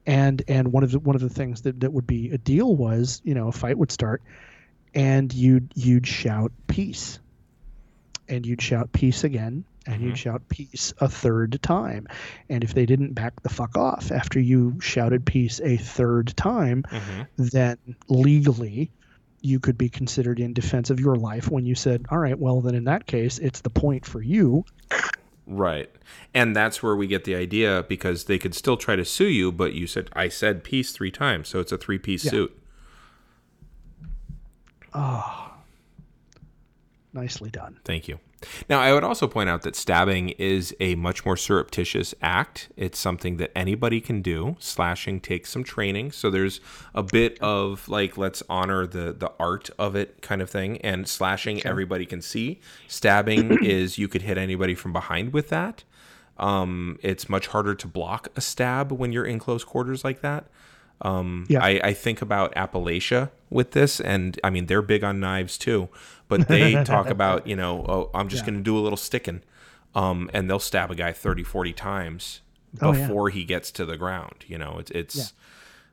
and 0.05 0.43
and 0.47 0.71
one 0.71 0.83
of 0.83 0.91
the 0.91 0.99
one 0.99 1.15
of 1.15 1.21
the 1.21 1.29
things 1.29 1.61
that, 1.63 1.79
that 1.79 1.91
would 1.91 2.07
be 2.07 2.29
a 2.31 2.37
deal 2.37 2.75
was 2.75 3.21
you 3.23 3.33
know 3.33 3.47
a 3.47 3.51
fight 3.51 3.77
would 3.77 3.91
start 3.91 4.21
and 4.93 5.33
you'd 5.33 5.71
you'd 5.75 6.05
shout 6.07 6.51
peace 6.67 7.19
and 8.27 8.45
you'd 8.45 8.61
shout 8.61 8.91
peace 8.91 9.23
again 9.23 9.65
and 9.87 10.01
Mhm. 10.01 10.05
you'd 10.05 10.17
shout 10.17 10.43
peace 10.49 10.93
a 10.99 11.09
third 11.09 11.59
time 11.63 12.07
and 12.49 12.63
if 12.63 12.73
they 12.75 12.85
didn't 12.85 13.13
back 13.13 13.41
the 13.41 13.49
fuck 13.49 13.75
off 13.77 14.11
after 14.11 14.39
you 14.39 14.79
shouted 14.79 15.25
peace 15.25 15.59
a 15.63 15.77
third 15.77 16.35
time 16.37 16.83
Mm-hmm. 16.91 17.21
then 17.37 17.77
legally 18.07 18.91
you 19.41 19.59
could 19.59 19.77
be 19.77 19.89
considered 19.89 20.39
in 20.39 20.53
defense 20.53 20.89
of 20.89 20.99
your 20.99 21.15
life 21.15 21.49
when 21.49 21.65
you 21.65 21.75
said, 21.75 22.05
all 22.11 22.17
right, 22.17 22.37
well, 22.37 22.61
then 22.61 22.75
in 22.75 22.83
that 22.85 23.05
case, 23.05 23.37
it's 23.39 23.61
the 23.61 23.69
point 23.69 24.05
for 24.05 24.21
you. 24.21 24.65
Right. 25.47 25.89
And 26.33 26.55
that's 26.55 26.83
where 26.83 26.95
we 26.95 27.07
get 27.07 27.23
the 27.23 27.35
idea 27.35 27.83
because 27.87 28.25
they 28.25 28.37
could 28.37 28.53
still 28.53 28.77
try 28.77 28.95
to 28.95 29.05
sue 29.05 29.27
you, 29.27 29.51
but 29.51 29.73
you 29.73 29.87
said 29.87 30.09
I 30.13 30.27
said 30.29 30.63
peace 30.63 30.91
three 30.91 31.11
times, 31.11 31.47
so 31.47 31.59
it's 31.59 31.71
a 31.71 31.77
three 31.77 31.97
piece 31.97 32.25
Yeah. 32.25 32.31
suit. 32.31 32.61
Ah, 34.93 35.53
nicely 37.13 37.49
done. 37.49 37.79
Thank 37.85 38.07
you. 38.07 38.19
Now, 38.69 38.79
I 38.79 38.93
would 38.93 39.03
also 39.03 39.27
point 39.27 39.49
out 39.49 39.63
that 39.63 39.75
stabbing 39.75 40.29
is 40.29 40.75
a 40.79 40.95
much 40.95 41.25
more 41.25 41.35
surreptitious 41.35 42.13
act. 42.21 42.69
It's 42.77 42.97
something 42.97 43.37
that 43.37 43.51
anybody 43.57 44.01
can 44.01 44.21
do. 44.21 44.55
Slashing 44.59 45.19
takes 45.19 45.49
some 45.49 45.63
training, 45.63 46.11
so 46.11 46.29
there's 46.29 46.61
a 46.93 47.03
bit 47.03 47.39
of 47.41 47.87
like 47.89 48.17
let's 48.17 48.43
honor 48.49 48.85
the 48.85 49.13
the 49.13 49.31
art 49.39 49.69
of 49.77 49.95
it 49.95 50.21
kind 50.21 50.41
of 50.41 50.49
thing. 50.49 50.77
And 50.81 51.07
slashing 51.07 51.65
everybody 51.65 52.05
can 52.05 52.21
see. 52.21 52.59
Stabbing 52.87 53.59
is 53.63 53.97
you 53.97 54.07
could 54.07 54.21
hit 54.21 54.37
anybody 54.37 54.75
from 54.75 54.93
behind 54.93 55.33
with 55.33 55.49
that. 55.49 55.83
Um, 56.37 56.97
it's 57.03 57.27
much 57.27 57.47
harder 57.47 57.75
to 57.75 57.87
block 57.87 58.29
a 58.35 58.41
stab 58.41 58.91
when 58.91 59.11
you're 59.11 59.25
in 59.25 59.39
close 59.39 59.63
quarters 59.65 60.03
like 60.03 60.21
that. 60.21 60.47
Um, 61.01 61.45
Yeah. 61.49 61.63
I, 61.63 61.79
I 61.83 61.93
think 61.93 62.21
about 62.21 62.53
Appalachia 62.55 63.29
with 63.49 63.71
this, 63.71 63.99
and 64.01 64.39
I 64.43 64.49
mean 64.49 64.65
they're 64.65 64.81
big 64.81 65.03
on 65.03 65.19
knives 65.19 65.57
too, 65.57 65.89
but 66.27 66.47
they 66.47 66.83
talk 66.85 67.09
about 67.09 67.47
you 67.47 67.55
know 67.55 67.85
oh 67.87 68.09
I'm 68.13 68.27
just 68.29 68.43
Yeah. 68.43 68.51
going 68.51 68.59
to 68.59 68.63
do 68.63 68.77
a 68.77 68.81
little 68.81 68.97
sticking, 68.97 69.41
um, 69.95 70.29
and 70.33 70.49
they'll 70.49 70.59
stab 70.59 70.91
a 70.91 70.95
guy 70.95 71.11
30, 71.13 71.43
40 71.43 71.73
times 71.73 72.41
Oh, 72.81 72.93
yeah. 72.93 73.07
before 73.07 73.29
he 73.29 73.45
gets 73.45 73.71
to 73.71 73.85
the 73.85 73.97
ground. 73.97 74.45
You 74.47 74.57
know 74.57 74.77
it's 74.79 74.91
it's, 74.91 75.15
Yeah. 75.15 75.23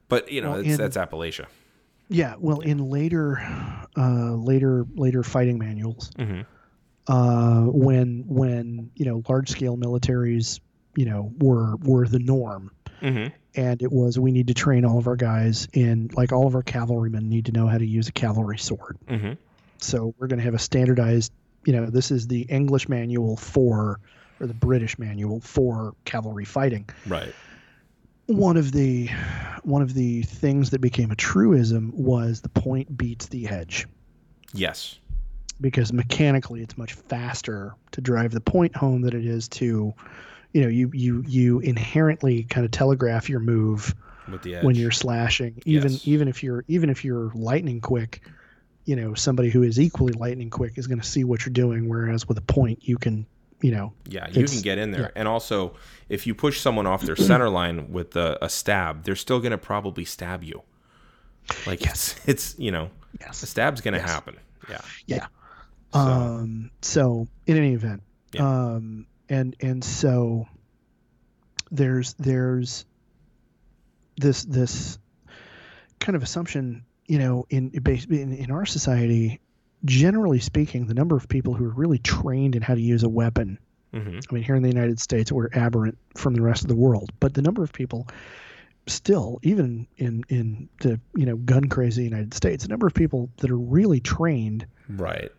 but 0.08 0.30
you 0.30 0.40
know 0.42 0.50
Well, 0.52 0.60
it's, 0.60 0.68
in- 0.70 0.76
that's 0.76 0.96
Appalachia. 0.96 1.46
Yeah, 2.08 2.34
well, 2.38 2.60
in 2.60 2.78
later, 2.88 3.40
uh, 3.96 4.34
later, 4.34 4.86
later 4.94 5.22
fighting 5.24 5.58
manuals, 5.58 6.12
hmm 6.16 6.42
uh, 7.08 7.62
when 7.62 8.24
when 8.26 8.90
you 8.96 9.04
know 9.04 9.22
large 9.28 9.48
scale 9.48 9.76
militaries 9.76 10.58
you 10.96 11.04
know 11.04 11.32
were 11.38 11.76
were 11.76 12.06
the 12.08 12.18
norm 12.18 12.70
Mm-hmm. 13.02 13.28
And 13.56 13.82
it 13.82 13.90
was 13.90 14.18
we 14.18 14.30
need 14.30 14.46
to 14.48 14.54
train 14.54 14.84
all 14.84 14.98
of 14.98 15.06
our 15.08 15.16
guys 15.16 15.66
in 15.72 16.10
like 16.14 16.32
all 16.32 16.46
of 16.46 16.54
our 16.54 16.62
cavalrymen 16.62 17.28
need 17.28 17.46
to 17.46 17.52
know 17.52 17.66
how 17.66 17.78
to 17.78 17.86
use 17.86 18.08
a 18.08 18.12
cavalry 18.12 18.58
sword 18.58 18.96
Mm-hmm. 19.08 19.32
so 19.78 20.14
we're 20.18 20.26
going 20.26 20.38
to 20.38 20.44
have 20.44 20.54
a 20.54 20.58
standardized 20.58 21.32
you 21.64 21.72
know 21.72 21.86
this 21.86 22.10
is 22.10 22.26
the 22.28 22.42
english 22.42 22.88
manual 22.88 23.36
for 23.36 24.00
or 24.40 24.46
the 24.46 24.54
british 24.54 24.98
manual 24.98 25.40
for 25.40 25.94
cavalry 26.04 26.44
fighting 26.44 26.88
Right. 27.06 27.34
one 28.26 28.56
of 28.56 28.72
the 28.72 29.08
one 29.62 29.82
of 29.82 29.94
the 29.94 30.22
things 30.22 30.70
that 30.70 30.80
became 30.80 31.10
a 31.10 31.16
truism 31.16 31.92
was 31.94 32.40
the 32.40 32.48
point 32.48 32.96
beats 32.96 33.26
the 33.26 33.48
edge 33.48 33.86
Yes. 34.52 34.98
because 35.60 35.92
mechanically 35.92 36.62
it's 36.62 36.76
much 36.78 36.94
faster 36.94 37.74
to 37.92 38.00
drive 38.00 38.30
the 38.32 38.40
point 38.40 38.76
home 38.76 39.02
than 39.02 39.14
it 39.16 39.24
is 39.26 39.48
to 39.48 39.92
you 40.56 40.62
know 40.62 40.68
you 40.68 40.90
you 40.94 41.22
you 41.26 41.60
inherently 41.60 42.44
kind 42.44 42.64
of 42.64 42.70
telegraph 42.70 43.28
your 43.28 43.40
move 43.40 43.94
With 44.32 44.40
the 44.42 44.54
edge. 44.56 44.64
when 44.64 44.74
you're 44.74 44.90
slashing 44.90 45.60
even 45.66 45.92
Yes. 45.92 46.08
even 46.08 46.28
if 46.28 46.42
you're 46.42 46.64
even 46.66 46.88
if 46.88 47.04
you're 47.04 47.30
lightning 47.34 47.80
quick 47.82 48.22
you 48.86 48.96
know 48.96 49.12
somebody 49.12 49.50
who 49.50 49.62
is 49.62 49.78
equally 49.78 50.14
lightning 50.14 50.48
quick 50.48 50.78
is 50.78 50.86
going 50.86 51.00
to 51.00 51.06
see 51.06 51.24
what 51.24 51.44
you're 51.44 51.52
doing 51.52 51.88
whereas 51.90 52.26
with 52.26 52.38
a 52.38 52.46
point 52.58 52.88
you 52.88 52.96
can 52.96 53.26
you 53.60 53.70
know 53.70 53.92
Yeah, 54.08 54.28
you 54.30 54.44
can 54.46 54.60
get 54.62 54.78
in 54.78 54.92
there. 54.92 55.00
yeah. 55.02 55.08
And 55.20 55.26
also, 55.28 55.74
if 56.08 56.26
you 56.26 56.34
push 56.34 56.60
someone 56.60 56.86
off 56.86 57.02
their 57.02 57.16
center 57.16 57.48
line 57.50 57.90
with 57.90 58.14
a, 58.16 58.38
a 58.42 58.48
stab, 58.50 59.04
they're 59.04 59.16
still 59.16 59.40
going 59.40 59.52
to 59.52 59.58
probably 59.58 60.04
stab 60.04 60.42
you. 60.44 60.62
Like 61.66 61.82
Yes. 61.84 62.16
it's, 62.26 62.28
it's 62.52 62.58
you 62.58 62.70
know, 62.70 62.90
yes 63.20 63.42
a 63.42 63.46
stab's 63.46 63.80
going 63.82 63.94
to 63.94 64.00
Yes. 64.00 64.10
happen. 64.10 64.36
Yeah. 64.70 64.80
yeah 65.06 65.26
So- 65.92 65.98
um 66.00 66.70
so 66.82 67.28
in 67.46 67.56
any 67.56 67.72
event 67.72 68.02
Yeah. 68.32 68.46
um 68.46 69.06
and 69.28 69.56
and 69.60 69.82
so 69.84 70.46
there's 71.70 72.14
there's 72.14 72.84
this 74.16 74.44
this 74.44 74.98
kind 76.00 76.16
of 76.16 76.22
assumption 76.22 76.84
you 77.06 77.18
know 77.18 77.46
in 77.50 77.70
in, 77.70 78.32
in 78.32 78.50
our 78.50 78.66
society 78.66 79.40
generally 79.84 80.40
speaking 80.40 80.86
the 80.86 80.94
number 80.94 81.16
of 81.16 81.28
people 81.28 81.54
who 81.54 81.64
are 81.64 81.74
really 81.74 81.98
trained 81.98 82.56
in 82.56 82.62
how 82.62 82.74
to 82.74 82.80
use 82.80 83.02
a 83.02 83.08
weapon 83.08 83.58
hmm 83.92 84.18
I 84.30 84.34
mean, 84.34 84.42
here 84.42 84.54
in 84.54 84.62
the 84.62 84.68
United 84.68 85.00
States, 85.00 85.32
we're 85.32 85.48
aberrant 85.54 85.98
from 86.16 86.34
the 86.34 86.42
rest 86.42 86.62
of 86.62 86.68
the 86.68 86.76
world. 86.76 87.10
But 87.20 87.34
the 87.34 87.42
number 87.42 87.62
of 87.62 87.72
people, 87.72 88.08
still, 88.86 89.38
even 89.42 89.86
in 89.96 90.24
in 90.28 90.68
the 90.80 91.00
you 91.14 91.26
know 91.26 91.36
gun 91.36 91.64
crazy 91.68 92.04
United 92.04 92.34
States, 92.34 92.64
the 92.64 92.68
number 92.68 92.86
of 92.86 92.94
people 92.94 93.30
that 93.38 93.50
are 93.50 93.58
really 93.58 94.00
trained 94.00 94.66
Right. 94.88 95.30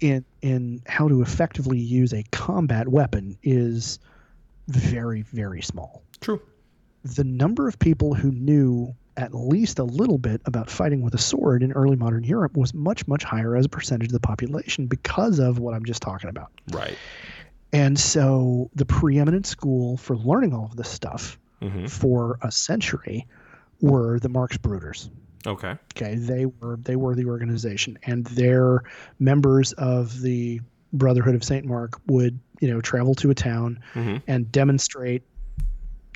In 0.00 0.24
in 0.42 0.82
how 0.86 1.08
to 1.08 1.22
effectively 1.22 1.78
use 1.78 2.12
a 2.12 2.22
combat 2.32 2.88
weapon 2.88 3.36
is 3.42 3.98
very 4.68 5.22
very 5.22 5.62
small. 5.62 6.02
True. 6.20 6.40
The 7.04 7.24
number 7.24 7.68
of 7.68 7.78
people 7.78 8.14
who 8.14 8.30
knew 8.30 8.94
at 9.16 9.34
least 9.34 9.78
a 9.78 9.84
little 9.84 10.18
bit 10.18 10.40
about 10.44 10.68
fighting 10.68 11.02
with 11.02 11.14
a 11.14 11.18
sword 11.18 11.62
in 11.62 11.72
early 11.72 11.96
modern 11.96 12.24
Europe 12.24 12.56
was 12.56 12.74
much 12.74 13.06
much 13.06 13.22
higher 13.22 13.56
as 13.56 13.66
a 13.66 13.68
percentage 13.68 14.08
of 14.08 14.12
the 14.12 14.20
population 14.20 14.86
because 14.86 15.38
of 15.38 15.58
what 15.58 15.74
I'm 15.74 15.84
just 15.84 16.02
talking 16.02 16.30
about. 16.30 16.50
Right. 16.70 16.96
And 17.72 17.98
so 17.98 18.70
the 18.74 18.86
preeminent 18.86 19.46
school 19.46 19.96
for 19.96 20.16
learning 20.16 20.54
all 20.54 20.66
of 20.66 20.76
this 20.76 20.88
stuff 20.88 21.38
hmm 21.60 21.86
for 21.86 22.38
a 22.42 22.50
century 22.50 23.26
were 23.80 24.18
the 24.18 24.28
Marx 24.28 24.56
Brothers. 24.56 25.10
Okay. 25.46 25.76
Okay, 25.96 26.14
they 26.16 26.46
were 26.46 26.76
they 26.76 26.96
were 26.96 27.14
the 27.14 27.26
organization, 27.26 27.98
and 28.04 28.24
their 28.26 28.82
members 29.18 29.72
of 29.72 30.20
the 30.20 30.60
Brotherhood 30.92 31.34
of 31.34 31.44
Saint 31.44 31.66
Mark 31.66 32.00
would 32.06 32.38
you 32.60 32.72
know 32.72 32.80
travel 32.80 33.14
to 33.16 33.30
a 33.30 33.34
town 33.34 33.80
hmm 33.92 34.16
and 34.26 34.50
demonstrate. 34.50 35.22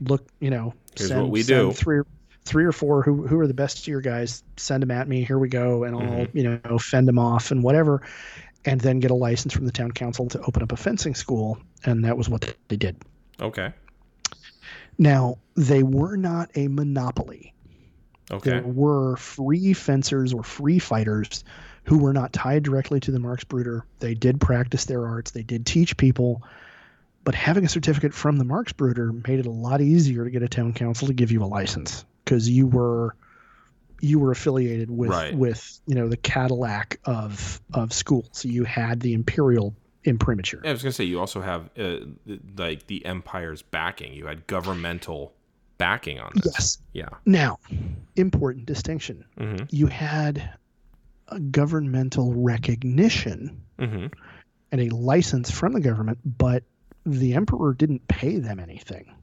Look, 0.03 0.29
you 0.39 0.51
know, 0.51 0.75
Here's 0.97 1.09
send, 1.09 1.23
what 1.23 1.31
we 1.31 1.43
send 1.43 1.71
do. 1.71 1.73
Three, 1.73 2.03
three 2.45 2.65
or 2.65 2.73
four 2.73 3.03
who 3.03 3.27
who 3.27 3.39
are 3.41 3.47
the 3.47 3.55
best 3.55 3.81
of 3.81 3.87
your 3.89 4.01
guys. 4.01 4.43
Send 4.57 4.83
them 4.83 4.91
at 4.91 5.09
me. 5.09 5.25
Here 5.25 5.39
we 5.39 5.49
go, 5.49 5.85
and 5.85 5.95
I'll 5.95 6.27
Mhm. 6.27 6.35
you 6.35 6.59
know 6.65 6.79
fend 6.79 7.07
them 7.09 7.19
off 7.19 7.51
and 7.51 7.63
whatever, 7.63 8.03
and 8.65 8.81
then 8.81 9.01
get 9.01 9.11
a 9.11 9.15
license 9.15 9.53
from 9.53 9.67
the 9.67 9.73
town 9.73 9.93
council 9.93 10.29
to 10.29 10.41
open 10.43 10.63
up 10.63 10.73
a 10.73 10.77
fencing 10.77 11.15
school, 11.15 11.59
and 11.85 12.05
that 12.05 12.17
was 12.17 12.29
what 12.29 12.55
they 12.69 12.77
did. 12.77 12.97
Okay. 13.41 13.73
Now, 14.99 15.39
they 15.55 15.83
were 15.85 16.17
not 16.17 16.51
a 16.57 16.67
monopoly. 16.69 17.55
Okay. 18.31 18.51
There 18.51 18.63
were 18.63 19.17
free 19.17 19.73
fencers 19.73 20.33
or 20.35 20.43
free 20.43 20.79
fighters 20.79 21.45
who 21.85 21.99
were 21.99 22.13
not 22.13 22.33
tied 22.33 22.63
directly 22.63 23.01
to 23.01 23.11
the 23.11 23.19
Marksbruder. 23.19 23.83
They 23.99 24.15
did 24.15 24.41
practice 24.41 24.85
their 24.85 25.07
arts, 25.07 25.31
they 25.31 25.43
did 25.43 25.65
teach 25.65 25.97
people, 25.97 26.43
but 27.25 27.35
having 27.35 27.65
a 27.65 27.69
certificate 27.69 28.13
from 28.13 28.37
the 28.37 28.45
Marksbruder 28.45 29.27
made 29.27 29.39
it 29.39 29.47
a 29.47 29.51
lot 29.51 29.81
easier 29.81 30.25
to 30.25 30.31
get 30.31 30.43
a 30.43 30.49
town 30.49 30.75
council 30.75 31.09
to 31.09 31.15
give 31.15 31.31
you 31.31 31.43
a 31.43 31.47
license 31.47 32.05
because 32.25 32.49
you 32.49 32.67
were 32.67 33.15
you 34.01 34.19
were 34.19 34.31
affiliated 34.31 34.91
with 34.91 35.11
Right. 35.11 35.35
with 35.35 35.81
you 35.87 35.95
know 35.95 36.09
the 36.09 36.17
Cadillac 36.17 37.01
of 37.05 37.61
of 37.73 37.93
schools. 37.93 38.29
So 38.33 38.49
you 38.49 38.65
had 38.65 39.01
the 39.01 39.15
imperial 39.15 39.75
imprimatur. 40.05 40.63
I 40.65 40.73
was 40.73 40.83
gonna 40.83 40.93
say 40.93 41.05
you 41.05 41.19
also 41.19 41.41
have 41.41 41.71
uh, 41.79 41.97
like 42.57 42.87
the 42.87 43.05
empire's 43.05 43.63
backing. 43.63 44.13
You 44.13 44.27
had 44.27 44.47
governmental 44.47 45.33
backing 45.79 46.19
on 46.21 46.33
this. 46.35 46.45
Yes. 46.45 46.79
Yeah. 46.93 47.09
Now, 47.25 47.59
important 48.17 48.67
distinction. 48.67 49.25
hmm 49.39 49.57
You 49.71 49.87
had 49.87 50.51
a 51.29 51.41
governmental 51.41 52.33
recognition 52.35 53.63
hmm 53.79 54.07
and 54.71 54.81
a 54.83 54.95
license 54.95 55.51
from 55.51 55.73
the 55.73 55.81
government, 55.81 56.19
but 56.25 56.63
the 57.07 57.35
emperor 57.35 57.73
didn't 57.73 58.07
pay 58.07 58.39
them 58.39 58.61
anything. 58.61 59.15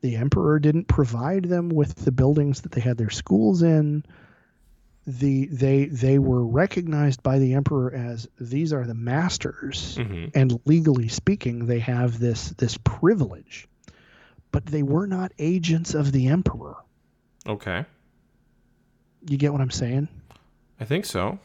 The 0.00 0.14
emperor 0.16 0.60
didn't 0.60 0.86
provide 0.86 1.44
them 1.44 1.70
with 1.70 1.94
the 1.96 2.12
buildings 2.12 2.60
that 2.60 2.72
they 2.72 2.80
had 2.80 2.96
their 2.96 3.10
schools 3.10 3.62
in. 3.62 4.04
The 5.06 5.46
they 5.46 5.86
they 5.86 6.18
were 6.18 6.46
recognized 6.46 7.22
by 7.22 7.38
the 7.38 7.54
emperor 7.54 7.92
as 7.92 8.28
these 8.38 8.72
are 8.72 8.86
the 8.86 8.94
masters, 8.94 9.96
hmm 9.96 10.26
and 10.34 10.60
legally 10.66 11.08
speaking, 11.08 11.66
they 11.66 11.80
have 11.80 12.18
this 12.18 12.50
this 12.50 12.78
privilege. 12.84 13.66
But 14.52 14.66
they 14.66 14.82
were 14.82 15.06
not 15.06 15.32
agents 15.38 15.94
of 15.94 16.12
the 16.12 16.28
emperor. 16.28 16.76
Okay. 17.46 17.84
You 19.28 19.36
get 19.36 19.52
what 19.52 19.60
I'm 19.60 19.70
saying? 19.70 20.08
I 20.80 20.84
think 20.84 21.04
so. 21.04 21.38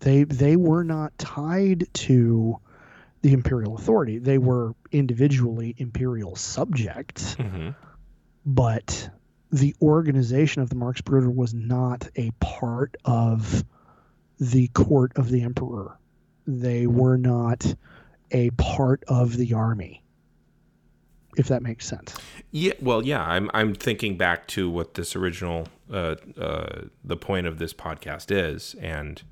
They 0.00 0.24
they 0.24 0.56
were 0.56 0.84
not 0.84 1.16
tied 1.18 1.86
to 1.94 2.58
the 3.22 3.32
imperial 3.32 3.76
authority. 3.76 4.18
They 4.18 4.38
were 4.38 4.74
individually 4.92 5.74
imperial 5.78 6.36
subjects, 6.36 7.34
hmm 7.34 7.70
but 8.46 9.10
the 9.50 9.74
organization 9.82 10.62
of 10.62 10.70
the 10.70 10.76
Marksbruder 10.76 11.34
was 11.34 11.52
not 11.52 12.08
a 12.16 12.30
part 12.38 12.96
of 13.04 13.64
the 14.38 14.68
court 14.68 15.12
of 15.16 15.30
the 15.30 15.42
emperor. 15.42 15.98
They 16.46 16.86
were 16.86 17.16
not 17.16 17.74
a 18.30 18.50
part 18.50 19.02
of 19.08 19.36
the 19.36 19.54
army. 19.54 20.02
If 21.36 21.48
that 21.48 21.62
makes 21.62 21.86
sense. 21.86 22.14
Yeah, 22.58 22.72
well, 22.80 23.04
yeah. 23.04 23.22
I'm 23.22 23.50
I'm 23.52 23.74
thinking 23.74 24.16
back 24.16 24.46
to 24.48 24.70
what 24.70 24.94
this 24.94 25.14
original 25.14 25.68
uh, 25.92 26.14
uh, 26.40 26.84
the 27.04 27.16
point 27.18 27.46
of 27.46 27.58
this 27.58 27.74
podcast 27.74 28.30
is, 28.30 28.74
and 28.80 29.22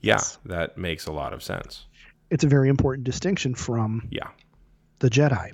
yeah, 0.00 0.14
Yes. 0.14 0.38
that 0.44 0.78
makes 0.78 1.06
a 1.06 1.10
lot 1.12 1.32
of 1.32 1.42
sense. 1.42 1.86
It's 2.30 2.44
a 2.44 2.46
very 2.48 2.68
important 2.68 3.02
distinction 3.04 3.56
from 3.56 4.06
Yeah. 4.08 4.28
the 5.00 5.10
Jedi. 5.10 5.50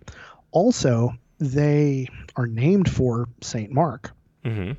Also, 0.50 1.14
they 1.38 2.06
are 2.36 2.46
named 2.46 2.90
for 2.90 3.30
Saint 3.40 3.72
Mark, 3.72 4.12
hmm 4.44 4.72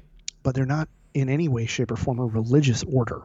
but 0.43 0.53
they're 0.53 0.65
not 0.67 0.89
in 1.15 1.27
any 1.27 1.47
way, 1.47 1.65
shape, 1.65 1.89
or 1.91 1.95
form 1.95 2.19
a 2.19 2.25
religious 2.25 2.83
order. 2.83 3.23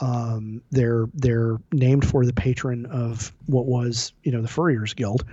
Um, 0.00 0.62
they're 0.70 1.06
they're 1.12 1.58
named 1.72 2.08
for 2.08 2.24
the 2.24 2.32
patron 2.32 2.86
of 2.86 3.30
what 3.44 3.66
was 3.66 4.12
you 4.22 4.32
know 4.32 4.40
the 4.40 4.48
Furriers 4.48 4.94
Guild, 4.94 5.24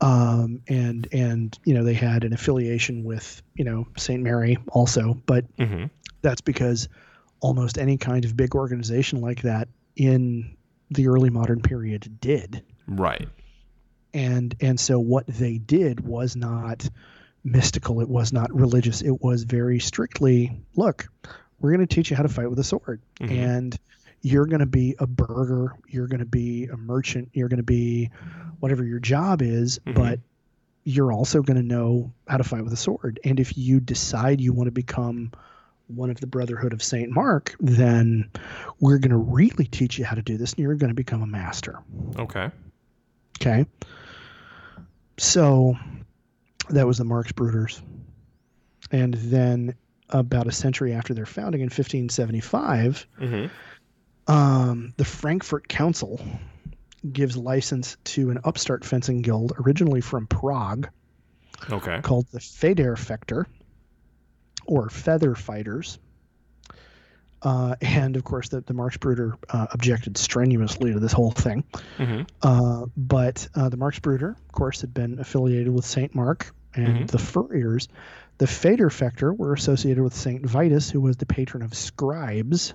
um, 0.00 0.62
and 0.68 1.08
and 1.12 1.58
you 1.64 1.74
know 1.74 1.82
they 1.84 1.94
had 1.94 2.24
an 2.24 2.32
affiliation 2.32 3.04
with 3.04 3.42
you 3.54 3.64
know 3.64 3.86
Saint 3.96 4.22
Mary 4.22 4.58
also, 4.72 5.14
but 5.26 5.44
hmm 5.58 5.84
that's 6.20 6.40
because 6.40 6.88
almost 7.40 7.78
any 7.78 7.96
kind 7.96 8.24
of 8.24 8.36
big 8.36 8.56
organization 8.56 9.20
like 9.20 9.42
that 9.42 9.68
in 9.94 10.56
the 10.90 11.06
early 11.06 11.30
modern 11.30 11.60
period 11.60 12.18
did 12.20 12.64
Right. 12.88 13.28
and 14.12 14.54
and 14.60 14.80
so 14.80 14.98
what 14.98 15.26
they 15.28 15.58
did 15.58 16.00
was 16.00 16.34
not 16.34 16.88
mystical 17.44 18.00
it 18.00 18.08
was 18.08 18.32
not 18.32 18.52
religious 18.52 19.00
it 19.02 19.22
was 19.22 19.44
very 19.44 19.78
strictly 19.78 20.60
look 20.74 21.06
we're 21.60 21.70
going 21.74 21.86
to 21.86 21.94
teach 21.94 22.10
you 22.10 22.16
how 22.16 22.22
to 22.24 22.28
fight 22.28 22.50
with 22.50 22.58
a 22.58 22.64
sword 22.64 23.00
Mhm. 23.20 23.30
and 23.30 23.76
you're 24.22 24.46
going 24.46 24.60
to 24.60 24.66
be 24.66 24.96
a 24.98 25.06
burger 25.06 25.76
you're 25.88 26.08
going 26.08 26.18
to 26.20 26.26
be 26.26 26.64
a 26.64 26.76
merchant 26.76 27.28
you're 27.32 27.48
going 27.48 27.58
to 27.58 27.62
be 27.62 28.10
whatever 28.60 28.84
your 28.84 28.98
job 29.00 29.42
is 29.42 29.78
Mhm. 29.86 29.94
but 29.94 30.20
you're 30.84 31.12
also 31.12 31.42
going 31.42 31.56
to 31.58 31.62
know 31.62 32.12
how 32.26 32.36
to 32.38 32.44
fight 32.44 32.64
with 32.64 32.72
a 32.72 32.76
sword 32.76 33.20
and 33.24 33.38
if 33.40 33.56
you 33.58 33.78
decide 33.80 34.40
you 34.40 34.52
want 34.52 34.68
to 34.68 34.72
become 34.72 35.30
one 35.86 36.10
of 36.10 36.18
the 36.20 36.26
brotherhood 36.26 36.72
of 36.72 36.82
saint 36.82 37.10
mark 37.10 37.54
then 37.60 38.30
we're 38.80 38.98
going 38.98 39.10
to 39.10 39.16
really 39.16 39.66
teach 39.66 39.98
you 39.98 40.04
how 40.04 40.14
to 40.16 40.22
do 40.22 40.36
this 40.36 40.52
and 40.52 40.60
you're 40.62 40.74
going 40.74 40.88
to 40.90 40.94
become 40.94 41.22
a 41.22 41.26
master 41.26 41.78
Okay. 42.18 42.50
Okay. 43.40 43.66
so 45.18 45.76
that 46.70 46.86
was 46.86 46.98
the 46.98 47.04
Marxbruders. 47.04 47.80
And 48.90 49.14
then 49.14 49.74
about 50.10 50.46
a 50.46 50.52
century 50.52 50.92
after 50.92 51.14
their 51.14 51.26
founding 51.26 51.60
in 51.60 51.66
1575, 51.66 53.06
Mm-hmm. 53.20 54.32
um, 54.32 54.94
the 54.96 55.04
Frankfurt 55.04 55.68
Council 55.68 56.20
gives 57.12 57.36
license 57.36 57.96
to 58.04 58.30
an 58.30 58.38
upstart 58.44 58.84
fencing 58.84 59.22
guild 59.22 59.52
originally 59.58 60.00
from 60.00 60.26
Prague 60.26 60.88
Okay. 61.70 62.00
called 62.02 62.26
the 62.32 62.38
Federfechter 62.40 63.44
or 64.66 64.88
Feather 64.90 65.34
Fighters. 65.34 65.98
Uh, 67.40 67.76
and 67.80 68.16
of 68.16 68.24
course, 68.24 68.48
the, 68.48 68.60
the 68.62 68.74
Marxbruder 68.74 69.34
uh, 69.48 69.66
objected 69.70 70.16
strenuously 70.18 70.92
to 70.92 70.98
this 70.98 71.12
whole 71.12 71.30
thing. 71.30 71.62
Mm-hmm. 71.98 72.22
Uh, 72.42 72.86
but 72.96 73.48
uh, 73.54 73.68
the 73.68 73.76
Marxbruder, 73.76 74.30
of 74.36 74.52
course, 74.52 74.80
had 74.80 74.92
been 74.92 75.20
affiliated 75.20 75.72
with 75.72 75.84
St. 75.84 76.14
Mark 76.14 76.52
and 76.74 77.04
Mhm. 77.06 77.10
the 77.10 77.18
Furriers. 77.18 77.88
The 78.38 78.46
Federfechter 78.46 79.36
were 79.36 79.52
associated 79.52 80.02
with 80.02 80.14
St. 80.14 80.44
Vitus, 80.44 80.90
who 80.90 81.00
was 81.00 81.16
the 81.16 81.26
patron 81.26 81.62
of 81.62 81.74
scribes, 81.74 82.74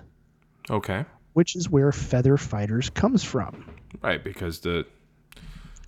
Okay. 0.70 1.04
which 1.34 1.56
is 1.56 1.68
where 1.68 1.92
Feather 1.92 2.36
Fighters 2.38 2.88
comes 2.90 3.22
from. 3.22 3.64
Right, 4.04 4.22
because 4.22 4.60
the 4.60 4.86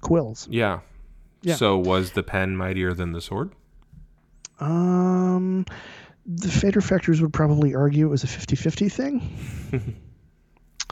Quills. 0.01 0.48
yeah. 0.51 0.80
Yeah. 1.43 1.56
So 1.56 1.76
was 1.76 2.12
the 2.12 2.22
pen 2.22 2.56
mightier 2.56 2.93
than 2.94 3.12
the 3.12 3.20
sword? 3.20 3.52
Um, 4.59 5.66
the 6.24 6.48
Federfechters 6.48 7.20
would 7.20 7.32
probably 7.32 7.74
argue 7.74 8.06
it 8.06 8.10
was 8.10 8.24
a 8.24 8.26
50 8.26 8.56
50 8.56 8.88
thing. 8.88 9.97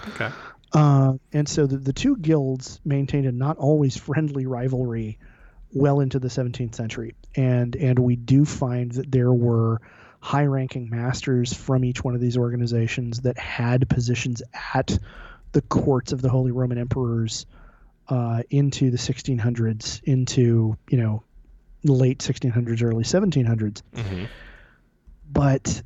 Okay. 0.09 0.29
Uh, 0.73 1.15
and 1.33 1.49
so 1.49 1.67
the, 1.67 1.79
the 1.79 1.93
two 1.93 2.17
guilds 2.17 2.81
maintained 2.85 3.27
a 3.27 3.33
not 3.33 3.57
always 3.57 3.97
friendly 3.97 4.45
rivalry 4.45 5.19
well 5.73 6.01
into 6.01 6.19
the 6.19 6.29
17th 6.29 6.75
century. 6.75 7.15
And, 7.37 7.75
and 7.77 7.99
we 7.99 8.17
do 8.17 8.45
find 8.45 8.93
that 8.93 9.11
there 9.11 9.33
were 9.33 9.81
high 10.21 10.45
ranking 10.45 10.91
masters 10.91 11.55
from 11.55 11.85
each 11.85 12.03
one 12.03 12.15
of 12.15 12.21
these 12.21 12.37
organizations 12.37 13.21
that 13.21 13.39
had 13.39 13.89
positions 13.89 14.43
at 14.75 14.99
the 15.55 15.63
courts 15.63 16.13
of 16.13 16.21
the 16.21 16.29
Holy 16.29 16.51
Roman 16.53 16.79
Emperors 16.79 17.47
uh, 18.09 18.43
into 18.51 18.91
the 18.91 18.99
1600s, 18.99 20.03
into, 20.05 20.77
you 20.91 20.99
know, 20.99 21.23
late 21.85 22.19
1600s, 22.19 22.83
early 22.83 23.05
1700s. 23.05 23.81
Mm-hmm. 23.95 24.25
But 25.33 25.83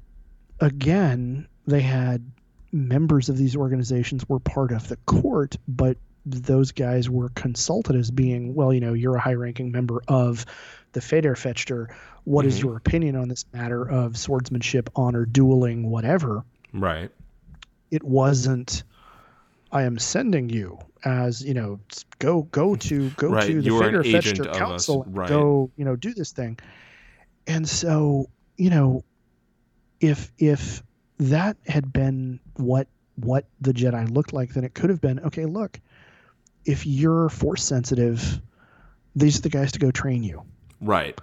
again, 0.61 1.47
they 1.67 1.81
had 1.81 2.31
members 2.73 3.29
of 3.29 3.37
these 3.37 3.57
organizations 3.57 4.29
were 4.29 4.41
part 4.41 4.73
of 4.73 4.89
the 4.89 4.97
court, 4.97 5.57
but 5.69 5.97
those 6.27 6.73
guys 6.73 7.09
were 7.09 7.29
consulted 7.31 7.97
as 7.97 8.11
being, 8.11 8.55
well, 8.55 8.73
you 8.73 8.81
know, 8.81 8.95
you're 8.95 9.17
a 9.17 9.21
high 9.21 9.35
ranking 9.35 9.71
member 9.71 10.03
of 10.09 10.45
the 10.93 11.01
Federfechter. 11.01 11.89
What 12.25 12.45
is 12.45 12.59
Mhm. 12.59 12.63
your 12.65 12.77
opinion 12.77 13.17
on 13.17 13.29
this 13.29 13.45
matter 13.53 13.89
of 13.89 14.17
swordsmanship, 14.17 14.91
honor, 14.97 15.25
dueling, 15.25 15.89
whatever? 15.89 16.45
Right. 16.73 17.11
It 17.91 18.03
wasn't. 18.03 18.83
I 19.71 19.83
am 19.83 19.99
sending 19.99 20.49
you 20.49 20.79
as 21.05 21.43
you 21.45 21.55
know. 21.55 21.81
Go 22.19 22.43
go 22.43 22.75
to 22.77 23.11
go 23.11 23.29
Right, 23.33 23.47
to 23.47 23.61
the 23.61 23.67
you 23.67 23.83
an 23.83 24.07
agent 24.07 24.39
Federfechter 24.41 24.55
Council. 24.55 25.05
right. 25.09 25.29
Go 25.29 25.71
you 25.77 25.85
know 25.85 25.97
do 25.97 26.15
this 26.15 26.33
thing, 26.33 26.59
and 27.47 27.69
so 27.69 28.29
you 28.57 28.71
know, 28.71 29.05
if 30.01 30.33
if 30.39 30.83
that 31.19 31.57
had 31.67 31.93
been 31.93 32.41
what 32.57 32.89
what 33.17 33.47
the 33.61 33.73
Jedi 33.73 34.11
looked 34.11 34.33
like, 34.33 34.55
then 34.55 34.65
it 34.65 34.75
could 34.75 34.91
have 34.91 35.01
been 35.01 35.21
okay. 35.21 35.45
Look, 35.45 35.81
if 36.65 36.87
you're 36.87 37.29
force 37.29 37.63
sensitive, 37.63 38.41
these 39.15 39.39
are 39.39 39.43
the 39.43 39.49
guys 39.51 39.73
to 39.73 39.79
go 39.79 39.91
train 39.91 40.23
you 40.23 40.43
Right. 40.81 41.19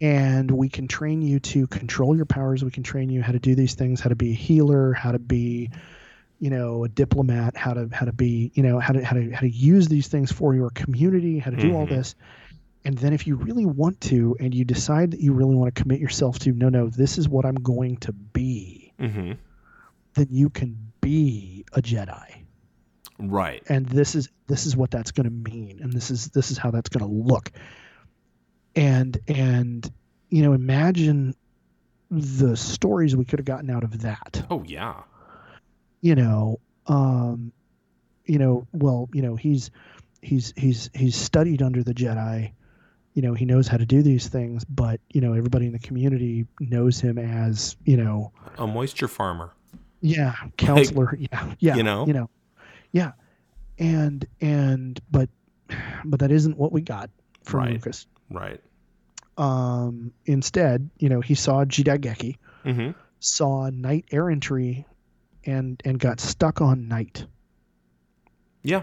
and 0.00 0.50
we 0.50 0.68
can 0.68 0.88
train 0.88 1.20
you 1.20 1.40
to 1.40 1.66
control 1.66 2.16
your 2.16 2.24
powers 2.24 2.64
we 2.64 2.70
can 2.70 2.82
train 2.82 3.10
you 3.10 3.20
how 3.20 3.32
to 3.32 3.38
do 3.38 3.54
these 3.54 3.74
things 3.74 4.00
how 4.00 4.08
to 4.08 4.14
be 4.16 4.30
a 4.30 4.34
healer 4.34 4.92
how 4.94 5.12
to 5.12 5.18
be 5.18 5.70
you 6.38 6.50
know 6.50 6.84
a 6.84 6.88
diplomat 6.88 7.56
how 7.56 7.74
to 7.74 7.88
how 7.92 8.06
to 8.06 8.12
be 8.12 8.50
you 8.54 8.62
know 8.62 8.78
how 8.78 8.92
to 8.92 9.04
how 9.04 9.14
to 9.16 9.30
how 9.30 9.40
to 9.40 9.50
use 9.50 9.88
these 9.88 10.08
things 10.08 10.30
for 10.32 10.54
your 10.54 10.70
community 10.70 11.38
how 11.38 11.50
to 11.50 11.56
do 11.56 11.74
all 11.74 11.86
Mhm. 11.86 11.90
this 11.90 12.14
and 12.84 12.96
then 12.96 13.12
if 13.12 13.26
you 13.26 13.34
really 13.36 13.66
want 13.66 14.00
to 14.02 14.36
and 14.38 14.54
you 14.54 14.64
decide 14.64 15.10
that 15.10 15.20
you 15.20 15.32
really 15.32 15.56
want 15.56 15.74
to 15.74 15.82
commit 15.82 16.00
yourself 16.00 16.38
to 16.40 16.52
no 16.52 16.68
no 16.68 16.88
this 16.88 17.18
is 17.18 17.28
what 17.28 17.44
i'm 17.44 17.56
going 17.56 17.96
to 17.98 18.12
be 18.12 18.92
Mm-hmm. 19.00 19.32
then 20.14 20.26
you 20.30 20.48
can 20.50 20.92
be 21.00 21.64
a 21.72 21.82
jedi 21.82 22.44
Right. 23.20 23.62
and 23.68 23.84
this 23.86 24.14
is 24.14 24.28
this 24.46 24.64
is 24.66 24.76
what 24.76 24.90
that's 24.92 25.10
going 25.10 25.24
to 25.28 25.50
mean 25.52 25.80
and 25.82 25.92
this 25.92 26.10
is 26.10 26.28
this 26.28 26.50
is 26.52 26.58
how 26.58 26.70
that's 26.70 26.88
going 26.88 27.04
to 27.04 27.12
look 27.34 27.50
and 28.76 29.18
and 29.26 29.90
you 30.28 30.42
know 30.42 30.52
imagine 30.52 31.34
the 32.10 32.56
stories 32.56 33.16
we 33.16 33.24
could 33.24 33.38
have 33.38 33.46
gotten 33.46 33.70
out 33.70 33.84
of 33.84 34.02
that 34.02 34.44
Oh 34.50 34.62
yeah. 34.66 35.02
You 36.00 36.14
know 36.14 36.60
um 36.86 37.52
you 38.24 38.38
know 38.38 38.66
well 38.72 39.08
you 39.12 39.22
know 39.22 39.36
he's 39.36 39.70
he's 40.22 40.52
he's 40.56 40.90
he's 40.94 41.16
studied 41.16 41.60
under 41.62 41.82
the 41.82 41.92
jedi 41.94 42.52
you 43.14 43.22
know 43.22 43.34
he 43.34 43.44
knows 43.44 43.66
how 43.68 43.76
to 43.76 43.84
do 43.86 44.02
these 44.02 44.28
things 44.28 44.64
but 44.64 45.00
you 45.12 45.20
know 45.20 45.32
everybody 45.34 45.66
in 45.66 45.72
the 45.72 45.78
community 45.78 46.46
knows 46.60 47.00
him 47.00 47.18
as 47.18 47.76
you 47.84 47.96
know 47.96 48.32
A 48.58 48.66
moisture 48.66 49.08
farmer. 49.08 49.52
yeah 50.00 50.34
counselor 50.56 51.16
yeah 51.18 51.54
yeah 51.58 51.76
you 51.76 51.82
know? 51.82 52.06
you 52.06 52.12
know 52.12 52.30
yeah 52.92 53.12
and 53.78 54.26
and 54.40 55.00
but 55.10 55.28
but 56.04 56.20
that 56.20 56.30
isn't 56.30 56.56
what 56.56 56.72
we 56.72 56.80
got 56.80 57.10
from 57.44 57.60
Right. 57.60 57.72
lucas 57.72 58.06
Right. 58.30 58.60
um 59.36 60.12
instead 60.26 60.90
you 60.98 61.08
know 61.08 61.20
he 61.20 61.34
saw 61.34 61.64
jidaigeki 61.64 62.36
Mm-hmm. 62.64 62.90
saw 63.20 63.70
knight 63.70 64.04
errantry 64.10 64.86
and 65.48 65.80
and 65.84 65.98
got 65.98 66.20
stuck 66.20 66.60
on 66.60 66.86
night 66.88 67.26
Yeah. 68.62 68.82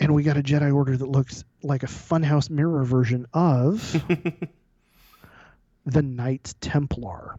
and 0.00 0.14
we 0.14 0.22
got 0.22 0.36
a 0.36 0.42
jedi 0.42 0.72
order 0.72 0.96
that 0.96 1.08
looks 1.08 1.44
like 1.62 1.82
a 1.82 1.86
funhouse 1.86 2.48
mirror 2.48 2.84
version 2.84 3.26
of 3.34 3.92
the 5.86 6.02
knights 6.02 6.54
templar 6.60 7.36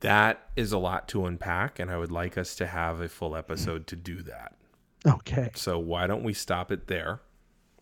that 0.00 0.48
is 0.54 0.70
a 0.70 0.78
lot 0.78 1.08
to 1.08 1.26
unpack, 1.26 1.80
and 1.80 1.90
I 1.90 1.98
would 1.98 2.12
like 2.12 2.38
us 2.38 2.54
to 2.56 2.68
have 2.68 3.00
a 3.00 3.08
full 3.08 3.34
episode 3.34 3.88
to 3.88 3.96
do 3.96 4.22
that. 4.22 4.54
okay 5.04 5.50
So 5.56 5.76
why 5.80 6.06
don't 6.06 6.22
we 6.22 6.32
stop 6.34 6.70
it 6.70 6.86
there? 6.86 7.20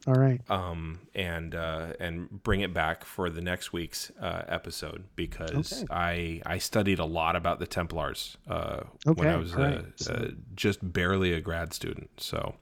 All 0.07 0.15
right 0.15 0.41
um, 0.51 1.01
and 1.15 1.55
uh, 1.55 1.89
and 1.99 2.31
bring 2.43 2.61
it 2.61 2.73
back 2.73 3.05
for 3.05 3.28
the 3.31 3.41
next 3.41 3.73
week's 3.73 4.11
uh, 4.20 4.43
episode 4.47 5.05
because 5.16 5.73
Okay. 5.73 5.87
I 5.91 6.43
I 6.47 6.59
studied 6.59 6.99
a 6.99 7.05
lot 7.05 7.35
about 7.37 7.59
the 7.59 7.66
Templars 7.66 8.37
uh, 8.49 8.83
when 9.05 9.28
I 9.28 9.37
was 9.37 9.55
right. 9.55 9.85
So- 9.97 10.12
uh, 10.12 10.28
just 10.55 10.78
barely 10.93 11.33
a 11.33 11.41
grad 11.41 11.73
student. 11.73 12.11
So 12.19 12.55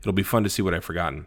it'll 0.00 0.12
be 0.12 0.22
fun 0.22 0.44
to 0.44 0.50
see 0.50 0.62
what 0.62 0.74
I've 0.74 0.84
forgotten. 0.84 1.26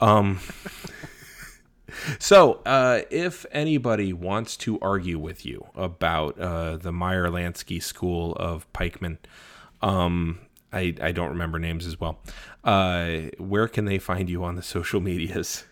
Um, 0.00 0.40
so 2.18 2.60
uh, 2.66 3.02
if 3.10 3.44
anybody 3.52 4.12
wants 4.12 4.56
to 4.58 4.78
argue 4.80 5.18
with 5.18 5.44
you 5.44 5.66
about 5.74 6.38
uh, 6.38 6.76
the 6.76 6.92
Meyer 6.92 7.28
Lansky 7.28 7.82
School 7.82 8.32
of 8.36 8.70
Pikemen, 8.72 9.18
um, 9.82 10.40
I, 10.72 10.94
I 11.00 11.12
don't 11.12 11.28
remember 11.30 11.58
names 11.58 11.86
as 11.86 12.00
well. 12.00 12.18
Uh, 12.64 13.28
where 13.38 13.68
can 13.68 13.84
they 13.84 13.98
find 13.98 14.28
you 14.30 14.42
on 14.42 14.56
the 14.56 14.62
social 14.62 15.00
medias? 15.00 15.64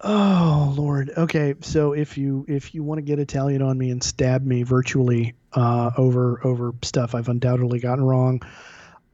Oh 0.00 0.72
Lord. 0.76 1.10
Okay, 1.16 1.54
so 1.60 1.92
if 1.92 2.16
you 2.16 2.44
if 2.46 2.72
you 2.74 2.84
want 2.84 2.98
to 2.98 3.02
get 3.02 3.18
Italian 3.18 3.62
on 3.62 3.76
me 3.76 3.90
and 3.90 4.02
stab 4.02 4.44
me 4.46 4.62
virtually 4.62 5.34
uh, 5.54 5.90
over 5.96 6.40
over 6.46 6.72
stuff 6.82 7.16
I've 7.16 7.28
undoubtedly 7.28 7.80
gotten 7.80 8.04
wrong, 8.04 8.40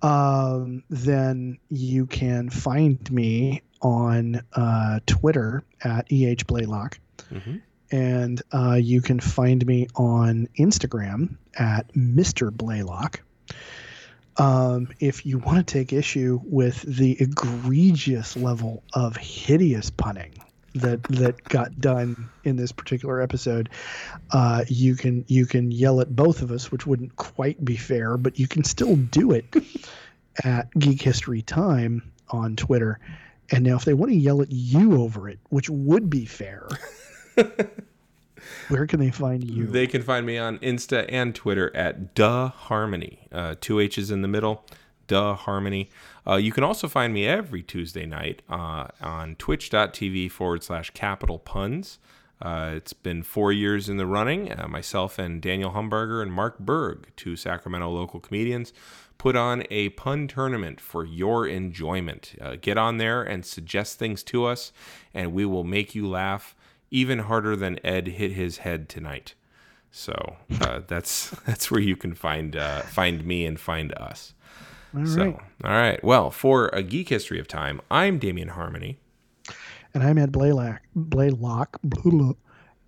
um, 0.03 0.82
then 0.91 1.59
you 1.70 2.05
can 2.07 2.51
find 2.51 3.11
me 3.11 3.62
on 3.81 4.43
uh, 4.53 5.01
Twitter 5.07 5.65
at 5.82 6.07
eh 6.11 6.35
blaylock, 6.47 6.99
Mhm. 7.32 7.62
and 7.91 8.43
uh, 8.53 8.78
you 8.78 9.01
can 9.01 9.20
find 9.20 9.65
me 9.65 9.86
on 9.95 10.49
Instagram 10.59 11.36
at 11.59 11.91
Mr. 11.95 12.55
Blaylock. 12.55 13.23
Um, 14.36 14.89
if 14.98 15.24
you 15.24 15.39
want 15.39 15.66
to 15.66 15.73
take 15.73 15.93
issue 15.93 16.40
with 16.44 16.82
the 16.82 17.16
egregious 17.20 18.36
level 18.36 18.82
of 18.93 19.16
hideous 19.16 19.90
punning 19.90 20.32
that 20.74 21.02
that 21.05 21.43
got 21.44 21.81
done 21.81 22.28
in 22.43 22.56
this 22.56 22.73
particular 22.73 23.20
episode, 23.20 23.69
uh, 24.32 24.65
you 24.66 24.97
can 24.97 25.24
you 25.28 25.47
can 25.47 25.70
yell 25.70 26.01
at 26.01 26.15
both 26.15 26.43
of 26.43 26.51
us, 26.51 26.73
which 26.73 26.86
wouldn't 26.86 27.15
quite 27.16 27.65
be 27.65 27.77
fair, 27.77 28.16
but 28.16 28.39
you 28.39 28.48
can 28.48 28.65
still 28.65 28.97
do 28.97 29.32
it 29.32 29.44
at 30.44 30.69
Geek 30.77 31.01
History 31.01 31.43
Time 31.43 32.02
on 32.31 32.56
Twitter. 32.56 32.98
And 33.51 33.62
now, 33.62 33.77
if 33.77 33.85
they 33.85 33.94
want 33.94 34.11
to 34.11 34.16
yell 34.16 34.43
at 34.43 34.51
you 34.51 35.02
over 35.02 35.28
it, 35.28 35.39
which 35.51 35.69
would 35.69 36.09
be 36.09 36.24
fair, 36.24 36.66
where 38.69 38.86
can 38.86 39.01
they 39.01 39.11
find 39.11 39.45
you? 39.45 39.66
They 39.66 39.86
can 39.86 40.03
find 40.03 40.27
me 40.27 40.39
on 40.39 40.59
Insta 40.59 41.07
and 41.09 41.35
Twitter 41.35 41.74
at 41.77 42.15
Duh 42.15 42.49
Harmony. 42.49 43.28
Uh, 43.32 43.55
two 43.61 43.81
H's 43.81 44.11
in 44.11 44.23
the 44.23 44.28
middle. 44.28 44.65
Duh 45.07 45.35
Harmony. 45.35 45.91
Uh, 46.27 46.36
you 46.36 46.53
can 46.53 46.65
also 46.65 46.89
find 46.89 47.12
me 47.12 47.27
every 47.27 47.62
Tuesday 47.62 48.07
night 48.07 48.43
uh, 48.49 48.89
on 49.01 49.36
twitch.tv 49.36 50.31
forward 50.31 50.62
slash 50.62 50.91
capital 50.91 51.39
puns. 51.39 51.99
Uh, 52.41 52.73
it's 52.74 52.93
been 52.93 53.23
four 53.23 53.53
years 53.53 53.89
in 53.89 53.97
the 53.97 54.07
running. 54.07 54.53
Uh, 54.53 54.66
myself 54.69 55.19
and 55.19 55.41
Daniel 55.41 55.70
Humberger 55.70 56.20
and 56.20 56.32
Mark 56.32 56.59
Berg, 56.59 57.09
two 57.16 57.36
Sacramento 57.36 57.89
local 57.91 58.20
comedians, 58.20 58.73
put 59.19 59.36
on 59.36 59.65
a 59.70 59.91
pun 59.91 60.27
tournament 60.27 60.81
for 60.81 61.05
your 61.05 61.47
enjoyment. 61.47 62.35
Uh, 62.41 62.57
get 62.61 62.77
on 62.77 62.99
there 62.99 63.23
and 63.23 63.47
suggest 63.47 63.99
things 63.99 64.23
to 64.24 64.45
us, 64.45 64.73
and 65.15 65.32
we 65.32 65.45
will 65.45 65.65
make 65.65 65.95
you 65.95 66.09
laugh 66.09 66.55
even 66.90 67.20
harder 67.20 67.56
than 67.56 67.78
Ed 67.85 68.09
hit 68.09 68.32
his 68.32 68.59
head 68.59 68.89
tonight. 68.89 69.35
So 69.90 70.36
uh, 70.61 70.81
that's 70.86 71.31
that's 71.47 71.70
where 71.70 71.81
you 71.81 71.97
can 71.97 72.15
find 72.15 72.56
uh, 72.56 72.81
find 72.82 73.24
me 73.24 73.47
and 73.47 73.59
find 73.59 73.93
us. 73.94 74.35
All 74.97 75.06
so, 75.06 75.24
right. 75.24 75.40
all 75.65 75.70
right. 75.70 76.05
Well, 76.05 76.31
for 76.31 76.69
a 76.69 76.82
geek 76.82 77.09
history 77.09 77.40
of 77.40 77.48
time, 77.48 77.81
I'm 77.90 78.19
Damien 78.19 78.48
Harmony. 78.48 78.98
And 79.93 80.02
I'm 80.02 80.19
Ed 80.19 80.32
Blaylock. 80.32 80.82
Blaylock. 80.94 81.81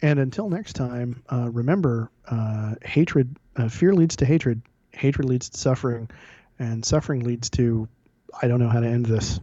And 0.03 0.19
until 0.19 0.49
next 0.49 0.75
time, 0.75 1.23
uh, 1.33 1.49
remember, 1.51 2.11
uh, 2.29 2.75
hatred, 2.85 3.37
uh, 3.57 3.69
fear 3.69 3.95
leads 3.95 4.17
to 4.17 4.27
hatred. 4.27 4.63
Hatred 4.93 5.29
leads 5.29 5.49
to 5.51 5.59
suffering, 5.59 6.09
and 6.59 6.85
suffering 6.85 7.21
leads 7.21 7.51
to, 7.51 7.89
I 8.41 8.49
don't 8.49 8.61
know 8.61 8.69
how 8.69 8.81
to 8.81 8.87
end 8.87 9.07
this. 9.07 9.41